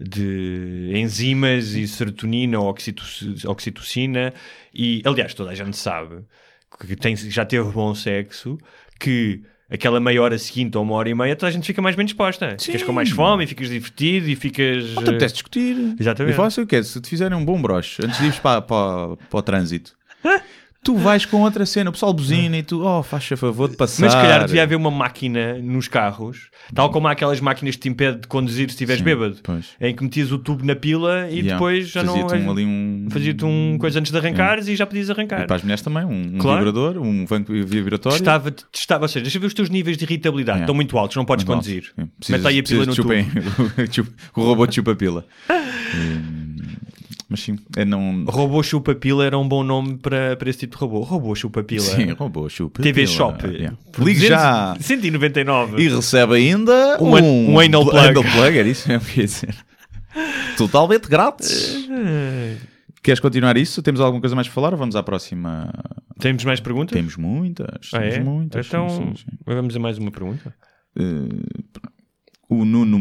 de 0.00 0.90
enzimas 0.94 1.74
e 1.74 1.86
serotonina, 1.86 2.60
oxitoci- 2.60 3.46
oxitocina, 3.46 4.32
e 4.74 5.02
aliás, 5.04 5.34
toda 5.34 5.50
a 5.50 5.54
gente 5.54 5.76
sabe 5.76 6.16
que 6.86 6.94
tem, 6.96 7.16
já 7.16 7.44
teve 7.44 7.68
bom 7.70 7.94
sexo, 7.94 8.58
que 9.00 9.40
aquela 9.70 10.00
meia 10.00 10.22
hora 10.22 10.38
seguinte 10.38 10.76
ou 10.76 10.82
uma 10.84 10.94
hora 10.94 11.08
e 11.08 11.14
meia, 11.14 11.34
toda 11.36 11.48
a 11.48 11.52
gente 11.52 11.66
fica 11.66 11.80
mais 11.82 11.94
bem 11.96 12.04
disposta. 12.06 12.56
Ficas 12.60 12.82
com 12.82 12.92
mais 12.92 13.10
fome, 13.10 13.46
ficas 13.46 13.68
divertido 13.68 14.28
e 14.28 14.36
ficas. 14.36 14.94
Não 14.94 15.02
te 15.04 15.10
apetece 15.10 15.34
discutir. 15.34 15.94
Exatamente. 15.98 16.32
Eu 16.36 16.42
faço 16.42 16.62
o 16.62 16.66
quê? 16.66 16.82
Se 16.82 17.00
te 17.00 17.08
fizerem 17.08 17.36
um 17.36 17.44
bom 17.44 17.60
broche 17.60 18.00
antes 18.04 18.18
de 18.18 18.26
ires 18.26 18.38
para, 18.38 18.62
para, 18.62 19.16
para 19.16 19.38
o 19.38 19.42
trânsito, 19.42 19.96
tu 20.82 20.94
vais 20.96 21.24
com 21.26 21.42
outra 21.42 21.66
cena, 21.66 21.90
o 21.90 21.92
pessoal 21.92 22.12
buzina 22.12 22.56
e 22.56 22.62
tu, 22.62 22.82
oh, 22.82 23.02
faz 23.02 23.24
favor 23.26 23.68
de 23.68 23.76
passar. 23.76 24.02
Mas 24.04 24.12
se 24.12 24.18
calhar 24.18 24.44
devia 24.46 24.62
haver 24.62 24.76
uma 24.76 24.90
máquina 24.90 25.58
nos 25.58 25.86
carros, 25.88 26.48
tal 26.74 26.90
como 26.90 27.08
há 27.08 27.12
aquelas 27.12 27.40
máquinas 27.40 27.74
que 27.76 27.82
te 27.82 27.88
impedem 27.88 28.20
de 28.20 28.26
conduzir 28.28 28.68
se 28.68 28.74
estiveres 28.74 29.02
bêbado, 29.02 29.36
pois. 29.42 29.66
em 29.80 29.94
que 29.94 30.02
metias 30.02 30.32
o 30.32 30.38
tubo 30.38 30.64
na 30.64 30.74
pila 30.76 31.28
e 31.30 31.38
Yeah. 31.38 31.52
depois 31.54 31.88
já 31.88 32.04
Fazia-te 32.04 32.34
não. 32.36 32.46
um, 32.46 32.50
ali 32.50 32.64
um... 32.64 33.06
Fazia-te 33.10 33.44
um 33.44 33.76
coisa 33.78 33.98
antes 34.00 34.10
de 34.12 34.18
arrancares 34.18 34.66
e 34.68 34.76
já 34.76 34.84
podias 34.86 35.08
arrancar. 35.10 35.42
E 35.42 35.46
para 35.46 35.56
as 35.56 35.62
mulheres 35.62 35.82
também, 35.82 36.04
um, 36.04 36.34
um 36.34 36.38
Claro. 36.38 36.58
vibrador, 36.64 36.98
um 37.02 37.24
vibratório. 37.64 38.18
Testava, 38.18 38.50
testava, 38.50 39.04
ou 39.04 39.08
seja, 39.08 39.22
deixa 39.22 39.38
ver 39.38 39.46
os 39.46 39.54
teus 39.54 39.68
níveis 39.70 39.96
de 39.96 40.04
irritabilidade, 40.04 40.58
Yeah. 40.58 40.64
estão 40.64 40.74
muito 40.74 40.96
altos, 40.98 41.16
não 41.16 41.24
podes 41.24 41.44
Muito 41.44 41.56
conduzir. 41.56 41.92
Mete 42.28 42.46
aí 42.46 42.58
a 42.58 42.62
pila 42.62 42.86
no 42.86 42.94
tubo. 42.94 43.10
o 44.36 44.42
robô 44.42 44.66
de 44.66 44.74
chupa 44.74 44.94
pila. 44.94 45.24
Hum, 45.94 46.44
Mas 47.30 47.40
sim, 47.40 47.58
é 47.76 47.84
não. 47.84 48.24
Robô 48.26 48.62
chupa-pila 48.62 49.22
era 49.24 49.36
um 49.38 49.46
bom 49.46 49.62
nome 49.62 49.98
para, 49.98 50.34
para 50.36 50.48
esse 50.48 50.60
tipo 50.60 50.76
de 50.76 50.80
robô. 50.80 51.00
Robô 51.00 51.34
chupa-pila. 51.34 51.82
Sim, 51.84 52.12
robô 52.12 52.48
chupa 52.48 52.82
TV. 52.82 53.06
Shop. 53.06 53.46
Yeah. 53.46 53.76
Ligue 53.98 54.20
200 54.20 54.28
já 54.28 54.76
199. 54.80 55.82
e 55.82 55.88
recebe 55.88 56.34
ainda 56.36 56.96
Um 57.02 57.14
um, 57.14 57.50
um 57.54 57.60
anal 57.60 57.82
pl- 57.84 57.90
plug. 57.90 58.08
anal 58.08 58.22
plug. 58.24 58.58
Era 58.58 58.68
isso 58.68 58.88
mesmo 58.88 59.06
que 59.06 59.20
ia 59.20 59.26
dizer. 59.26 59.54
Totalmente 60.56 61.06
grátis. 61.08 61.86
Queres 63.02 63.20
continuar 63.20 63.56
isso? 63.56 63.82
Temos 63.82 64.00
alguma 64.00 64.20
coisa 64.20 64.34
mais 64.34 64.48
para 64.48 64.54
falar 64.54 64.72
ou 64.72 64.78
vamos 64.78 64.96
à 64.96 65.02
próxima? 65.02 65.70
Temos 66.18 66.44
mais 66.44 66.60
perguntas? 66.60 66.96
Temos 66.96 67.16
muitas. 67.16 67.90
Ah, 67.92 68.00
temos 68.00 68.14
é? 68.16 68.20
muitas. 68.20 68.66
Então, 68.66 68.88
sim, 68.88 68.96
sim, 69.16 69.24
sim. 69.30 69.36
vamos 69.46 69.76
a 69.76 69.78
mais 69.78 69.98
uma 69.98 70.10
pergunta. 70.10 70.54
O 70.98 71.28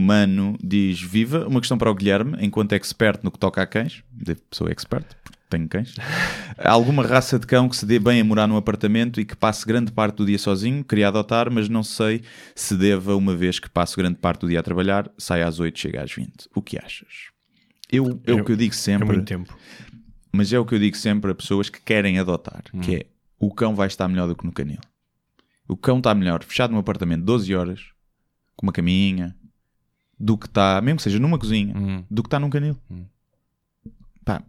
Nuno 0.07 0.43
Mano 0.51 0.57
diz: 0.63 1.01
Viva, 1.01 1.47
uma 1.47 1.59
questão 1.59 1.77
para 1.77 1.91
o 1.91 1.95
Guilherme, 1.95 2.37
enquanto 2.39 2.73
expert 2.73 3.19
no 3.23 3.31
que 3.31 3.39
toca 3.39 3.61
a 3.61 3.65
cães, 3.67 4.03
pessoa 4.49 4.71
expert, 4.71 5.05
porque 5.23 5.37
tenho 5.49 5.67
cães. 5.67 5.93
Alguma 6.57 7.05
raça 7.05 7.37
de 7.37 7.45
cão 7.45 7.67
que 7.69 7.75
se 7.75 7.85
dê 7.85 7.99
bem 7.99 8.21
a 8.21 8.23
morar 8.23 8.47
num 8.47 8.57
apartamento 8.57 9.19
e 9.21 9.25
que 9.25 9.35
passe 9.35 9.65
grande 9.65 9.91
parte 9.91 10.15
do 10.17 10.25
dia 10.25 10.37
sozinho? 10.39 10.83
Queria 10.83 11.07
adotar, 11.09 11.51
mas 11.51 11.69
não 11.69 11.83
sei 11.83 12.21
se 12.55 12.75
deva, 12.75 13.15
uma 13.15 13.35
vez 13.35 13.59
que 13.59 13.69
passo 13.69 13.95
grande 13.97 14.17
parte 14.17 14.41
do 14.41 14.47
dia 14.49 14.59
a 14.59 14.63
trabalhar, 14.63 15.09
sai 15.17 15.41
às 15.43 15.59
8, 15.59 15.77
chega 15.79 16.03
às 16.03 16.11
20. 16.11 16.49
O 16.55 16.61
que 16.61 16.77
achas? 16.77 17.29
Eu, 17.91 18.19
é 18.25 18.33
o 18.33 18.39
É- 18.39 18.43
que 18.43 18.51
eu 18.51 18.55
digo 18.57 18.73
É 18.73 18.77
sempre. 18.77 19.07
muito 19.07 19.25
tempo. 19.25 19.55
mas 20.33 20.51
é 20.53 20.59
o 20.59 20.65
que 20.65 20.75
eu 20.75 20.79
digo 20.79 20.95
sempre 20.95 21.31
a 21.31 21.35
pessoas 21.35 21.69
que 21.69 21.81
querem 21.81 22.19
adotar, 22.19 22.63
Hum. 22.73 22.79
que 22.81 22.95
é 22.95 23.05
o 23.39 23.51
cão 23.53 23.73
vai 23.75 23.87
estar 23.87 24.07
melhor 24.07 24.27
do 24.27 24.35
que 24.35 24.45
no 24.45 24.51
canil. 24.51 24.79
O 25.67 25.75
cão 25.77 25.97
está 25.97 26.13
melhor 26.15 26.43
fechado 26.43 26.71
num 26.71 26.77
apartamento 26.79 27.23
12 27.23 27.53
horas, 27.55 27.81
com 28.55 28.65
uma 28.65 28.71
caminha, 28.73 29.35
do 30.19 30.37
que 30.37 30.47
está, 30.47 30.79
mesmo 30.81 30.97
que 30.97 31.03
seja 31.03 31.19
numa 31.19 31.37
cozinha, 31.37 31.73
Hum. 31.77 32.03
do 32.09 32.23
que 32.23 32.27
está 32.27 32.39
num 32.39 32.49
canil. 32.49 32.77
Pá, 34.25 34.41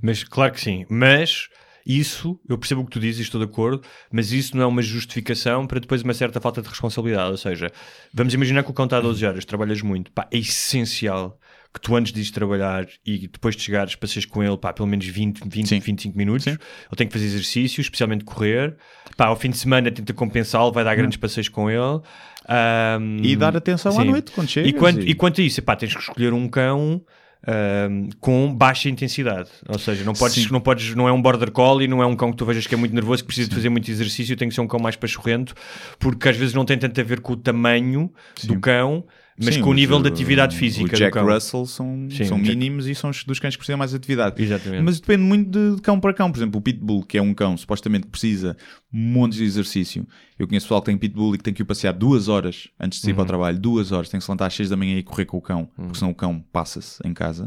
Mas 0.00 0.22
claro 0.24 0.52
que 0.52 0.60
sim. 0.60 0.84
Mas 0.88 1.48
isso, 1.84 2.38
eu 2.48 2.56
percebo 2.56 2.82
o 2.82 2.84
que 2.84 2.92
tu 2.92 3.00
dizes, 3.00 3.22
estou 3.22 3.40
de 3.40 3.46
acordo, 3.50 3.82
mas 4.12 4.30
isso 4.32 4.56
não 4.56 4.62
é 4.62 4.66
uma 4.66 4.82
justificação 4.82 5.66
para 5.66 5.80
depois 5.80 6.02
uma 6.02 6.14
certa 6.14 6.40
falta 6.40 6.62
de 6.62 6.68
responsabilidade. 6.68 7.30
Ou 7.30 7.36
seja, 7.36 7.70
vamos 8.14 8.32
imaginar 8.34 8.62
que 8.62 8.70
o 8.70 8.74
cão 8.74 8.84
está 8.84 8.98
a 8.98 9.00
12 9.00 9.24
horas, 9.26 9.44
trabalhas 9.44 9.82
muito, 9.82 10.12
pá, 10.12 10.28
é 10.30 10.38
essencial 10.38 11.38
que 11.74 11.80
tu 11.80 11.96
antes 11.96 12.12
de 12.12 12.20
ires 12.20 12.30
trabalhar 12.30 12.86
e 13.04 13.26
depois 13.26 13.56
de 13.56 13.62
chegares 13.62 13.94
passeis 13.96 14.26
com 14.26 14.42
ele, 14.44 14.58
pá, 14.58 14.74
pelo 14.74 14.86
menos 14.86 15.06
20, 15.06 15.40
20 15.48 15.68
Sim. 15.68 15.80
25 15.80 16.18
minutos. 16.18 16.44
Sim. 16.44 16.50
Ele 16.50 16.96
tem 16.96 17.06
que 17.06 17.12
fazer 17.14 17.24
exercício, 17.24 17.80
especialmente 17.80 18.24
correr. 18.24 18.76
Pá, 19.16 19.26
ao 19.28 19.36
fim 19.36 19.48
de 19.48 19.56
semana 19.56 19.90
tenta 19.90 20.12
compensá-lo, 20.12 20.70
vai 20.70 20.84
dar 20.84 20.94
grandes 20.94 21.16
passeios 21.16 21.48
com 21.48 21.70
ele. 21.70 22.00
Ahm, 22.48 23.18
E 23.24 23.36
dar 23.36 23.56
atenção 23.56 23.92
à 23.92 24.04
sim. 24.04 24.10
noite 24.10 24.30
quando 24.32 24.48
chegas. 24.48 24.70
E 24.70 24.72
quanto, 24.74 25.00
e- 25.06 25.10
e 25.10 25.14
quanto 25.14 25.40
a 25.40 25.44
isso, 25.44 25.62
pá, 25.62 25.76
tens 25.76 25.94
que 25.94 26.00
escolher 26.00 26.32
um 26.32 26.48
cão 26.48 27.00
ahm, 27.46 28.08
com 28.20 28.52
baixa 28.54 28.88
intensidade. 28.88 29.48
Ou 29.68 29.78
seja, 29.78 30.04
não 30.04 30.12
podes, 30.12 30.44
Sim. 30.44 30.48
não 30.52 30.60
podes, 30.60 30.94
não 30.94 31.08
é 31.08 31.12
um 31.12 31.20
border 31.20 31.50
collie, 31.50 31.88
não 31.88 32.02
é 32.02 32.06
um 32.06 32.14
cão 32.16 32.30
que 32.30 32.36
tu 32.36 32.44
vejas 32.44 32.66
que 32.66 32.74
é 32.74 32.78
muito 32.78 32.94
nervoso, 32.94 33.22
que 33.22 33.26
precisa 33.26 33.48
de 33.48 33.54
fazer 33.54 33.68
muito 33.68 33.90
exercício, 33.90 34.36
tem 34.36 34.48
que 34.48 34.54
ser 34.54 34.60
um 34.60 34.66
cão 34.68 34.78
mais 34.80 34.96
pachorrento, 34.96 35.54
porque 35.98 36.28
às 36.28 36.36
vezes 36.36 36.54
não 36.54 36.64
tem 36.64 36.78
tanto 36.78 37.00
a 37.00 37.04
ver 37.04 37.20
com 37.20 37.32
o 37.32 37.36
tamanho 37.36 38.12
do 38.44 38.54
Sim. 38.54 38.60
cão, 38.60 39.04
mas 39.44 39.54
Sim, 39.56 39.60
com 39.60 39.70
o 39.70 39.74
nível 39.74 40.00
de 40.00 40.08
uh, 40.08 40.12
atividade 40.12 40.56
física 40.56 40.84
O 40.86 40.88
do 40.90 40.96
Jack. 40.96 41.18
Russell 41.18 41.66
são, 41.66 42.08
Sim, 42.10 42.24
são 42.24 42.38
o 42.38 42.42
Jack- 42.42 42.56
mínimos 42.56 42.86
e 42.86 42.94
são 42.94 43.10
os 43.10 43.24
dos 43.24 43.38
cães 43.38 43.54
que 43.54 43.58
precisam 43.58 43.76
mais 43.78 43.90
de 43.90 43.96
atividade. 43.96 44.42
Exatamente. 44.42 44.82
Mas 44.82 45.00
depende 45.00 45.22
muito 45.22 45.50
de, 45.50 45.76
de 45.76 45.82
cão 45.82 45.98
para 46.00 46.12
cão. 46.14 46.30
Por 46.30 46.38
exemplo, 46.38 46.58
o 46.58 46.62
Pitbull, 46.62 47.02
que 47.04 47.18
é 47.18 47.22
um 47.22 47.34
cão 47.34 47.56
supostamente 47.56 48.04
que 48.04 48.10
precisa 48.10 48.56
montes 48.90 49.38
de 49.38 49.44
exercício. 49.44 50.06
Eu 50.38 50.46
conheço 50.48 50.66
pessoal 50.66 50.80
que 50.80 50.86
tem 50.86 50.96
Pitbull 50.98 51.34
e 51.34 51.38
que 51.38 51.44
tem 51.44 51.52
que 51.54 51.62
ir 51.62 51.64
passear 51.64 51.92
duas 51.92 52.28
horas 52.28 52.68
antes 52.78 52.98
de 52.98 53.02
sair 53.04 53.12
Uhum. 53.12 53.16
para 53.16 53.22
o 53.24 53.26
trabalho. 53.26 53.58
Duas 53.58 53.92
horas. 53.92 54.08
Tem 54.08 54.18
que 54.18 54.24
se 54.24 54.30
levantar 54.30 54.46
às 54.46 54.54
seis 54.54 54.68
da 54.68 54.76
manhã 54.76 54.98
e 54.98 55.02
correr 55.02 55.24
com 55.26 55.36
o 55.36 55.42
cão, 55.42 55.68
porque 55.76 55.98
senão 55.98 56.10
o 56.10 56.14
cão 56.14 56.42
passa-se 56.52 56.98
em 57.04 57.12
casa. 57.14 57.46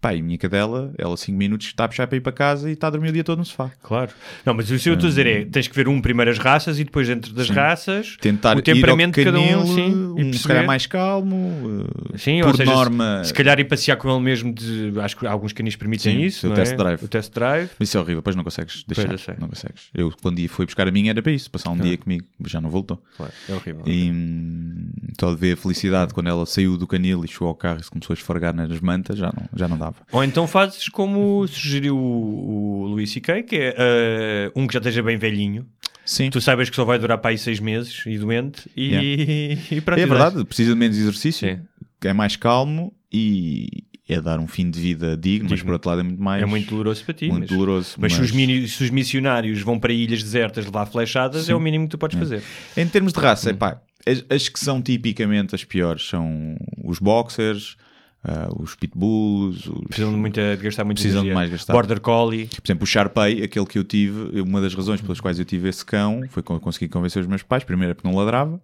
Pá, 0.00 0.14
e 0.14 0.20
a 0.20 0.22
minha 0.22 0.38
cadela, 0.38 0.92
ela 0.96 1.16
5 1.16 1.36
minutos 1.36 1.66
está 1.66 1.84
a 1.84 1.88
puxar 1.88 2.06
para 2.06 2.16
ir 2.16 2.20
para 2.20 2.30
casa 2.30 2.70
e 2.70 2.72
está 2.72 2.86
a 2.86 2.90
dormir 2.90 3.08
o 3.08 3.12
dia 3.12 3.24
todo 3.24 3.38
no 3.38 3.44
sofá. 3.44 3.70
Claro. 3.82 4.12
Não, 4.46 4.54
mas 4.54 4.70
o 4.70 4.78
que 4.78 4.88
eu 4.88 4.94
estou 4.94 5.08
a 5.08 5.10
dizer 5.10 5.26
é: 5.26 5.44
tens 5.44 5.66
que 5.66 5.74
ver 5.74 5.88
um 5.88 6.00
primeiro 6.00 6.30
as 6.30 6.38
raças 6.38 6.78
e 6.78 6.84
depois 6.84 7.08
dentro 7.08 7.32
das 7.32 7.50
raças 7.50 8.16
Tentar 8.20 8.56
o 8.56 8.62
temperamento 8.62 9.18
ir 9.18 9.24
de 9.24 9.28
ao 9.28 9.34
cada 9.34 9.44
um, 9.44 9.74
canil, 9.74 9.74
sim, 9.74 10.28
um 10.28 10.32
se 10.32 10.46
calhar 10.46 10.64
mais 10.64 10.86
calmo. 10.86 11.36
uh, 11.36 12.18
Sim, 12.18 12.40
por 12.40 12.50
ou 12.50 12.56
seja, 12.56 12.72
norma. 12.72 13.22
se, 13.24 13.28
se 13.28 13.34
calhar 13.34 13.58
ir 13.58 13.64
passear 13.64 13.96
com 13.96 14.08
ele 14.08 14.20
mesmo, 14.20 14.52
de, 14.52 14.92
acho 15.00 15.16
que 15.16 15.26
alguns 15.26 15.52
canis 15.52 15.74
permitem 15.74 16.14
Sim, 16.16 16.22
isso. 16.22 16.48
o 16.48 16.54
test 16.54 16.72
é? 16.72 16.76
drive. 16.76 17.04
O 17.04 17.08
test 17.08 17.34
drive. 17.34 17.70
Isso 17.80 17.96
é 17.96 18.00
horrível, 18.00 18.20
depois 18.20 18.36
não 18.36 18.44
consegues 18.44 18.84
deixar. 18.86 19.10
eu 19.10 19.18
sei. 19.18 19.34
não 19.38 19.48
consegues. 19.48 19.88
Eu, 19.92 20.12
quando 20.22 20.38
ia, 20.38 20.48
fui 20.48 20.64
buscar 20.64 20.86
a 20.86 20.92
minha, 20.92 21.10
era 21.10 21.20
para 21.20 21.32
isso, 21.32 21.50
passar 21.50 21.70
um 21.70 21.76
dia 21.76 21.96
comigo, 21.98 22.24
já 22.46 22.60
não 22.60 22.70
voltou. 22.70 23.02
Claro, 23.16 23.32
é 23.48 23.52
horrível. 23.52 23.82
E 23.84 24.10
hum, 24.12 24.90
só 25.20 25.30
de 25.34 25.40
ver 25.40 25.54
a 25.54 25.56
felicidade 25.56 26.14
quando 26.14 26.28
ela 26.28 26.46
saiu 26.46 26.76
do 26.76 26.86
canil 26.86 27.24
e 27.24 27.28
chegou 27.28 27.48
ao 27.48 27.54
carro 27.54 27.80
e 27.80 27.84
se 27.84 27.90
começou 27.90 28.14
a 28.14 28.16
esfregar 28.16 28.54
nas 28.54 28.80
mantas, 28.80 29.18
já 29.18 29.26
não, 29.26 29.48
já 29.56 29.66
não 29.66 29.76
Ou 30.12 30.22
então 30.24 30.46
fazes 30.46 30.88
como 30.88 31.46
sugeriu 31.46 31.96
o, 31.96 32.82
o 32.82 32.86
Luís 32.88 33.10
C.K., 33.12 33.42
que 33.42 33.56
é 33.56 33.74
eh, 33.76 34.52
um 34.56 34.66
que 34.66 34.74
já 34.74 34.78
esteja 34.80 35.02
bem 35.02 35.16
velhinho. 35.16 35.66
Sim, 36.04 36.30
Tu 36.30 36.40
sabes 36.40 36.70
que 36.70 36.76
só 36.76 36.84
vai 36.86 36.98
durar 36.98 37.18
para 37.18 37.32
aí 37.32 37.38
seis 37.38 37.60
meses 37.60 38.02
e 38.06 38.16
doente 38.18 38.62
e, 38.76 39.58
e 39.70 39.80
pronto. 39.82 39.98
é 39.98 40.02
e 40.02 40.06
verdade, 40.06 40.44
precisa 40.44 40.72
de 40.72 40.78
menos 40.78 40.96
exercício, 40.96 41.46
Sim. 41.48 41.60
é 42.02 42.12
mais 42.14 42.34
calmo 42.34 42.94
e 43.12 43.68
é 44.08 44.18
dar 44.18 44.40
um 44.40 44.46
fim 44.46 44.70
de 44.70 44.80
vida 44.80 45.14
digno, 45.18 45.50
mas 45.50 45.58
Digno. 45.58 45.66
por 45.66 45.72
outro 45.74 45.90
lado 45.90 46.00
é 46.00 46.02
muito 46.04 46.22
mais. 46.22 46.42
É 46.42 46.46
muito 46.46 46.70
doloroso 46.70 47.04
para 47.04 47.12
ti. 47.12 47.28
muito 47.28 47.40
mas, 47.40 47.48
doloroso. 47.50 47.94
Mas, 47.98 48.14
Se, 48.14 48.22
os 48.22 48.32
mini- 48.32 48.66
se 48.66 48.82
os 48.84 48.88
missionários 48.88 49.60
vão 49.60 49.78
para 49.78 49.92
ilhas 49.92 50.22
desertas 50.22 50.64
levar 50.64 50.86
flechadas, 50.86 51.46
é 51.50 51.54
o 51.54 51.60
mínimo 51.60 51.84
que 51.84 51.90
tu 51.90 51.98
podes 51.98 52.18
fazer. 52.18 52.42
Em 52.74 52.88
termos 52.88 53.12
de 53.12 53.18
Hum. 53.18 53.22
raça, 53.22 53.50
epá, 53.50 53.82
as, 54.06 54.24
as 54.30 54.48
que 54.48 54.58
são 54.58 54.80
tipicamente 54.80 55.54
as 55.54 55.62
piores 55.62 56.08
são 56.08 56.56
os 56.82 56.98
boxers, 56.98 57.76
ah, 58.24 58.48
os 58.58 58.74
pitbulls, 58.74 59.66
os, 59.66 59.86
Precisam 59.86 60.12
de, 60.12 60.18
muita, 60.18 60.56
de 60.56 60.62
gastar 60.62 60.84
muito 60.84 60.96
Precisam 60.96 61.22
de 61.22 61.28
energia. 61.28 61.34
mais 61.34 61.50
gastar. 61.50 61.72
Border 61.72 62.00
Collie. 62.00 62.46
Por 62.46 62.62
exemplo, 62.64 62.84
o 62.84 62.86
Sharpei, 62.86 63.42
aquele 63.42 63.66
que 63.66 63.78
eu 63.78 63.84
tive, 63.84 64.40
uma 64.40 64.60
das 64.60 64.74
razões 64.74 65.00
pelas 65.00 65.20
quais 65.20 65.38
eu 65.38 65.44
tive 65.44 65.68
esse 65.68 65.84
cão 65.84 66.22
foi 66.28 66.42
quando 66.42 66.58
eu 66.58 66.62
consegui 66.62 66.88
convencer 66.88 67.20
os 67.22 67.28
meus 67.28 67.42
pais. 67.42 67.64
Primeiro 67.64 67.92
é 67.92 67.94
porque 67.94 68.08
não 68.08 68.16
ladrava 68.16 68.60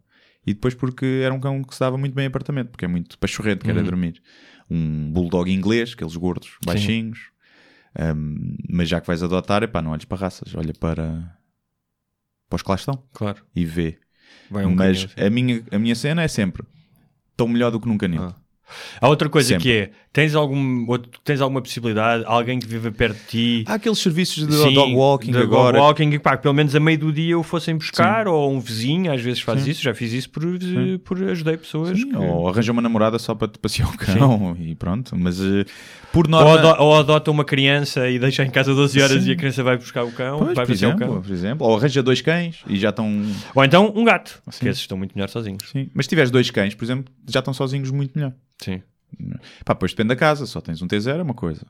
e 0.46 0.52
depois 0.52 0.74
porque 0.74 1.20
era 1.24 1.32
um 1.32 1.40
cão 1.40 1.62
que 1.62 1.72
se 1.72 1.80
dava 1.80 1.96
muito 1.96 2.14
bem 2.14 2.24
em 2.24 2.28
apartamento, 2.28 2.70
porque 2.70 2.84
é 2.84 2.88
muito 2.88 3.18
pachorrento, 3.18 3.64
quer 3.64 3.76
é 3.76 3.82
dormir. 3.82 4.20
Um 4.70 5.10
bulldog 5.12 5.50
inglês, 5.50 5.92
aqueles 5.94 6.16
gordos, 6.16 6.56
baixinhos. 6.64 7.30
Um, 7.98 8.56
mas 8.68 8.88
já 8.88 9.00
que 9.00 9.06
vais 9.06 9.22
adotar, 9.22 9.62
epá, 9.62 9.80
não 9.80 9.92
olhes 9.92 10.04
para 10.04 10.18
raças, 10.18 10.54
olha 10.54 10.74
para, 10.74 11.38
para 12.48 12.56
os 12.56 12.62
que 12.62 12.68
lá 12.68 12.74
estão 12.74 13.02
Claro. 13.12 13.40
e 13.54 13.64
vê. 13.64 13.98
Um 14.50 14.74
mas 14.74 15.04
assim. 15.04 15.26
a, 15.26 15.30
minha, 15.30 15.62
a 15.70 15.78
minha 15.78 15.94
cena 15.94 16.22
é 16.22 16.28
sempre 16.28 16.64
tão 17.36 17.46
melhor 17.48 17.70
do 17.70 17.80
que 17.80 17.86
num 17.86 17.96
canil. 17.96 18.22
Ah. 18.22 18.34
Há 19.00 19.08
outra 19.08 19.28
coisa 19.28 19.48
Sempre. 19.50 19.62
que 19.62 19.72
é: 19.72 19.90
tens, 20.12 20.34
algum, 20.34 20.86
outro- 20.88 21.10
tens 21.22 21.40
alguma 21.40 21.60
possibilidade, 21.60 22.24
alguém 22.26 22.58
que 22.58 22.66
viva 22.66 22.90
perto 22.90 23.16
de 23.16 23.26
ti. 23.26 23.64
Há 23.66 23.74
aqueles 23.74 23.98
serviços 23.98 24.46
de 24.46 24.54
Sim, 24.54 24.72
dog 24.74 24.94
walking 24.94 25.30
de 25.32 25.38
agora. 25.38 25.78
Dog 25.78 25.86
walking, 26.02 26.18
pá, 26.18 26.36
pelo 26.36 26.54
menos 26.54 26.74
a 26.74 26.80
meio 26.80 26.98
do 26.98 27.12
dia 27.12 27.38
o 27.38 27.42
fossem 27.42 27.76
buscar, 27.76 28.26
ou 28.26 28.50
um 28.52 28.60
vizinho, 28.60 29.12
às 29.12 29.20
vezes 29.20 29.40
faz 29.40 29.66
isso. 29.66 29.82
Já 29.82 29.94
fiz 29.94 30.12
isso 30.12 30.30
por, 30.30 30.42
por 31.04 31.22
ajudei 31.28 31.56
pessoas. 31.56 31.98
Sim, 31.98 32.08
que- 32.10 32.16
Ou 32.16 32.48
arranja 32.48 32.72
uma 32.72 32.82
namorada 32.82 33.18
só 33.18 33.34
para 33.34 33.48
te 33.48 33.58
passear 33.58 33.88
o 33.88 33.96
cão 33.96 34.56
e 34.58 34.74
pronto. 34.74 35.14
Mas 35.16 35.38
eh, 35.40 35.64
por 36.12 36.26
norma. 36.26 36.50
Ou, 36.50 36.58
ado- 36.58 36.82
ou 36.82 36.94
adota 36.98 37.30
uma 37.30 37.44
criança 37.44 38.08
e 38.08 38.18
deixa 38.18 38.44
em 38.44 38.50
casa 38.50 38.74
12 38.74 39.00
horas 39.02 39.22
Sim. 39.22 39.28
e 39.30 39.32
a 39.32 39.36
criança 39.36 39.62
vai 39.62 39.76
buscar 39.76 40.04
o 40.04 40.10
cão, 40.12 40.38
Pois, 40.38 40.54
vai 40.54 40.64
por, 40.64 40.72
passear 40.72 40.88
o 40.88 40.90
exemplo, 40.96 41.14
cão. 41.14 41.22
por 41.22 41.32
exemplo. 41.32 41.66
Ou 41.66 41.76
arranja 41.76 42.02
dois 42.02 42.20
cães 42.22 42.60
e 42.68 42.76
já 42.78 42.88
estão. 42.90 43.22
Ou 43.54 43.64
então 43.64 43.92
um 43.94 44.04
gato, 44.04 44.40
Sim. 44.50 44.60
que 44.60 44.68
esses 44.68 44.80
estão 44.80 44.96
muito 44.96 45.12
melhor 45.14 45.28
sozinhos. 45.28 45.68
Sim. 45.70 45.88
Mas 45.94 46.06
se 46.06 46.08
tiveres 46.10 46.30
dois 46.30 46.50
cães, 46.50 46.74
por 46.74 46.84
exemplo, 46.84 47.12
já 47.28 47.40
estão 47.40 47.52
sozinhos 47.52 47.90
muito 47.90 48.12
melhor. 48.16 48.32
Sim. 48.64 48.82
Pá, 49.64 49.74
depois 49.74 49.92
depende 49.92 50.08
da 50.08 50.16
casa. 50.16 50.46
Só 50.46 50.60
tens 50.60 50.82
um 50.82 50.88
T0 50.88 51.18
é 51.18 51.22
uma 51.22 51.34
coisa. 51.34 51.66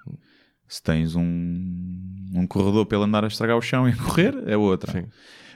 Se 0.67 0.83
tens 0.83 1.15
um, 1.15 1.25
um 2.35 2.47
corredor 2.47 2.87
para 2.87 2.97
ele 2.99 3.05
andar 3.07 3.25
a 3.25 3.29
estragar 3.29 3.57
o 3.57 3.63
chão 3.63 3.89
e 3.89 3.93
a 3.93 3.97
correr, 3.97 4.35
é 4.47 4.57
outra. 4.57 4.93
Sim. 4.93 5.07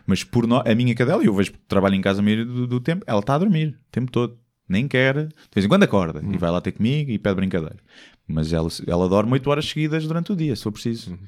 Mas 0.07 0.25
por 0.25 0.47
no... 0.47 0.57
a 0.67 0.75
minha 0.75 0.95
cadela, 0.95 1.23
eu 1.23 1.35
vejo 1.35 1.53
que 1.53 1.59
trabalho 1.67 1.95
em 1.95 2.01
casa 2.01 2.21
a 2.21 2.23
maioria 2.23 2.45
do, 2.45 2.67
do 2.67 2.81
tempo, 2.81 3.05
ela 3.07 3.21
está 3.21 3.35
a 3.35 3.39
dormir 3.39 3.69
o 3.69 3.91
tempo 3.91 4.11
todo. 4.11 4.39
Nem 4.69 4.87
quer. 4.87 5.15
De 5.29 5.35
vez 5.55 5.65
em 5.65 5.69
quando 5.69 5.85
acorda 5.85 6.21
Hum. 6.23 6.33
e 6.35 6.37
vai 6.37 6.51
lá 6.51 6.61
ter 6.61 6.73
comigo 6.73 7.11
e 7.11 7.19
pede 7.19 7.37
brincadeira. 7.37 7.77
Mas 8.27 8.53
ela, 8.53 8.69
ela 8.87 9.09
dorme 9.09 9.33
8 9.33 9.49
horas 9.49 9.67
seguidas 9.67 10.07
durante 10.07 10.31
o 10.33 10.37
dia, 10.37 10.55
se 10.55 10.63
for 10.63 10.73
preciso. 10.73 11.13
Uhum. 11.13 11.19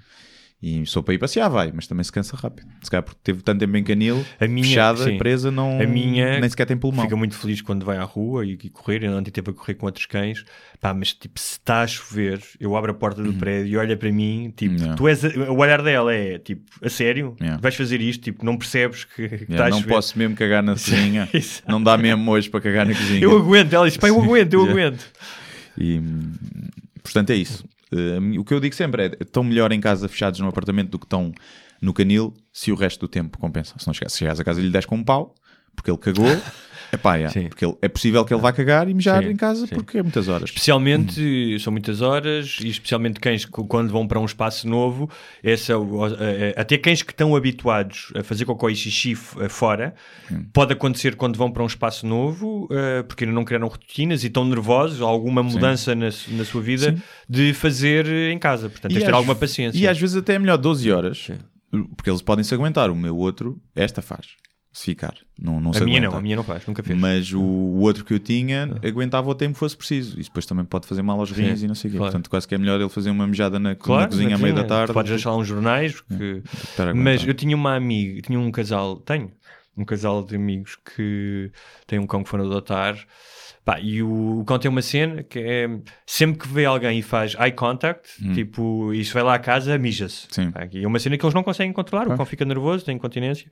E 0.63 0.85
só 0.85 1.01
para 1.01 1.15
ir 1.15 1.19
passear 1.19 1.49
vai, 1.49 1.73
mas 1.75 1.87
também 1.87 2.05
se 2.05 2.13
cansa 2.13 2.37
rápido. 2.37 2.69
Se 2.83 2.91
calhar 2.91 3.03
porque 3.03 3.19
teve 3.25 3.41
tanto 3.43 3.61
tempo 3.61 3.75
em 3.79 3.83
canil, 3.83 4.23
A 4.39 4.47
minha- 4.47 4.67
fechada, 4.67 5.05
sim. 5.05 5.17
presa, 5.17 5.51
não, 5.51 5.81
A 5.81 5.87
minha 5.87 6.39
nem 6.39 6.51
sequer 6.51 6.67
tem 6.67 6.77
pulmão. 6.77 7.03
Fica 7.03 7.17
muito 7.17 7.35
feliz 7.35 7.63
quando 7.63 7.83
vai 7.87 7.97
à 7.97 8.03
rua 8.05 8.45
e, 8.45 8.59
e 8.63 8.69
correr. 8.69 9.03
Eu 9.03 9.13
ontem 9.17 9.31
teve 9.31 9.51
a 9.51 9.55
correr 9.55 9.73
com 9.75 9.87
outros 9.87 10.05
cães. 10.05 10.45
Pá, 10.79 10.93
mas 10.93 11.15
tipo, 11.15 11.41
se 11.41 11.53
está 11.53 11.81
a 11.81 11.87
chover, 11.87 12.43
eu 12.61 12.77
abro 12.77 12.91
a 12.91 12.95
porta 12.95 13.23
do 13.23 13.33
prédio 13.33 13.73
e 13.73 13.77
olha 13.79 13.97
para 13.97 14.13
mim. 14.13 14.53
Tipo, 14.55 14.75
Uhum. 14.75 14.79
Yeah. 14.81 14.97
tu 14.97 15.09
és 15.09 15.25
a- 15.25 15.51
o 15.51 15.57
olhar 15.59 15.81
dela 15.83 16.13
é 16.15 16.39
tipo, 16.39 16.63
a 16.85 16.89
sério? 16.91 17.35
Yeah. 17.41 17.59
Vais 17.63 17.75
fazer 17.75 18.01
isto? 18.03 18.23
Tipo, 18.25 18.45
não 18.45 18.59
percebes 18.59 19.05
que, 19.05 19.29
que 19.29 19.35
Yeah, 19.53 19.65
a 19.65 19.71
não 19.71 19.79
chover? 19.79 19.95
posso 19.95 20.19
mesmo 20.19 20.37
cagar 20.37 20.63
na 20.63 20.73
cozinha. 20.77 21.27
Não 21.67 21.83
dá 21.83 21.97
mesmo 21.97 22.31
hoje 22.31 22.51
para 22.51 22.61
cagar 22.61 22.85
na 22.87 22.95
cozinha. 22.95 23.21
Eu 23.23 23.35
aguento. 23.39 23.73
Ela 23.73 23.87
diz, 23.89 23.97
pá, 23.97 24.09
eu 24.09 24.23
aguento, 24.23 24.53
eu 24.53 24.63
aguento. 24.69 25.07
E, 25.79 26.03
portanto, 27.03 27.31
é 27.31 27.37
isso. 27.37 27.65
Uh, 27.93 28.41
o 28.41 28.45
que 28.45 28.55
eu 28.55 28.61
digo 28.61 28.75
sempre 28.75 29.07
é: 29.07 29.17
estão 29.21 29.43
melhor 29.43 29.73
em 29.73 29.81
casa 29.81 30.09
fechados 30.09 30.41
no 30.41 30.49
apartamento 30.49 30.91
do 30.91 30.99
que 30.99 31.07
estão 31.07 31.33
no 31.81 31.93
canil 31.93 32.35
se 32.53 32.71
o 32.71 32.75
resto 32.75 33.01
do 33.01 33.09
tempo 33.09 33.39
compensa. 33.39 33.75
Se 33.79 33.87
não 33.87 33.95
chegares 33.95 34.41
a 34.41 34.45
casa 34.45 34.61
e 34.61 34.65
lhe 34.65 34.71
des 34.71 34.87
com 34.87 34.97
um 34.97 35.05
pau, 35.05 35.35
porque 35.75 35.91
ele 35.91 35.99
cagou, 35.99 36.27
epá, 36.93 37.17
yeah, 37.17 37.33
Sim. 37.33 37.49
porque 37.49 37.65
ele- 37.65 37.77
é 37.83 37.89
possível 37.89 38.25
que 38.25 38.33
ele 38.35 38.41
vá 38.41 38.53
cagar 38.53 38.89
e 38.89 38.95
mijar 38.95 39.23
Sim, 39.23 39.31
em 39.31 39.37
casa 39.37 39.67
sim. 39.67 39.75
porque 39.75 39.99
é 39.99 40.03
muitas 40.03 40.29
horas. 40.29 40.49
Especialmente, 40.51 41.59
são 41.61 41.73
muitas 41.73 42.01
horas, 42.01 42.59
e 42.63 42.69
especialmente 42.69 43.21
cães 43.21 43.45
que 43.45 43.51
quando 43.51 43.91
vão 43.91 44.07
para 44.07 44.19
um 44.21 44.25
espaço 44.25 44.69
novo, 44.69 45.09
essa, 45.43 45.79
o- 45.79 46.07
eh, 46.07 46.55
até 46.57 46.77
cães 46.79 47.03
que 47.03 47.13
estão 47.13 47.35
habituados 47.37 48.13
a 48.17 48.23
fazer 48.23 48.45
cocó 48.45 48.69
e 48.71 48.75
xixi 48.77 49.13
eh, 49.41 49.49
fora, 49.49 49.95
pode 50.53 50.73
acontecer 50.73 51.17
quando 51.17 51.37
vão 51.37 51.51
para 51.51 51.63
um 51.63 51.67
espaço 51.67 52.07
novo, 52.07 52.69
eh, 52.71 53.03
porque 53.03 53.25
ainda 53.25 53.35
não 53.35 53.45
criaram 53.45 53.69
rotinas 53.69 54.23
e 54.25 54.27
estão 54.29 54.45
nervosos, 54.45 55.01
alguma 55.01 55.43
mudança 55.43 55.95
na, 55.95 56.07
na 56.29 56.45
sua 56.45 56.61
vida, 56.63 56.97
de 57.29 57.53
fazer 57.55 58.07
em 58.33 58.39
casa. 58.39 58.69
Portanto, 58.69 58.93
tens 58.93 59.01
de 59.01 59.07
ter 59.07 59.15
alguma 59.15 59.35
paciência. 59.35 59.79
E 59.79 59.87
às 59.89 59.99
vezes 59.99 60.17
até 60.17 60.35
é 60.35 60.39
melhor 60.39 60.57
12 60.57 60.91
horas, 60.91 61.29
porque 61.97 62.11
eles 62.11 62.23
podem 62.23 62.45
se 62.45 62.53
aguentar. 62.55 62.91
O 62.91 62.97
meu 62.97 63.17
outro, 63.17 63.61
esta 63.75 64.03
faz, 64.03 64.27
se 64.73 64.85
ficar. 64.87 65.15
Não, 65.39 65.59
não 65.61 65.73
se 65.73 65.83
a 65.83 65.85
minha 65.85 65.99
aguenta. 65.99 66.13
não, 66.13 66.19
a 66.19 66.23
minha 66.23 66.37
não 66.37 66.45
faz, 66.45 66.65
nunca 66.67 66.83
fez. 66.83 66.99
Mas 66.99 67.33
o, 67.33 67.41
o 67.41 67.81
outro 67.81 68.05
que 68.05 68.15
eu 68.15 68.19
tinha 68.21 68.71
aguentava 68.87 69.29
o 69.29 69.35
tempo 69.35 69.55
que 69.55 69.59
fosse 69.59 69.77
preciso. 69.77 70.19
Isso 70.21 70.31
depois 70.31 70.47
também 70.47 70.65
pode 70.65 70.87
fazer 70.87 71.03
mal 71.03 71.19
aos 71.19 71.31
rins 71.33 71.59
Sim, 71.59 71.65
e 71.65 71.69
não 71.69 71.75
sei 71.75 71.89
o 71.89 71.93
quê. 71.93 71.99
claro. 71.99 72.13
Portanto, 72.13 72.31
quase 72.31 72.47
que 72.47 72.55
é 72.55 72.59
melhor 72.59 72.81
ele 72.81 72.89
fazer 72.89 73.11
uma 73.11 73.27
mijada 73.27 73.59
na, 73.59 73.71
na 73.71 73.75
Claro, 73.75 74.09
cozinha 74.11 74.31
na 74.31 74.37
à 74.37 74.39
meia 74.39 74.53
da 74.55 74.61
cozinha. 74.63 74.69
tarde. 74.79 74.93
Tu 74.93 74.95
Podes 74.95 75.11
deixar 75.11 75.31
lá 75.31 75.37
uns 75.39 75.47
jornais. 75.49 76.01
Que... 76.01 76.43
a 76.79 76.95
Mas 76.95 77.27
eu 77.27 77.35
tinha 77.35 77.57
uma 77.57 77.75
amiga, 77.75 78.21
tinha 78.23 78.39
um 78.39 78.51
casal, 78.53 78.97
tenho 78.97 79.33
um 79.77 79.85
casal 79.85 80.23
de 80.23 80.37
amigos 80.37 80.77
que 80.95 81.51
tem 81.87 81.99
um 81.99 82.07
cão 82.07 82.23
que 82.23 82.29
foram 82.29 82.45
adotar. 82.47 82.97
Pá, 83.65 83.79
e 83.79 84.03
o, 84.03 84.41
o 84.41 84.45
cão 84.45 84.59
tem 84.59 84.71
uma 84.71 84.81
cena 84.81 85.23
que 85.23 85.39
é 85.39 85.69
sempre 86.07 86.39
que 86.39 86.49
vê 86.49 86.65
alguém 86.65 86.99
e 86.99 87.03
faz 87.03 87.35
eye 87.39 87.53
contact, 87.53 88.09
tipo, 88.35 88.93
e 88.95 89.05
se 89.05 89.13
vai 89.13 89.23
lá 89.23 89.35
à 89.35 89.39
casa, 89.39 89.77
mija-se. 89.79 90.27
E 90.81 90.83
é 90.85 90.87
uma 90.89 90.99
cena 90.99 91.17
que 91.19 91.25
eles 91.25 91.35
não 91.35 91.43
conseguem 91.43 91.73
controlar. 91.73 92.09
O 92.09 92.17
cão 92.17 92.25
fica 92.25 92.45
nervoso, 92.45 92.85
tem 92.85 92.97
incontinência. 92.97 93.51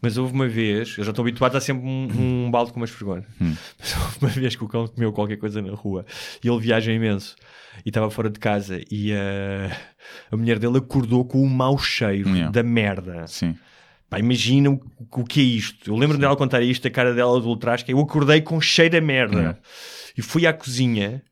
Mas 0.00 0.16
houve 0.16 0.32
uma 0.32 0.48
vez, 0.48 0.96
eu 0.96 1.04
já 1.04 1.10
estou 1.10 1.22
habituado 1.22 1.56
a 1.56 1.60
sempre 1.60 1.86
um, 1.86 2.08
um 2.46 2.50
balde 2.52 2.72
com 2.72 2.80
uma 2.80 2.86
esfregona. 2.86 3.24
Mas 3.38 3.94
houve 3.96 4.16
uma 4.22 4.30
vez 4.30 4.56
que 4.56 4.64
o 4.64 4.68
cão 4.68 4.86
comeu 4.86 5.12
qualquer 5.12 5.36
coisa 5.36 5.60
na 5.60 5.74
rua 5.74 6.06
e 6.42 6.48
ele 6.48 6.58
viaja 6.58 6.90
imenso 6.90 7.36
e 7.84 7.90
estava 7.90 8.10
fora 8.10 8.30
de 8.30 8.38
casa 8.40 8.80
e 8.90 9.12
a, 9.12 9.70
a 10.32 10.36
mulher 10.36 10.58
dele 10.58 10.78
acordou 10.78 11.24
com 11.24 11.40
o 11.42 11.48
mau 11.48 11.76
cheiro 11.78 12.30
Yeah. 12.30 12.50
da 12.50 12.62
merda. 12.62 13.26
Sim. 13.26 13.56
Pá, 14.10 14.18
imagina 14.18 14.68
o, 14.70 14.80
o 15.12 15.24
que 15.24 15.40
é 15.40 15.44
isto. 15.44 15.88
Eu 15.90 15.96
lembro 15.96 16.18
dela 16.18 16.36
contar 16.36 16.60
isto, 16.62 16.86
a 16.86 16.90
cara 16.90 17.14
dela 17.14 17.40
do 17.40 17.48
ultraje, 17.48 17.84
que 17.84 17.92
eu 17.92 18.00
acordei 18.00 18.40
com 18.40 18.60
cheiro 18.60 18.98
a 18.98 19.00
merda. 19.00 19.56
E 20.18 20.20
fui 20.20 20.46
à 20.46 20.52
cozinha 20.52 21.22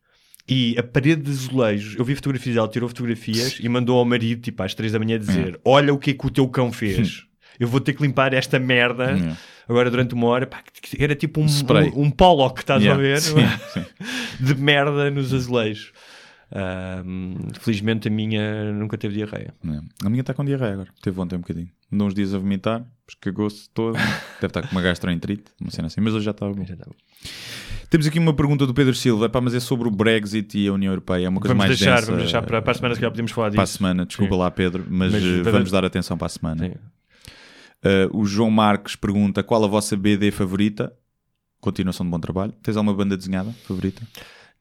e 0.49 0.75
a 0.79 0.83
parede 0.83 1.23
de 1.23 1.31
azulejos, 1.31 1.97
eu 1.99 2.05
vi 2.05 2.15
fotografias 2.15 2.55
dela, 2.55 2.69
tirou 2.69 2.89
fotografias 2.89 3.59
e 3.61 3.69
mandou 3.69 3.99
ao 3.99 4.05
marido, 4.05 4.41
tipo, 4.41 4.63
às 4.63 4.75
três 4.75 4.93
da 4.93 4.99
manhã 4.99 5.19
dizer, 5.19 5.61
olha 5.65 5.93
o 5.93 5.99
que 5.99 6.13
é 6.13 6.15
que 6.15 6.27
o 6.27 6.31
teu 6.31 6.49
cão 6.49 6.73
fez. 6.73 7.25
Eu 7.61 7.67
vou 7.67 7.81
ter 7.81 7.93
que 7.93 8.03
limpar 8.03 8.33
esta 8.33 8.59
merda 8.61 9.11
Yeah. 9.11 9.37
agora 9.69 9.91
durante 9.91 10.15
uma 10.15 10.29
hora. 10.29 10.47
Pá, 10.47 10.63
era 10.99 11.17
tipo 11.17 11.41
um, 11.41 11.47
Spray. 11.49 11.91
um, 11.91 12.03
um 12.05 12.11
polo 12.11 12.49
que 12.55 12.61
estás 12.61 12.81
Yeah. 12.81 12.99
a 12.99 13.05
ver 13.05 13.21
Sim, 13.21 13.35
sim. 13.75 13.85
de 14.39 14.55
merda 14.55 15.11
nos 15.11 15.35
azulejos. 15.35 15.93
Ahm, 16.51 17.35
felizmente 17.61 18.09
a 18.09 18.11
minha 18.11 18.73
nunca 18.73 18.97
teve 18.97 19.15
diarreia. 19.15 19.53
É. 19.67 20.07
A 20.07 20.09
minha 20.11 20.23
está 20.23 20.33
com 20.33 20.45
diarreia 20.45 20.73
agora. 20.75 20.89
Teve 21.03 21.21
ontem 21.21 21.37
um 21.37 21.41
bocadinho. 21.41 21.69
Andou 21.93 22.07
uns 22.09 22.15
dias 22.15 22.35
a 22.35 22.39
vomitar, 22.39 22.85
cagou-se 23.21 23.69
todo. 23.71 23.95
Deve 24.41 24.47
estar 24.47 24.63
com 24.63 24.73
uma 24.73 24.83
gastroenterite, 24.83 25.45
uma 25.61 25.71
cena 25.71 25.87
assim. 25.87 26.01
Mas 26.01 26.15
hoje 26.15 26.25
já 26.25 26.31
estava 26.31 26.53
bom. 26.53 26.65
Já. 26.65 26.77
Temos 27.91 28.07
aqui 28.07 28.19
uma 28.19 28.35
pergunta 28.35 28.67
do 28.67 28.75
Pedro 28.75 28.95
Silva, 28.95 29.27
Epá, 29.27 29.41
mas 29.41 29.55
é 29.55 29.61
sobre 29.61 29.89
o 29.89 29.91
Brexit 29.91 30.59
e 30.59 30.69
a 30.69 30.73
União 30.73 30.91
Europeia. 30.93 31.27
É 31.27 31.29
uma 31.29 31.41
coisa 31.41 31.55
Vamos 31.55 31.67
mais 31.67 31.79
deixar, 31.79 31.95
densa. 31.97 32.07
vamos 32.07 32.23
deixar 32.23 32.43
para, 32.43 32.61
para 32.61 32.71
a 32.73 32.75
semana 32.75 32.95
se 32.95 33.01
calhar 33.01 33.11
podemos 33.13 33.33
falar 33.33 33.49
disso. 33.49 33.57
Para 33.57 33.65
a 33.65 33.67
semana, 33.67 34.07
desculpa 34.07 34.35
Sim. 34.35 34.41
lá, 34.41 34.51
Pedro, 34.51 34.87
mas, 34.91 35.13
Mas, 35.13 35.23
eh, 35.25 35.43
para- 35.43 35.53
vamos 35.53 35.71
dar 35.71 35.85
atenção 35.85 36.17
para 36.19 36.27
a 36.27 36.31
semana. 36.31 36.67
Uh, 37.85 38.19
o 38.19 38.27
João 38.27 38.51
Marques 38.51 38.97
pergunta 38.97 39.43
qual 39.43 39.65
a 39.65 39.69
vossa 39.69 39.97
BD 39.97 40.31
favorita? 40.31 40.93
Continuação 41.61 42.05
de 42.05 42.11
bom 42.11 42.21
trabalho. 42.21 42.53
Tens 42.63 42.77
alguma 42.77 42.95
banda 42.95 43.17
desenhada 43.17 43.53
favorita? 43.67 44.03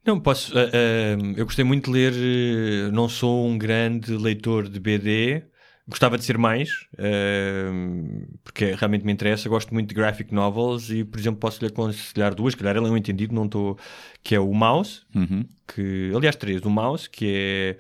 Não, 0.08 0.18
posso. 0.20 0.58
ah, 0.58 0.62
ah, 0.74 1.18
eu 1.36 1.46
gostei 1.46 1.66
muito 1.66 1.86
de 1.86 1.92
ler. 1.92 2.14
eh, 2.16 2.92
não 2.92 3.10
sou 3.10 3.46
um 3.46 3.58
grande 3.58 4.16
leitor 4.16 4.70
de 4.70 4.80
BD. 4.80 5.44
Gostava 5.90 6.18
de 6.18 6.24
ser 6.26 6.38
mais, 6.38 6.70
ah, 6.98 8.34
porque 8.44 8.74
realmente 8.74 9.06
me 9.06 9.12
interessa. 9.12 9.50
Gosto 9.50 9.74
muito 9.74 9.90
de 9.90 9.96
graphic 9.96 10.34
novels 10.34 10.90
e, 10.90 11.04
por 11.04 11.20
exemplo, 11.20 11.40
posso 11.40 11.62
lhe 11.62 11.68
aconselhar 11.68 12.34
duas. 12.34 12.54
Se 12.54 12.58
calhar 12.58 12.76
ele 12.78 12.88
é 12.88 12.90
um 12.90 12.98
entendido, 12.98 13.34
não 13.36 13.46
estou. 13.46 13.78
Que 14.24 14.36
é 14.36 14.40
o 14.40 14.54
Mouse, 14.54 15.02
Uhum. 15.16 15.46
que 15.68 16.12
aliás 16.16 16.36
três, 16.38 16.62
o 16.64 16.70
Mouse, 16.70 17.10
que 17.10 17.78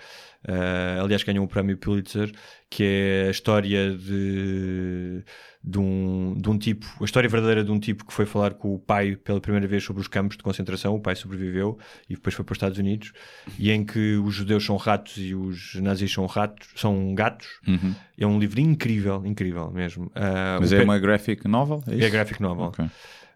é 0.49 1.01
aliás 1.01 1.23
ganhou 1.23 1.43
o 1.45 1.47
prémio 1.47 1.78
Pulitzer, 1.78 2.32
que 2.69 2.84
é 2.84 3.28
a 3.28 3.32
história 3.32 3.91
de, 3.97 5.23
de, 5.70 5.78
um, 5.80 6.34
de 6.38 6.49
um 6.49 6.57
tipo, 6.57 6.88
a 7.01 7.03
história 7.03 7.28
verdadeira 7.28 7.61
de 7.61 7.70
um 7.70 7.78
tipo 7.78 8.05
que 8.05 8.13
foi 8.13 8.26
falar 8.26 8.53
com 8.53 8.74
o 8.74 8.80
pai 8.80 9.18
pela 9.18 9.41
primeira 9.41 9.68
vez 9.68 9.84
sobre 9.84 10.01
os 10.01 10.07
campos 10.07 10.38
de 10.38 10.43
concentração, 10.43 10.95
o 10.95 10.99
pai 11.01 11.13
sobreviveu 11.13 11.78
e 12.09 12.15
depois 12.15 12.34
foi 12.34 12.45
para 12.45 12.53
os 12.53 12.55
Estados 12.55 12.78
Unidos, 12.78 13.11
e 13.59 13.70
em 13.70 13.84
que 13.84 14.15
os 14.15 14.34
judeus 14.34 14.63
são 14.65 14.78
ratos 14.78 15.15
e 15.18 15.36
os 15.36 15.76
nazis 15.76 16.09
são 16.13 16.26
ratos, 16.26 16.70
são 16.78 17.13
gatos. 17.13 17.59
Uhum. 17.68 17.93
É 18.18 18.26
um 18.26 18.39
livro 18.39 18.61
incrível, 18.61 19.26
incrível 19.26 19.70
mesmo. 19.70 20.09
Ah, 20.15 20.57
Mas 20.61 20.72
é 20.72 20.82
uma 20.84 20.97
graphic 20.97 21.45
novel? 21.49 21.84
É, 21.88 22.05
é 22.05 22.09
graphic 22.09 22.41
novel. 22.41 22.68
Ok. 22.68 22.86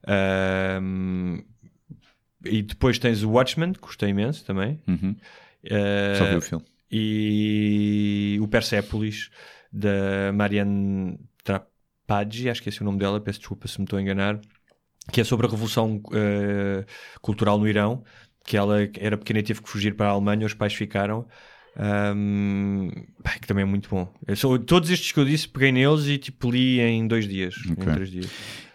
Ahm, 0.07 1.39
e 2.45 2.61
depois 2.61 2.97
tens 2.97 3.23
o 3.23 3.31
Watchmen, 3.31 3.73
que 3.73 3.79
gostei 3.81 4.09
imenso 4.09 4.45
também. 4.45 4.79
Uhum. 4.87 5.15
Ah, 5.69 6.15
Só 6.17 6.25
vi 6.27 6.35
o 6.37 6.41
filme. 6.41 6.65
e 6.89 8.37
o 8.41 8.47
Persepolis 8.47 9.29
da 9.71 10.31
Marianne 10.33 11.17
Acho 12.49 12.61
que 12.63 12.69
esse 12.69 12.79
é 12.79 12.81
o 12.81 12.85
nome 12.85 12.99
dela, 12.99 13.19
peço 13.21 13.39
desculpa 13.39 13.67
se 13.67 13.77
me 13.79 13.85
estou 13.85 13.97
a 13.97 14.01
enganar, 14.01 14.39
que 15.11 15.21
é 15.21 15.23
sobre 15.23 15.47
a 15.47 15.49
revolução 15.49 16.01
eh, 16.13 16.85
cultural 17.21 17.57
no 17.57 17.67
Irão, 17.67 18.03
que 18.45 18.57
ela 18.57 18.77
era 18.97 19.17
pequena 19.17 19.39
e 19.39 19.43
teve 19.43 19.61
que 19.61 19.69
fugir 19.69 19.95
para 19.95 20.07
a 20.07 20.11
Alemanha, 20.11 20.45
os 20.45 20.53
pais 20.53 20.73
ficaram. 20.73 21.27
Pá, 23.23 23.31
que 23.39 23.47
também 23.47 23.61
é 23.63 23.65
muito 23.65 23.89
bom. 23.89 24.11
Eu 24.27 24.35
sou- 24.35 24.59
todos 24.59 24.89
estes 24.89 25.11
que 25.11 25.19
eu 25.19 25.25
disse, 25.25 25.47
peguei 25.47 25.71
neles 25.71 26.05
e 26.07 26.17
tipo 26.17 26.51
li 26.51 26.79
em 26.79 27.07
dois 27.07 27.27
dias, 27.27 27.55
Ok. 27.71 27.71
em 27.87 27.93
três 27.95 28.09
dias. 28.11 28.29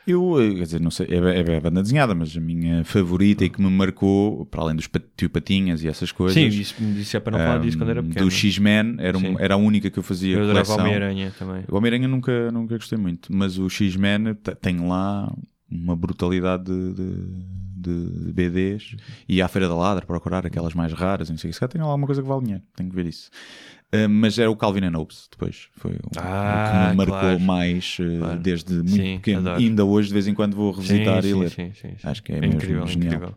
Eu, 0.07 0.41
eh, 0.41 0.55
quer 0.55 0.63
dizer, 0.63 0.81
não 0.81 0.91
sei, 0.91 1.07
é, 1.11 1.17
é, 1.17 1.57
é 1.57 1.61
banda 1.61 1.83
desenhada, 1.83 2.15
mas 2.15 2.37
a 2.37 2.41
minha 2.41 2.85
favorita 2.85 3.45
e 3.45 3.51
que 3.51 3.61
me 3.61 3.69
marcou, 3.69 4.47
para 4.47 4.63
além 4.63 4.77
dos 4.77 4.89
tio 5.17 5.29
Patinhas 5.29 5.83
e 5.83 5.89
essas 5.89 6.13
coisas. 6.13 6.35
Sim, 6.35 6.47
isso, 6.47 6.75
isso 6.81 7.17
é 7.17 7.21
para 7.21 7.37
não 7.37 7.45
falar 7.45 7.59
disso 7.59 7.77
quando 7.77 7.91
era 7.91 8.01
um, 8.01 8.05
pequeno. 8.09 8.25
Do 8.27 8.31
X-Men, 8.31 8.97
era, 8.99 9.19
um- 9.19 9.39
era 9.39 9.55
a 9.55 9.57
única 9.57 9.91
que 9.91 9.99
eu 9.99 10.03
fazia 10.03 10.37
eu 10.37 10.45
adorava 10.45 10.73
o. 10.73 10.79
Homem-Aranha 10.81 11.33
também. 11.37 11.65
O 11.69 11.77
Homem-Aranha 11.77 12.07
nunca, 12.07 12.53
nunca 12.53 12.77
gostei 12.77 12.97
muito, 12.99 13.33
mas 13.35 13.59
o 13.59 13.69
X-Men 13.69 14.35
te- 14.35 14.55
tem 14.55 14.79
lá 14.87 15.35
uma 15.69 15.97
brutalidade 15.97 16.65
de, 16.65 16.95
de, 16.95 18.27
de 18.27 18.33
BDs 18.33 18.95
e 19.29 19.43
à 19.43 19.49
Feira 19.49 19.69
da 19.69 19.75
Ladra 19.75 20.07
procurar 20.07 20.47
aquelas 20.47 20.73
mais 20.75 20.93
raras, 20.93 21.29
não 21.29 21.37
sei, 21.37 21.53
se 21.53 21.59
calhar 21.59 21.71
tem 21.73 21.81
lá 21.81 21.89
alguma 21.89 22.07
coisa 22.07 22.23
que 22.23 22.29
vale 22.29 22.43
dinheiro, 22.45 22.63
tenho 22.77 22.89
que 22.89 22.95
ver 22.95 23.07
isso. 23.07 23.29
Uh, 24.05 24.09
mas 24.09 24.39
era 24.39 24.51
o 24.51 24.57
Calvin 24.57 24.85
and 24.85 24.97
Hobbes 24.97 25.29
depois, 25.31 25.69
foi 25.77 25.93
o, 25.93 25.99
Ah, 26.19 26.71
que 26.85 26.91
me 26.91 26.97
marcou 26.97 27.19
claro. 27.19 27.41
mais 27.41 27.97
uh, 28.01 28.19
Claro. 28.19 28.41
desde 28.41 28.75
muito 28.75 28.91
Sim, 28.91 29.17
pequeno. 29.17 29.39
adoro. 29.41 29.57
Ainda 29.57 29.85
hoje, 29.85 30.09
de 30.09 30.15
vez 30.15 30.27
em 30.27 30.35
quando, 30.35 30.55
vou 30.57 30.73
revisitar 30.73 31.23
sim, 31.23 31.29
e 31.29 31.35
ler. 31.35 31.51
sim, 31.51 31.73
sim, 31.75 31.95
sim. 31.99 32.09
Acho 32.09 32.23
que 32.23 32.33
é, 32.33 32.41
mesmo 32.41 32.57
incrível, 32.57 32.87
genial. 32.87 33.15
incrível. 33.15 33.35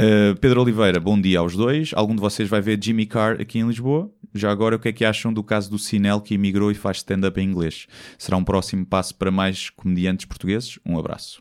Uh, 0.00 0.36
Pedro 0.40 0.62
Oliveira, 0.62 1.00
bom 1.00 1.20
dia 1.20 1.40
aos 1.40 1.56
dois. 1.56 1.90
Algum 1.94 2.14
de 2.14 2.20
vocês 2.20 2.48
vai 2.48 2.60
ver 2.60 2.78
Jimmy 2.80 3.04
Carr 3.04 3.40
aqui 3.40 3.58
em 3.58 3.66
Lisboa? 3.66 4.08
Já 4.32 4.50
agora, 4.50 4.76
o 4.76 4.78
que 4.78 4.88
é 4.88 4.92
que 4.92 5.04
acham 5.04 5.32
do 5.32 5.42
caso 5.42 5.68
do 5.70 5.78
Sinel 5.78 6.20
que 6.20 6.34
emigrou 6.34 6.70
e 6.70 6.74
faz 6.74 6.98
stand-up 6.98 7.40
em 7.40 7.44
inglês? 7.48 7.86
Será 8.16 8.36
um 8.36 8.44
próximo 8.44 8.86
passo 8.86 9.14
para 9.16 9.30
mais 9.32 9.70
comediantes 9.70 10.24
portugueses? 10.26 10.78
Um 10.86 10.96
abraço. 10.98 11.40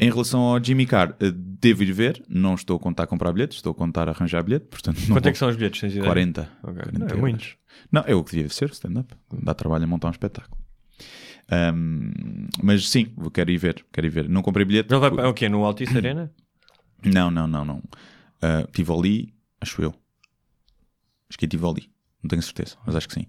Em 0.00 0.10
relação 0.10 0.40
ao 0.40 0.62
Jimmy 0.62 0.86
Carr, 0.86 1.10
uh, 1.22 1.30
devo 1.32 1.82
ir 1.82 1.92
ver. 1.92 2.22
Não 2.28 2.54
estou 2.54 2.76
a 2.76 2.80
contar 2.80 3.06
comprar 3.06 3.32
bilhetes, 3.32 3.56
estou 3.58 3.72
a 3.72 3.74
contar 3.74 4.08
arranjar 4.08 4.42
bilhete. 4.42 4.66
Portanto, 4.66 4.96
Quanto 5.06 5.10
é 5.18 5.20
vou- 5.20 5.32
que 5.32 5.38
são 5.38 5.48
os 5.48 5.56
bilhetes? 5.56 5.80
Tens 5.80 5.92
ideia? 5.92 6.04
40. 6.06 6.50
Ok. 6.62 6.74
40 6.74 6.98
Não, 6.98 7.06
é 7.06 7.08
euros. 7.10 7.20
muitos. 7.20 7.56
Não, 7.90 8.04
é 8.06 8.14
o 8.14 8.22
que 8.24 8.32
devia 8.36 8.48
ser 8.50 8.70
stand-up. 8.70 9.14
Dá 9.42 9.54
trabalho 9.54 9.84
a 9.84 9.86
montar 9.86 10.08
um 10.08 10.10
espetáculo. 10.12 10.58
Um, 11.52 12.10
mas 12.62 12.88
sim, 12.88 13.12
quero 13.32 13.50
ir 13.50 13.56
ver. 13.58 13.84
Quero 13.92 14.06
ir 14.06 14.10
ver. 14.10 14.28
Não 14.28 14.42
comprei 14.42 14.64
bilhete. 14.64 14.92
Ele 14.92 15.00
vai 15.00 15.10
para 15.10 15.28
o 15.28 15.34
quê? 15.34 15.48
No 15.48 15.64
Altice 15.64 15.96
Arena? 15.96 16.32
Não, 17.02 17.30
não, 17.30 17.46
não, 17.48 17.64
não. 17.64 17.76
Uh, 17.78 18.70
Tivoli, 18.72 19.32
acho 19.58 19.80
eu. 19.80 19.94
Acho 21.30 21.38
que 21.38 21.46
é 21.46 21.48
Tivoli. 21.48 21.90
Não 22.22 22.28
tenho 22.28 22.42
certeza, 22.42 22.76
mas 22.84 22.94
acho 22.94 23.08
que 23.08 23.14
sim. 23.14 23.26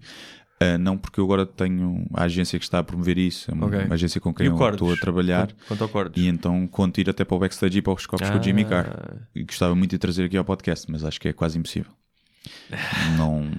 Uh, 0.62 0.78
não, 0.78 0.96
porque 0.98 1.18
eu 1.20 1.24
agora 1.24 1.44
tenho 1.46 2.06
a 2.14 2.24
agência 2.24 2.58
que 2.58 2.64
está 2.64 2.78
a 2.78 2.84
promover 2.84 3.18
isso, 3.18 3.50
é 3.50 3.54
uma, 3.54 3.66
Ok. 3.66 3.78
uma 3.84 3.94
agência 3.94 4.20
com 4.20 4.32
quem 4.32 4.46
eu 4.46 4.56
Cordes? 4.56 4.80
estou 4.80 4.92
a 4.92 4.96
trabalhar. 4.96 5.48
Quanto, 5.68 5.82
ao 5.82 5.88
Cordes? 5.88 6.22
E 6.22 6.26
então 6.28 6.66
conto 6.66 7.00
ir 7.00 7.08
até 7.10 7.24
para 7.24 7.34
o 7.36 7.38
backstage 7.40 7.78
e 7.78 7.82
para 7.82 7.92
os 7.92 8.06
copos 8.06 8.28
com 8.30 8.38
o 8.38 8.42
Jimmy 8.42 8.64
Carr. 8.64 9.18
E 9.34 9.42
gostava 9.44 9.74
muito 9.74 9.90
de 9.92 9.98
trazer 9.98 10.24
aqui 10.24 10.36
ao 10.36 10.44
podcast, 10.44 10.90
mas 10.90 11.04
acho 11.04 11.20
que 11.20 11.28
é 11.28 11.32
quase 11.32 11.58
impossível. 11.58 11.90
não. 13.16 13.50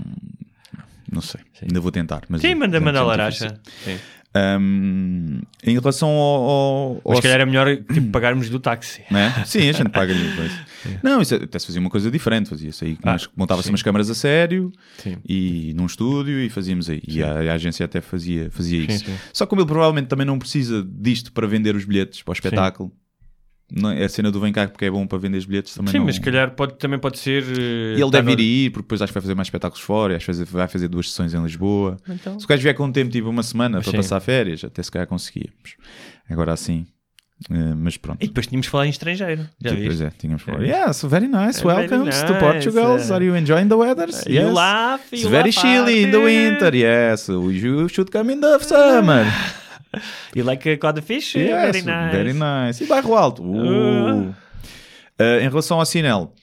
Não 1.11 1.21
sei. 1.21 1.41
Ainda 1.61 1.79
vou 1.79 1.91
tentar. 1.91 2.23
Mas 2.27 2.41
Sim, 2.41 2.55
manda, 2.55 2.79
manda 2.79 2.99
a 2.99 3.03
muito 3.03 3.17
laracha. 3.17 3.47
difícil. 3.47 3.97
Sim. 3.99 3.99
Um, 4.35 5.41
em 5.63 5.73
relação 5.73 6.09
ao. 6.09 6.49
ao, 6.49 7.01
Mas 7.05 7.17
se 7.17 7.21
calhar 7.21 7.39
é 7.41 7.45
melhor 7.45 7.75
tipo, 7.77 8.01
pagarmos 8.11 8.49
do 8.49 8.59
táxi. 8.59 9.03
né? 9.11 9.31
Sim, 9.45 9.69
a 9.69 9.71
gente 9.71 9.89
paga-lhe 9.89 10.27
depois. 10.27 10.51
Não, 11.03 11.21
isso 11.21 11.35
até 11.35 11.59
se 11.59 11.67
fazia 11.67 11.79
uma 11.79 11.89
coisa 11.89 12.09
diferente. 12.09 12.49
Fazia-se 12.49 12.83
aí, 12.83 12.97
Ah, 13.03 13.17
montava-se 13.35 13.69
umas 13.69 13.83
câmaras 13.83 14.09
a 14.09 14.15
sério 14.15 14.71
Sim. 14.97 15.17
e 15.27 15.73
num 15.75 15.85
estúdio 15.85 16.39
e 16.39 16.49
fazíamos 16.49 16.89
aí. 16.89 17.01
E 17.07 17.21
a, 17.21 17.51
a 17.51 17.53
agência 17.53 17.85
até 17.85 18.01
fazia, 18.01 18.49
fazia 18.51 18.79
Sim, 18.81 18.87
isso. 18.95 19.05
Só 19.31 19.45
como 19.45 19.61
ele 19.61 19.67
provavelmente 19.67 20.07
também 20.07 20.25
não 20.25 20.39
precisa 20.39 20.83
disto 20.89 21.31
para 21.31 21.45
vender 21.47 21.75
os 21.75 21.85
bilhetes 21.85 22.21
para 22.23 22.31
o 22.31 22.33
espetáculo. 22.33 22.91
Não, 23.75 23.89
é 23.89 24.03
a 24.03 24.09
cena 24.09 24.29
do 24.29 24.39
vem 24.39 24.53
cá 24.53 24.67
porque 24.67 24.85
é 24.85 24.91
bom 24.91 25.07
para 25.07 25.17
vender 25.17 25.39
os 25.39 25.45
bilhetes 25.45 25.73
também 25.73 25.91
Sim, 25.91 25.97
não... 25.97 26.05
mas 26.05 26.15
se 26.15 26.21
calhar 26.21 26.51
pode, 26.51 26.75
também 26.77 26.99
pode 26.99 27.17
ser. 27.17 27.41
eh, 27.43 27.95
E 27.97 28.01
ele 28.01 28.11
tá 28.11 28.21
deve 28.21 28.33
ir 28.33 28.35
no- 28.35 28.41
ir, 28.43 28.69
porque 28.71 28.83
depois 28.83 29.01
acho 29.01 29.11
que 29.11 29.15
vai 29.15 29.21
fazer 29.23 29.33
mais 29.33 29.47
espetáculos 29.47 29.83
fora, 29.83 30.13
e 30.13 30.15
às 30.15 30.23
vezes 30.23 30.47
vai 30.47 30.67
fazer 30.67 30.87
duas 30.87 31.09
sessões 31.09 31.33
em 31.33 31.41
Lisboa. 31.41 31.97
Então. 32.07 32.39
Se 32.39 32.45
o 32.45 32.47
gajo 32.47 32.61
vier 32.61 32.75
com 32.75 32.85
um 32.85 32.91
tempo, 32.91 33.09
tipo 33.11 33.27
uma 33.29 33.41
semana, 33.41 33.81
para 33.81 33.89
Sim. 33.89 33.97
passar 33.97 34.19
férias, 34.19 34.63
até 34.63 34.83
se 34.83 34.91
calhar 34.91 35.07
conseguíamos. 35.07 35.75
Agora 36.29 36.53
assim, 36.53 36.85
eh, 37.49 37.73
mas 37.75 37.97
pronto. 37.97 38.23
E 38.23 38.27
depois 38.27 38.45
tínhamos 38.45 38.67
que 38.67 38.71
falar 38.71 38.85
em 38.85 38.89
estrangeiro. 38.91 39.49
Já 39.59 39.71
Sim? 39.71 39.85
Pois 39.85 40.01
é, 40.01 40.09
tínhamos 40.19 40.43
falado. 40.43 40.63
É. 40.65 40.67
Yes, 40.87 41.01
very 41.05 41.27
nice. 41.27 41.59
É, 41.59 41.63
very 41.63 41.77
Welcome 41.89 41.99
to 41.99 42.05
nice, 42.05 42.39
Portugal. 42.39 42.97
uh, 42.97 43.13
Are 43.13 43.25
you 43.25 43.35
enjoying 43.35 43.69
the 43.69 43.75
weather? 43.75 44.07
You 44.27 44.33
Yes. 44.33 44.53
laugh, 44.53 45.01
It's 45.11 45.23
you 45.23 45.29
very 45.31 45.49
laugh 45.49 45.59
chilly 45.59 46.03
in 46.03 46.11
the 46.11 46.19
winter. 46.19 46.75
Yes, 46.75 47.27
you 47.27 47.89
should 47.89 48.11
come 48.11 48.31
in 48.31 48.39
the 48.39 48.59
summer. 48.59 49.25
You 50.35 50.43
like 50.45 50.67
a 50.69 50.77
codfish? 50.77 51.35
yes, 51.35 51.49
Very 51.71 51.81
nice. 51.83 52.11
very 52.11 52.33
nice. 52.33 52.83
E 52.83 52.87
bairro 52.87 53.15
alto. 53.15 53.43
Uh. 53.43 54.29
Uh, 55.19 55.39
em 55.41 55.47
relação 55.49 55.79
ao 55.79 55.85
Sinel, 55.85 56.33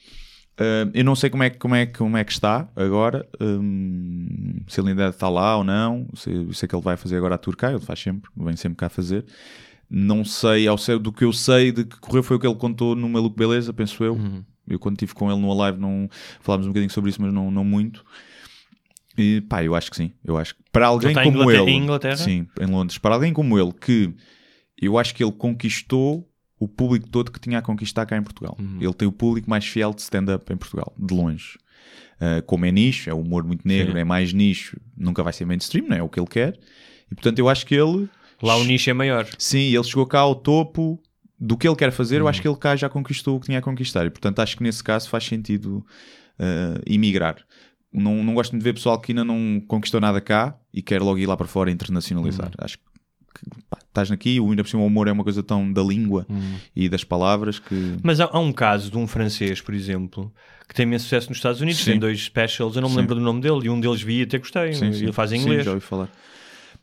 uh, 0.59 0.89
eu 0.93 1.03
não 1.03 1.15
sei 1.15 1.29
como 1.29 1.43
é, 1.43 1.49
que- 1.49 1.57
como, 1.57 1.75
é, 1.75 1.85
como 1.85 2.15
é 2.17 2.23
que 2.23 2.31
está 2.31 2.69
agora, 2.75 3.27
um, 3.39 4.61
se 4.67 4.79
ele 4.79 4.89
ainda 4.91 5.09
está 5.09 5.27
lá 5.27 5.57
ou 5.57 5.63
não, 5.63 6.07
se, 6.13 6.31
sei 6.53 6.69
que 6.69 6.75
ele 6.75 6.81
vai 6.81 6.95
fazer 6.95 7.17
agora 7.17 7.35
a 7.35 7.37
tour 7.37 7.55
cá, 7.57 7.69
ele 7.71 7.81
faz 7.81 7.99
sempre, 7.99 8.29
vem 8.37 8.55
sempre 8.55 8.77
cá 8.77 8.87
fazer. 8.89 9.25
Não 9.89 10.23
sei 10.23 10.67
ao 10.69 10.77
certo 10.77 11.01
do 11.03 11.11
que 11.11 11.25
eu 11.25 11.33
sei 11.33 11.73
de 11.73 11.83
que 11.83 11.99
correu 11.99 12.23
foi 12.23 12.37
o 12.37 12.39
que 12.39 12.47
ele 12.47 12.55
contou 12.55 12.95
no 12.95 13.09
Maluco 13.09 13.35
Beleza, 13.35 13.73
penso 13.73 14.01
eu. 14.05 14.13
Uhum. 14.13 14.41
Eu 14.65 14.79
quando 14.79 14.95
estive 14.95 15.13
com 15.13 15.29
ele 15.29 15.41
numa 15.41 15.53
live 15.53 15.77
não 15.77 16.09
falámos 16.39 16.65
um 16.65 16.69
bocadinho 16.69 16.89
sobre 16.91 17.09
isso, 17.09 17.21
mas 17.21 17.33
não, 17.33 17.51
não 17.51 17.65
muito. 17.65 18.05
E 19.17 19.41
pá, 19.41 19.63
eu 19.63 19.75
acho 19.75 19.89
que 19.91 19.97
sim. 19.97 20.11
Eu 20.23 20.37
acho 20.37 20.55
que 20.55 20.61
para 20.71 20.87
alguém 20.87 21.11
em 21.11 21.13
como 21.15 21.27
Inglaterra- 21.41 21.61
ele, 21.63 21.71
em 21.71 21.77
Inglaterra? 21.83 22.17
sim, 22.17 22.47
em 22.59 22.65
Londres, 22.65 22.97
para 22.97 23.15
alguém 23.15 23.33
como 23.33 23.59
ele 23.59 23.71
que 23.73 24.13
eu 24.81 24.97
acho 24.97 25.13
que 25.13 25.23
ele 25.23 25.31
conquistou 25.31 26.27
o 26.59 26.67
público 26.67 27.09
todo 27.09 27.31
que 27.31 27.39
tinha 27.39 27.59
a 27.59 27.61
conquistar 27.61 28.05
cá 28.05 28.15
em 28.17 28.23
Portugal. 28.23 28.55
Uhum. 28.59 28.77
Ele 28.79 28.93
tem 28.93 29.07
o 29.07 29.11
público 29.11 29.49
mais 29.49 29.65
fiel 29.65 29.93
de 29.93 30.01
stand-up 30.01 30.51
em 30.53 30.57
Portugal, 30.57 30.93
de 30.97 31.13
longe. 31.13 31.57
Uh, 32.19 32.41
como 32.45 32.65
é 32.67 32.71
nicho, 32.71 33.09
é 33.09 33.13
humor 33.13 33.43
muito 33.43 33.67
negro, 33.67 33.93
Sim. 33.93 33.99
é 33.99 34.03
mais 34.03 34.31
nicho, 34.31 34.79
nunca 34.95 35.23
vai 35.23 35.33
ser 35.33 35.43
mainstream, 35.45 35.87
não 35.87 35.97
é 35.97 36.03
o 36.03 36.07
que 36.09 36.19
ele 36.19 36.27
quer. 36.27 36.59
E 37.11 37.15
portanto 37.15 37.39
eu 37.39 37.49
acho 37.49 37.65
que 37.65 37.73
ele 37.75 38.07
Lá 38.41 38.55
o 38.57 38.63
nicho 38.63 38.89
é 38.89 38.93
maior. 38.93 39.27
Sim, 39.37 39.73
ele 39.75 39.83
chegou 39.83 40.05
cá 40.05 40.19
ao 40.19 40.33
topo 40.35 41.01
do 41.39 41.57
que 41.57 41.67
ele 41.67 41.75
quer 41.75 41.91
fazer. 41.91 42.17
Eu 42.17 42.23
Uhum. 42.23 42.27
acho 42.29 42.41
que 42.41 42.47
ele 42.47 42.55
cá 42.57 42.75
já 42.75 42.87
conquistou 42.89 43.37
o 43.37 43.39
que 43.39 43.47
tinha 43.47 43.57
a 43.59 43.61
conquistar. 43.61 44.05
E, 44.05 44.09
portanto, 44.11 44.39
acho 44.39 44.55
que 44.57 44.63
nesse 44.63 44.83
caso 44.83 45.09
faz 45.09 45.23
sentido 45.25 45.85
uh, 46.39 46.81
emigrar. 46.85 47.37
Não, 47.93 48.23
não 48.23 48.33
gosto 48.33 48.57
de 48.57 48.63
ver 48.63 48.73
pessoal 48.73 48.99
que 48.99 49.11
ainda 49.11 49.23
não 49.23 49.61
conquistou 49.67 49.99
nada 49.99 50.21
cá 50.21 50.55
e 50.73 50.81
quer 50.81 51.01
logo 51.01 51.17
ir 51.17 51.25
lá 51.25 51.35
para 51.35 51.47
fora 51.47 51.69
internacionalizar. 51.71 52.47
Uhum. 52.47 52.53
Acho 52.59 52.77
que 52.77 52.83
pá, 53.69 53.77
estás 53.85 54.09
aqui, 54.11 54.39
o 54.39 54.49
ainda 54.49 54.63
por 54.63 54.69
cima 54.69 54.81
o 54.83 54.85
humor 54.85 55.07
é 55.07 55.11
uma 55.11 55.23
coisa 55.23 55.43
tão 55.43 55.71
da 55.71 55.81
língua 55.83 56.25
Uhum. 56.29 56.55
e 56.75 56.87
das 56.87 57.03
palavras 57.03 57.59
que. 57.59 57.97
Mas 58.01 58.19
há, 58.21 58.29
há 58.31 58.39
um 58.39 58.53
caso 58.53 58.89
de 58.89 58.97
um 58.97 59.05
francês, 59.07 59.59
por 59.59 59.73
exemplo, 59.73 60.33
que 60.69 60.73
tem 60.75 60.83
imenso 60.83 61.03
sucesso 61.03 61.27
nos 61.29 61.37
Estados 61.37 61.59
Unidos, 61.59 61.81
Sim. 61.81 61.91
tem 61.91 61.99
dois 61.99 62.23
specials, 62.23 62.75
eu 62.75 62.81
não 62.81 62.87
me 62.89 62.95
Sim. 62.95 63.01
lembro 63.01 63.15
do 63.15 63.21
nome 63.21 63.41
dele, 63.41 63.65
e 63.65 63.69
um 63.69 63.79
deles 63.79 64.01
vi 64.01 64.19
e 64.19 64.23
até 64.23 64.37
gostei, 64.37 64.73
Sim, 64.73 64.85
ele 64.87 65.11
faz 65.11 65.31
em 65.33 65.37
Sim, 65.37 65.43
inglês. 65.43 65.65
já 65.65 65.71
ouvi 65.71 65.81
falar. 65.85 66.09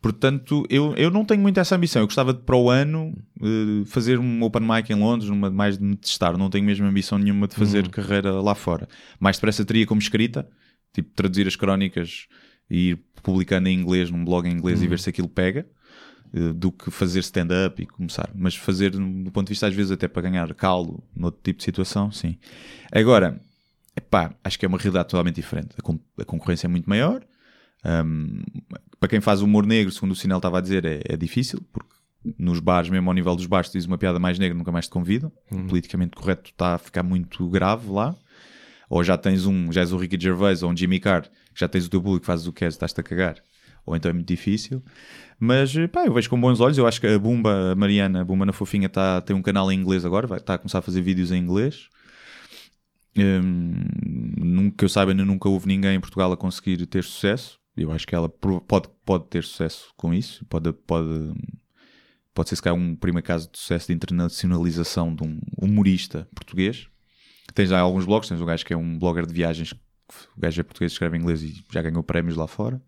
Portanto, 0.01 0.64
eu, 0.70 0.94
eu 0.97 1.10
não 1.10 1.24
tenho 1.24 1.40
muito 1.43 1.59
essa 1.59 1.74
ambição. 1.74 2.01
Eu 2.02 2.06
gostava 2.06 2.32
de, 2.32 2.40
para 2.40 2.56
o 2.56 2.70
ano, 2.70 3.12
eh, 3.43 3.85
fazer 3.86 4.18
um 4.20 4.43
open 4.44 4.62
mic 4.62 4.89
em 4.93 4.94
Londres, 4.94 5.28
numa, 5.28 5.51
mais 5.51 5.76
de 5.76 5.82
me 5.85 5.97
testar. 5.97 6.39
Não 6.39 6.48
tenho 6.48 6.64
mesmo 6.64 6.86
ambição 6.86 7.18
nenhuma 7.18 7.48
de 7.48 7.56
fazer 7.56 7.85
Uhum. 7.85 7.90
carreira 7.90 8.30
lá 8.40 8.55
fora. 8.55 8.89
Mais 9.18 9.36
depressa 9.39 9.64
teria 9.64 9.85
como 9.86 10.01
escrita, 10.01 10.48
tipo 11.03 11.11
traduzir 11.15 11.47
as 11.47 11.57
crónicas 11.57 12.27
e 12.70 12.91
ir 12.91 12.99
publicando 13.23 13.69
em 13.69 13.79
inglês, 13.79 14.11
num 14.11 14.25
blog 14.25 14.47
em 14.49 14.53
inglês 14.53 14.81
e 14.81 14.85
Uhum. 14.85 14.91
ver 14.91 14.99
se 15.01 15.09
aquilo 15.11 15.29
pega, 15.29 15.66
eh, 16.35 16.53
do 16.53 16.70
que 16.70 16.91
fazer 16.91 17.20
stand-up 17.20 17.83
e 17.83 17.87
começar. 17.87 18.31
Mas 18.35 18.55
fazer, 18.55 18.91
do 18.91 19.31
ponto 19.31 19.47
de 19.47 19.51
vista, 19.53 19.66
às 19.66 19.75
vezes, 19.75 19.91
até 19.93 20.07
para 20.09 20.23
ganhar 20.23 20.53
calo, 20.55 21.03
noutro 21.16 21.41
tipo 21.43 21.59
de 21.59 21.65
situação, 21.65 22.11
sim. 22.12 22.37
Agora, 22.93 23.41
epá, 23.97 24.35
acho 24.45 24.59
que 24.59 24.65
é 24.65 24.69
uma 24.69 24.79
realidade 24.79 25.09
totalmente 25.09 25.37
diferente. 25.37 25.70
A, 25.79 25.83
con- 25.83 25.99
a 26.19 26.25
concorrência 26.25 26.66
é 26.66 26.69
muito 26.69 26.89
maior. 26.89 27.23
Um, 27.85 28.43
para 28.99 29.09
quem 29.09 29.20
faz 29.20 29.41
humor 29.41 29.65
negro, 29.66 29.93
segundo 29.93 30.12
o 30.12 30.16
Sinel 30.16 30.39
estava 30.39 30.59
a 30.59 30.61
dizer, 30.61 30.85
é, 30.85 31.01
é 31.09 31.16
difícil, 31.16 31.62
porque 31.73 31.89
nos 32.37 32.59
bares, 32.61 32.91
mesmo 32.91 33.09
ao 33.09 33.15
nível 33.15 33.35
dos 33.37 33.47
bares, 33.47 33.70
se 33.70 33.79
diz 33.79 33.87
uma 33.87 33.97
piada 33.97 34.19
mais 34.19 34.39
negra, 34.39 34.57
nunca 34.59 34.73
mais 34.73 34.87
te 34.87 34.91
convidam. 34.91 35.31
O 35.51 35.57
politicamente 35.69 36.16
correto 36.16 36.51
está 36.51 36.75
a 36.75 36.79
ficar 36.79 37.03
muito 37.03 37.49
grave 37.49 37.89
lá. 37.91 38.16
Ou 38.89 39.05
já 39.05 39.19
tens 39.19 39.44
um, 39.47 39.70
já 39.70 39.81
és 39.82 39.93
o 39.93 39.98
Ricky 39.98 40.19
Gervais 40.19 40.62
ou 40.62 40.70
um 40.70 40.77
Jimmy 40.77 40.98
Carr, 40.98 41.28
já 41.55 41.69
tens 41.69 41.86
o 41.86 41.90
teu 41.90 42.01
público, 42.01 42.24
fazes 42.24 42.47
o 42.47 42.52
que 42.52 42.65
és, 42.65 42.74
estás-te 42.74 43.01
a 43.01 43.02
cagar. 43.02 43.36
Ou 43.85 43.97
então 43.97 44.10
é 44.10 44.12
muito 44.12 44.28
difícil. 44.28 44.82
Mas 45.39 45.74
pá, 45.93 46.05
eu 46.05 46.12
vejo 46.12 46.28
com 46.28 46.40
bons 46.40 46.60
olhos. 46.60 46.77
Eu 46.77 46.86
acho 46.86 47.01
que 47.01 47.06
a 47.06 47.19
Bumba, 47.19 47.73
a 47.73 47.74
Mariana, 47.74 48.20
a 48.20 48.24
Bumba 48.24 48.44
na 48.44 48.52
Fofinha, 48.52 48.89
tá, 48.89 49.20
tem 49.20 49.35
um 49.35 49.43
canal 49.43 49.70
em 49.73 49.78
inglês 49.78 50.05
agora, 50.05 50.27
vai, 50.27 50.39
está 50.39 50.55
a 50.55 50.59
começar 50.59 50.78
a 50.78 50.82
fazer 50.82 51.01
vídeos 51.01 51.32
em 51.32 51.39
inglês. 51.39 51.89
Nunca 53.15 54.77
que 54.78 54.85
eu 54.85 54.89
saiba, 54.89 55.12
ainda 55.12 55.24
nunca 55.24 55.48
houve 55.48 55.66
ninguém 55.66 55.97
em 55.97 56.01
Portugal 56.01 56.31
a 56.32 56.36
conseguir 56.36 56.85
ter 56.86 57.02
sucesso. 57.02 57.59
Eu 57.77 57.93
acho 57.93 58.06
que 58.06 58.15
ela 58.15 58.28
pode, 58.28 58.89
pode 59.05 59.27
ter 59.28 59.44
sucesso 59.44 59.93
com 59.97 60.12
isso. 60.12 60.44
Pode, 60.47 60.73
pode, 60.73 61.32
pode 62.35 62.48
ser 62.48 62.56
se 62.56 62.62
calhar 62.62 62.78
um 62.78 62.94
primeiro 62.94 63.27
caso 63.27 63.48
de 63.51 63.59
sucesso 63.59 63.89
de 63.89 63.94
internacionalização 63.94 65.15
de 65.15 65.24
um 65.24 65.40
humorista 65.56 66.28
português. 66.35 66.89
Tens 67.59 67.70
já 67.70 67.80
alguns 67.80 68.05
blogs, 68.05 68.28
tens 68.28 68.40
um 68.40 68.47
gajo 68.47 68.64
que 68.64 68.72
é 68.72 68.76
um 68.76 68.97
blogger 68.97 69.26
de 69.26 69.35
viagens, 69.35 69.72
o 69.72 70.40
gajo 70.40 70.60
é 70.60 70.62
português, 70.62 70.93
escreve 70.93 71.16
em 71.16 71.20
inglês 71.20 71.43
e 71.43 71.60
já 71.72 71.82
ganhou 71.82 72.05
prémios 72.05 72.36
lá 72.36 72.47
fora. 72.47 72.80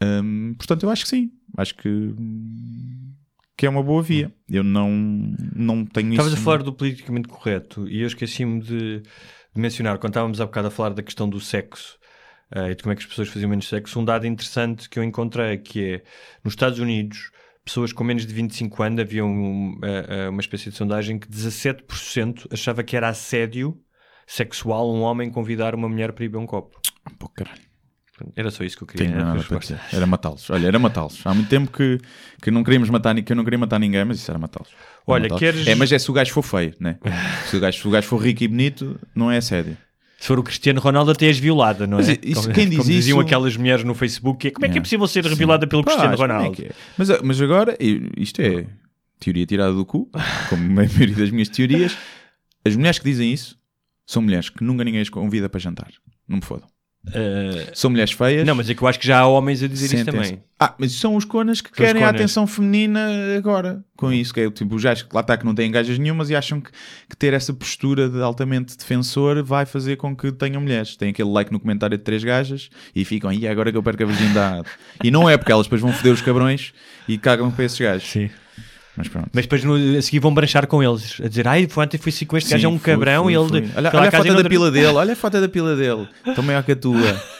Hum, 0.00 0.54
portanto, 0.56 0.84
eu 0.84 0.90
acho 0.90 1.02
que 1.02 1.08
sim. 1.08 1.32
Acho 1.58 1.74
que, 1.74 2.14
que 3.56 3.66
é 3.66 3.68
uma 3.68 3.82
boa 3.82 4.04
via. 4.04 4.32
Eu 4.48 4.62
não, 4.62 5.34
não 5.52 5.84
tenho 5.84 6.10
Estavas 6.12 6.32
a 6.32 6.36
isso. 6.36 6.44
falar 6.44 6.62
do 6.62 6.72
politicamente 6.72 7.26
correto 7.26 7.88
e 7.88 8.02
eu 8.02 8.06
esqueci-me 8.06 8.60
de, 8.60 9.00
de 9.00 9.60
mencionar, 9.60 9.98
quando 9.98 10.12
estávamos 10.12 10.40
há 10.40 10.46
bocado 10.46 10.68
a 10.68 10.70
falar 10.70 10.90
da 10.90 11.02
questão 11.02 11.28
do 11.28 11.40
sexo 11.40 11.98
eh, 12.54 12.70
e 12.70 12.74
de 12.76 12.84
como 12.84 12.92
é 12.92 12.94
que 12.94 13.02
as 13.02 13.08
pessoas 13.08 13.30
faziam 13.30 13.50
menos 13.50 13.68
sexo, 13.68 13.98
um 13.98 14.04
dado 14.04 14.28
interessante 14.28 14.88
que 14.88 14.96
eu 14.96 15.02
encontrei 15.02 15.58
que 15.58 15.84
é 15.84 16.02
nos 16.44 16.52
Estados 16.52 16.78
Unidos, 16.78 17.32
pessoas 17.70 17.92
com 17.92 18.02
menos 18.02 18.26
de 18.26 18.34
25 18.34 18.82
anos 18.82 19.00
havia 19.00 19.24
um, 19.24 19.78
eh, 19.82 20.28
uma 20.28 20.40
espécie 20.40 20.70
de 20.70 20.76
sondagem 20.76 21.18
que 21.20 21.28
17% 21.28 22.48
achava 22.52 22.82
que 22.82 22.96
era 22.96 23.08
assédio 23.08 23.78
sexual 24.26 24.92
um 24.92 25.02
homem 25.02 25.30
convidar 25.30 25.74
uma 25.74 25.88
mulher 25.88 26.12
para 26.12 26.24
ir 26.24 26.28
beber 26.28 26.42
um 26.42 26.46
copo. 26.46 26.80
Pô, 27.18 27.28
caralho. 27.28 27.60
Era 28.36 28.50
só 28.50 28.62
isso 28.64 28.76
que 28.76 28.82
eu 28.82 28.86
queria. 28.88 29.06
Tenho 29.06 29.18
era. 29.20 29.38
Era 29.92 30.06
matá-los. 30.06 30.50
Olha, 30.50 30.66
era 30.66 30.78
matá-los. 30.78 31.24
Há 31.24 31.32
muito 31.32 31.48
tempo 31.48 31.70
que, 31.70 31.98
que 32.42 32.50
não 32.50 32.62
queríamos 32.62 32.90
matar 32.90 33.14
que 33.22 33.32
eu 33.32 33.36
não 33.36 33.44
queria 33.44 33.58
matar 33.58 33.78
ninguém, 33.78 34.04
mas 34.04 34.18
isso 34.18 34.30
era 34.30 34.38
matá-los. 34.38 34.70
Olha, 35.06 35.22
matá-los. 35.22 35.40
queres- 35.40 35.66
É, 35.66 35.74
mas 35.74 35.90
é 35.90 35.98
se 35.98 36.10
o 36.10 36.12
gajo 36.12 36.32
for 36.32 36.42
feio, 36.42 36.74
né? 36.78 36.98
se, 37.46 37.56
o 37.56 37.60
gajo, 37.60 37.78
se 37.80 37.88
o 37.88 37.90
gajo 37.90 38.06
for 38.08 38.18
rico 38.18 38.42
e 38.44 38.48
bonito, 38.48 39.00
não 39.14 39.30
é 39.30 39.38
assédio. 39.38 39.76
Se 40.20 40.26
for 40.28 40.38
o 40.38 40.42
Cristiano 40.42 40.80
Ronaldo, 40.80 41.10
até 41.12 41.26
és 41.26 41.38
violada, 41.38 41.86
não 41.86 41.98
é? 41.98 42.02
Mas 42.02 42.18
isso- 42.22 42.42
como, 42.42 42.54
quem 42.54 42.68
diz 42.68 42.78
como 42.78 42.90
diziam 42.90 43.16
isso- 43.18 43.26
aquelas 43.26 43.56
mulheres 43.56 43.84
no 43.84 43.94
Facebook, 43.94 44.46
é, 44.46 44.50
como 44.50 44.66
é 44.66 44.68
que 44.68 44.72
é 44.72 44.74
Yeah. 44.74 44.84
possível 44.84 45.06
ser 45.08 45.24
Sim. 45.26 45.34
violada 45.34 45.66
pelo 45.66 45.82
Pá, 45.82 45.92
Cristiano 45.92 46.14
que 46.14 46.20
Ronaldo? 46.22 46.62
é 46.62 46.66
é. 46.66 46.70
Mas, 46.98 47.08
mas 47.22 47.40
agora, 47.40 47.76
isto 48.18 48.40
é 48.42 48.66
teoria 49.18 49.46
tirada 49.46 49.72
do 49.72 49.84
cu, 49.84 50.10
como 50.50 50.62
a 50.62 50.74
maioria 50.74 51.16
das 51.16 51.30
minhas 51.30 51.48
teorias. 51.48 51.96
As 52.64 52.76
mulheres 52.76 52.98
que 52.98 53.04
dizem 53.06 53.32
isso 53.32 53.58
são 54.06 54.20
mulheres 54.20 54.50
que 54.50 54.62
nunca 54.62 54.84
ninguém 54.84 55.00
as 55.00 55.08
convida 55.08 55.48
para 55.48 55.58
jantar. 55.58 55.88
Não 56.28 56.36
me 56.36 56.44
fodam. 56.44 56.68
Uh, 57.06 57.70
São 57.72 57.90
mulheres 57.90 58.12
feias. 58.12 58.46
não, 58.46 58.54
mas 58.54 58.68
é 58.68 58.74
que 58.74 58.82
eu 58.82 58.86
acho 58.86 58.98
que 59.00 59.06
já 59.06 59.20
há 59.20 59.26
homens 59.26 59.62
a 59.62 59.66
dizer 59.66 59.94
isso 59.96 60.04
também. 60.04 60.42
Ah, 60.58 60.74
mas 60.76 60.92
são 60.92 61.16
os 61.16 61.24
conas 61.24 61.62
que 61.62 61.70
São 61.70 61.76
querem 61.86 62.02
a 62.02 62.06
conas. 62.06 62.20
atenção 62.20 62.46
feminina 62.46 63.00
agora. 63.38 63.82
Com 63.96 64.12
isso, 64.12 64.34
que 64.34 64.40
é 64.40 64.50
tipo 64.50 64.76
gajos 64.78 65.04
que 65.04 65.14
lá 65.14 65.22
está 65.22 65.34
que 65.38 65.44
não 65.46 65.54
têm 65.54 65.70
gajas 65.70 65.98
nenhumas 65.98 66.28
e 66.28 66.36
acham 66.36 66.60
que, 66.60 66.70
que 67.08 67.16
ter 67.16 67.32
essa 67.32 67.54
postura 67.54 68.06
de 68.08 68.20
altamente 68.20 68.76
defensor 68.76 69.42
vai 69.42 69.64
fazer 69.64 69.96
com 69.96 70.14
que 70.14 70.30
tenham 70.30 70.60
mulheres. 70.60 70.94
Tem 70.94 71.08
aquele 71.08 71.30
like 71.30 71.50
no 71.50 71.58
comentário 71.58 71.96
de 71.96 72.04
três 72.04 72.22
gajas 72.22 72.68
e 72.94 73.02
ficam, 73.02 73.32
e 73.32 73.48
agora 73.48 73.72
que 73.72 73.78
eu 73.78 73.82
perco 73.82 74.02
a 74.02 74.06
virgindade. 74.06 74.68
e 75.02 75.10
não 75.10 75.28
é 75.28 75.38
porque 75.38 75.52
elas 75.52 75.64
depois 75.66 75.80
vão 75.80 75.92
foder 75.94 76.12
os 76.12 76.20
cabrões 76.20 76.74
e 77.08 77.16
cagam 77.16 77.50
para 77.50 77.64
esses 77.64 77.80
gajos. 77.80 78.10
Sim. 78.10 78.28
Mas 78.96 79.08
pronto. 79.08 79.30
Mas 79.32 79.44
depois 79.44 79.64
no, 79.64 79.98
a 79.98 80.02
seguir 80.02 80.18
vão 80.18 80.34
branchar 80.34 80.66
com 80.66 80.82
eles, 80.82 81.20
a 81.22 81.28
dizer, 81.28 81.46
ai, 81.46 81.66
foi 81.68 81.84
ontem 81.84 81.98
foi 81.98 82.10
assim 82.10 82.26
com 82.26 82.36
este 82.36 82.50
gajo, 82.50 82.66
é 82.66 82.68
um 82.68 82.78
fui, 82.78 82.92
cabrão 82.92 83.24
fui, 83.24 83.32
e 83.32 83.36
ele 83.36 83.48
fui. 83.48 83.70
Olha, 83.76 83.90
olha 83.94 84.08
a 84.08 84.12
foto 84.12 84.42
da 84.42 84.48
pila 84.48 84.70
dele, 84.70 84.86
olha 84.86 85.12
a 85.12 85.16
foto 85.16 85.40
da 85.40 85.48
pila 85.48 85.76
dele. 85.76 86.08
Tão 86.34 86.44
maior 86.44 86.62
que 86.62 86.72
a 86.72 86.76
tua. 86.76 86.96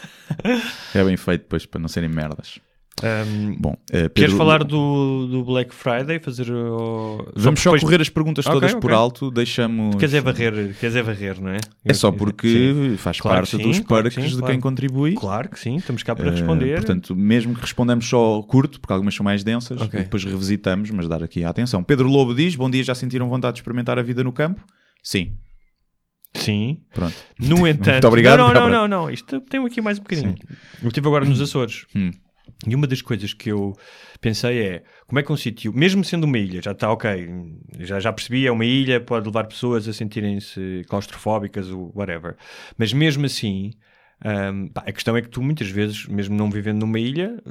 É 0.95 1.03
bem 1.03 1.17
feito 1.17 1.43
depois 1.43 1.67
para 1.67 1.81
não 1.81 1.89
serem 1.89 2.09
merdas. 2.09 2.61
Um, 3.03 3.57
Bom, 3.59 3.77
eh, 3.91 4.09
Pedro- 4.09 4.11
Queres 4.15 4.35
falar 4.35 4.63
do, 4.65 5.27
do 5.27 5.45
Black 5.45 5.75
Friday? 5.75 6.19
Fazer 6.21 6.51
o... 6.53 7.27
Vamos 7.35 7.61
só 7.61 7.71
depois- 7.71 7.83
correr 7.83 8.01
as 8.01 8.09
perguntas 8.09 8.45
todas 8.45 8.71
ok. 8.73 8.81
por 8.81 8.93
alto, 8.93 9.31
deixamos. 9.31 9.97
Queres 9.97 10.15
é 10.15 10.21
varrer, 10.21 10.77
queres 10.79 10.95
é 10.97 11.03
varrer, 11.03 11.41
não 11.41 11.51
é? 11.51 11.59
É 11.85 11.95
só 11.95 12.13
porque 12.13 12.95
faz 12.99 13.21
Claro 13.21 13.39
parte 13.39 13.57
sim, 13.57 13.63
dos 13.63 13.81
claro 13.81 14.03
perks 14.05 14.23
sim, 14.23 14.31
de 14.31 14.37
claro. 14.39 14.53
quem 14.53 14.61
contribui. 14.61 15.15
Claro 15.15 15.49
que 15.49 15.59
sim, 15.59 15.77
estamos 15.77 16.03
cá 16.03 16.15
para 16.15 16.29
Eh, 16.29 16.31
responder. 16.31 16.75
portanto, 16.77 17.17
mesmo 17.17 17.55
que 17.55 17.61
respondamos 17.63 18.07
só 18.09 18.43
curto, 18.43 18.81
porque 18.81 18.93
algumas 18.93 19.15
são 19.15 19.25
mais 19.25 19.43
densas, 19.43 19.81
Ok. 19.81 19.99
e 19.99 20.03
depois 20.05 20.23
revisitamos, 20.25 20.91
mas 20.91 21.09
dar 21.09 21.23
aqui 21.23 21.43
a 21.45 21.49
atenção. 21.51 21.83
Pedro 21.83 22.09
Lobo 22.09 22.35
diz: 22.35 22.55
Bom 22.55 22.69
dia, 22.69 22.85
já 22.85 22.95
sentiram 22.95 23.29
vontade 23.29 23.55
de 23.55 23.61
experimentar 23.61 23.99
a 23.99 24.03
vida 24.03 24.23
no 24.23 24.33
campo? 24.33 24.63
Sim, 25.03 25.33
Sim. 26.35 26.79
pronto. 26.93 27.15
No 27.39 27.67
entanto, 27.69 27.93
Muito 27.93 28.07
obrigado, 28.09 28.39
não, 28.39 28.53
não, 28.53 28.69
não, 28.69 28.69
não, 28.69 28.89
não, 28.89 29.11
isto 29.11 29.41
tem 29.41 29.65
aqui 29.65 29.81
mais 29.81 29.99
um 29.99 30.03
bocadinho. 30.03 30.35
Eu 30.83 30.89
estive 30.89 31.07
agora 31.07 31.25
nos 31.25 31.41
Açores 31.41 31.87
Hum. 31.95 32.11
E 32.67 32.75
uma 32.75 32.87
das 32.87 33.01
coisas 33.01 33.33
que 33.33 33.51
eu 33.51 33.75
pensei 34.21 34.63
é 34.63 34.83
como 35.07 35.19
é 35.19 35.23
que 35.23 35.33
um 35.33 35.37
sítio, 35.37 35.73
mesmo 35.73 36.05
sendo 36.05 36.25
uma 36.25 36.39
ilha, 36.39 36.61
já 36.61 36.73
está 36.73 36.93
ok, 36.93 37.29
já, 37.79 37.99
já 37.99 38.13
percebi, 38.13 38.47
é 38.47 38.53
uma 38.53 38.65
ilha, 38.65 39.01
pode 39.01 39.27
levar 39.27 39.45
pessoas 39.45 39.89
a 39.89 39.93
sentirem-se 39.93 40.85
claustrofóbicas 40.89 41.71
ou 41.71 41.93
whatever, 41.95 42.37
mas 42.77 42.93
mesmo 42.93 43.25
assim. 43.27 43.73
Hum, 44.25 44.69
pá, 44.69 44.83
a 44.87 44.93
questão 44.93 45.17
é 45.17 45.23
que 45.23 45.29
tu 45.29 45.43
muitas 45.43 45.69
vezes, 45.69 46.07
mesmo 46.07 46.37
não 46.37 46.51
vivendo 46.51 46.81
numa 46.81 46.99
ilha, 46.99 47.43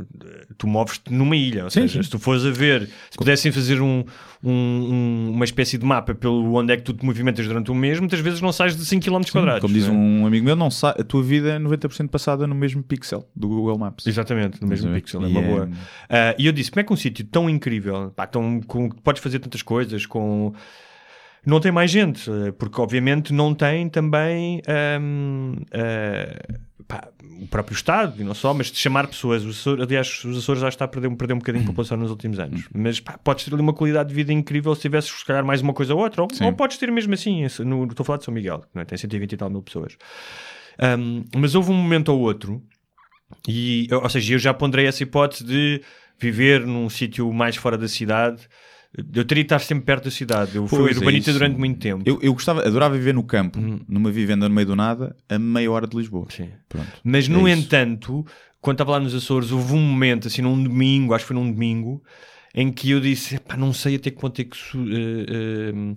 tu 0.57 0.67
moves-te 0.67 1.11
numa 1.13 1.35
ilha. 1.35 1.65
Ou 1.65 1.69
Sim, 1.69 1.81
seja, 1.81 1.93
sim. 1.99 2.03
se 2.03 2.09
tu 2.09 2.19
fores 2.19 2.45
a 2.45 2.51
ver, 2.51 2.87
se 3.09 3.17
pudessem 3.17 3.51
fazer 3.51 3.81
um, 3.81 4.03
um- 4.43 4.49
um- 4.51 5.31
uma 5.33 5.45
espécie 5.45 5.77
de 5.77 5.85
mapa 5.85 6.13
pelo 6.15 6.53
onde 6.55 6.71
é 6.73 6.77
que 6.77 6.83
tu 6.83 6.93
te 6.93 7.05
movimentas 7.05 7.45
durante 7.47 7.71
um 7.71 7.75
mês, 7.75 7.99
muitas 7.99 8.19
vezes 8.19 8.41
não 8.41 8.51
sais 8.51 8.75
de 8.75 8.85
5 8.85 9.03
km 9.03 9.21
quadrados. 9.31 9.61
Como 9.61 9.73
diz 9.73 9.87
é? 9.87 9.91
um 9.91 10.25
amigo 10.25 10.45
meu, 10.45 10.55
não 10.55 10.69
sa- 10.71 10.95
a 10.97 11.03
tua 11.03 11.23
vida 11.23 11.49
é 11.53 11.59
90% 11.59 12.09
passada 12.09 12.45
no 12.47 12.55
mesmo 12.55 12.81
pixel 12.83 13.27
do 13.35 13.47
Google 13.47 13.77
Maps. 13.77 14.05
Exatamente, 14.07 14.61
no 14.61 14.67
mesmo 14.67 14.89
Mas, 14.89 15.01
pixel, 15.01 15.23
é 15.23 15.27
uma 15.27 15.39
é- 15.39 15.47
boa. 15.47 15.69
Ah, 16.09 16.35
e 16.37 16.45
eu 16.45 16.51
disse: 16.51 16.71
como 16.71 16.81
é 16.81 16.83
que 16.83 16.93
um 16.93 16.95
sítio 16.95 17.25
tão 17.25 17.49
incrível, 17.49 18.11
pá, 18.15 18.25
tão, 18.27 18.61
com, 18.61 18.89
podes 18.89 19.21
fazer 19.21 19.39
tantas 19.39 19.61
coisas, 19.61 20.05
com. 20.05 20.53
Não 21.45 21.59
tem 21.59 21.71
mais 21.71 21.89
gente, 21.89 22.29
eh, 22.29 22.51
porque 22.51 22.79
obviamente 22.81 23.33
não 23.33 23.53
tem 23.53 23.89
também. 23.89 24.61
ahm, 24.67 25.55
ah, 25.73 26.59
pá, 26.87 27.07
o 27.41 27.47
próprio 27.47 27.73
Estado, 27.73 28.19
e 28.19 28.23
não 28.23 28.33
só, 28.33 28.53
mas 28.53 28.71
de 28.71 28.77
chamar 28.77 29.07
pessoas. 29.07 29.43
Os 29.45 29.59
Açores, 29.59 29.83
aliás, 29.83 30.23
os 30.25 30.37
Açores 30.37 30.61
já 30.61 30.67
está 30.67 30.85
a 30.85 30.87
perder, 30.87 31.09
perder 31.15 31.33
um 31.33 31.37
bocadinho 31.37 31.63
de 31.63 31.69
população 31.69 31.95
nos 31.95 32.11
últimos 32.11 32.39
anos. 32.39 32.67
Mas 32.73 32.99
pá, 32.99 33.17
podes 33.17 33.45
ter 33.45 33.53
ali 33.53 33.61
uma 33.61 33.73
qualidade 33.73 34.09
de 34.09 34.15
vida 34.15 34.33
incrível 34.33 34.75
se 34.75 34.81
tivesses, 34.81 35.11
se 35.11 35.25
calhar, 35.25 35.45
mais 35.45 35.61
uma 35.61 35.73
coisa 35.73 35.93
ou 35.93 36.01
outra. 36.01 36.21
Ou, 36.21 36.27
ou 36.41 36.53
podes 36.53 36.77
ter 36.77 36.91
mesmo 36.91 37.13
assim. 37.13 37.43
No, 37.63 37.85
estou 37.85 38.03
a 38.03 38.05
falar 38.05 38.17
de 38.17 38.25
São 38.25 38.33
Miguel, 38.33 38.59
que 38.59 38.67
não 38.73 38.81
é? 38.81 38.85
tem 38.85 38.97
120 38.97 39.31
e 39.31 39.37
tal 39.37 39.49
mil 39.49 39.61
pessoas. 39.61 39.97
Um, 40.81 41.23
mas 41.35 41.55
houve 41.55 41.71
um 41.71 41.75
momento 41.75 42.09
ou 42.09 42.19
outro, 42.19 42.61
e, 43.47 43.87
ou 43.91 44.09
seja, 44.09 44.33
eu 44.33 44.39
já 44.39 44.53
ponderei 44.53 44.87
essa 44.87 45.03
hipótese 45.03 45.43
de 45.43 45.81
viver 46.19 46.65
num 46.65 46.89
sítio 46.89 47.31
mais 47.31 47.55
fora 47.55 47.77
da 47.77 47.87
cidade. 47.87 48.47
Eu 48.97 49.23
teria 49.23 49.43
de 49.43 49.45
estar 49.45 49.59
sempre 49.59 49.85
perto 49.85 50.05
da 50.05 50.11
cidade. 50.11 50.55
Eu 50.55 50.67
fui 50.67 50.79
Pois, 50.79 50.95
é 50.95 50.99
urbanita 50.99 51.29
isso. 51.29 51.37
durante 51.39 51.57
muito 51.59 51.79
tempo. 51.79 52.03
Eu, 52.05 52.19
eu 52.21 52.33
gostava, 52.33 52.61
adorava 52.65 52.95
viver 52.97 53.13
no 53.13 53.23
campo, 53.23 53.59
numa 53.87 54.11
vivenda 54.11 54.49
no 54.49 54.55
meio 54.55 54.65
do 54.67 54.75
nada, 54.75 55.15
a 55.29 55.37
meia 55.37 55.71
hora 55.71 55.85
de 55.85 55.95
Lisboa. 55.95 56.23
Uhum. 56.23 56.29
Sim. 56.31 56.49
Pronto. 56.67 56.87
Mas, 57.03 57.27
no 57.27 57.47
É 57.47 57.51
entanto, 57.51 58.25
quando 58.59 58.75
estava 58.75 58.91
lá 58.93 58.99
nos 58.99 59.13
Açores, 59.13 59.51
houve 59.51 59.73
um 59.73 59.81
momento, 59.81 60.27
assim, 60.27 60.41
num 60.41 60.61
domingo, 60.61 61.13
acho 61.13 61.23
que 61.23 61.27
foi 61.27 61.35
num 61.35 61.51
domingo, 61.51 62.03
em 62.55 62.71
que 62.71 62.89
eu 62.89 62.99
disse: 62.99 63.35
"Epá, 63.35 63.55
não 63.55 63.71
sei 63.71 63.95
até 63.95 64.09
que 64.09 64.17
ponto 64.19 64.41
é 64.41 64.43
que 64.43 64.57
eh, 64.57 65.25
eh, 65.29 65.95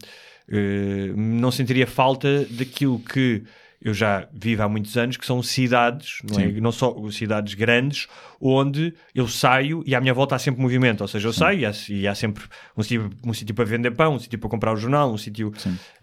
eh, 0.51 1.13
não 1.17 1.51
sentiria 1.51 1.87
falta 1.87 2.45
daquilo 2.51 2.99
que 3.01 3.43
eu 3.85 3.93
já 3.93 4.29
vivo 4.33 4.63
há 4.63 4.69
muitos 4.69 4.97
anos, 4.97 5.17
que 5.17 5.27
são 5.27 5.43
cidades, 5.43 6.19
não, 6.31 6.39
é? 6.41 6.49
Sim. 6.53 6.61
não 6.61 6.71
só 6.73 6.95
cidades 7.11 7.55
grandes, 7.55 8.07
onde 8.41 8.95
eu 9.15 9.27
saio 9.29 9.83
e 9.87 9.95
à 9.95 10.01
minha 10.01 10.15
volta 10.15 10.35
há 10.37 10.39
sempre 10.39 10.61
movimento. 10.63 11.01
Ou 11.01 11.09
seja, 11.09 11.29
eu 11.29 11.33
saio 11.33 11.61
e 11.61 11.67
há, 11.67 11.73
e 11.89 12.07
há 12.09 12.15
sempre 12.15 12.45
um 12.77 12.83
sítio, 12.83 13.11
um 13.27 13.35
sítio 13.35 13.55
para 13.55 13.65
vender 13.65 13.91
pão, 13.93 14.15
um 14.15 14.19
sítio 14.19 14.39
para 14.39 14.49
comprar 14.49 14.73
o 14.73 14.77
jornal, 14.77 15.13
um 15.13 15.19
sítio. 15.19 15.53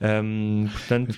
Hum, 0.01 0.67
portanto, 0.71 1.17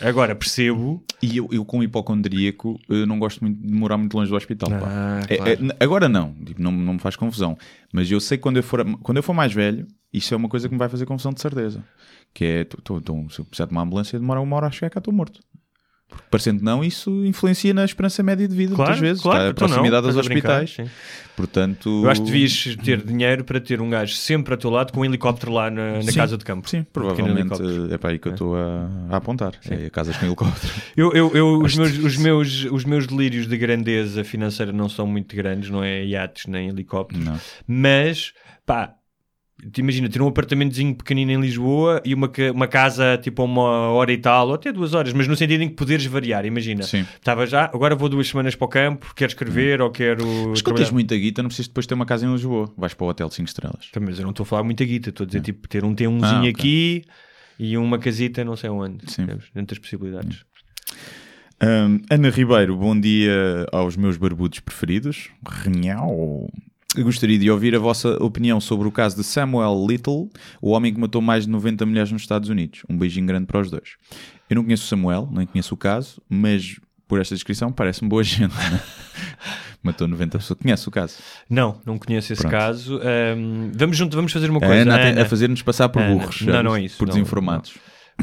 agora 0.00 0.34
percebo. 0.34 1.04
E 1.22 1.36
eu, 1.36 1.48
eu 1.52 1.64
como 1.64 1.82
hipocondríaco, 1.82 2.78
eu 2.88 3.06
não 3.06 3.18
gosto 3.18 3.40
muito 3.42 3.60
de 3.60 3.72
morar 3.72 3.96
muito 3.96 4.16
longe 4.16 4.30
do 4.30 4.36
hospital. 4.36 4.68
Ah, 4.72 5.20
É- 5.28 5.36
claro. 5.36 5.50
é- 5.52 5.54
n- 5.56 5.74
agora 5.80 6.08
não, 6.08 6.34
tipo, 6.44 6.60
não, 6.62 6.72
não 6.72 6.94
me 6.94 6.98
faz 6.98 7.16
confusão. 7.16 7.56
Mas 7.92 8.10
eu 8.10 8.20
sei 8.20 8.36
que 8.38 8.42
quando 8.42 8.56
eu 8.56 8.62
for, 8.62 8.84
quando 9.00 9.16
eu 9.18 9.22
for 9.22 9.32
mais 9.34 9.52
velho, 9.52 9.86
isso 10.12 10.32
é 10.34 10.36
uma 10.36 10.48
coisa 10.48 10.68
que 10.68 10.74
me 10.74 10.78
vai 10.78 10.88
fazer 10.88 11.06
confusão 11.06 11.32
de 11.32 11.40
certeza. 11.40 11.84
Que 12.32 12.44
é, 12.44 12.64
tô- 12.64 12.78
tô- 12.80 13.00
tô- 13.00 13.28
se 13.30 13.40
eu 13.40 13.44
precisar 13.44 13.66
de 13.66 13.72
uma 13.72 13.82
ambulância, 13.82 14.18
demora 14.18 14.40
uma 14.40 14.56
hora 14.56 14.66
a 14.68 14.70
chegar 14.70 14.90
cá, 14.90 14.98
estou 14.98 15.12
morto. 15.12 15.40
Porque, 16.10 16.24
parecendo 16.30 16.62
não, 16.62 16.84
isso 16.84 17.24
influencia 17.24 17.72
na 17.72 17.84
esperança 17.84 18.22
média 18.22 18.46
de 18.46 18.54
vida, 18.54 18.74
Claro, 18.74 18.90
muitas 18.90 19.00
vezes. 19.08 19.22
claro, 19.22 19.38
tá? 19.38 19.46
a 19.46 19.50
então 19.50 19.68
não, 19.68 19.74
proximidade 19.74 20.02
dos 20.06 20.10
estás 20.16 20.26
a 20.26 20.28
brincar, 20.28 20.62
hospitais. 20.64 20.88
sim. 20.88 20.94
Portanto, 21.36 22.02
Eu 22.04 22.10
acho 22.10 22.20
que 22.20 22.26
devias 22.26 22.76
ter 22.84 23.02
dinheiro 23.02 23.44
para 23.44 23.58
ter 23.60 23.80
um 23.80 23.88
gajo 23.88 24.14
sempre 24.14 24.52
a 24.52 24.56
teu 24.58 24.68
lado 24.68 24.92
com 24.92 25.00
um 25.00 25.04
helicóptero 25.06 25.50
lá 25.52 25.70
na, 25.70 25.94
na 25.94 26.02
Sim, 26.02 26.12
casa 26.14 26.36
de 26.36 26.44
campo. 26.44 26.68
Sim, 26.68 26.84
provavelmente 26.92 27.38
helicóptero. 27.52 27.94
é 27.94 27.96
para 27.98 28.10
aí 28.10 28.18
que 28.18 28.28
eu 28.28 28.32
estou 28.32 28.56
a, 28.56 28.88
a 29.10 29.16
apontar. 29.16 29.54
É 29.70 29.88
casas 29.88 30.16
com 30.18 30.26
helicóptero. 30.26 30.72
Eu, 30.96 31.12
eu, 31.14 31.30
eu- 31.34 31.62
os, 31.62 31.74
meus, 31.76 31.96
os, 31.98 32.16
meus, 32.18 32.64
os 32.70 32.84
meus 32.84 33.06
delírios 33.06 33.46
de 33.46 33.56
grandeza 33.56 34.22
financeira 34.22 34.70
não 34.72 34.88
são 34.88 35.06
muito 35.06 35.34
grandes, 35.34 35.70
não 35.70 35.82
é 35.82 36.04
iates 36.04 36.44
nem 36.46 36.68
helicópteros, 36.68 37.24
Não. 37.24 37.38
mas 37.66 38.32
pá. 38.66 38.94
Imagina 39.78 40.08
ter 40.08 40.22
um 40.22 40.28
apartamentozinho 40.28 40.94
pequenino 40.94 41.32
em 41.32 41.40
Lisboa 41.40 42.00
e 42.04 42.14
uma, 42.14 42.30
uma 42.54 42.66
casa 42.66 43.18
tipo 43.22 43.42
a 43.42 43.44
uma 43.44 43.62
hora 43.90 44.12
e 44.12 44.18
tal, 44.18 44.48
ou 44.48 44.54
até 44.54 44.72
duas 44.72 44.94
horas, 44.94 45.12
mas 45.12 45.26
no 45.26 45.36
sentido 45.36 45.62
em 45.62 45.68
que 45.68 45.74
poderes 45.74 46.04
variar. 46.06 46.44
Imagina, 46.46 46.82
Sim. 46.82 47.04
estava 47.14 47.46
já, 47.46 47.64
agora 47.66 47.94
vou 47.94 48.08
duas 48.08 48.28
semanas 48.28 48.54
para 48.54 48.64
o 48.64 48.68
campo, 48.68 49.12
quero 49.14 49.30
escrever 49.30 49.80
ou 49.80 49.90
quero. 49.90 50.24
Mas 50.50 50.62
quando 50.62 50.76
tens 50.76 50.90
muita 50.90 51.16
guita, 51.16 51.42
não 51.42 51.48
precisas 51.48 51.68
depois 51.68 51.86
ter 51.86 51.94
uma 51.94 52.06
casa 52.06 52.26
em 52.26 52.32
Lisboa. 52.32 52.72
Vais 52.76 52.94
para 52.94 53.04
o 53.04 53.08
hotel 53.08 53.28
de 53.28 53.34
5 53.34 53.48
estrelas. 53.48 53.90
Mas 54.00 54.18
eu 54.18 54.22
não 54.24 54.30
estou 54.30 54.44
a 54.44 54.46
falar 54.46 54.62
muita 54.62 54.84
guita, 54.84 55.10
estou 55.10 55.24
a 55.24 55.26
dizer 55.26 55.40
tipo 55.42 55.68
ter 55.68 55.84
um 55.84 55.94
T1zinho 55.94 56.22
Ah, 56.24 56.38
ok. 56.40 56.48
aqui 56.50 57.04
e 57.58 57.76
uma 57.76 57.98
casita 57.98 58.42
não 58.44 58.56
sei 58.56 58.70
onde. 58.70 59.10
Sim. 59.10 59.26
Dentro 59.54 59.74
das 59.74 59.78
possibilidades. 59.78 60.44
Hum, 61.62 62.00
Ana 62.10 62.30
Ribeiro, 62.30 62.74
bom 62.76 62.98
dia 62.98 63.66
aos 63.70 63.96
meus 63.96 64.16
barbudos 64.16 64.60
preferidos. 64.60 65.28
Renhau. 65.46 66.48
Gostaria 66.98 67.38
de 67.38 67.48
ouvir 67.50 67.74
a 67.76 67.78
vossa 67.78 68.16
opinião 68.22 68.60
sobre 68.60 68.88
o 68.88 68.90
caso 68.90 69.14
de 69.16 69.22
Samuel 69.22 69.86
Little, 69.88 70.28
o 70.60 70.70
homem 70.70 70.92
que 70.92 70.98
matou 71.00 71.22
mais 71.22 71.44
de 71.44 71.50
90 71.50 71.86
mulheres 71.86 72.10
nos 72.10 72.22
Estados 72.22 72.48
Unidos. 72.48 72.82
Um 72.88 72.98
beijinho 72.98 73.26
grande 73.26 73.46
para 73.46 73.60
os 73.60 73.70
dois. 73.70 73.90
Eu 74.48 74.56
não 74.56 74.64
conheço 74.64 74.84
o 74.84 74.88
Samuel, 74.88 75.28
nem 75.30 75.46
conheço 75.46 75.72
o 75.72 75.76
caso, 75.76 76.20
mas 76.28 76.80
por 77.06 77.20
esta 77.20 77.34
descrição 77.34 77.70
parece-me 77.70 78.08
boa 78.08 78.24
gente. 78.24 78.52
né? 78.54 78.80
matou 79.82 80.08
90 80.08 80.38
pessoas. 80.38 80.58
Conhece 80.60 80.88
o 80.88 80.90
caso? 80.90 81.14
Não, 81.48 81.80
não 81.86 81.96
conheço 81.96 82.32
esse 82.32 82.42
Pronto. 82.42 82.52
caso. 82.52 83.00
Ahm, 83.02 83.70
vamos 83.74 83.96
junto, 83.96 84.16
vamos 84.16 84.32
fazer 84.32 84.50
uma 84.50 84.58
A 84.58 84.66
coisa. 84.66 84.82
Ana 84.82 84.96
a, 84.96 85.00
Ana. 85.10 85.22
a 85.22 85.24
fazer-nos 85.24 85.62
passar 85.62 85.88
por 85.88 86.02
burros. 86.02 86.42
Não, 86.42 86.62
não 86.62 86.76
é 86.76 86.82
isso, 86.82 86.98
Por 86.98 87.06
não, 87.06 87.14
desinformados. 87.14 87.74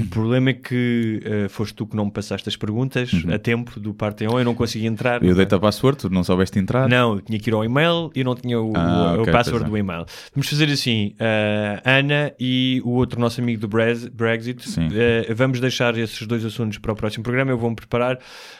O 0.01 0.05
problema 0.07 0.49
é 0.51 0.53
que 0.53 1.21
eh, 1.23 1.47
foste 1.49 1.73
tu 1.75 1.85
que 1.87 1.95
não 1.95 2.05
me 2.05 2.11
passaste 2.11 2.47
as 2.49 2.55
perguntas 2.55 3.11
a 3.33 3.37
tempo 3.39 3.79
do 3.79 3.93
Parteon, 3.93 4.37
eu 4.39 4.45
não 4.45 4.53
consegui 4.55 4.85
entrar. 4.85 5.21
Uhum. 5.21 5.29
Eu 5.29 5.35
dei-te 5.35 5.55
a 5.55 5.59
password, 5.59 5.97
tu 5.97 6.09
não 6.09 6.23
soubeste 6.23 6.57
entrar. 6.59 6.87
Não, 6.87 7.15
eu 7.15 7.21
tinha 7.21 7.39
que 7.39 7.49
ir 7.49 7.53
ao 7.53 7.63
e-mail 7.65 8.11
e 8.15 8.23
não 8.23 8.35
tinha 8.35 8.59
o, 8.59 8.71
Ah, 8.75 9.13
o- 9.15 9.17
o 9.17 9.21
ok, 9.21 9.33
password 9.33 9.65
é. 9.65 9.69
do 9.69 9.77
e-mail. 9.77 10.05
Vamos 10.33 10.47
fazer 10.49 10.69
assim: 10.71 11.13
eh, 11.19 11.81
Ana 11.85 12.33
e 12.39 12.81
o 12.85 12.91
outro 12.91 13.19
nosso 13.19 13.41
amigo 13.41 13.61
do 13.61 13.67
Brexit, 13.67 14.63
eh, 14.93 15.33
vamos 15.33 15.59
deixar 15.59 15.97
esses 15.97 16.25
dois 16.27 16.43
assuntos 16.45 16.77
para 16.77 16.91
o 16.91 16.95
próximo 16.95 17.23
programa. 17.23 17.51
Eu 17.51 17.57
vou-me 17.57 17.75
preparar. 17.75 18.19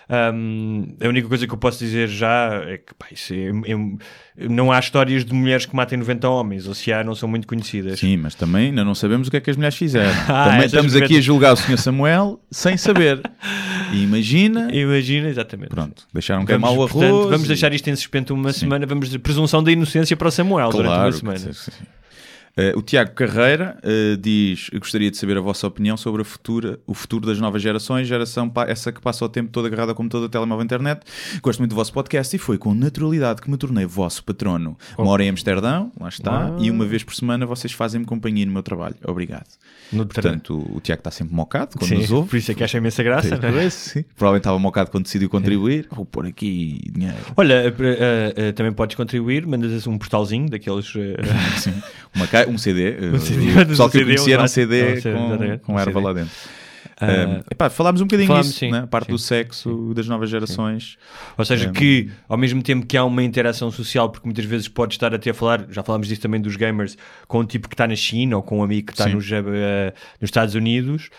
Ahm, 0.09 0.95
a 1.03 1.07
única 1.07 1.27
coisa 1.27 1.45
que 1.45 1.53
eu 1.53 1.57
posso 1.57 1.80
dizer 1.80 2.07
já 2.07 2.61
é 2.65 2.77
que 2.77 2.93
pá, 2.93 3.07
isso 3.11 3.34
é- 3.34 3.49
é- 3.49 3.97
não 4.38 4.72
há 4.72 4.77
histórias 4.80 5.26
de 5.26 5.34
mulheres 5.34 5.65
que 5.65 5.76
matem 5.76 5.97
90 5.97 6.30
homens, 6.30 6.68
ou 6.68 6.73
se 6.76 6.93
há, 6.93 7.03
não 7.03 7.15
são 7.15 7.27
muito 7.27 7.47
conhecidas. 7.47 7.99
Sim, 7.99 8.18
mas 8.18 8.35
também 8.35 8.68
ainda 8.68 8.84
não 8.85 8.93
sabemos 8.93 9.27
o 9.27 9.31
que 9.31 9.38
é 9.38 9.39
que 9.41 9.49
as 9.49 9.55
mulheres 9.57 9.76
fizeram. 9.77 10.11
Ah, 10.30 10.43
também 10.45 10.57
essas 10.59 10.65
estamos 10.73 10.93
mulheres- 10.93 11.09
aqui 11.11 11.18
a 11.18 11.22
julgar 11.22 11.53
o 11.53 11.55
Sr. 11.55 11.77
Samuel 11.77 12.39
sem 12.51 12.77
saber. 12.77 13.22
E 13.93 14.03
imagina. 14.03 14.69
Imagina, 14.73 15.27
exatamente. 15.30 15.69
Pronto, 15.69 16.03
deixaram 16.14 16.45
queimar 16.45 16.72
o 16.72 16.76
arroz. 16.76 16.91
portanto, 16.91 17.30
vamos 17.30 17.45
e- 17.45 17.47
deixar 17.47 17.73
isto 17.73 17.88
em 17.89 17.95
suspenso 17.95 18.34
uma 18.34 18.53
semana. 18.53 18.85
Vamos 18.85 19.09
de 19.09 19.18
presunção 19.18 19.64
da 19.64 19.72
inocência 19.72 20.15
para 20.15 20.27
o 20.27 20.31
Samuel 20.31 20.69
durante 20.69 20.88
uma 20.89 20.95
Claro. 20.95 21.14
semana. 21.14 21.39
que 21.39 21.72
sim, 22.57 22.61
sim. 22.61 22.69
Eh, 22.69 22.73
o 22.75 22.81
Tiago 22.81 23.11
Carreira 23.11 23.77
eh, 23.84 24.17
diz: 24.19 24.69
gostaria 24.73 25.09
de 25.11 25.17
saber 25.17 25.38
a 25.38 25.41
vossa 25.41 25.67
opinião 25.67 25.95
sobre 25.97 26.21
a 26.21 26.25
futura, 26.25 26.79
o 26.88 26.93
futuro 26.93 27.25
das 27.25 27.39
novas 27.39 27.61
gerações, 27.61 28.07
geração 28.07 28.51
essa 28.67 28.91
que 28.91 28.99
passa 29.01 29.23
o 29.25 29.29
tempo 29.29 29.49
todo 29.51 29.65
agarrada 29.67 29.93
como 29.93 30.09
toda 30.09 30.27
telemóvel 30.29 30.63
e 30.63 30.65
internet. 30.65 31.01
Gosto 31.41 31.59
muito 31.59 31.71
do 31.71 31.75
vosso 31.75 31.93
podcast 31.93 32.35
e 32.35 32.39
foi 32.39 32.57
com 32.57 32.73
naturalidade 32.73 33.41
que 33.41 33.49
me 33.49 33.57
tornei 33.57 33.85
vosso 33.85 34.23
patrono. 34.23 34.77
Moro 34.97 35.21
em 35.23 35.29
Amsterdão, 35.29 35.91
lá 35.99 36.09
está, 36.09 36.55
e 36.59 36.69
uma 36.71 36.85
vez 36.85 37.03
por 37.03 37.13
semana 37.15 37.45
vocês 37.45 37.71
fazem-me 37.73 38.05
companhia 38.05 38.45
no 38.45 38.51
meu 38.51 38.63
trabalho. 38.63 38.95
Obrigado. 39.05 39.47
No 39.91 40.05
Portanto, 40.05 40.57
o 40.75 40.81
Tiago 40.81 40.99
está 40.99 41.11
sempre 41.11 41.34
mocado 41.35 41.77
quando 41.77 41.89
Sim, 41.89 41.97
nos 41.97 42.11
ouve. 42.11 42.29
por 42.29 42.38
isso 42.38 42.51
é 42.51 42.55
que 42.55 42.63
acha 42.63 42.77
imensa 42.77 43.01
graça. 43.03 43.38
não 43.38 43.59
é? 43.59 43.69
Sim. 43.69 44.03
Provavelmente 44.15 44.41
estava 44.41 44.59
mocado 44.59 44.91
quando 44.91 45.03
decidiu 45.05 45.29
contribuir. 45.29 45.88
Vou 45.91 46.05
pôr 46.05 46.25
aqui 46.25 46.81
dinheiro. 46.91 47.15
Olha, 47.38 47.73
eh, 48.35 48.51
também 48.51 48.73
podes 48.73 48.95
contribuir, 48.95 49.45
mandas 49.45 49.85
um 49.88 49.97
portalzinho 49.97 50.49
daqueles. 50.49 50.88
Sim. 51.57 51.73
Uma 52.15 52.27
ca- 52.27 52.47
um 52.48 52.57
CD. 52.57 52.90
eh, 52.90 53.19
CD, 53.19 53.65
pessoal 53.65 53.90
que 53.90 53.98
eu 53.98 54.02
um 54.02 54.06
CD, 54.06 54.06
conhecia 54.06 54.34
era 54.34 54.41
um 54.41 54.45
um 54.45 54.48
CD 54.48 54.91
exatamente, 54.94 55.60
com, 55.60 55.65
com 55.65 55.74
um 55.74 55.80
erva 55.80 55.99
lá 55.99 56.14
dentro. 56.14 56.32
Um, 56.99 57.44
epá, 57.52 57.69
falámos 57.69 58.02
um 58.02 58.06
bocadinho 58.06 58.28
falámos, 58.28 58.48
disso, 58.48 58.60
sim, 58.60 58.72
né? 58.72 58.80
a 58.80 58.88
parte 58.88 59.06
sim. 59.06 59.11
do 59.11 59.19
sexo, 59.19 59.94
das 59.94 60.07
novas 60.07 60.30
gerações. 60.32 60.98
Ou 61.38 61.45
seja, 61.45 61.69
Um, 61.69 61.74
que 61.74 62.10
ao 62.28 62.38
mesmo 62.38 62.64
tempo 62.64 62.88
que 62.88 62.98
há 62.98 63.03
uma 63.03 63.22
interação 63.22 63.69
social, 63.69 64.10
porque 64.10 64.26
muitas 64.26 64.45
vezes 64.45 64.68
pode 64.68 64.95
estar 64.95 65.14
até 65.14 65.30
a 65.30 65.34
falar, 65.34 65.68
já 65.69 65.84
falámos 65.84 66.07
disso 66.07 66.22
também 66.22 66.41
dos 66.41 66.56
gamers, 66.56 66.98
com 67.28 67.41
um 67.41 67.45
tipo 67.45 67.68
que 67.68 67.76
está 67.76 67.88
na 67.88 67.95
China 67.95 68.38
ou 68.38 68.44
com 68.44 68.60
um 68.60 68.64
amigo 68.64 68.88
que 68.88 68.94
está 68.94 69.06
Sim. 69.06 69.14
nos, 69.14 69.32
eh, 69.32 69.94
nos 70.19 70.28
Estados 70.28 70.56
Unidos, 70.56 71.10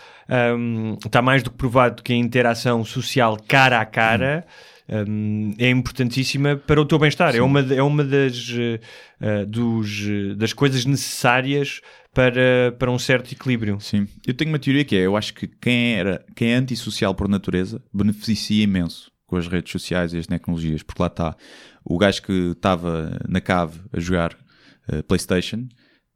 um, 0.57 0.97
está 1.05 1.21
mais 1.21 1.43
do 1.43 1.49
que 1.49 1.57
provado 1.57 2.03
que 2.03 2.11
a 2.11 2.15
interação 2.15 2.83
social 2.83 3.37
cara 3.47 3.79
a 3.79 3.85
cara. 3.85 4.45
Um, 4.89 5.53
é 5.57 5.69
importantíssima 5.69 6.55
para 6.55 6.81
o 6.81 6.85
teu 6.85 6.97
bem-estar. 6.97 7.35
É 7.35 7.41
uma, 7.41 7.61
é 7.61 7.81
uma 7.81 8.03
das, 8.03 8.49
eh, 9.19 9.45
dos, 9.45 10.07
eh, 10.07 10.35
das 10.35 10.53
coisas 10.53 10.85
necessárias 10.85 11.81
para, 12.13 12.75
para 12.77 12.91
um 12.91 12.97
certo 12.97 13.31
equilíbrio. 13.31 13.79
Sim. 13.79 14.07
Eu 14.25 14.33
tenho 14.33 14.51
uma 14.51 14.59
teoria 14.59 14.83
que 14.83 14.95
é: 14.95 15.05
eu 15.05 15.15
acho 15.15 15.33
que 15.33 15.47
quem, 15.47 15.93
era, 15.95 16.25
quem 16.35 16.53
é 16.53 16.55
antissocial 16.55 17.13
por 17.13 17.27
natureza 17.27 17.81
beneficia 17.93 18.63
imenso 18.63 19.11
com 19.27 19.37
as 19.37 19.47
redes 19.47 19.71
sociais 19.71 20.13
e 20.13 20.17
as 20.17 20.25
tecnologias, 20.25 20.81
porque 20.81 21.01
lá 21.01 21.07
está 21.07 21.35
o 21.85 21.97
gajo 21.97 22.23
que 22.23 22.51
estava 22.51 23.19
na 23.27 23.39
cave 23.39 23.79
a 23.93 23.99
jogar 23.99 24.35
eh, 24.87 25.01
PlayStation 25.03 25.67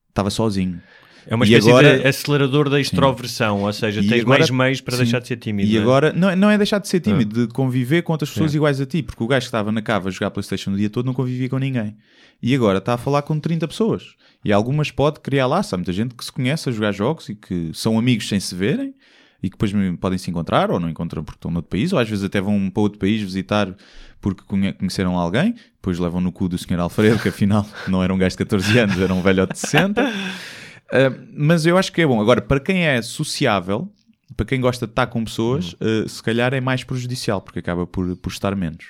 estava 0.09 0.29
sozinho. 0.29 0.81
É 1.27 1.35
uma 1.35 1.45
espécie 1.45 1.69
agora- 1.69 1.99
de 1.99 2.07
acelerador 2.07 2.69
da 2.69 2.79
extroversão, 2.79 3.61
ou 3.61 3.71
seja, 3.73 4.01
E 4.01 4.07
tens 4.07 4.21
agora- 4.21 4.39
mais 4.39 4.49
meios 4.49 4.81
para 4.81 4.95
sim. 4.97 5.03
deixar 5.03 5.19
de 5.19 5.27
ser 5.27 5.37
tímido. 5.37 5.69
E 5.69 5.77
é? 5.77 5.81
agora, 5.81 6.11
não, 6.13 6.29
é- 6.29 6.35
não 6.35 6.49
é 6.49 6.57
deixar 6.57 6.79
de 6.79 6.87
ser 6.87 6.99
tímido, 6.99 7.47
de 7.47 7.53
conviver 7.53 8.01
com 8.01 8.11
outras 8.13 8.29
pessoas 8.29 8.53
iguais 8.53 8.79
a 8.81 8.85
ti, 8.85 9.01
porque 9.01 9.23
o 9.23 9.27
gajo 9.27 9.41
que 9.43 9.47
estava 9.47 9.71
na 9.71 9.81
cava 9.81 10.09
a 10.09 10.11
jogar 10.11 10.31
Playstation 10.31 10.71
o 10.71 10.77
dia 10.77 10.89
todo 10.89 11.05
não 11.05 11.13
convivia 11.13 11.47
com 11.49 11.57
ninguém. 11.57 11.95
E 12.41 12.53
agora 12.53 12.79
está 12.79 12.93
a 12.95 12.97
falar 12.97 13.21
com 13.21 13.39
30 13.39 13.67
pessoas. 13.67 14.15
E 14.43 14.51
algumas 14.51 14.91
pode 14.91 15.21
criar 15.21 15.47
laço. 15.47 15.73
Há 15.73 15.77
muita 15.77 15.93
gente 15.93 16.13
que 16.13 16.25
se 16.25 16.31
conhece 16.31 16.67
a 16.67 16.71
jogar 16.71 16.91
jogos 16.91 17.29
e 17.29 17.35
que 17.35 17.71
são 17.73 17.97
amigos 17.97 18.27
sem 18.27 18.39
se 18.39 18.53
verem 18.53 18.93
e 19.41 19.49
que 19.49 19.57
depois 19.57 19.71
podem 19.99 20.17
se 20.17 20.29
encontrar 20.29 20.69
ou 20.71 20.79
não 20.79 20.89
encontram 20.89 21.23
porque 21.23 21.37
estão 21.37 21.49
noutro 21.51 21.69
país, 21.69 21.93
ou 21.93 21.99
às 21.99 22.09
vezes 22.09 22.23
até 22.25 22.41
vão 22.41 22.69
para 22.69 22.81
outro 22.81 22.99
país 22.99 23.21
visitar 23.21 23.73
porque 24.21 24.41
conhe- 24.47 24.71
conheceram 24.73 25.17
alguém, 25.17 25.53
depois 25.75 25.99
levam 25.99 26.21
no 26.21 26.31
cu 26.31 26.47
do 26.47 26.57
Sr. 26.57 26.79
Alfredo, 26.79 27.19
que 27.19 27.27
afinal 27.29 27.65
não 27.87 28.01
era 28.03 28.13
um 28.13 28.17
gajo 28.17 28.31
de 28.31 28.37
14 28.37 28.77
anos, 28.79 28.97
era 28.99 29.13
um 29.13 29.21
velhote 29.21 29.53
de 29.53 29.59
60. 29.59 30.01
Uh, 30.93 31.27
mas 31.35 31.65
eu 31.65 31.77
acho 31.77 31.91
que 31.91 32.01
é 32.01 32.05
bom. 32.07 32.21
Agora, 32.21 32.41
para 32.41 32.59
quem 32.59 32.85
é 32.85 33.01
sociável, 33.01 33.91
para 34.37 34.45
quem 34.45 34.61
gosta 34.61 34.85
de 34.85 34.91
estar 34.91 35.07
com 35.07 35.23
pessoas, 35.25 35.73
uh, 35.73 36.07
se 36.07 36.21
calhar 36.21 36.53
é 36.53 36.61
mais 36.61 36.83
prejudicial, 36.83 37.41
porque 37.41 37.59
acaba 37.59 37.87
por, 37.87 38.15
por 38.17 38.31
estar 38.31 38.55
menos. 38.55 38.85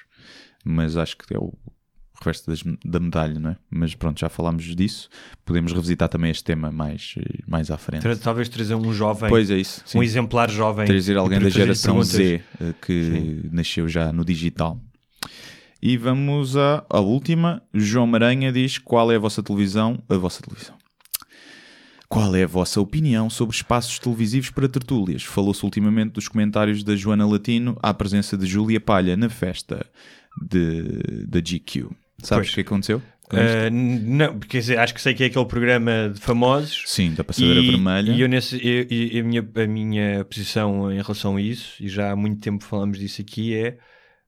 Mas 0.65 0.97
acho 0.97 1.17
que 1.17 1.33
é 1.33 1.37
o 1.39 1.53
reverso 2.19 2.47
das- 2.47 2.63
da 2.85 2.99
medalha, 2.99 3.37
não 3.39 3.49
é? 3.51 3.57
Mas 3.69 3.95
pronto, 3.95 4.19
já 4.19 4.29
falámos 4.29 4.63
disso. 4.75 5.09
Podemos 5.45 5.71
revisitar 5.73 6.07
também 6.09 6.31
este 6.31 6.43
tema 6.43 6.71
mais, 6.71 7.15
mais 7.47 7.69
à 7.71 7.77
frente. 7.77 8.15
Talvez 8.17 8.47
trazer 8.49 8.75
um 8.75 8.93
jovem, 8.93 9.29
Pois 9.29 9.49
é 9.51 9.57
isso. 9.57 9.81
sim. 9.85 9.97
um 9.99 10.03
exemplar 10.03 10.49
jovem. 10.49 10.85
trazer 10.85 11.17
alguém 11.17 11.39
da 11.39 11.49
geração. 11.49 12.01
Z 12.03 12.41
eh, 12.61 12.73
que 12.81 13.49
nasceu 13.51 13.87
já 13.89 14.11
no 14.13 14.23
digital. 14.23 14.79
E 15.81 15.97
vamos 15.97 16.55
à, 16.55 16.85
à 16.89 16.99
última. 17.01 17.61
João 17.73 18.07
Maranha 18.07 18.51
diz: 18.53 18.77
Qual 18.77 19.11
é 19.11 19.17
a 19.17 19.19
vossa 19.19 19.43
televisão? 19.43 20.01
A 20.07 20.15
vossa 20.15 20.41
televisão. 20.41 20.75
Qual 22.13 22.35
é 22.35 22.43
a 22.43 22.47
vossa 22.47 22.79
opinião 22.79 23.27
sobre 23.27 23.55
espaços 23.55 23.97
televisivos 23.97 24.51
para 24.51 24.69
tertúlias? 24.69 25.23
Falou-se 25.23 25.63
ultimamente 25.65 26.11
dos 26.11 26.27
comentários 26.27 26.83
da 26.83 26.95
Joana 26.95 27.25
Latino 27.27 27.75
à 27.81 27.91
presença 27.91 28.37
de 28.37 28.45
Júlia 28.45 28.79
Palha 28.79 29.17
na 29.17 29.29
festa 29.29 29.83
da 30.39 31.39
GQ. 31.39 31.87
Sabes 32.19 32.51
o 32.51 32.53
que 32.53 32.61
aconteceu? 32.61 33.01
Ah, 33.31 33.67
n- 33.67 33.99
não, 33.99 34.37
quer 34.39 34.59
dizer, 34.59 34.77
acho 34.77 34.93
que 34.93 35.01
sei 35.01 35.15
que 35.15 35.23
é 35.23 35.25
aquele 35.25 35.45
programa 35.45 36.11
de 36.13 36.19
famosos. 36.19 36.83
Sim, 36.85 37.15
da 37.15 37.23
passadeira 37.23 37.59
e, 37.61 37.67
vermelha. 37.71 38.11
E 38.11 38.21
eu 38.21 38.29
nesse, 38.29 38.57
e- 38.57 39.15
e 39.15 39.19
a, 39.19 39.23
minha, 39.23 39.49
a 39.55 39.67
minha 39.67 40.23
posição 40.25 40.91
em 40.91 41.01
relação 41.01 41.37
a 41.37 41.41
isso, 41.41 41.81
e 41.83 41.87
já 41.87 42.11
há 42.11 42.15
muito 42.15 42.39
tempo 42.39 42.63
falamos 42.63 42.99
disso 42.99 43.21
aqui, 43.21 43.55
é 43.55 43.77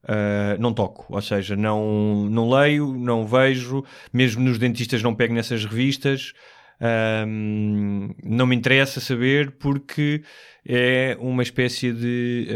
ah, 0.08 0.58
não 0.60 0.74
toco. 0.74 1.06
Ou 1.10 1.22
seja, 1.22 1.56
não, 1.56 2.28
não 2.32 2.50
leio, 2.50 2.96
não 2.98 3.28
vejo, 3.28 3.84
mesmo 4.12 4.42
nos 4.44 4.58
dentistas 4.58 5.04
não 5.04 5.14
pego 5.14 5.36
nessas 5.36 5.64
revistas. 5.66 6.34
Ahm, 6.82 8.10
não 8.24 8.46
me 8.46 8.56
interessa 8.56 9.00
saber 9.00 9.52
porque 9.52 10.24
é 10.66 11.16
uma 11.20 11.42
espécie 11.44 11.92
de 11.94 12.48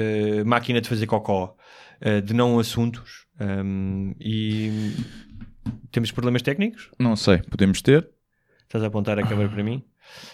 ah, 0.42 0.46
máquina 0.46 0.82
de 0.82 0.90
fazer 0.90 1.06
cocó, 1.08 1.56
ah, 2.02 2.20
de 2.22 2.34
não 2.34 2.60
assuntos. 2.60 3.26
Ahm, 3.40 4.14
e 4.20 4.94
temos 5.92 6.12
problemas 6.12 6.42
técnicos? 6.42 6.90
Não 7.00 7.16
sei, 7.16 7.38
podemos 7.40 7.82
ter. 7.82 8.08
Estás 8.64 8.84
a 8.84 8.88
apontar 8.88 9.18
a 9.18 9.24
câmera 9.26 9.50
para 9.50 9.64
mim? 9.64 9.84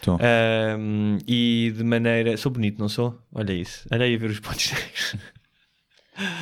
Tô. 0.02 0.14
Ahm, 0.16 1.18
e 1.28 1.74
de 1.76 1.84
maneira. 1.84 2.36
Sou 2.38 2.52
bonito, 2.52 2.80
não 2.80 2.90
sou? 2.90 3.22
Olha 3.34 3.54
isso. 3.54 3.88
Olha 3.92 4.06
aí 4.06 4.16
a 4.16 4.18
ver 4.18 4.30
os 4.32 4.40
pontos 4.40 4.72
negros. 4.72 5.16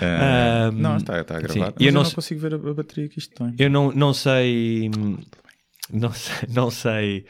Ahm, 0.00 0.72
não, 0.80 0.96
está, 0.98 1.20
está 1.20 1.36
a 1.36 1.40
gravar. 1.40 1.68
Eu 1.68 1.72
Mas 1.76 1.86
eu 1.86 1.92
não 1.92 2.00
não 2.00 2.04
sei- 2.04 2.14
consigo 2.14 2.40
ver 2.40 2.52
a, 2.54 2.56
a 2.56 2.74
bateria 2.74 3.08
que 3.08 3.18
isto 3.18 3.34
tem. 3.34 3.54
Eu 3.58 3.70
não, 3.70 3.90
não 3.92 4.12
sei. 4.14 4.90
Não 5.92 6.12
sei. 6.12 6.48
Não 6.48 6.70
sei. 6.70 7.26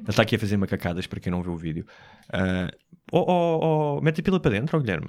Ele 0.00 0.10
está 0.10 0.22
aqui 0.22 0.36
a 0.36 0.38
fazer 0.38 0.56
macacadas 0.56 1.06
para 1.06 1.20
quem 1.20 1.30
não 1.30 1.42
vê 1.42 1.50
o 1.50 1.56
vídeo. 1.56 1.86
Ah, 2.32 2.70
oh, 3.12 3.24
oh, 3.28 3.96
oh, 3.98 4.00
mete 4.00 4.20
a 4.20 4.22
pila 4.24 4.40
para 4.40 4.50
dentro, 4.52 4.76
oh, 4.78 4.80
Guilherme. 4.80 5.08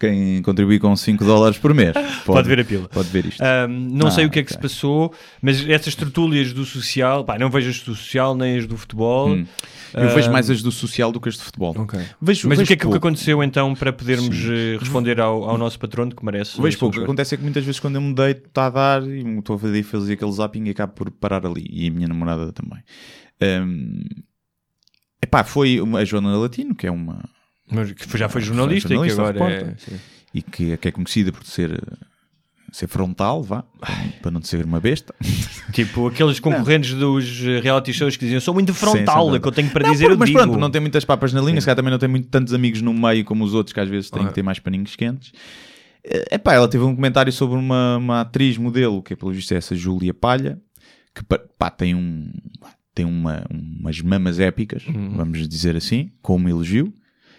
Quem 0.00 0.42
contribui 0.42 0.80
com 0.80 0.96
5 0.96 1.24
dólares 1.24 1.56
por 1.56 1.72
mês 1.72 1.92
Pode 2.26 2.48
ver 2.48 2.58
a 2.58 2.64
pila. 2.64 2.88
Pode 2.88 3.08
ver 3.08 3.26
isto. 3.26 3.40
Ahm, 3.40 3.68
não 3.92 4.08
Ah, 4.08 4.10
sei 4.10 4.26
o 4.26 4.30
que 4.30 4.40
é 4.40 4.42
que 4.42 4.52
se 4.52 4.58
passou, 4.58 5.14
mas 5.40 5.64
essas 5.68 5.94
tertúlias 5.94 6.52
do 6.52 6.64
social, 6.64 7.24
pá, 7.24 7.38
não 7.38 7.48
vejo 7.48 7.70
as 7.70 7.78
do 7.80 7.94
social 7.94 8.34
nem 8.34 8.58
as 8.58 8.66
do 8.66 8.76
futebol. 8.76 9.30
Hum. 9.30 9.46
Eu 9.94 10.08
vejo 10.08 10.32
mais 10.32 10.50
as 10.50 10.60
do 10.62 10.72
social 10.72 11.12
do 11.12 11.20
que 11.20 11.28
as 11.28 11.36
de 11.36 11.42
futebol. 11.42 11.74
Ok. 11.78 12.00
Vejo, 12.20 12.48
Mas 12.48 12.58
o 12.58 12.60
vejo 12.62 12.66
que 12.66 12.72
é 12.72 12.76
que, 12.76 12.86
o 12.86 12.90
pouco. 12.90 13.06
aconteceu 13.06 13.42
então 13.44 13.74
para 13.74 13.92
podermos 13.92 14.34
eh, 14.48 14.78
responder 14.80 15.20
ao, 15.20 15.44
ao 15.44 15.58
nosso 15.58 15.78
patrono 15.78 16.16
que 16.16 16.24
merece? 16.24 16.60
Vejo 16.60 16.78
pouco. 16.78 16.96
O 16.96 16.98
que 16.98 17.04
acontece 17.04 17.34
é 17.34 17.38
que 17.38 17.44
muitas 17.44 17.62
vezes 17.64 17.78
quando 17.78 17.96
eu 17.96 18.00
me 18.00 18.14
deito 18.14 18.48
está 18.48 18.66
a 18.66 18.70
dar 18.70 19.02
e 19.06 19.20
estou 19.38 19.54
a 19.54 19.58
fazer, 19.58 19.82
fazer 19.82 20.14
aquele 20.14 20.32
zapping 20.32 20.64
e 20.66 20.70
acabo 20.70 20.94
por 20.94 21.10
parar 21.10 21.44
ali. 21.46 21.66
E 21.70 21.88
a 21.88 21.90
minha 21.92 22.08
namorada 22.08 22.50
também. 22.52 22.80
Ahm, 23.40 24.00
epá, 25.22 25.44
foi 25.44 25.80
uma, 25.80 26.00
a 26.00 26.04
Joana 26.04 26.36
Latino, 26.36 26.74
que 26.74 26.86
é 26.86 26.90
uma... 26.90 27.20
Mas 27.70 27.92
que 27.92 28.18
já 28.18 28.28
foi 28.28 28.42
jornalista, 28.42 28.88
Foi 28.88 28.96
e 29.06 29.08
que 29.08 29.14
jornalista, 29.14 29.44
agora 29.44 29.76
é... 29.90 29.96
E 30.34 30.42
que, 30.42 30.76
que 30.76 30.88
é 30.88 30.90
conhecida 30.90 31.30
por 31.32 31.44
ser, 31.44 31.82
ser 32.70 32.86
frontal, 32.86 33.42
vá, 33.42 33.64
para 34.20 34.30
não 34.30 34.42
ser 34.42 34.64
uma 34.64 34.80
besta. 34.80 35.14
Tipo, 35.72 36.08
aqueles 36.08 36.38
concorrentes 36.40 36.92
dos 36.94 37.42
eh, 37.44 37.60
reality 37.60 37.92
shows 37.92 38.16
que 38.16 38.24
diziam 38.24 38.40
sou 38.40 38.52
muito 38.52 38.74
frontal, 38.74 39.30
sim, 39.30 39.36
é 39.36 39.40
que 39.40 39.48
eu 39.48 39.52
tenho 39.52 39.70
para 39.70 39.84
Não, 39.86 39.92
dizer, 39.92 40.10
eu 40.10 40.18
mas 40.18 40.28
digo. 40.28 40.38
pronto, 40.40 40.58
não 40.58 40.70
tem 40.70 40.80
muitas 40.80 41.04
papas 41.04 41.32
na 41.32 41.40
linha, 41.40 41.60
se 41.60 41.66
calhar 41.66 41.76
também 41.76 41.90
não 41.90 41.98
tem 41.98 42.08
muito, 42.08 42.28
tantos 42.28 42.52
amigos 42.52 42.82
no 42.82 42.92
meio 42.92 43.24
como 43.24 43.44
os 43.44 43.54
outros, 43.54 43.72
que 43.72 43.80
às 43.80 43.88
vezes 43.88 44.10
têm 44.10 44.24
Ah. 44.24 44.28
que 44.28 44.34
ter 44.34 44.42
mais 44.42 44.58
paninhos 44.58 44.96
quentes. 44.96 45.32
É 46.04 46.36
pá, 46.36 46.54
ela 46.54 46.66
teve 46.68 46.82
um 46.84 46.94
comentário 46.94 47.32
sobre 47.32 47.56
uma, 47.58 47.96
uma 47.96 48.20
atriz 48.22 48.58
modelo, 48.58 49.02
que 49.02 49.12
é 49.12 49.16
pelo 49.16 49.32
visto 49.32 49.52
é 49.52 49.56
essa 49.56 49.74
Júlia 49.76 50.12
Palha, 50.12 50.58
que 51.14 51.22
pá, 51.58 51.70
tem 51.70 51.94
um 51.94 52.30
tem 52.94 53.04
uma, 53.04 53.44
umas 53.50 54.00
mamas 54.00 54.38
épicas, 54.40 54.86
Uhum. 54.86 55.16
vamos 55.16 55.48
dizer 55.48 55.76
assim, 55.76 56.10
com 56.20 56.36
um 56.36 56.48
elogio, 56.48 56.92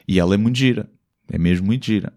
e 0.07 0.19
ela 0.19 0.33
é 0.33 0.37
muito 0.37 0.57
gira. 0.57 0.89
É 1.31 1.37
mesmo 1.37 1.65
muito 1.65 1.85
gira. 1.85 2.11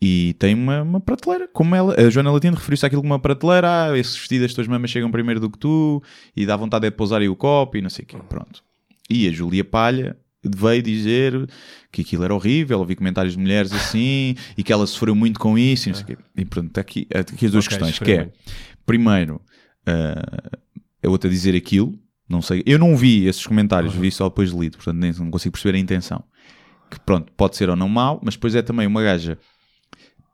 E 0.00 0.34
tem 0.38 0.54
uma, 0.54 0.82
uma 0.82 1.00
prateleira, 1.00 1.48
como 1.48 1.74
ela. 1.74 1.94
A 1.98 2.10
Joana 2.10 2.30
Latino 2.30 2.54
referiu-se 2.56 2.84
àquilo 2.84 3.00
como 3.00 3.14
uma 3.14 3.18
prateleira. 3.18 3.90
Ah, 3.92 3.98
esses 3.98 4.14
vestidos, 4.16 4.46
as 4.46 4.54
tuas 4.54 4.68
mamas 4.68 4.90
chegam 4.90 5.10
primeiro 5.10 5.40
do 5.40 5.48
que 5.48 5.56
tu, 5.58 6.02
e 6.36 6.44
dá 6.44 6.54
vontade 6.56 6.84
de 6.84 6.90
pousar 6.94 7.20
aí 7.22 7.28
o 7.28 7.34
copo, 7.36 7.78
e 7.78 7.80
não 7.80 7.88
sei 7.88 8.04
o 8.04 8.06
quê. 8.08 8.16
Pronto. 8.28 8.62
E 9.08 9.26
a 9.26 9.32
Júlia 9.32 9.64
Palha 9.64 10.16
veio 10.44 10.82
dizer 10.82 11.48
que 11.90 12.02
aquilo 12.02 12.24
era 12.24 12.34
horrível, 12.34 12.78
ouvi 12.80 12.94
comentários 12.94 13.34
de 13.34 13.40
mulheres 13.40 13.72
assim, 13.72 14.34
e 14.58 14.62
que 14.62 14.72
ela 14.72 14.86
sofreu 14.86 15.14
muito 15.14 15.40
com 15.40 15.56
isso, 15.56 15.88
e 15.88 15.92
não 15.92 15.96
sei 15.96 16.04
o 16.04 16.06
quê. 16.08 16.18
E 16.36 16.44
pronto, 16.44 16.68
está 16.68 16.80
aqui, 16.82 17.06
aqui 17.14 17.46
as 17.46 17.52
duas 17.52 17.64
Ok, 17.66 17.78
questões, 17.78 17.98
que 17.98 18.12
é, 18.12 18.30
primeiro, 18.84 19.40
ah, 19.86 20.58
a 21.04 21.08
outra 21.08 21.30
dizer 21.30 21.56
aquilo, 21.56 21.98
não 22.32 22.40
sei, 22.42 22.62
eu 22.66 22.78
não 22.78 22.96
vi 22.96 23.26
esses 23.26 23.46
comentários, 23.46 23.94
vi 23.94 24.10
só 24.10 24.28
depois 24.28 24.50
de 24.50 24.58
lido, 24.58 24.78
portanto 24.78 24.96
nem, 24.96 25.12
não 25.12 25.30
consigo 25.30 25.52
perceber 25.52 25.76
a 25.76 25.80
intenção. 25.80 26.24
Que 26.90 26.98
pronto, 26.98 27.30
pode 27.36 27.56
ser 27.56 27.68
ou 27.70 27.76
não 27.76 27.88
mau, 27.88 28.20
mas 28.24 28.34
depois 28.34 28.54
é 28.54 28.62
também 28.62 28.86
uma 28.86 29.02
gaja 29.02 29.38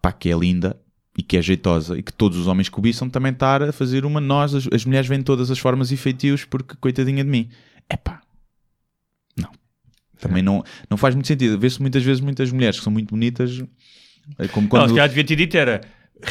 pá, 0.00 0.12
que 0.12 0.30
é 0.30 0.36
linda 0.36 0.80
e 1.16 1.22
que 1.22 1.36
é 1.36 1.42
jeitosa 1.42 1.98
e 1.98 2.02
que 2.02 2.12
todos 2.12 2.38
os 2.38 2.46
homens 2.46 2.68
cobiçam 2.68 3.10
também 3.10 3.32
estar 3.32 3.62
a 3.62 3.72
fazer 3.72 4.04
uma 4.04 4.20
nós, 4.20 4.54
as, 4.54 4.68
as 4.72 4.84
mulheres 4.84 5.08
vêm 5.08 5.18
de 5.18 5.24
todas 5.24 5.50
as 5.50 5.58
formas 5.58 5.90
e 5.90 5.96
feitios 5.96 6.44
porque 6.44 6.76
coitadinha 6.80 7.24
de 7.24 7.30
mim. 7.30 7.48
É 7.88 7.96
pá, 7.96 8.20
não. 9.36 9.50
Também 10.20 10.42
não, 10.42 10.62
não 10.88 10.96
faz 10.96 11.14
muito 11.14 11.26
sentido. 11.26 11.58
Vê-se 11.58 11.80
muitas 11.80 12.02
vezes 12.04 12.20
muitas 12.20 12.52
mulheres 12.52 12.78
que 12.78 12.84
são 12.84 12.92
muito 12.92 13.10
bonitas, 13.10 13.62
é 14.38 14.46
como 14.48 14.64
Não, 14.64 14.68
quando. 14.68 14.88
se 14.88 14.94
calhar 14.94 15.08
devia 15.08 15.24
ter 15.24 15.36
dito 15.36 15.56
era 15.56 15.80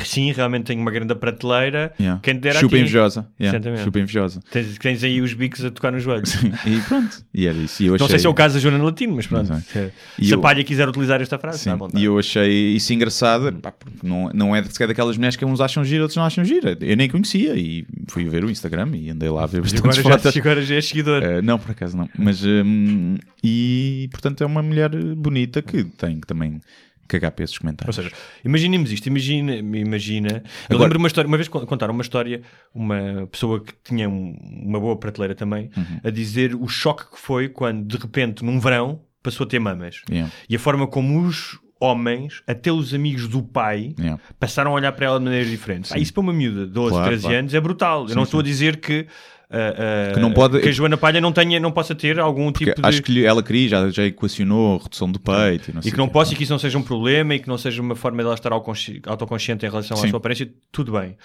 sim, 0.04 0.32
realmente 0.32 0.66
tenho 0.66 0.82
uma 0.82 0.92
grande 0.92 1.14
prateleira, 1.16 1.94
Yeah. 2.00 2.20
quem 2.22 2.36
dera 2.36 2.60
Chupa 2.60 2.76
aqui. 2.76 2.82
invejosa. 2.84 3.28
Yeah. 3.40 3.84
Chupa 3.84 4.00
invejosa. 4.00 4.40
Tens, 4.52 4.78
tens 4.78 5.04
aí 5.04 5.22
os 5.22 5.34
bicos 5.34 5.64
a 5.66 5.72
tocar 5.72 5.92
nos 5.92 6.04
joelhos. 6.04 6.34
E 6.66 6.80
pronto. 6.88 7.24
E 7.34 7.48
era 7.48 7.58
isso. 7.58 7.82
E 7.84 7.88
eu 7.88 7.92
Não 7.94 7.98
sei 8.00 8.06
achei- 8.08 8.20
se 8.20 8.28
é 8.28 8.30
o 8.30 8.34
caso 8.34 8.56
da 8.56 8.60
Joana 8.60 8.84
Latino, 8.84 9.16
mas 9.16 9.28
pronto. 9.28 9.54
Se, 9.62 9.92
se 10.22 10.32
eu- 10.32 10.40
a 10.40 10.42
palha 10.42 10.64
quiser 10.64 10.88
utilizar 10.88 11.22
esta 11.22 11.38
frase, 11.38 11.60
Sim, 11.60 11.72
e 11.96 12.04
eu 12.04 12.18
achei 12.20 12.76
isso 12.76 12.92
engraçado, 12.94 13.52
pá, 13.62 13.74
não, 14.04 14.30
não 14.34 14.56
é 14.56 14.64
sequer 14.64 14.88
daquelas 14.88 15.16
mulheres 15.18 15.36
que 15.36 15.46
uns 15.46 15.62
acham 15.62 15.84
gira, 15.84 16.02
outros 16.04 16.18
não 16.18 16.24
acham 16.24 16.44
gira. 16.44 16.78
Eu 16.82 16.96
nem 16.98 17.10
conhecia 17.10 17.56
e 17.56 17.86
fui 18.08 18.26
ver 18.26 18.44
o 18.44 18.50
Instagram 18.50 18.90
e 18.96 19.10
andei 19.10 19.30
lá 19.30 19.44
a 19.44 19.48
ver 19.48 19.62
bastantes 19.62 20.00
agora, 20.00 20.14
já, 20.18 20.20
fotos. 20.20 20.38
agora 20.38 20.62
já 20.62 20.76
é 20.76 20.82
seguidor. 20.82 21.24
Eh, 21.24 21.42
não, 21.42 21.58
por 21.58 21.72
acaso 21.72 21.96
não. 21.98 22.10
Mas, 22.18 22.44
hum, 22.44 23.16
e 23.44 24.08
portanto 24.12 24.44
é 24.44 24.46
uma 24.46 24.62
mulher 24.62 24.90
bonita 25.16 25.62
que 25.62 25.84
tem 25.84 26.20
que 26.20 26.28
também 26.28 26.60
cagar 27.08 27.32
para 27.32 27.44
esses 27.44 27.56
Ou 27.56 27.62
comentários. 27.62 27.96
seja, 27.96 28.12
imaginemos 28.44 28.92
isto, 28.92 29.08
imagina, 29.08 29.56
imagina. 29.56 30.44
Eu 30.70 30.76
Agora- 30.76 30.84
lembro 30.84 31.00
uma 31.00 31.08
história, 31.08 31.28
uma 31.28 31.38
vez 31.38 31.48
con- 31.48 31.66
contaram 31.66 31.94
uma 31.94 32.02
história, 32.04 32.42
uma 32.74 33.28
pessoa 33.32 33.60
que 33.64 33.74
tinha 33.84 34.10
um- 34.10 34.36
uma 34.66 34.80
boa 34.80 34.96
prateleira 34.98 35.34
também, 35.36 35.70
Uhum. 35.76 36.00
a 36.04 36.10
dizer 36.10 36.56
o 36.56 36.68
choque 36.68 37.04
que 37.12 37.20
foi 37.20 37.50
quando 37.50 37.86
de 37.86 37.98
repente 37.98 38.44
num 38.44 38.60
verão 38.60 39.02
passou 39.24 39.46
a 39.46 39.48
ter 39.50 39.60
mamas. 39.60 40.02
Yeah, 40.10 40.32
E 40.50 40.56
a 40.56 40.60
forma 40.60 40.88
como 40.88 41.22
os 41.26 41.60
homens, 41.80 42.42
até 42.48 42.72
os 42.72 42.94
amigos 42.94 43.28
do 43.28 43.44
pai, 43.44 43.94
yeah. 44.00 44.20
passaram 44.40 44.72
a 44.72 44.74
olhar 44.74 44.92
para 44.94 45.06
ela 45.06 45.20
de 45.20 45.26
maneiras 45.26 45.50
diferentes. 45.50 45.92
Pá, 45.92 46.00
isso 46.00 46.12
para 46.14 46.22
uma 46.22 46.34
miúda 46.34 46.66
de 46.66 46.72
12, 46.72 46.92
Claro, 46.92 47.06
13 47.08 47.22
claro. 47.24 47.38
anos 47.38 47.54
é 47.54 47.60
brutal. 47.62 48.02
Eu 48.04 48.10
Sim, 48.10 48.16
não 48.16 48.24
estou 48.24 48.40
sim. 48.40 48.46
a 48.46 48.50
dizer 48.50 48.78
que, 48.78 49.06
ah, 49.50 50.10
ah, 50.10 50.14
Que 50.14 50.20
não 50.20 50.32
pode- 50.34 50.60
que 50.60 50.70
a 50.70 50.72
Joana 50.72 50.98
Palha 50.98 51.22
não, 51.22 51.32
tenha, 51.32 51.60
não 51.60 51.72
possa 51.72 51.96
ter 51.96 52.20
algum 52.20 52.52
Porque 52.52 52.66
tipo 52.66 52.82
de. 52.82 52.88
acho 52.88 53.02
que 53.02 53.26
ela 53.26 53.42
queria, 53.42 53.70
já, 53.70 53.90
já 53.90 54.04
equacionou 54.06 54.78
redução 54.78 55.12
do 55.12 55.20
peito 55.20 55.72
e 55.72 55.88
E 55.88 55.92
que 55.92 55.98
não 55.98 56.08
possa 56.10 56.34
e 56.34 56.36
que 56.36 56.44
isso 56.44 56.52
não 56.52 56.60
seja 56.60 56.78
um 56.78 56.84
problema 56.84 57.36
e 57.36 57.40
que 57.40 57.48
não 57.48 57.58
seja 57.58 57.82
uma 57.82 57.96
forma 57.96 58.22
dela 58.24 58.34
estar 58.36 58.52
autoconsci- 58.52 59.02
autoconsciente 59.06 59.66
em 59.66 59.70
relação 59.70 59.98
à 59.98 60.02
Sim. 60.02 60.10
sua 60.10 60.18
aparência, 60.18 60.50
tudo 60.72 60.92
bem. 60.94 61.16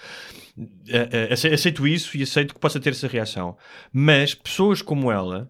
Eh, 0.87 1.09
eh, 1.11 1.27
ace- 1.33 1.47
Aceito 1.53 1.87
isso 1.87 2.15
e 2.17 2.23
aceito 2.23 2.53
que 2.53 2.59
possa 2.59 2.79
ter 2.79 2.91
essa 2.91 3.07
reação. 3.07 3.57
Mas 3.91 4.33
pessoas 4.35 4.81
como 4.81 5.11
ela, 5.11 5.49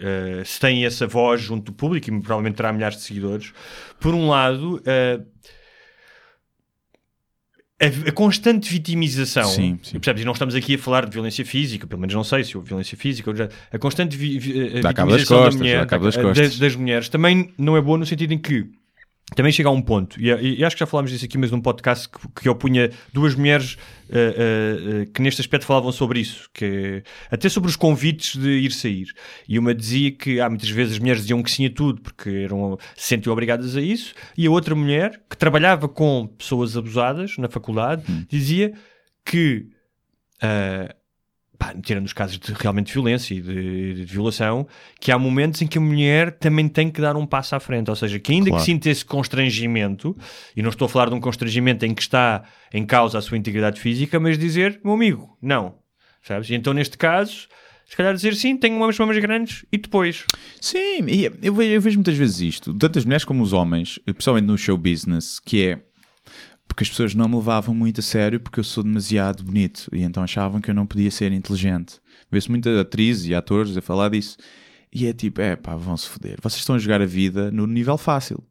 eh, 0.00 0.42
se 0.44 0.60
têm 0.60 0.84
essa 0.84 1.06
voz 1.06 1.40
junto 1.40 1.64
do 1.66 1.72
público 1.72 2.08
e 2.08 2.20
provavelmente 2.20 2.54
terá 2.56 2.72
milhares 2.72 2.98
de 2.98 3.02
seguidores, 3.04 3.52
por 4.00 4.14
um 4.14 4.28
lado. 4.28 4.80
eh, 4.86 5.20
a, 7.80 8.08
a 8.08 8.12
constante 8.12 8.70
vitimização, 8.70 9.44
Sim, 9.44 9.78
sim. 9.82 9.92
percebes? 9.98 10.22
E 10.22 10.24
não 10.24 10.32
estamos 10.32 10.54
aqui 10.54 10.74
a 10.76 10.78
falar 10.78 11.04
de 11.04 11.12
violência 11.12 11.44
física, 11.44 11.86
pelo 11.86 12.00
menos 12.00 12.14
não 12.14 12.24
sei 12.24 12.42
se 12.42 12.56
houve 12.56 12.68
violência 12.68 12.96
física, 12.96 13.28
ou 13.30 13.36
já- 13.36 13.48
a 13.72 13.78
constante 13.78 14.16
vi, 14.16 14.38
vi- 14.38 14.78
a 14.78 14.92
cabo 14.94 15.10
das 15.12 15.20
vitimização 15.22 15.36
costas, 15.38 15.54
da 15.54 15.58
mulher, 15.58 15.86
das- 16.34 16.58
das 16.58 16.76
mulheres 16.76 17.08
também 17.08 17.52
não 17.58 17.76
é 17.76 17.80
boa 17.80 17.98
no 17.98 18.06
sentido 18.06 18.32
em 18.32 18.38
que 18.38 18.66
também 19.34 19.50
chega 19.50 19.68
a 19.68 19.72
um 19.72 19.82
ponto, 19.82 20.20
e, 20.20 20.58
e 20.58 20.64
acho 20.64 20.76
que 20.76 20.80
já 20.80 20.86
falámos 20.86 21.10
disso 21.10 21.24
aqui, 21.24 21.36
mas 21.36 21.50
num 21.50 21.60
podcast 21.60 22.08
que, 22.08 22.42
que 22.42 22.48
opunha 22.48 22.90
duas 23.12 23.34
mulheres 23.34 23.76
uh, 24.08 24.12
uh, 24.14 25.02
uh, 25.02 25.06
que 25.12 25.20
neste 25.20 25.40
aspecto 25.40 25.66
falavam 25.66 25.90
sobre 25.90 26.20
isso, 26.20 26.48
que 26.54 27.02
até 27.28 27.48
sobre 27.48 27.68
os 27.68 27.74
convites 27.74 28.36
de 28.36 28.48
ir 28.48 28.70
sair. 28.70 29.08
E 29.48 29.58
uma 29.58 29.74
dizia 29.74 30.12
que 30.12 30.40
há 30.40 30.48
muitas 30.48 30.70
vezes 30.70 30.94
as 30.94 30.98
mulheres 31.00 31.22
diziam 31.22 31.42
que 31.42 31.50
sim 31.50 31.66
a 31.66 31.70
tudo 31.70 32.00
porque 32.00 32.30
eram, 32.30 32.78
se 32.94 33.08
sentiam 33.08 33.32
obrigadas 33.32 33.76
a 33.76 33.80
isso, 33.80 34.14
e 34.38 34.46
a 34.46 34.50
outra 34.50 34.76
mulher 34.76 35.20
que 35.28 35.36
trabalhava 35.36 35.88
com 35.88 36.28
pessoas 36.38 36.76
abusadas 36.76 37.36
na 37.36 37.48
faculdade 37.48 38.04
dizia 38.28 38.72
que 39.24 39.66
pá, 41.58 41.74
tirando 41.82 42.06
os 42.06 42.12
casos 42.12 42.38
de 42.38 42.52
realmente 42.52 42.92
violência 42.92 43.34
e 43.34 43.40
de, 43.40 43.94
de, 43.94 44.04
violação, 44.04 44.66
que 45.00 45.10
há 45.10 45.18
momentos 45.18 45.62
em 45.62 45.66
que 45.66 45.78
a 45.78 45.80
mulher 45.80 46.32
também 46.32 46.68
tem 46.68 46.90
que 46.90 47.00
dar 47.00 47.16
um 47.16 47.26
passo 47.26 47.54
à 47.56 47.60
frente. 47.60 47.90
Ou 47.90 47.96
seja, 47.96 48.18
que 48.18 48.32
ainda 48.32 48.50
Claro. 48.50 48.62
que 48.62 48.66
sinta 48.66 48.90
esse 48.90 49.04
constrangimento, 49.04 50.16
e 50.56 50.62
não 50.62 50.70
estou 50.70 50.86
a 50.86 50.88
falar 50.88 51.08
de 51.08 51.14
um 51.14 51.20
constrangimento 51.20 51.84
em 51.84 51.94
que 51.94 52.02
está 52.02 52.44
em 52.72 52.84
causa 52.84 53.18
a 53.18 53.22
sua 53.22 53.38
integridade 53.38 53.80
física, 53.80 54.18
mas 54.20 54.38
dizer, 54.38 54.80
meu 54.84 54.94
amigo, 54.94 55.36
não. 55.40 55.74
Sabes? 56.22 56.50
E 56.50 56.54
então, 56.54 56.72
neste 56.74 56.98
caso, 56.98 57.46
se 57.86 57.96
calhar 57.96 58.12
dizer 58.12 58.34
sim, 58.34 58.56
tenho 58.56 58.76
umas 58.76 58.98
mamas 58.98 59.16
grandes 59.18 59.64
e 59.70 59.78
depois. 59.78 60.24
Sim, 60.60 61.06
eu 61.40 61.54
vejo, 61.54 61.72
eu 61.72 61.80
vejo 61.80 61.96
muitas 61.98 62.16
vezes 62.16 62.40
isto, 62.40 62.74
tanto 62.74 62.98
as 62.98 63.04
mulheres 63.04 63.24
como 63.24 63.42
os 63.42 63.52
homens, 63.52 63.98
principalmente 64.04 64.46
no 64.46 64.58
show 64.58 64.76
business, 64.76 65.38
que 65.38 65.66
é 65.68 65.80
porque 66.76 66.84
as 66.84 66.90
pessoas 66.90 67.14
não 67.14 67.26
me 67.26 67.36
levavam 67.36 67.74
muito 67.74 68.00
a 68.00 68.02
sério 68.02 68.38
porque 68.38 68.60
eu 68.60 68.64
sou 68.64 68.84
demasiado 68.84 69.42
bonito 69.42 69.88
e 69.94 70.02
então 70.02 70.22
achavam 70.22 70.60
que 70.60 70.70
eu 70.70 70.74
não 70.74 70.86
podia 70.86 71.10
ser 71.10 71.32
inteligente. 71.32 71.94
Vê-se 72.30 72.50
muitas 72.50 72.78
atrizes 72.78 73.24
e 73.24 73.34
atores 73.34 73.74
a 73.74 73.80
falar 73.80 74.10
disso 74.10 74.36
e 74.92 75.06
é 75.06 75.12
tipo, 75.14 75.40
é 75.40 75.56
pá, 75.56 75.74
vão-se 75.74 76.06
foder. 76.06 76.36
Vocês 76.42 76.60
estão 76.60 76.76
a 76.76 76.78
jogar 76.78 77.00
a 77.00 77.06
vida 77.06 77.50
no 77.50 77.66
nível 77.66 77.96
fácil. 77.96 78.44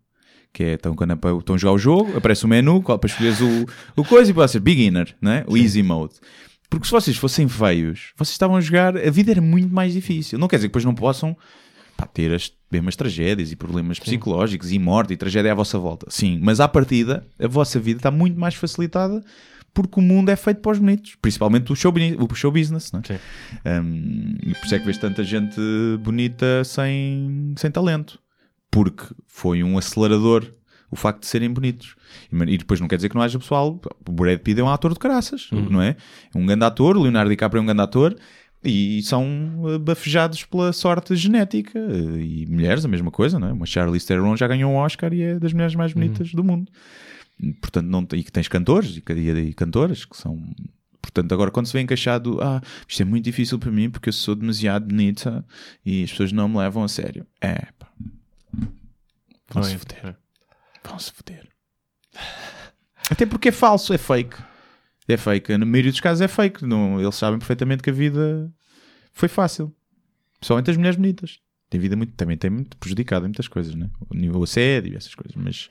Que 0.51 0.63
é, 0.63 0.77
quando 0.77 1.11
apa- 1.11 1.37
estão 1.37 1.53
a 1.53 1.57
jogar 1.59 1.73
o 1.73 1.77
jogo, 1.77 2.17
aparece 2.17 2.45
o 2.45 2.47
menu, 2.47 2.81
qual 2.81 2.97
para 2.97 3.07
escolheres 3.11 3.39
o, 3.41 3.67
o 3.95 4.03
coisa 4.03 4.31
e 4.31 4.33
pode 4.33 4.49
ser 4.49 4.59
beginner, 4.59 5.15
né? 5.21 5.43
o 5.47 5.55
easy 5.55 5.83
mode. 5.83 6.15
Porque 6.67 6.87
se 6.87 6.91
vocês 6.91 7.17
fossem 7.17 7.47
feios, 7.47 8.11
vocês 8.17 8.31
estavam 8.33 8.55
a 8.55 8.61
jogar, 8.61 8.97
a 8.97 9.11
vida 9.11 9.29
era 9.29 9.41
muito 9.41 9.71
mais 9.71 9.93
difícil. 9.93 10.39
Não 10.39 10.47
quer 10.47 10.55
dizer 10.55 10.67
que 10.67 10.71
depois 10.71 10.83
não 10.83 10.95
possam 10.95 11.37
pá, 11.97 12.05
ter 12.05 12.33
as 12.33 12.51
mesmas 12.71 12.95
tragédias 12.95 13.51
e 13.51 13.55
problemas 13.55 13.99
psicológicos 13.99 14.71
e 14.71 14.79
morte 14.79 15.13
e 15.13 15.17
tragédia 15.17 15.51
à 15.51 15.55
vossa 15.55 15.77
volta. 15.77 16.07
Sim, 16.09 16.39
mas 16.41 16.59
à 16.59 16.67
partida, 16.67 17.25
a 17.39 17.47
vossa 17.47 17.79
vida 17.79 17.99
está 17.99 18.11
muito 18.11 18.39
mais 18.39 18.55
facilitada 18.55 19.23
porque 19.73 19.99
o 19.99 20.01
mundo 20.01 20.29
é 20.29 20.37
feito 20.37 20.61
para 20.61 20.71
os 20.71 20.79
bonitos, 20.79 21.15
principalmente 21.21 21.71
o 21.71 21.75
show, 21.75 21.93
o 21.93 22.35
show 22.35 22.49
business. 22.49 22.93
Não 22.93 23.01
é? 23.01 23.03
Sim. 23.03 23.19
Um, 23.65 24.35
e 24.41 24.53
por 24.53 24.65
isso 24.65 24.75
é 24.75 24.79
que 24.79 24.85
vês 24.85 24.97
tanta 24.97 25.21
gente 25.23 25.59
bonita 25.99 26.63
sem, 26.63 27.53
sem 27.57 27.69
talento. 27.69 28.17
Porque 28.71 29.05
foi 29.27 29.63
um 29.63 29.77
acelerador 29.77 30.49
o 30.89 30.95
facto 30.95 31.21
de 31.21 31.27
serem 31.27 31.51
bonitos. 31.51 31.95
E, 32.31 32.57
depois 32.57 32.79
não 32.79 32.87
quer 32.87 32.95
dizer 32.95 33.09
que 33.09 33.15
não 33.15 33.21
haja 33.21 33.37
pessoal. 33.37 33.79
O 34.07 34.11
Brad 34.11 34.39
Pitt 34.39 34.59
é 34.59 34.63
um 34.63 34.69
ator 34.69 34.93
de 34.93 34.99
caraças, 34.99 35.49
não 35.51 35.81
é? 35.81 35.97
É 36.33 36.37
um 36.37 36.45
grande 36.45 36.63
ator, 36.63 36.95
o 36.95 37.01
Leonardo 37.01 37.29
DiCaprio 37.29 37.59
é 37.59 37.61
um 37.61 37.65
grande 37.65 37.81
ator. 37.81 38.15
E 38.65 39.01
são 39.03 39.25
eh, 39.67 39.77
bafejados 39.77 40.43
pela 40.43 40.73
sorte 40.73 41.15
genética. 41.15 41.79
E 42.19 42.45
mulheres, 42.47 42.83
a 42.83 42.87
mesma 42.87 43.11
coisa, 43.11 43.37
não 43.37 43.49
é? 43.49 43.53
Uma 43.53 43.65
Charlize 43.65 44.05
Theron 44.05 44.35
já 44.35 44.47
ganhou 44.47 44.71
um 44.71 44.77
Oscar 44.77 45.13
e 45.13 45.21
é 45.21 45.39
das 45.39 45.53
mulheres 45.53 45.75
mais 45.75 45.93
bonitas 45.93 46.31
do 46.31 46.43
mundo. 46.43 46.71
Portanto, 47.61 47.85
não, 47.85 48.07
e 48.13 48.23
que 48.23 48.31
tens 48.31 48.47
cantores 48.47 48.97
e, 48.97 49.29
e 49.29 49.53
cantoras 49.53 50.05
que 50.05 50.17
são 50.17 50.41
Portanto, 51.01 51.31
agora 51.33 51.51
quando 51.51 51.67
se 51.67 51.73
vê 51.73 51.81
encaixado, 51.81 52.41
ah, 52.41 52.61
isto 52.87 53.01
é 53.01 53.05
muito 53.05 53.23
difícil 53.23 53.59
para 53.59 53.71
mim 53.71 53.89
porque 53.89 54.09
eu 54.09 54.13
sou 54.13 54.35
demasiado 54.35 54.87
bonita 54.87 55.45
e 55.85 56.03
as 56.03 56.09
pessoas 56.11 56.31
não 56.31 56.49
me 56.49 56.57
levam 56.57 56.83
a 56.83 56.87
sério. 56.87 57.25
É, 57.39 57.67
pá. 57.77 57.87
Vão-se 59.49 59.69
Não 59.69 59.75
é? 59.75 59.77
foder. 59.77 60.17
Vão-se 60.83 61.11
foder. 61.11 61.47
Até 63.09 63.25
porque 63.25 63.49
é 63.49 63.51
falso, 63.51 63.93
é 63.93 63.97
fake. 63.97 64.35
É 65.07 65.17
fake. 65.17 65.57
Na 65.57 65.65
maioria 65.65 65.91
dos 65.91 65.99
casos 65.99 66.21
é 66.21 66.27
fake. 66.27 66.65
Não, 66.65 66.99
eles 66.99 67.15
sabem 67.15 67.37
perfeitamente 67.39 67.83
que 67.83 67.89
a 67.89 67.93
vida 67.93 68.51
foi 69.13 69.29
fácil. 69.29 69.73
Principalmente 70.39 70.71
as 70.71 70.77
mulheres 70.77 70.97
bonitas. 70.97 71.39
Tem 71.69 71.79
vida 71.79 71.95
muito, 71.95 72.13
também 72.13 72.37
tem 72.37 72.49
muito 72.49 72.77
prejudicado 72.77 73.25
em 73.25 73.29
muitas 73.29 73.47
coisas, 73.47 73.75
né? 73.75 73.89
O 74.09 74.15
nível 74.15 74.41
assédio 74.43 74.93
e 74.93 74.95
essas 74.95 75.15
coisas. 75.15 75.35
Mas, 75.35 75.69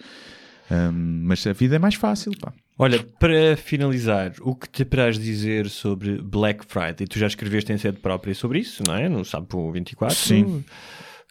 hum, 0.70 1.22
mas 1.24 1.46
a 1.46 1.52
vida 1.52 1.76
é 1.76 1.78
mais 1.78 1.94
fácil, 1.94 2.32
pá. 2.40 2.52
Olha, 2.76 3.02
para 3.20 3.56
finalizar, 3.56 4.34
o 4.40 4.54
que 4.54 4.68
te 4.68 4.84
terás 4.84 5.16
dizer 5.16 5.68
sobre 5.68 6.20
Black 6.20 6.64
Friday? 6.66 7.06
Tu 7.06 7.18
já 7.18 7.28
escreveste 7.28 7.72
em 7.72 7.78
sede 7.78 7.98
própria 7.98 8.34
sobre 8.34 8.58
isso, 8.58 8.82
não 8.86 8.96
é? 8.96 9.08
No 9.08 9.24
Sapo 9.24 9.70
24. 9.70 10.16
Sim. 10.16 10.64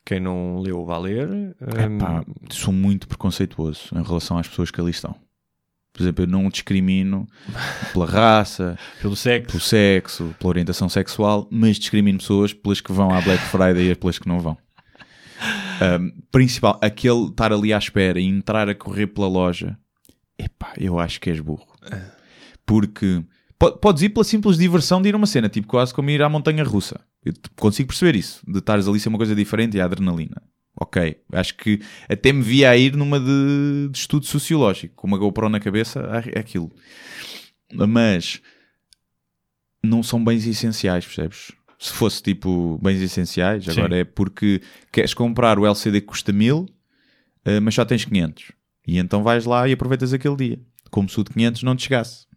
Quem 0.06 0.20
não 0.20 0.60
leu, 0.60 0.86
vá 0.86 0.98
ler. 0.98 1.28
Hum, 1.30 1.98
Epá, 1.98 2.24
sou 2.50 2.74
muito 2.74 3.08
preconceituoso 3.08 3.90
em 3.94 4.04
relação 4.04 4.38
às 4.38 4.48
pessoas 4.48 4.72
que 4.72 4.80
ali 4.80 4.92
estão. 4.92 5.16
Por 5.94 6.02
exemplo, 6.02 6.24
eu 6.24 6.28
não 6.28 6.50
discrimino 6.50 7.28
pela 7.94 8.06
raça, 8.08 8.76
pelo 9.02 9.16
sexo. 9.16 9.48
pelo 9.52 9.62
sexo, 9.62 10.36
pela 10.40 10.50
orientação 10.50 10.90
sexual, 10.90 11.48
mas 11.52 11.78
discrimino 11.78 12.18
pessoas 12.18 12.52
pelas 12.52 12.82
que 12.82 12.92
vão 12.92 13.12
à 13.14 13.22
Black 13.22 13.44
Friday 13.44 13.92
e 13.92 13.96
pelas 13.96 14.18
que 14.18 14.28
não 14.28 14.40
vão. 14.40 14.58
Um, 15.82 16.12
principal, 16.32 16.80
aquele 16.82 17.26
estar 17.28 17.52
ali 17.54 17.74
à 17.74 17.78
espera 17.78 18.20
e 18.20 18.26
entrar 18.26 18.70
a 18.70 18.74
correr 18.76 19.08
pela 19.08 19.28
loja, 19.28 19.78
epá, 20.40 20.74
eu 20.80 20.98
acho 21.00 21.20
que 21.22 21.30
és 21.30 21.40
burro. 21.40 21.68
Porque 22.66 23.24
po- 23.60 23.74
podes 23.78 24.02
ir 24.04 24.10
pela 24.10 24.24
simples 24.24 24.58
diversão 24.58 25.02
de 25.02 25.10
ir 25.10 25.14
a 25.14 25.18
uma 25.18 25.28
cena, 25.28 25.50
tipo 25.50 25.68
quase 25.68 25.94
como 25.94 26.10
ir 26.10 26.22
à 26.22 26.30
montanha 26.30 26.64
russa. 26.64 27.00
Eu 27.26 27.34
t- 27.34 27.50
consigo 27.58 27.90
perceber 27.90 28.16
isso, 28.16 28.42
de 28.48 28.58
estares 28.60 28.88
ali 28.88 29.00
ser 29.00 29.10
uma 29.10 29.18
coisa 29.18 29.36
diferente 29.36 29.78
e 29.78 29.82
a 29.82 29.86
adrenalina. 29.86 30.42
Ok, 30.84 31.16
acho 31.32 31.56
que 31.56 31.80
até 32.10 32.34
me 32.34 32.42
via 32.42 32.70
a 32.70 32.76
ir 32.76 32.94
numa 32.94 33.18
de, 33.18 33.88
de 33.90 33.98
estudo 33.98 34.26
sociológico, 34.26 34.94
com 34.96 35.08
uma 35.08 35.18
GoPro 35.18 35.48
na 35.48 35.60
cabeça, 35.60 36.02
é 36.36 36.38
aquilo. 36.38 36.70
Mas 37.74 38.42
não 39.82 40.04
são 40.04 40.22
bens 40.22 40.46
essenciais, 40.46 41.06
percebes? 41.06 41.54
Se 41.80 41.94
fosse 41.94 42.22
tipo 42.22 42.78
bens 42.84 43.02
essenciais, 43.02 43.68
agora 43.70 43.98
é 44.00 44.04
porque 44.04 44.62
queres 44.92 45.14
comprar 45.14 45.58
o 45.58 45.66
LCD 45.66 46.02
que 46.02 46.08
custa 46.08 46.34
mil, 46.34 46.68
eh, 47.46 47.62
mas 47.62 47.76
só 47.76 47.86
tens 47.86 48.04
500. 48.04 48.52
E 48.86 48.98
então 48.98 49.24
vais 49.24 49.46
lá 49.46 49.66
e 49.68 49.72
aproveitas 49.72 50.12
aquele 50.12 50.36
dia. 50.36 50.60
Como 50.92 51.08
se 51.08 51.18
o 51.18 51.24
de 51.24 51.32
500 51.32 51.64
não 51.64 51.78
te 51.78 51.84
chegasse. 51.84 52.28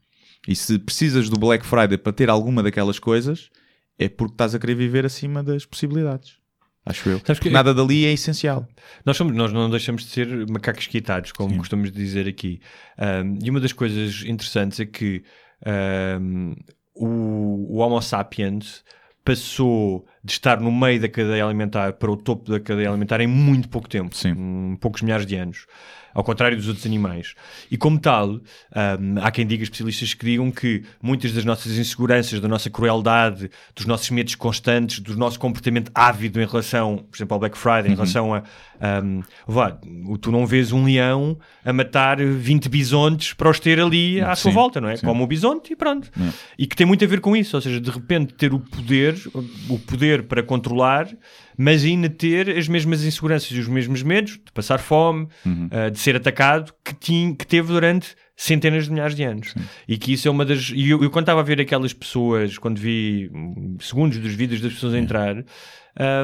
E 0.46 0.54
se 0.54 0.78
precisas 0.78 1.28
do 1.28 1.36
Black 1.36 1.66
Friday 1.66 1.98
para 1.98 2.12
ter 2.12 2.30
alguma 2.30 2.62
daquelas 2.62 3.00
coisas, 3.00 3.50
é 3.98 4.08
porque 4.08 4.34
estás 4.34 4.54
a 4.54 4.58
querer 4.60 4.76
viver 4.76 5.04
acima 5.04 5.42
das 5.42 5.66
possibilidades. 5.66 6.45
Acho 6.86 7.08
eu. 7.10 7.18
Sabes 7.24 7.40
que- 7.40 7.50
nada 7.50 7.74
dali 7.74 8.06
é 8.06 8.12
essencial. 8.12 8.66
Nós, 9.04 9.16
somos, 9.16 9.34
nós 9.34 9.52
não 9.52 9.68
deixamos 9.68 10.02
de 10.04 10.08
ser 10.10 10.46
macacos 10.48 10.86
quitados, 10.86 11.32
como 11.32 11.56
costumamos 11.58 11.90
dizer 11.90 12.28
aqui. 12.28 12.60
Um, 12.98 13.38
e 13.44 13.50
uma 13.50 13.58
das 13.60 13.72
coisas 13.72 14.22
interessantes 14.24 14.78
é 14.78 14.86
que 14.86 15.24
um, 16.20 16.54
o, 16.94 17.74
o 17.74 17.78
Homo 17.78 18.00
sapiens 18.00 18.84
passou 19.24 20.06
de 20.26 20.32
estar 20.32 20.60
no 20.60 20.72
meio 20.72 21.00
da 21.00 21.08
cadeia 21.08 21.44
alimentar 21.44 21.92
para 21.92 22.10
o 22.10 22.16
topo 22.16 22.50
da 22.50 22.58
cadeia 22.58 22.88
alimentar 22.88 23.20
em 23.20 23.26
muito 23.28 23.68
pouco 23.68 23.88
tempo, 23.88 24.14
em 24.26 24.76
poucos 24.76 25.00
milhares 25.02 25.24
de 25.24 25.36
anos. 25.36 25.66
Ao 26.12 26.24
contrário 26.24 26.56
dos 26.56 26.66
outros 26.66 26.86
animais. 26.86 27.34
E 27.70 27.76
como 27.76 27.98
tal, 28.00 28.30
um, 28.30 28.40
há 29.20 29.30
quem 29.30 29.46
diga, 29.46 29.62
especialistas 29.62 30.14
que 30.14 30.24
digam 30.24 30.50
que 30.50 30.82
muitas 31.02 31.30
das 31.32 31.44
nossas 31.44 31.76
inseguranças, 31.76 32.40
da 32.40 32.48
nossa 32.48 32.70
crueldade, 32.70 33.50
dos 33.74 33.84
nossos 33.84 34.08
medos 34.08 34.34
constantes, 34.34 34.98
do 35.00 35.14
nosso 35.14 35.38
comportamento 35.38 35.92
ávido 35.94 36.40
em 36.40 36.46
relação, 36.46 37.04
por 37.10 37.14
exemplo, 37.18 37.34
ao 37.34 37.40
Black 37.40 37.58
Friday, 37.58 37.88
em 37.92 37.94
relação 37.94 38.34
a. 38.34 38.42
Um, 39.04 39.22
vá, 39.46 39.78
tu 40.20 40.30
não 40.32 40.46
vês 40.46 40.72
um 40.72 40.84
leão 40.84 41.38
a 41.62 41.72
matar 41.72 42.18
20 42.18 42.68
bisontes 42.70 43.34
para 43.34 43.50
os 43.50 43.60
ter 43.60 43.78
ali 43.78 44.18
à 44.20 44.34
sua 44.36 44.50
Sim, 44.50 44.54
volta, 44.54 44.80
não 44.80 44.88
é? 44.88 44.96
sim. 44.96 45.04
Como 45.04 45.22
o 45.22 45.26
bisonte 45.26 45.74
e 45.74 45.76
pronto. 45.76 46.10
E 46.58 46.66
que 46.66 46.74
tem 46.74 46.86
muito 46.86 47.04
a 47.04 47.08
ver 47.08 47.20
com 47.20 47.36
isso, 47.36 47.56
ou 47.56 47.60
seja, 47.60 47.78
de 47.78 47.90
repente 47.90 48.32
ter 48.32 48.54
o 48.54 48.58
poder, 48.58 49.16
o 49.68 49.78
poder 49.78 50.15
para 50.22 50.42
controlar, 50.42 51.08
mas 51.56 51.84
ainda 51.84 52.08
ter 52.08 52.50
as 52.50 52.68
mesmas 52.68 53.04
inseguranças 53.04 53.50
e 53.50 53.58
os 53.58 53.68
mesmos 53.68 54.02
medos 54.02 54.32
de 54.32 54.52
passar 54.52 54.78
fome, 54.78 55.28
uh, 55.46 55.90
de 55.90 55.98
ser 55.98 56.16
atacado, 56.16 56.72
que, 56.84 56.94
tinha, 56.94 57.34
que 57.34 57.46
teve 57.46 57.68
durante 57.68 58.14
centenas 58.36 58.84
de 58.84 58.92
milhares 58.92 59.16
de 59.16 59.24
anos. 59.24 59.54
E 59.88 59.96
que 59.96 60.12
isso 60.12 60.28
é 60.28 60.30
uma 60.30 60.44
das. 60.44 60.70
E 60.74 60.90
eu, 60.90 61.02
eu 61.02 61.10
quando 61.10 61.24
estava 61.24 61.40
a 61.40 61.44
ver 61.44 61.60
aquelas 61.60 61.92
pessoas, 61.92 62.58
quando 62.58 62.78
vi 62.78 63.30
hum, 63.32 63.76
segundos 63.80 64.18
dos 64.18 64.32
vídeos 64.32 64.60
das 64.60 64.72
pessoas 64.74 64.94
a 64.94 64.98
entrar, 64.98 65.36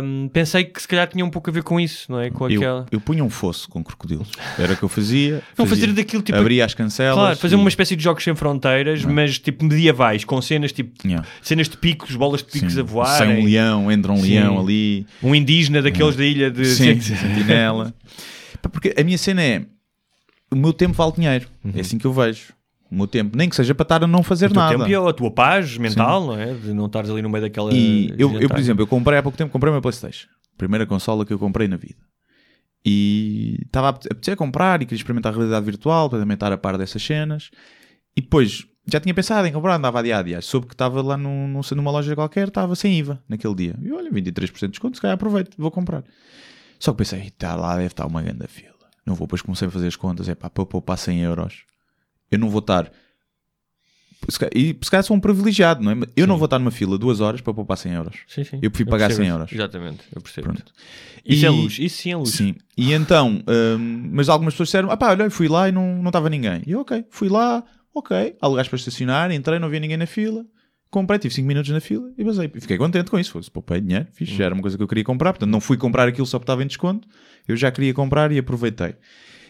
hum, 0.03 0.29
pensei 0.33 0.65
que 0.65 0.81
se 0.81 0.87
calhar 0.89 1.07
tinha 1.09 1.25
um 1.25 1.31
pouco 1.31 1.49
a 1.51 1.53
ver 1.53 1.63
com 1.63 1.79
isso, 1.81 2.11
não 2.11 2.21
é? 2.21 2.31
Com 2.31 2.49
Eu, 2.49 2.61
aquela. 2.61 2.87
eu 2.91 3.01
punha 3.01 3.25
um 3.25 3.31
fosso 3.31 3.69
com 3.69 3.83
crocodilos. 3.83 4.29
Era 4.59 4.75
o 4.75 4.77
que 4.77 4.83
eu 4.83 4.89
fazia. 4.89 5.43
Não, 5.57 5.67
fazia. 5.67 5.87
fazer 5.87 5.93
daquilo 5.95 6.23
tipo- 6.23 6.39
Abria 6.39 6.65
as 6.65 6.75
cancelas. 6.75 7.15
Claro, 7.15 7.37
fazer 7.39 7.55
e- 7.55 7.59
uma 7.59 7.69
espécie 7.69 7.97
de 7.97 8.03
jogos 8.05 8.23
sem 8.25 8.35
fronteiras, 8.35 9.05
mas 9.05 9.39
tipo 9.39 9.65
medievais, 9.65 10.25
com 10.25 10.41
cenas 10.43 10.73
tipo 10.73 10.93
Yeah. 11.07 11.27
cenas 11.41 11.69
de 11.69 11.77
picos, 11.77 12.15
bolas 12.17 12.43
de 12.43 12.51
picos 12.51 12.75
Sim. 12.75 12.81
a 12.81 12.83
voar. 12.83 13.19
Sem 13.19 13.29
um 13.29 13.45
leão, 13.45 13.91
entra 13.91 14.13
um 14.13 14.17
Sim. 14.23 14.31
leão 14.39 14.61
ali. 14.61 15.07
Um 15.23 15.35
indígena 15.35 15.81
daqueles 15.83 16.17
da 16.17 16.25
ilha 16.25 16.51
de. 16.51 16.65
Sim, 16.67 17.01
sentinela. 17.01 17.95
Porque 18.73 18.95
a 18.97 19.03
minha 19.03 19.19
cena 19.19 19.43
é: 19.43 19.63
o 20.51 20.57
meu 20.57 20.73
tempo 20.73 20.93
vale 20.95 21.13
dinheiro. 21.13 21.49
É 21.75 21.81
assim 21.81 21.99
que 21.99 22.05
eu 22.07 22.13
vejo. 22.13 22.53
O 22.93 22.95
meu 22.95 23.07
tempo, 23.07 23.37
nem 23.39 23.49
que 23.49 23.57
seja 23.57 23.75
para 23.75 23.85
estar 23.85 24.05
a 24.05 24.07
não 24.07 24.23
fazer. 24.23 24.51
O 24.51 24.55
nada. 24.55 24.77
tempo 24.77 24.87
e 24.87 24.95
a 24.95 25.13
tua 25.15 25.31
paz 25.31 25.79
mental, 25.79 26.27
não 26.27 26.39
é? 26.39 26.53
De 26.53 26.75
não 26.75 26.85
estares 26.87 27.09
ali 27.09 27.23
no 27.23 27.31
meio 27.31 27.43
daquela. 27.43 27.73
E 27.73 28.13
eu, 28.19 28.39
eu, 28.39 28.49
por 28.51 28.59
exemplo, 28.59 28.83
eu 28.83 28.87
comprei 28.87 29.19
há 29.19 29.23
pouco 29.23 29.39
tempo, 29.39 29.51
comprei 29.51 29.73
uma 29.73 29.81
Playstation. 29.81 30.29
Primeira 30.59 30.85
consola 30.87 31.25
que 31.25 31.33
eu 31.33 31.39
comprei 31.39 31.67
na 31.67 31.79
vida. 31.79 31.97
E 32.85 33.59
estava 33.65 33.87
a 33.87 33.91
apetecer 33.91 34.37
comprar 34.37 34.83
e 34.83 34.85
queria 34.85 34.99
experimentar 34.99 35.33
a 35.33 35.37
realidade 35.37 35.65
virtual 35.65 36.11
para 36.11 36.19
também 36.19 36.35
estar 36.35 36.53
a 36.53 36.59
par 36.59 36.77
dessas 36.77 37.03
cenas. 37.03 37.51
E 38.17 38.21
depois 38.21 38.67
já 38.87 39.01
tinha 39.01 39.15
pensado 39.15 39.47
em 39.47 39.53
comprar, 39.53 39.77
andava 39.77 40.01
a 40.01 40.03
dia 40.03 40.19
a 40.19 40.23
dia. 40.23 40.41
Soube 40.43 40.67
que 40.67 40.75
estava 40.75 41.01
lá 41.01 41.17
num, 41.17 41.49
num- 41.49 41.61
numa 41.77 41.91
loja 41.91 42.15
qualquer, 42.15 42.49
estava 42.49 42.75
sem 42.75 42.99
IVA 42.99 43.23
naquele 43.29 43.55
dia. 43.55 43.77
E 43.81 43.93
olha, 43.93 44.11
23% 44.11 44.61
de 44.61 44.69
desconto, 44.69 44.97
se 44.97 45.01
calhar 45.01 45.15
aproveito, 45.15 45.55
vou 45.57 45.71
comprar. 45.71 46.03
Só 46.79 46.91
que 46.93 46.99
pensei, 46.99 47.21
está 47.29 47.55
lá, 47.55 47.75
deve 47.77 47.87
estar 47.87 48.07
uma 48.07 48.21
grande 48.21 48.47
fila. 48.49 48.73
Não 49.07 49.15
vou, 49.15 49.27
depois 49.27 49.41
comecei 49.41 49.69
a 49.69 49.71
fazer 49.71 49.87
as 49.87 49.97
contas, 49.97 50.29
é 50.29 50.35
pá, 50.35 50.51
para 50.51 50.63
eu 50.63 50.67
poupar 50.67 50.99
100 50.99 51.21
euros, 51.21 51.63
eu 52.33 52.39
não 52.39 52.51
vou 52.51 52.59
estar. 52.61 52.91
E 54.55 54.77
se 54.81 54.89
calhar 54.91 55.03
sou 55.03 55.17
um 55.17 55.21
privilegiado, 55.21 55.83
não 55.83 55.91
é? 55.91 55.97
Eu 56.17 56.29
não 56.29 56.39
vou 56.39 56.45
estar 56.45 56.59
numa 56.61 56.71
fila 56.71 56.97
duas 56.97 57.21
horas 57.21 57.41
para 57.41 57.53
poupar 57.53 57.77
100 57.77 57.93
euros. 57.93 58.17
Sim, 58.29 58.45
sim. 58.45 58.59
Eu 58.63 58.71
prefiro 58.71 58.89
pagar 58.91 59.09
percebo 59.09 59.25
100 59.25 59.27
isso. 59.27 59.35
euros. 59.37 59.53
Exatamente, 59.53 60.01
eu 60.15 60.23
percebo. 60.23 60.47
Pronto. 60.53 60.73
Isso 61.27 61.43
E- 61.45 61.47
é 61.47 61.51
luz, 61.51 61.79
isso 61.81 62.03
sim 62.03 62.13
é 62.13 62.17
luz. 62.17 62.31
Sim. 62.31 62.55
E 62.77 62.93
então, 62.93 63.43
hum, 63.79 64.11
mas 64.13 64.29
algumas 64.29 64.55
pessoas 64.55 64.69
disseram: 64.69 64.91
ah 64.93 64.97
pá, 64.97 65.11
olha, 65.11 65.29
fui 65.29 65.49
lá 65.49 65.69
e 65.69 65.73
não 65.73 65.97
não 66.01 66.09
estava 66.11 66.31
ninguém. 66.31 66.63
E 66.65 66.71
eu, 66.71 66.81
ok, 66.83 67.05
fui 67.11 67.29
lá, 67.29 67.65
ok, 67.93 68.37
há 68.41 68.47
lugares 68.47 68.69
para 68.69 68.77
estacionar, 68.77 69.33
entrei, 69.33 69.59
não 69.59 69.67
havia 69.67 69.81
ninguém 69.81 69.97
na 69.97 70.07
fila, 70.07 70.47
comprei, 70.89 71.19
tive 71.19 71.35
5 71.35 71.49
minutos 71.49 71.71
na 71.73 71.81
fila 71.81 72.09
e 72.17 72.23
basei. 72.23 72.49
Fiquei 72.49 72.79
contente 72.79 73.11
com 73.11 73.19
isso. 73.19 73.33
Fosse, 73.33 73.51
poupei 73.51 73.81
dinheiro, 73.81 74.07
fiz, 74.13 74.31
Hum. 74.31 74.37
já 74.37 74.45
era 74.45 74.55
uma 74.55 74.63
coisa 74.63 74.77
que 74.77 74.83
eu 74.85 74.89
queria 74.89 75.03
comprar, 75.05 75.33
portanto 75.33 75.51
não 75.51 75.61
fui 75.61 75.77
comprar 75.77 76.07
aquilo 76.07 76.27
só 76.29 76.39
porque 76.39 76.45
estava 76.45 76.63
em 76.63 76.67
desconto, 76.69 77.09
eu 77.49 77.57
já 77.57 77.73
queria 77.73 77.93
comprar 77.93 78.31
e 78.31 78.39
aproveitei. 78.39 78.95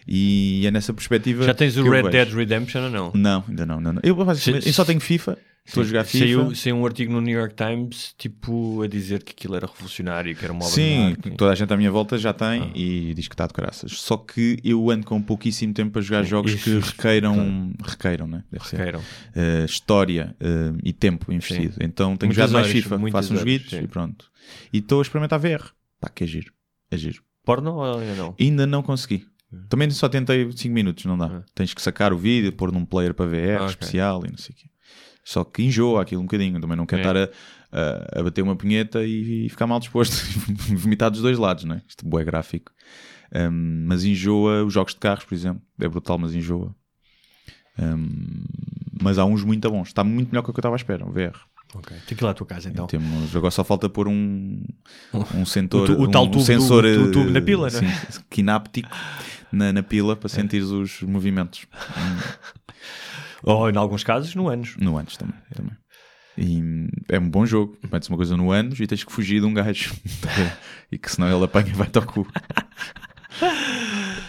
E 0.06 0.64
é 0.66 0.70
nessa 0.70 0.92
perspectiva. 0.92 1.44
Já 1.44 1.54
tens 1.54 1.76
o 1.76 1.88
Red. 1.88 2.10
Dead 2.10 2.32
Redemption 2.32 2.84
ou 2.84 2.90
não? 2.90 3.12
Não, 3.14 3.44
ainda 3.48 3.66
não, 3.66 3.80
não, 3.80 3.92
não. 3.94 4.00
Eu, 4.02 4.14
basicamente, 4.16 4.66
eu 4.66 4.72
só 4.72 4.84
tenho 4.84 5.00
FIFA, 5.00 5.38
estou 5.64 5.82
a 5.82 5.86
jogar 5.86 6.04
FIFA. 6.04 6.24
Saiu, 6.24 6.54
saiu 6.54 6.76
um 6.76 6.84
artigo 6.84 7.12
no 7.12 7.20
New 7.20 7.38
York 7.38 7.54
Times 7.54 8.14
tipo 8.18 8.82
a 8.82 8.88
dizer 8.88 9.22
que 9.22 9.32
aquilo 9.32 9.54
era 9.54 9.66
revolucionário, 9.66 10.34
que 10.34 10.44
era 10.44 10.52
uma 10.52 10.64
obra 10.64 10.74
Sim, 10.74 11.14
toda 11.36 11.52
a 11.52 11.54
gente 11.54 11.72
à 11.72 11.76
minha 11.76 11.90
volta 11.90 12.18
já 12.18 12.32
tem 12.32 12.62
Ah. 12.62 12.70
e 12.74 13.14
diz 13.14 13.28
que 13.28 13.34
está 13.34 13.46
de 13.46 13.52
graças. 13.52 13.92
Só 13.92 14.16
que 14.16 14.58
eu 14.64 14.90
ando 14.90 15.06
com 15.06 15.20
pouquíssimo 15.22 15.72
tempo 15.72 15.92
para 15.92 16.02
jogar 16.02 16.24
jogos 16.24 16.52
isso, 16.52 16.64
que 16.64 16.78
requeiram, 16.86 17.72
requeiram, 17.84 18.26
né? 18.26 18.44
Deve. 18.50 18.64
Requeiram. 18.64 19.00
Uh, 19.00 19.64
história 19.64 20.34
uh, 20.40 20.78
e 20.82 20.92
tempo 20.92 21.32
investido. 21.32 21.76
Então 21.80 22.16
tenho 22.16 22.28
Muitas 22.30 22.34
jogado 22.36 22.52
mais 22.52 22.66
horas, 22.66 22.82
FIFA, 22.82 22.98
muitas 22.98 23.28
faço 23.28 23.34
uns 23.34 23.68
sim. 23.68 23.80
e 23.82 23.86
pronto. 23.86 24.30
E 24.72 24.78
estou 24.78 24.98
a 24.98 25.02
experimentar 25.02 25.38
VR. 25.38 25.70
Pá, 26.00 26.08
que 26.08 26.24
é 26.24 26.26
giro. 26.26 26.52
É 26.90 26.96
giro. 26.96 27.22
Porno 27.44 27.74
ou 27.74 27.98
ainda 27.98 28.14
não? 28.14 28.34
Ainda 28.38 28.66
não 28.66 28.82
consegui. 28.82 29.26
Também 29.68 29.90
só 29.90 30.08
tentei 30.08 30.50
5 30.50 30.72
minutos, 30.74 31.04
não 31.04 31.16
dá. 31.18 31.26
Ah. 31.26 31.42
Tens 31.54 31.72
que 31.74 31.82
sacar 31.82 32.12
o 32.12 32.18
vídeo, 32.18 32.52
pôr 32.52 32.72
num 32.72 32.84
player 32.84 33.12
para 33.14 33.26
VR 33.26 33.34
Ah, 33.60 33.62
ok. 33.64 33.66
especial 33.68 34.24
e 34.26 34.30
não 34.30 34.38
sei 34.38 34.54
o 34.54 34.58
quê. 34.58 34.68
Só 35.24 35.44
que 35.44 35.62
enjoa 35.62 36.02
aquilo 36.02 36.20
um 36.20 36.24
bocadinho. 36.24 36.60
Também 36.60 36.76
não 36.76 36.86
quero 36.86 37.02
É. 37.02 37.24
estar 37.24 37.36
a, 37.72 37.78
a- 38.16 38.20
a 38.20 38.22
bater 38.24 38.42
uma 38.42 38.56
punheta 38.56 39.04
e, 39.04 39.48
ficar 39.48 39.66
mal 39.66 39.78
disposto. 39.78 40.14
Vomitar 40.76 41.10
dos 41.10 41.20
dois 41.22 41.38
lados, 41.38 41.64
não 41.64 41.76
é? 41.76 41.82
Isto 41.88 42.18
é 42.18 42.24
gráfico. 42.24 42.72
Um, 43.34 43.84
mas 43.86 44.04
enjoa 44.04 44.64
os 44.64 44.72
jogos 44.74 44.92
de 44.94 45.00
carros, 45.00 45.24
por 45.24 45.34
exemplo. 45.34 45.62
É 45.80 45.88
brutal, 45.88 46.18
mas 46.18 46.34
enjoa. 46.34 46.74
Um, 47.78 48.44
mas 49.00 49.18
há 49.18 49.24
uns 49.24 49.42
muito 49.44 49.70
bons. 49.70 49.88
Está 49.88 50.04
muito 50.04 50.28
melhor 50.30 50.42
que 50.42 50.50
o 50.50 50.52
que 50.52 50.58
eu 50.58 50.62
estava 50.62 50.74
à 50.74 50.76
espera, 50.76 51.06
o 51.06 51.12
VR. 51.12 51.36
Ok. 51.74 51.96
Ir 52.10 52.22
lá 52.22 52.30
à 52.30 52.34
tua 52.34 52.46
casa 52.46 52.68
então. 52.68 52.86
Temos, 52.86 53.34
agora 53.34 53.50
só 53.50 53.64
falta 53.64 53.88
pôr 53.88 54.06
um, 54.08 54.62
um 55.34 55.44
sensor, 55.46 55.88
O 55.90 55.96
tu- 55.96 56.02
o 56.02 56.08
tal 56.10 56.24
um 56.24 56.26
tubo 56.30 56.38
do- 56.42 56.46
sensor 56.46 56.82
tu- 56.82 56.88
eh, 56.88 57.10
tubo 57.12 57.30
na 57.30 57.40
pila, 57.40 57.70
não 57.70 57.78
é? 57.78 57.82
sim, 58.10 58.20
quináptico 58.28 58.88
na, 59.50 59.72
na 59.72 59.82
pila 59.82 60.14
para 60.14 60.28
sentir 60.28 60.62
os 60.62 61.00
movimentos. 61.02 61.66
Ou 63.42 63.68
em 63.70 63.76
alguns 63.76 64.04
casos, 64.04 64.34
no 64.34 64.48
anos. 64.48 64.76
No 64.78 64.96
anos 64.96 65.16
também. 65.16 65.34
também. 65.54 65.72
E 66.38 66.62
é 67.08 67.18
um 67.18 67.28
bom 67.28 67.44
jogo. 67.44 67.76
Metes 67.90 68.08
uma 68.08 68.16
coisa 68.16 68.36
no 68.36 68.50
anos 68.52 68.78
e 68.80 68.86
tens 68.86 69.02
que 69.04 69.12
fugir 69.12 69.40
de 69.40 69.46
um 69.46 69.52
gajo. 69.52 69.92
e 70.92 70.96
que 70.98 71.10
senão 71.10 71.34
ele 71.34 71.44
apanha 71.44 71.68
e 71.68 71.72
vai-te 71.72 71.98
ao 71.98 72.04
cu. 72.06 72.26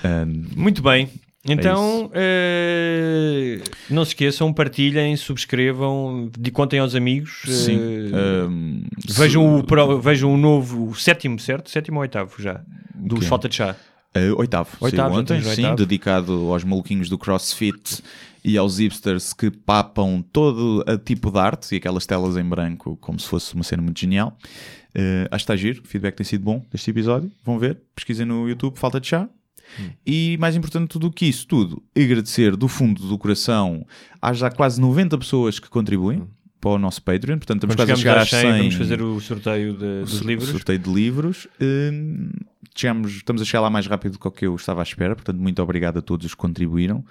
Um, 0.03 0.45
Muito 0.61 0.81
bem. 0.81 1.09
Então, 1.45 2.09
eh, 2.13 3.59
não 3.89 4.05
se 4.05 4.11
esqueçam, 4.11 4.53
partilhem, 4.53 5.15
subscrevam, 5.17 6.29
de 6.37 6.51
contem 6.51 6.79
aos 6.79 6.95
amigos. 6.95 7.41
sim. 7.45 7.77
eh, 8.13 8.45
Um, 8.45 8.83
vejam, 9.09 9.55
o, 9.55 9.59
se- 9.59 9.63
pro- 9.65 9.99
vejam 9.99 10.33
o 10.33 10.37
novo, 10.37 10.89
o 10.89 10.95
sétimo, 10.95 11.37
certo? 11.39 11.69
Sétimo 11.69 11.97
ou 11.97 12.01
oitavo 12.01 12.41
já? 12.41 12.61
Dos 12.95 13.19
quê? 13.21 13.25
Falta 13.25 13.49
de 13.49 13.55
Chá. 13.55 13.75
Uh, 14.15 14.37
oitavo, 14.39 14.69
Oitavo, 14.79 15.15
ontem, 15.19 15.35
tens 15.41 15.47
o 15.47 15.55
sim, 15.55 15.61
oitavo. 15.63 15.75
dedicado 15.77 16.33
aos 16.51 16.63
maluquinhos 16.63 17.09
do 17.09 17.17
CrossFit 17.17 18.01
e 18.45 18.57
aos 18.57 18.77
hipsters 18.77 19.33
que 19.33 19.49
papam 19.49 20.23
todo 20.31 20.83
a 20.87 20.97
tipo 20.97 21.31
de 21.31 21.39
arte 21.39 21.73
e 21.73 21.77
aquelas 21.77 22.05
telas 22.05 22.37
em 22.37 22.43
branco 22.43 22.95
como 23.01 23.19
se 23.19 23.27
fosse 23.27 23.55
uma 23.55 23.63
cena 23.63 23.81
muito 23.81 23.99
genial. 23.99 24.37
Uh, 24.95 25.25
acho 25.31 25.43
que 25.45 25.51
está 25.51 25.55
giro, 25.55 25.81
o 25.83 25.87
feedback 25.87 26.15
tem 26.15 26.23
sido 26.25 26.43
bom 26.43 26.63
deste 26.71 26.91
episódio. 26.91 27.31
Vão 27.43 27.57
ver, 27.57 27.79
pesquisem 27.95 28.25
no 28.25 28.47
YouTube, 28.47 28.77
falta 28.77 28.99
de 29.01 29.07
chá. 29.07 29.27
Hum. 29.79 29.89
E 30.05 30.37
mais 30.39 30.55
importante 30.55 30.97
do 30.99 31.11
que 31.11 31.25
isso 31.25 31.47
tudo, 31.47 31.81
agradecer 31.97 32.55
do 32.55 32.67
fundo 32.67 33.07
do 33.07 33.17
coração 33.17 33.85
às 34.21 34.37
já 34.37 34.49
quase 34.51 34.79
90 34.81 35.17
pessoas 35.17 35.59
que 35.59 35.69
contribuem 35.69 36.27
para 36.61 36.71
o 36.71 36.79
nosso 36.79 37.01
Patreon. 37.03 37.37
Portanto, 37.37 37.65
estamos 37.65 37.73
Hum. 37.73 37.77
Quando 37.77 37.87
quase 37.87 37.91
a 37.93 37.95
chegar 37.95 38.17
às 38.19 38.27
chegamos 38.29 38.51
100. 38.53 38.59
vamos 38.61 38.75
fazer 38.75 39.01
o 39.01 39.19
sorteio 39.19 39.73
de- 39.73 40.01
dos 40.01 40.19
livros. 40.19 40.49
Sorteio 40.49 40.79
de 40.79 40.89
livros. 40.93 41.47
Hum, 41.61 42.29
chegamos, 42.75 43.11
estamos 43.15 43.41
a 43.41 43.45
chegar 43.45 43.61
lá 43.61 43.69
mais 43.69 43.85
rápido 43.87 44.17
do 44.17 44.31
que 44.31 44.45
eu 44.45 44.55
estava 44.55 44.81
à 44.81 44.83
espera. 44.83 45.15
Portanto, 45.15 45.37
muito 45.37 45.61
obrigado 45.61 45.97
a 45.97 46.01
todos 46.01 46.25
os 46.25 46.33
que 46.33 46.37
contribuíram. 46.39 47.03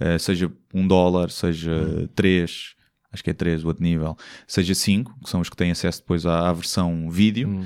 Uh, 0.00 0.18
seja 0.18 0.52
um 0.74 0.86
dólar, 0.86 1.30
seja 1.30 1.72
Hum. 1.72 2.08
três, 2.14 2.74
acho 3.12 3.24
que 3.24 3.30
é 3.30 3.32
três 3.32 3.64
o 3.64 3.68
outro 3.68 3.82
nível, 3.82 4.14
seja 4.46 4.74
cinco, 4.74 5.16
que 5.24 5.30
são 5.30 5.40
os 5.40 5.48
que 5.48 5.56
têm 5.56 5.70
acesso 5.70 6.00
depois 6.00 6.26
à, 6.26 6.48
à 6.50 6.52
versão 6.52 7.08
vídeo. 7.10 7.48
Hum. 7.48 7.64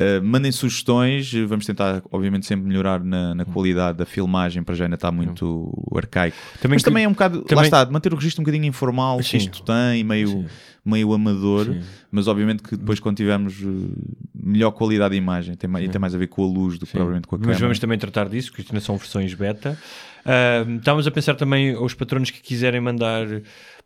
Uh, 0.00 0.24
mandem 0.24 0.50
sugestões, 0.50 1.32
uh, 1.34 1.46
vamos 1.46 1.66
tentar, 1.66 2.02
obviamente, 2.10 2.46
sempre 2.46 2.66
melhorar 2.66 3.04
na, 3.04 3.34
na 3.34 3.44
qualidade 3.44 3.98
da 3.98 4.06
filmagem, 4.06 4.62
para 4.62 4.74
já 4.74 4.84
ainda 4.84 4.94
está 4.96 5.12
muito 5.12 5.70
arcaico. 5.94 6.36
Também 6.60 6.76
Mas 6.76 6.82
que- 6.82 6.88
também 6.90 7.04
é 7.04 7.08
um 7.08 7.12
bocado, 7.12 7.38
lá 7.40 7.44
também- 7.44 7.64
está, 7.64 7.84
manter 7.86 8.10
o 8.12 8.16
registro 8.16 8.40
um 8.40 8.44
bocadinho 8.44 8.64
informal, 8.64 9.18
que 9.18 9.24
Sim. 9.24 9.36
isto 9.36 9.62
tem, 9.62 10.02
meio, 10.02 10.46
meio 10.82 11.12
amador, 11.12 11.66
Sim. 11.66 11.82
mas 12.10 12.26
obviamente 12.26 12.62
que 12.62 12.74
depois 12.74 12.98
quando 13.00 13.18
tivermos 13.18 13.60
uh, 13.62 13.92
melhor 14.34 14.70
qualidade 14.72 15.12
de 15.12 15.18
imagem, 15.18 15.54
tem, 15.56 15.68
mais, 15.68 15.84
e 15.84 15.88
tem 15.90 16.00
mais 16.00 16.14
a 16.14 16.18
ver 16.18 16.26
com 16.26 16.42
a 16.42 16.46
luz 16.46 16.78
do 16.78 16.86
que 16.86 16.92
provavelmente 16.92 17.28
com 17.28 17.36
a 17.36 17.38
Mas 17.38 17.46
câmera. 17.46 17.60
vamos 17.60 17.78
também 17.78 17.98
tratar 17.98 18.28
disso, 18.30 18.50
que 18.50 18.62
isto 18.62 18.72
ainda 18.72 18.80
são 18.84 18.96
versões 18.96 19.34
beta. 19.34 19.78
Ah, 20.24 20.64
estávamos 20.78 21.06
a 21.06 21.10
pensar 21.10 21.34
também 21.34 21.74
aos 21.74 21.92
patronos 21.94 22.30
que 22.30 22.40
quiserem 22.40 22.80
mandar 22.80 23.26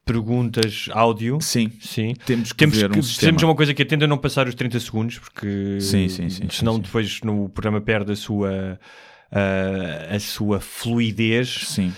perguntas 0.06 0.88
áudio. 0.92 1.38
Sim, 1.42 1.70
Sim. 1.80 2.14
temos 2.24 2.52
que 2.52 2.58
Temos 2.58 2.76
ver 2.78 2.90
que 2.90 2.98
um 3.00 3.02
temos 3.02 3.42
uma 3.42 3.54
coisa 3.54 3.74
que 3.74 3.82
atenda 3.82 4.04
a 4.06 4.08
não 4.08 4.16
passar 4.16 4.46
os 4.48 4.54
30 4.54 4.78
segundos, 4.80 5.18
porque 5.18 5.78
Sim, 5.80 6.08
sim, 6.08 6.30
sim, 6.30 6.48
senão 6.48 6.78
depois 6.78 7.20
no 7.22 7.48
programa 7.50 7.80
perde 7.80 8.12
a 8.12 8.16
sua, 8.16 8.78
ah, 9.32 10.14
a 10.14 10.18
sua 10.20 10.60
fluidez. 10.60 11.66
Sim. 11.66 11.92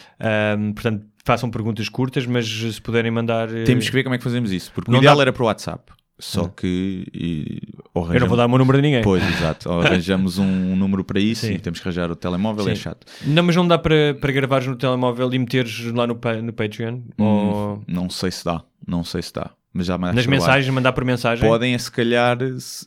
Portanto, 0.75 1.07
façam 1.25 1.51
perguntas 1.51 1.89
curtas, 1.91 2.25
mas 2.27 2.49
se 2.49 2.81
puderem 2.81 3.11
mandar. 3.11 3.55
eh, 3.55 3.65
Temos 3.65 3.87
que 3.87 3.93
ver 3.93 4.03
como 4.03 4.15
é 4.15 4.19
que 4.19 4.25
fazemos 4.25 4.51
isso, 4.51 4.73
porque 4.75 4.91
Não 4.91 4.99
o 4.99 5.03
ideal 5.03 5.17
dá- 5.17 5.23
era 5.23 5.33
para 5.33 5.43
o 5.43 5.47
WhatsApp. 5.47 5.93
Só 6.21 6.49
que 6.49 7.07
e, 7.15 7.61
ou 7.95 8.13
Eu 8.13 8.21
não 8.21 8.27
vou 8.27 8.37
dar 8.37 8.47
o 8.47 8.49
meu 8.49 8.59
número 8.59 8.79
a 8.79 8.83
ninguém. 8.83 9.03
Pois, 9.03 9.23
exato. 9.23 9.71
Ou 9.71 9.81
arranjamos 9.81 10.37
um 10.39 10.75
número 10.75 11.05
para 11.05 11.21
isso 11.21 11.47
Sim. 11.47 11.55
e 11.55 11.59
temos 11.61 11.79
que 11.79 11.87
arranjar 11.87 12.11
o 12.11 12.17
telemóvel, 12.17 12.69
é 12.69 12.75
Sim. 12.75 12.83
chato. 12.83 13.07
Não, 13.25 13.43
mas 13.45 13.55
não 13.55 13.67
dá 13.67 13.79
para, 13.79 14.15
para 14.21 14.33
gravares 14.33 14.67
no 14.67 14.75
telemóvel 14.75 15.33
e 15.33 15.39
meteres 15.39 15.81
lá 15.93 16.07
no, 16.07 16.19
no 16.43 16.53
Patreon? 16.53 17.01
Ou 17.19 17.77
Hum, 17.77 17.83
Não 17.87 18.11
sei 18.11 18.31
se 18.33 18.45
dá, 18.45 18.63
não 18.87 19.05
sei 19.05 19.23
se 19.23 19.33
dá. 19.33 19.51
Mas 19.73 19.87
já 19.87 19.97
mais 19.97 20.15
nas 20.15 20.27
mensagens, 20.27 20.73
mandar 20.75 20.93
por 20.93 21.05
mensagem? 21.05 21.49
Podem, 21.49 21.75
é, 21.75 21.79
se 21.79 21.91
calhar, 21.91 22.37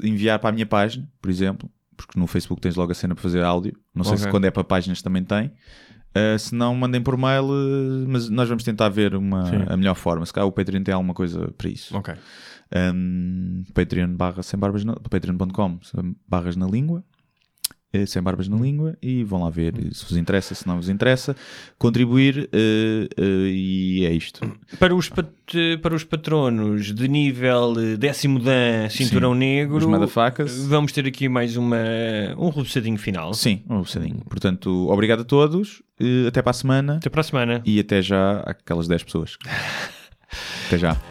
enviar 0.04 0.38
para 0.40 0.50
a 0.50 0.52
minha 0.54 0.66
página, 0.66 1.08
por 1.22 1.30
exemplo, 1.32 1.70
porque 1.96 2.20
no 2.20 2.28
Facebook 2.28 2.60
tens 2.62 2.76
logo 2.76 2.92
a 2.92 2.96
cena 2.96 3.16
para 3.16 3.22
fazer 3.22 3.44
áudio. 3.44 3.74
Não 3.96 4.04
sei 4.04 4.14
Ok. 4.14 4.26
se 4.26 4.30
quando 4.30 4.46
é 4.46 4.52
para 4.52 4.64
páginas 4.64 5.02
também 5.02 5.24
tem. 5.24 5.52
Uh, 6.14 6.38
se 6.38 6.54
não, 6.54 6.76
mandem 6.76 7.02
por 7.02 7.16
mail, 7.16 7.46
uh, 7.46 8.06
mas 8.10 8.28
nós 8.30 8.50
vamos 8.50 8.66
tentar 8.66 8.90
ver 8.90 9.16
uma, 9.16 9.46
Sim. 9.46 9.64
a 9.70 9.78
melhor 9.78 9.96
forma. 9.96 10.26
Se 10.26 10.34
calhar 10.34 10.46
o 10.48 10.52
Patreon 10.52 10.84
tem 10.84 10.94
alguma 10.94 11.14
coisa 11.14 11.54
para 11.58 11.70
isso. 11.70 11.96
Ok. 11.96 12.14
Um, 12.74 13.64
Patreon 13.74 14.16
barra 14.16 14.42
sem 14.44 14.60
barbas 14.60 14.84
na, 14.86 14.94
patreon.com 14.96 15.80
barras 16.28 16.56
na 16.56 16.68
língua. 16.68 17.04
Eh, 17.94 18.06
sem 18.06 18.22
barbas 18.22 18.48
na 18.48 18.56
língua. 18.56 18.98
E 19.02 19.22
vão 19.26 19.44
lá 19.44 19.50
ver 19.50 19.74
se 19.92 20.06
vos 20.06 20.16
interessa, 20.16 20.56
se 20.56 20.66
não 20.66 20.78
vos 20.78 20.88
interessa. 20.88 21.36
Contribuir 21.78 22.48
eh, 22.54 23.10
eh, 23.18 23.48
e 23.52 24.06
é 24.06 24.14
isto. 24.14 24.40
Para 24.80 24.96
os, 24.96 25.10
pat- 25.10 25.28
para 25.82 25.94
os 25.94 26.06
patronos 26.06 26.94
de 26.96 27.08
nível 27.10 27.74
décimo 28.00 28.40
dan, 28.40 28.88
cinturão 28.90 29.34
Sim. 29.34 29.40
negro, 29.40 30.08
vamos 30.70 30.94
ter 30.94 31.06
aqui 31.06 31.28
mais 31.28 31.58
uma, 31.58 31.76
um 32.38 32.48
rebuçadinho 32.48 32.98
final. 32.98 33.34
sim, 33.34 33.62
um 33.70 33.82
bocadinho 33.82 34.22
portanto, 34.30 34.88
obrigado 34.90 35.24
a 35.24 35.26
todos 35.26 35.84
eh, 36.00 36.28
até 36.30 36.42
para 36.42 36.52
a 36.52 36.54
semana. 36.54 36.96
Até 36.96 37.10
para 37.10 37.20
a 37.20 37.24
semana. 37.26 37.62
e 37.66 37.78
até 37.78 38.02
já 38.02 38.40
aquelas 38.46 38.88
10 38.88 39.04
pessoas. 39.04 39.38
Até 40.68 40.78
já 40.78 41.11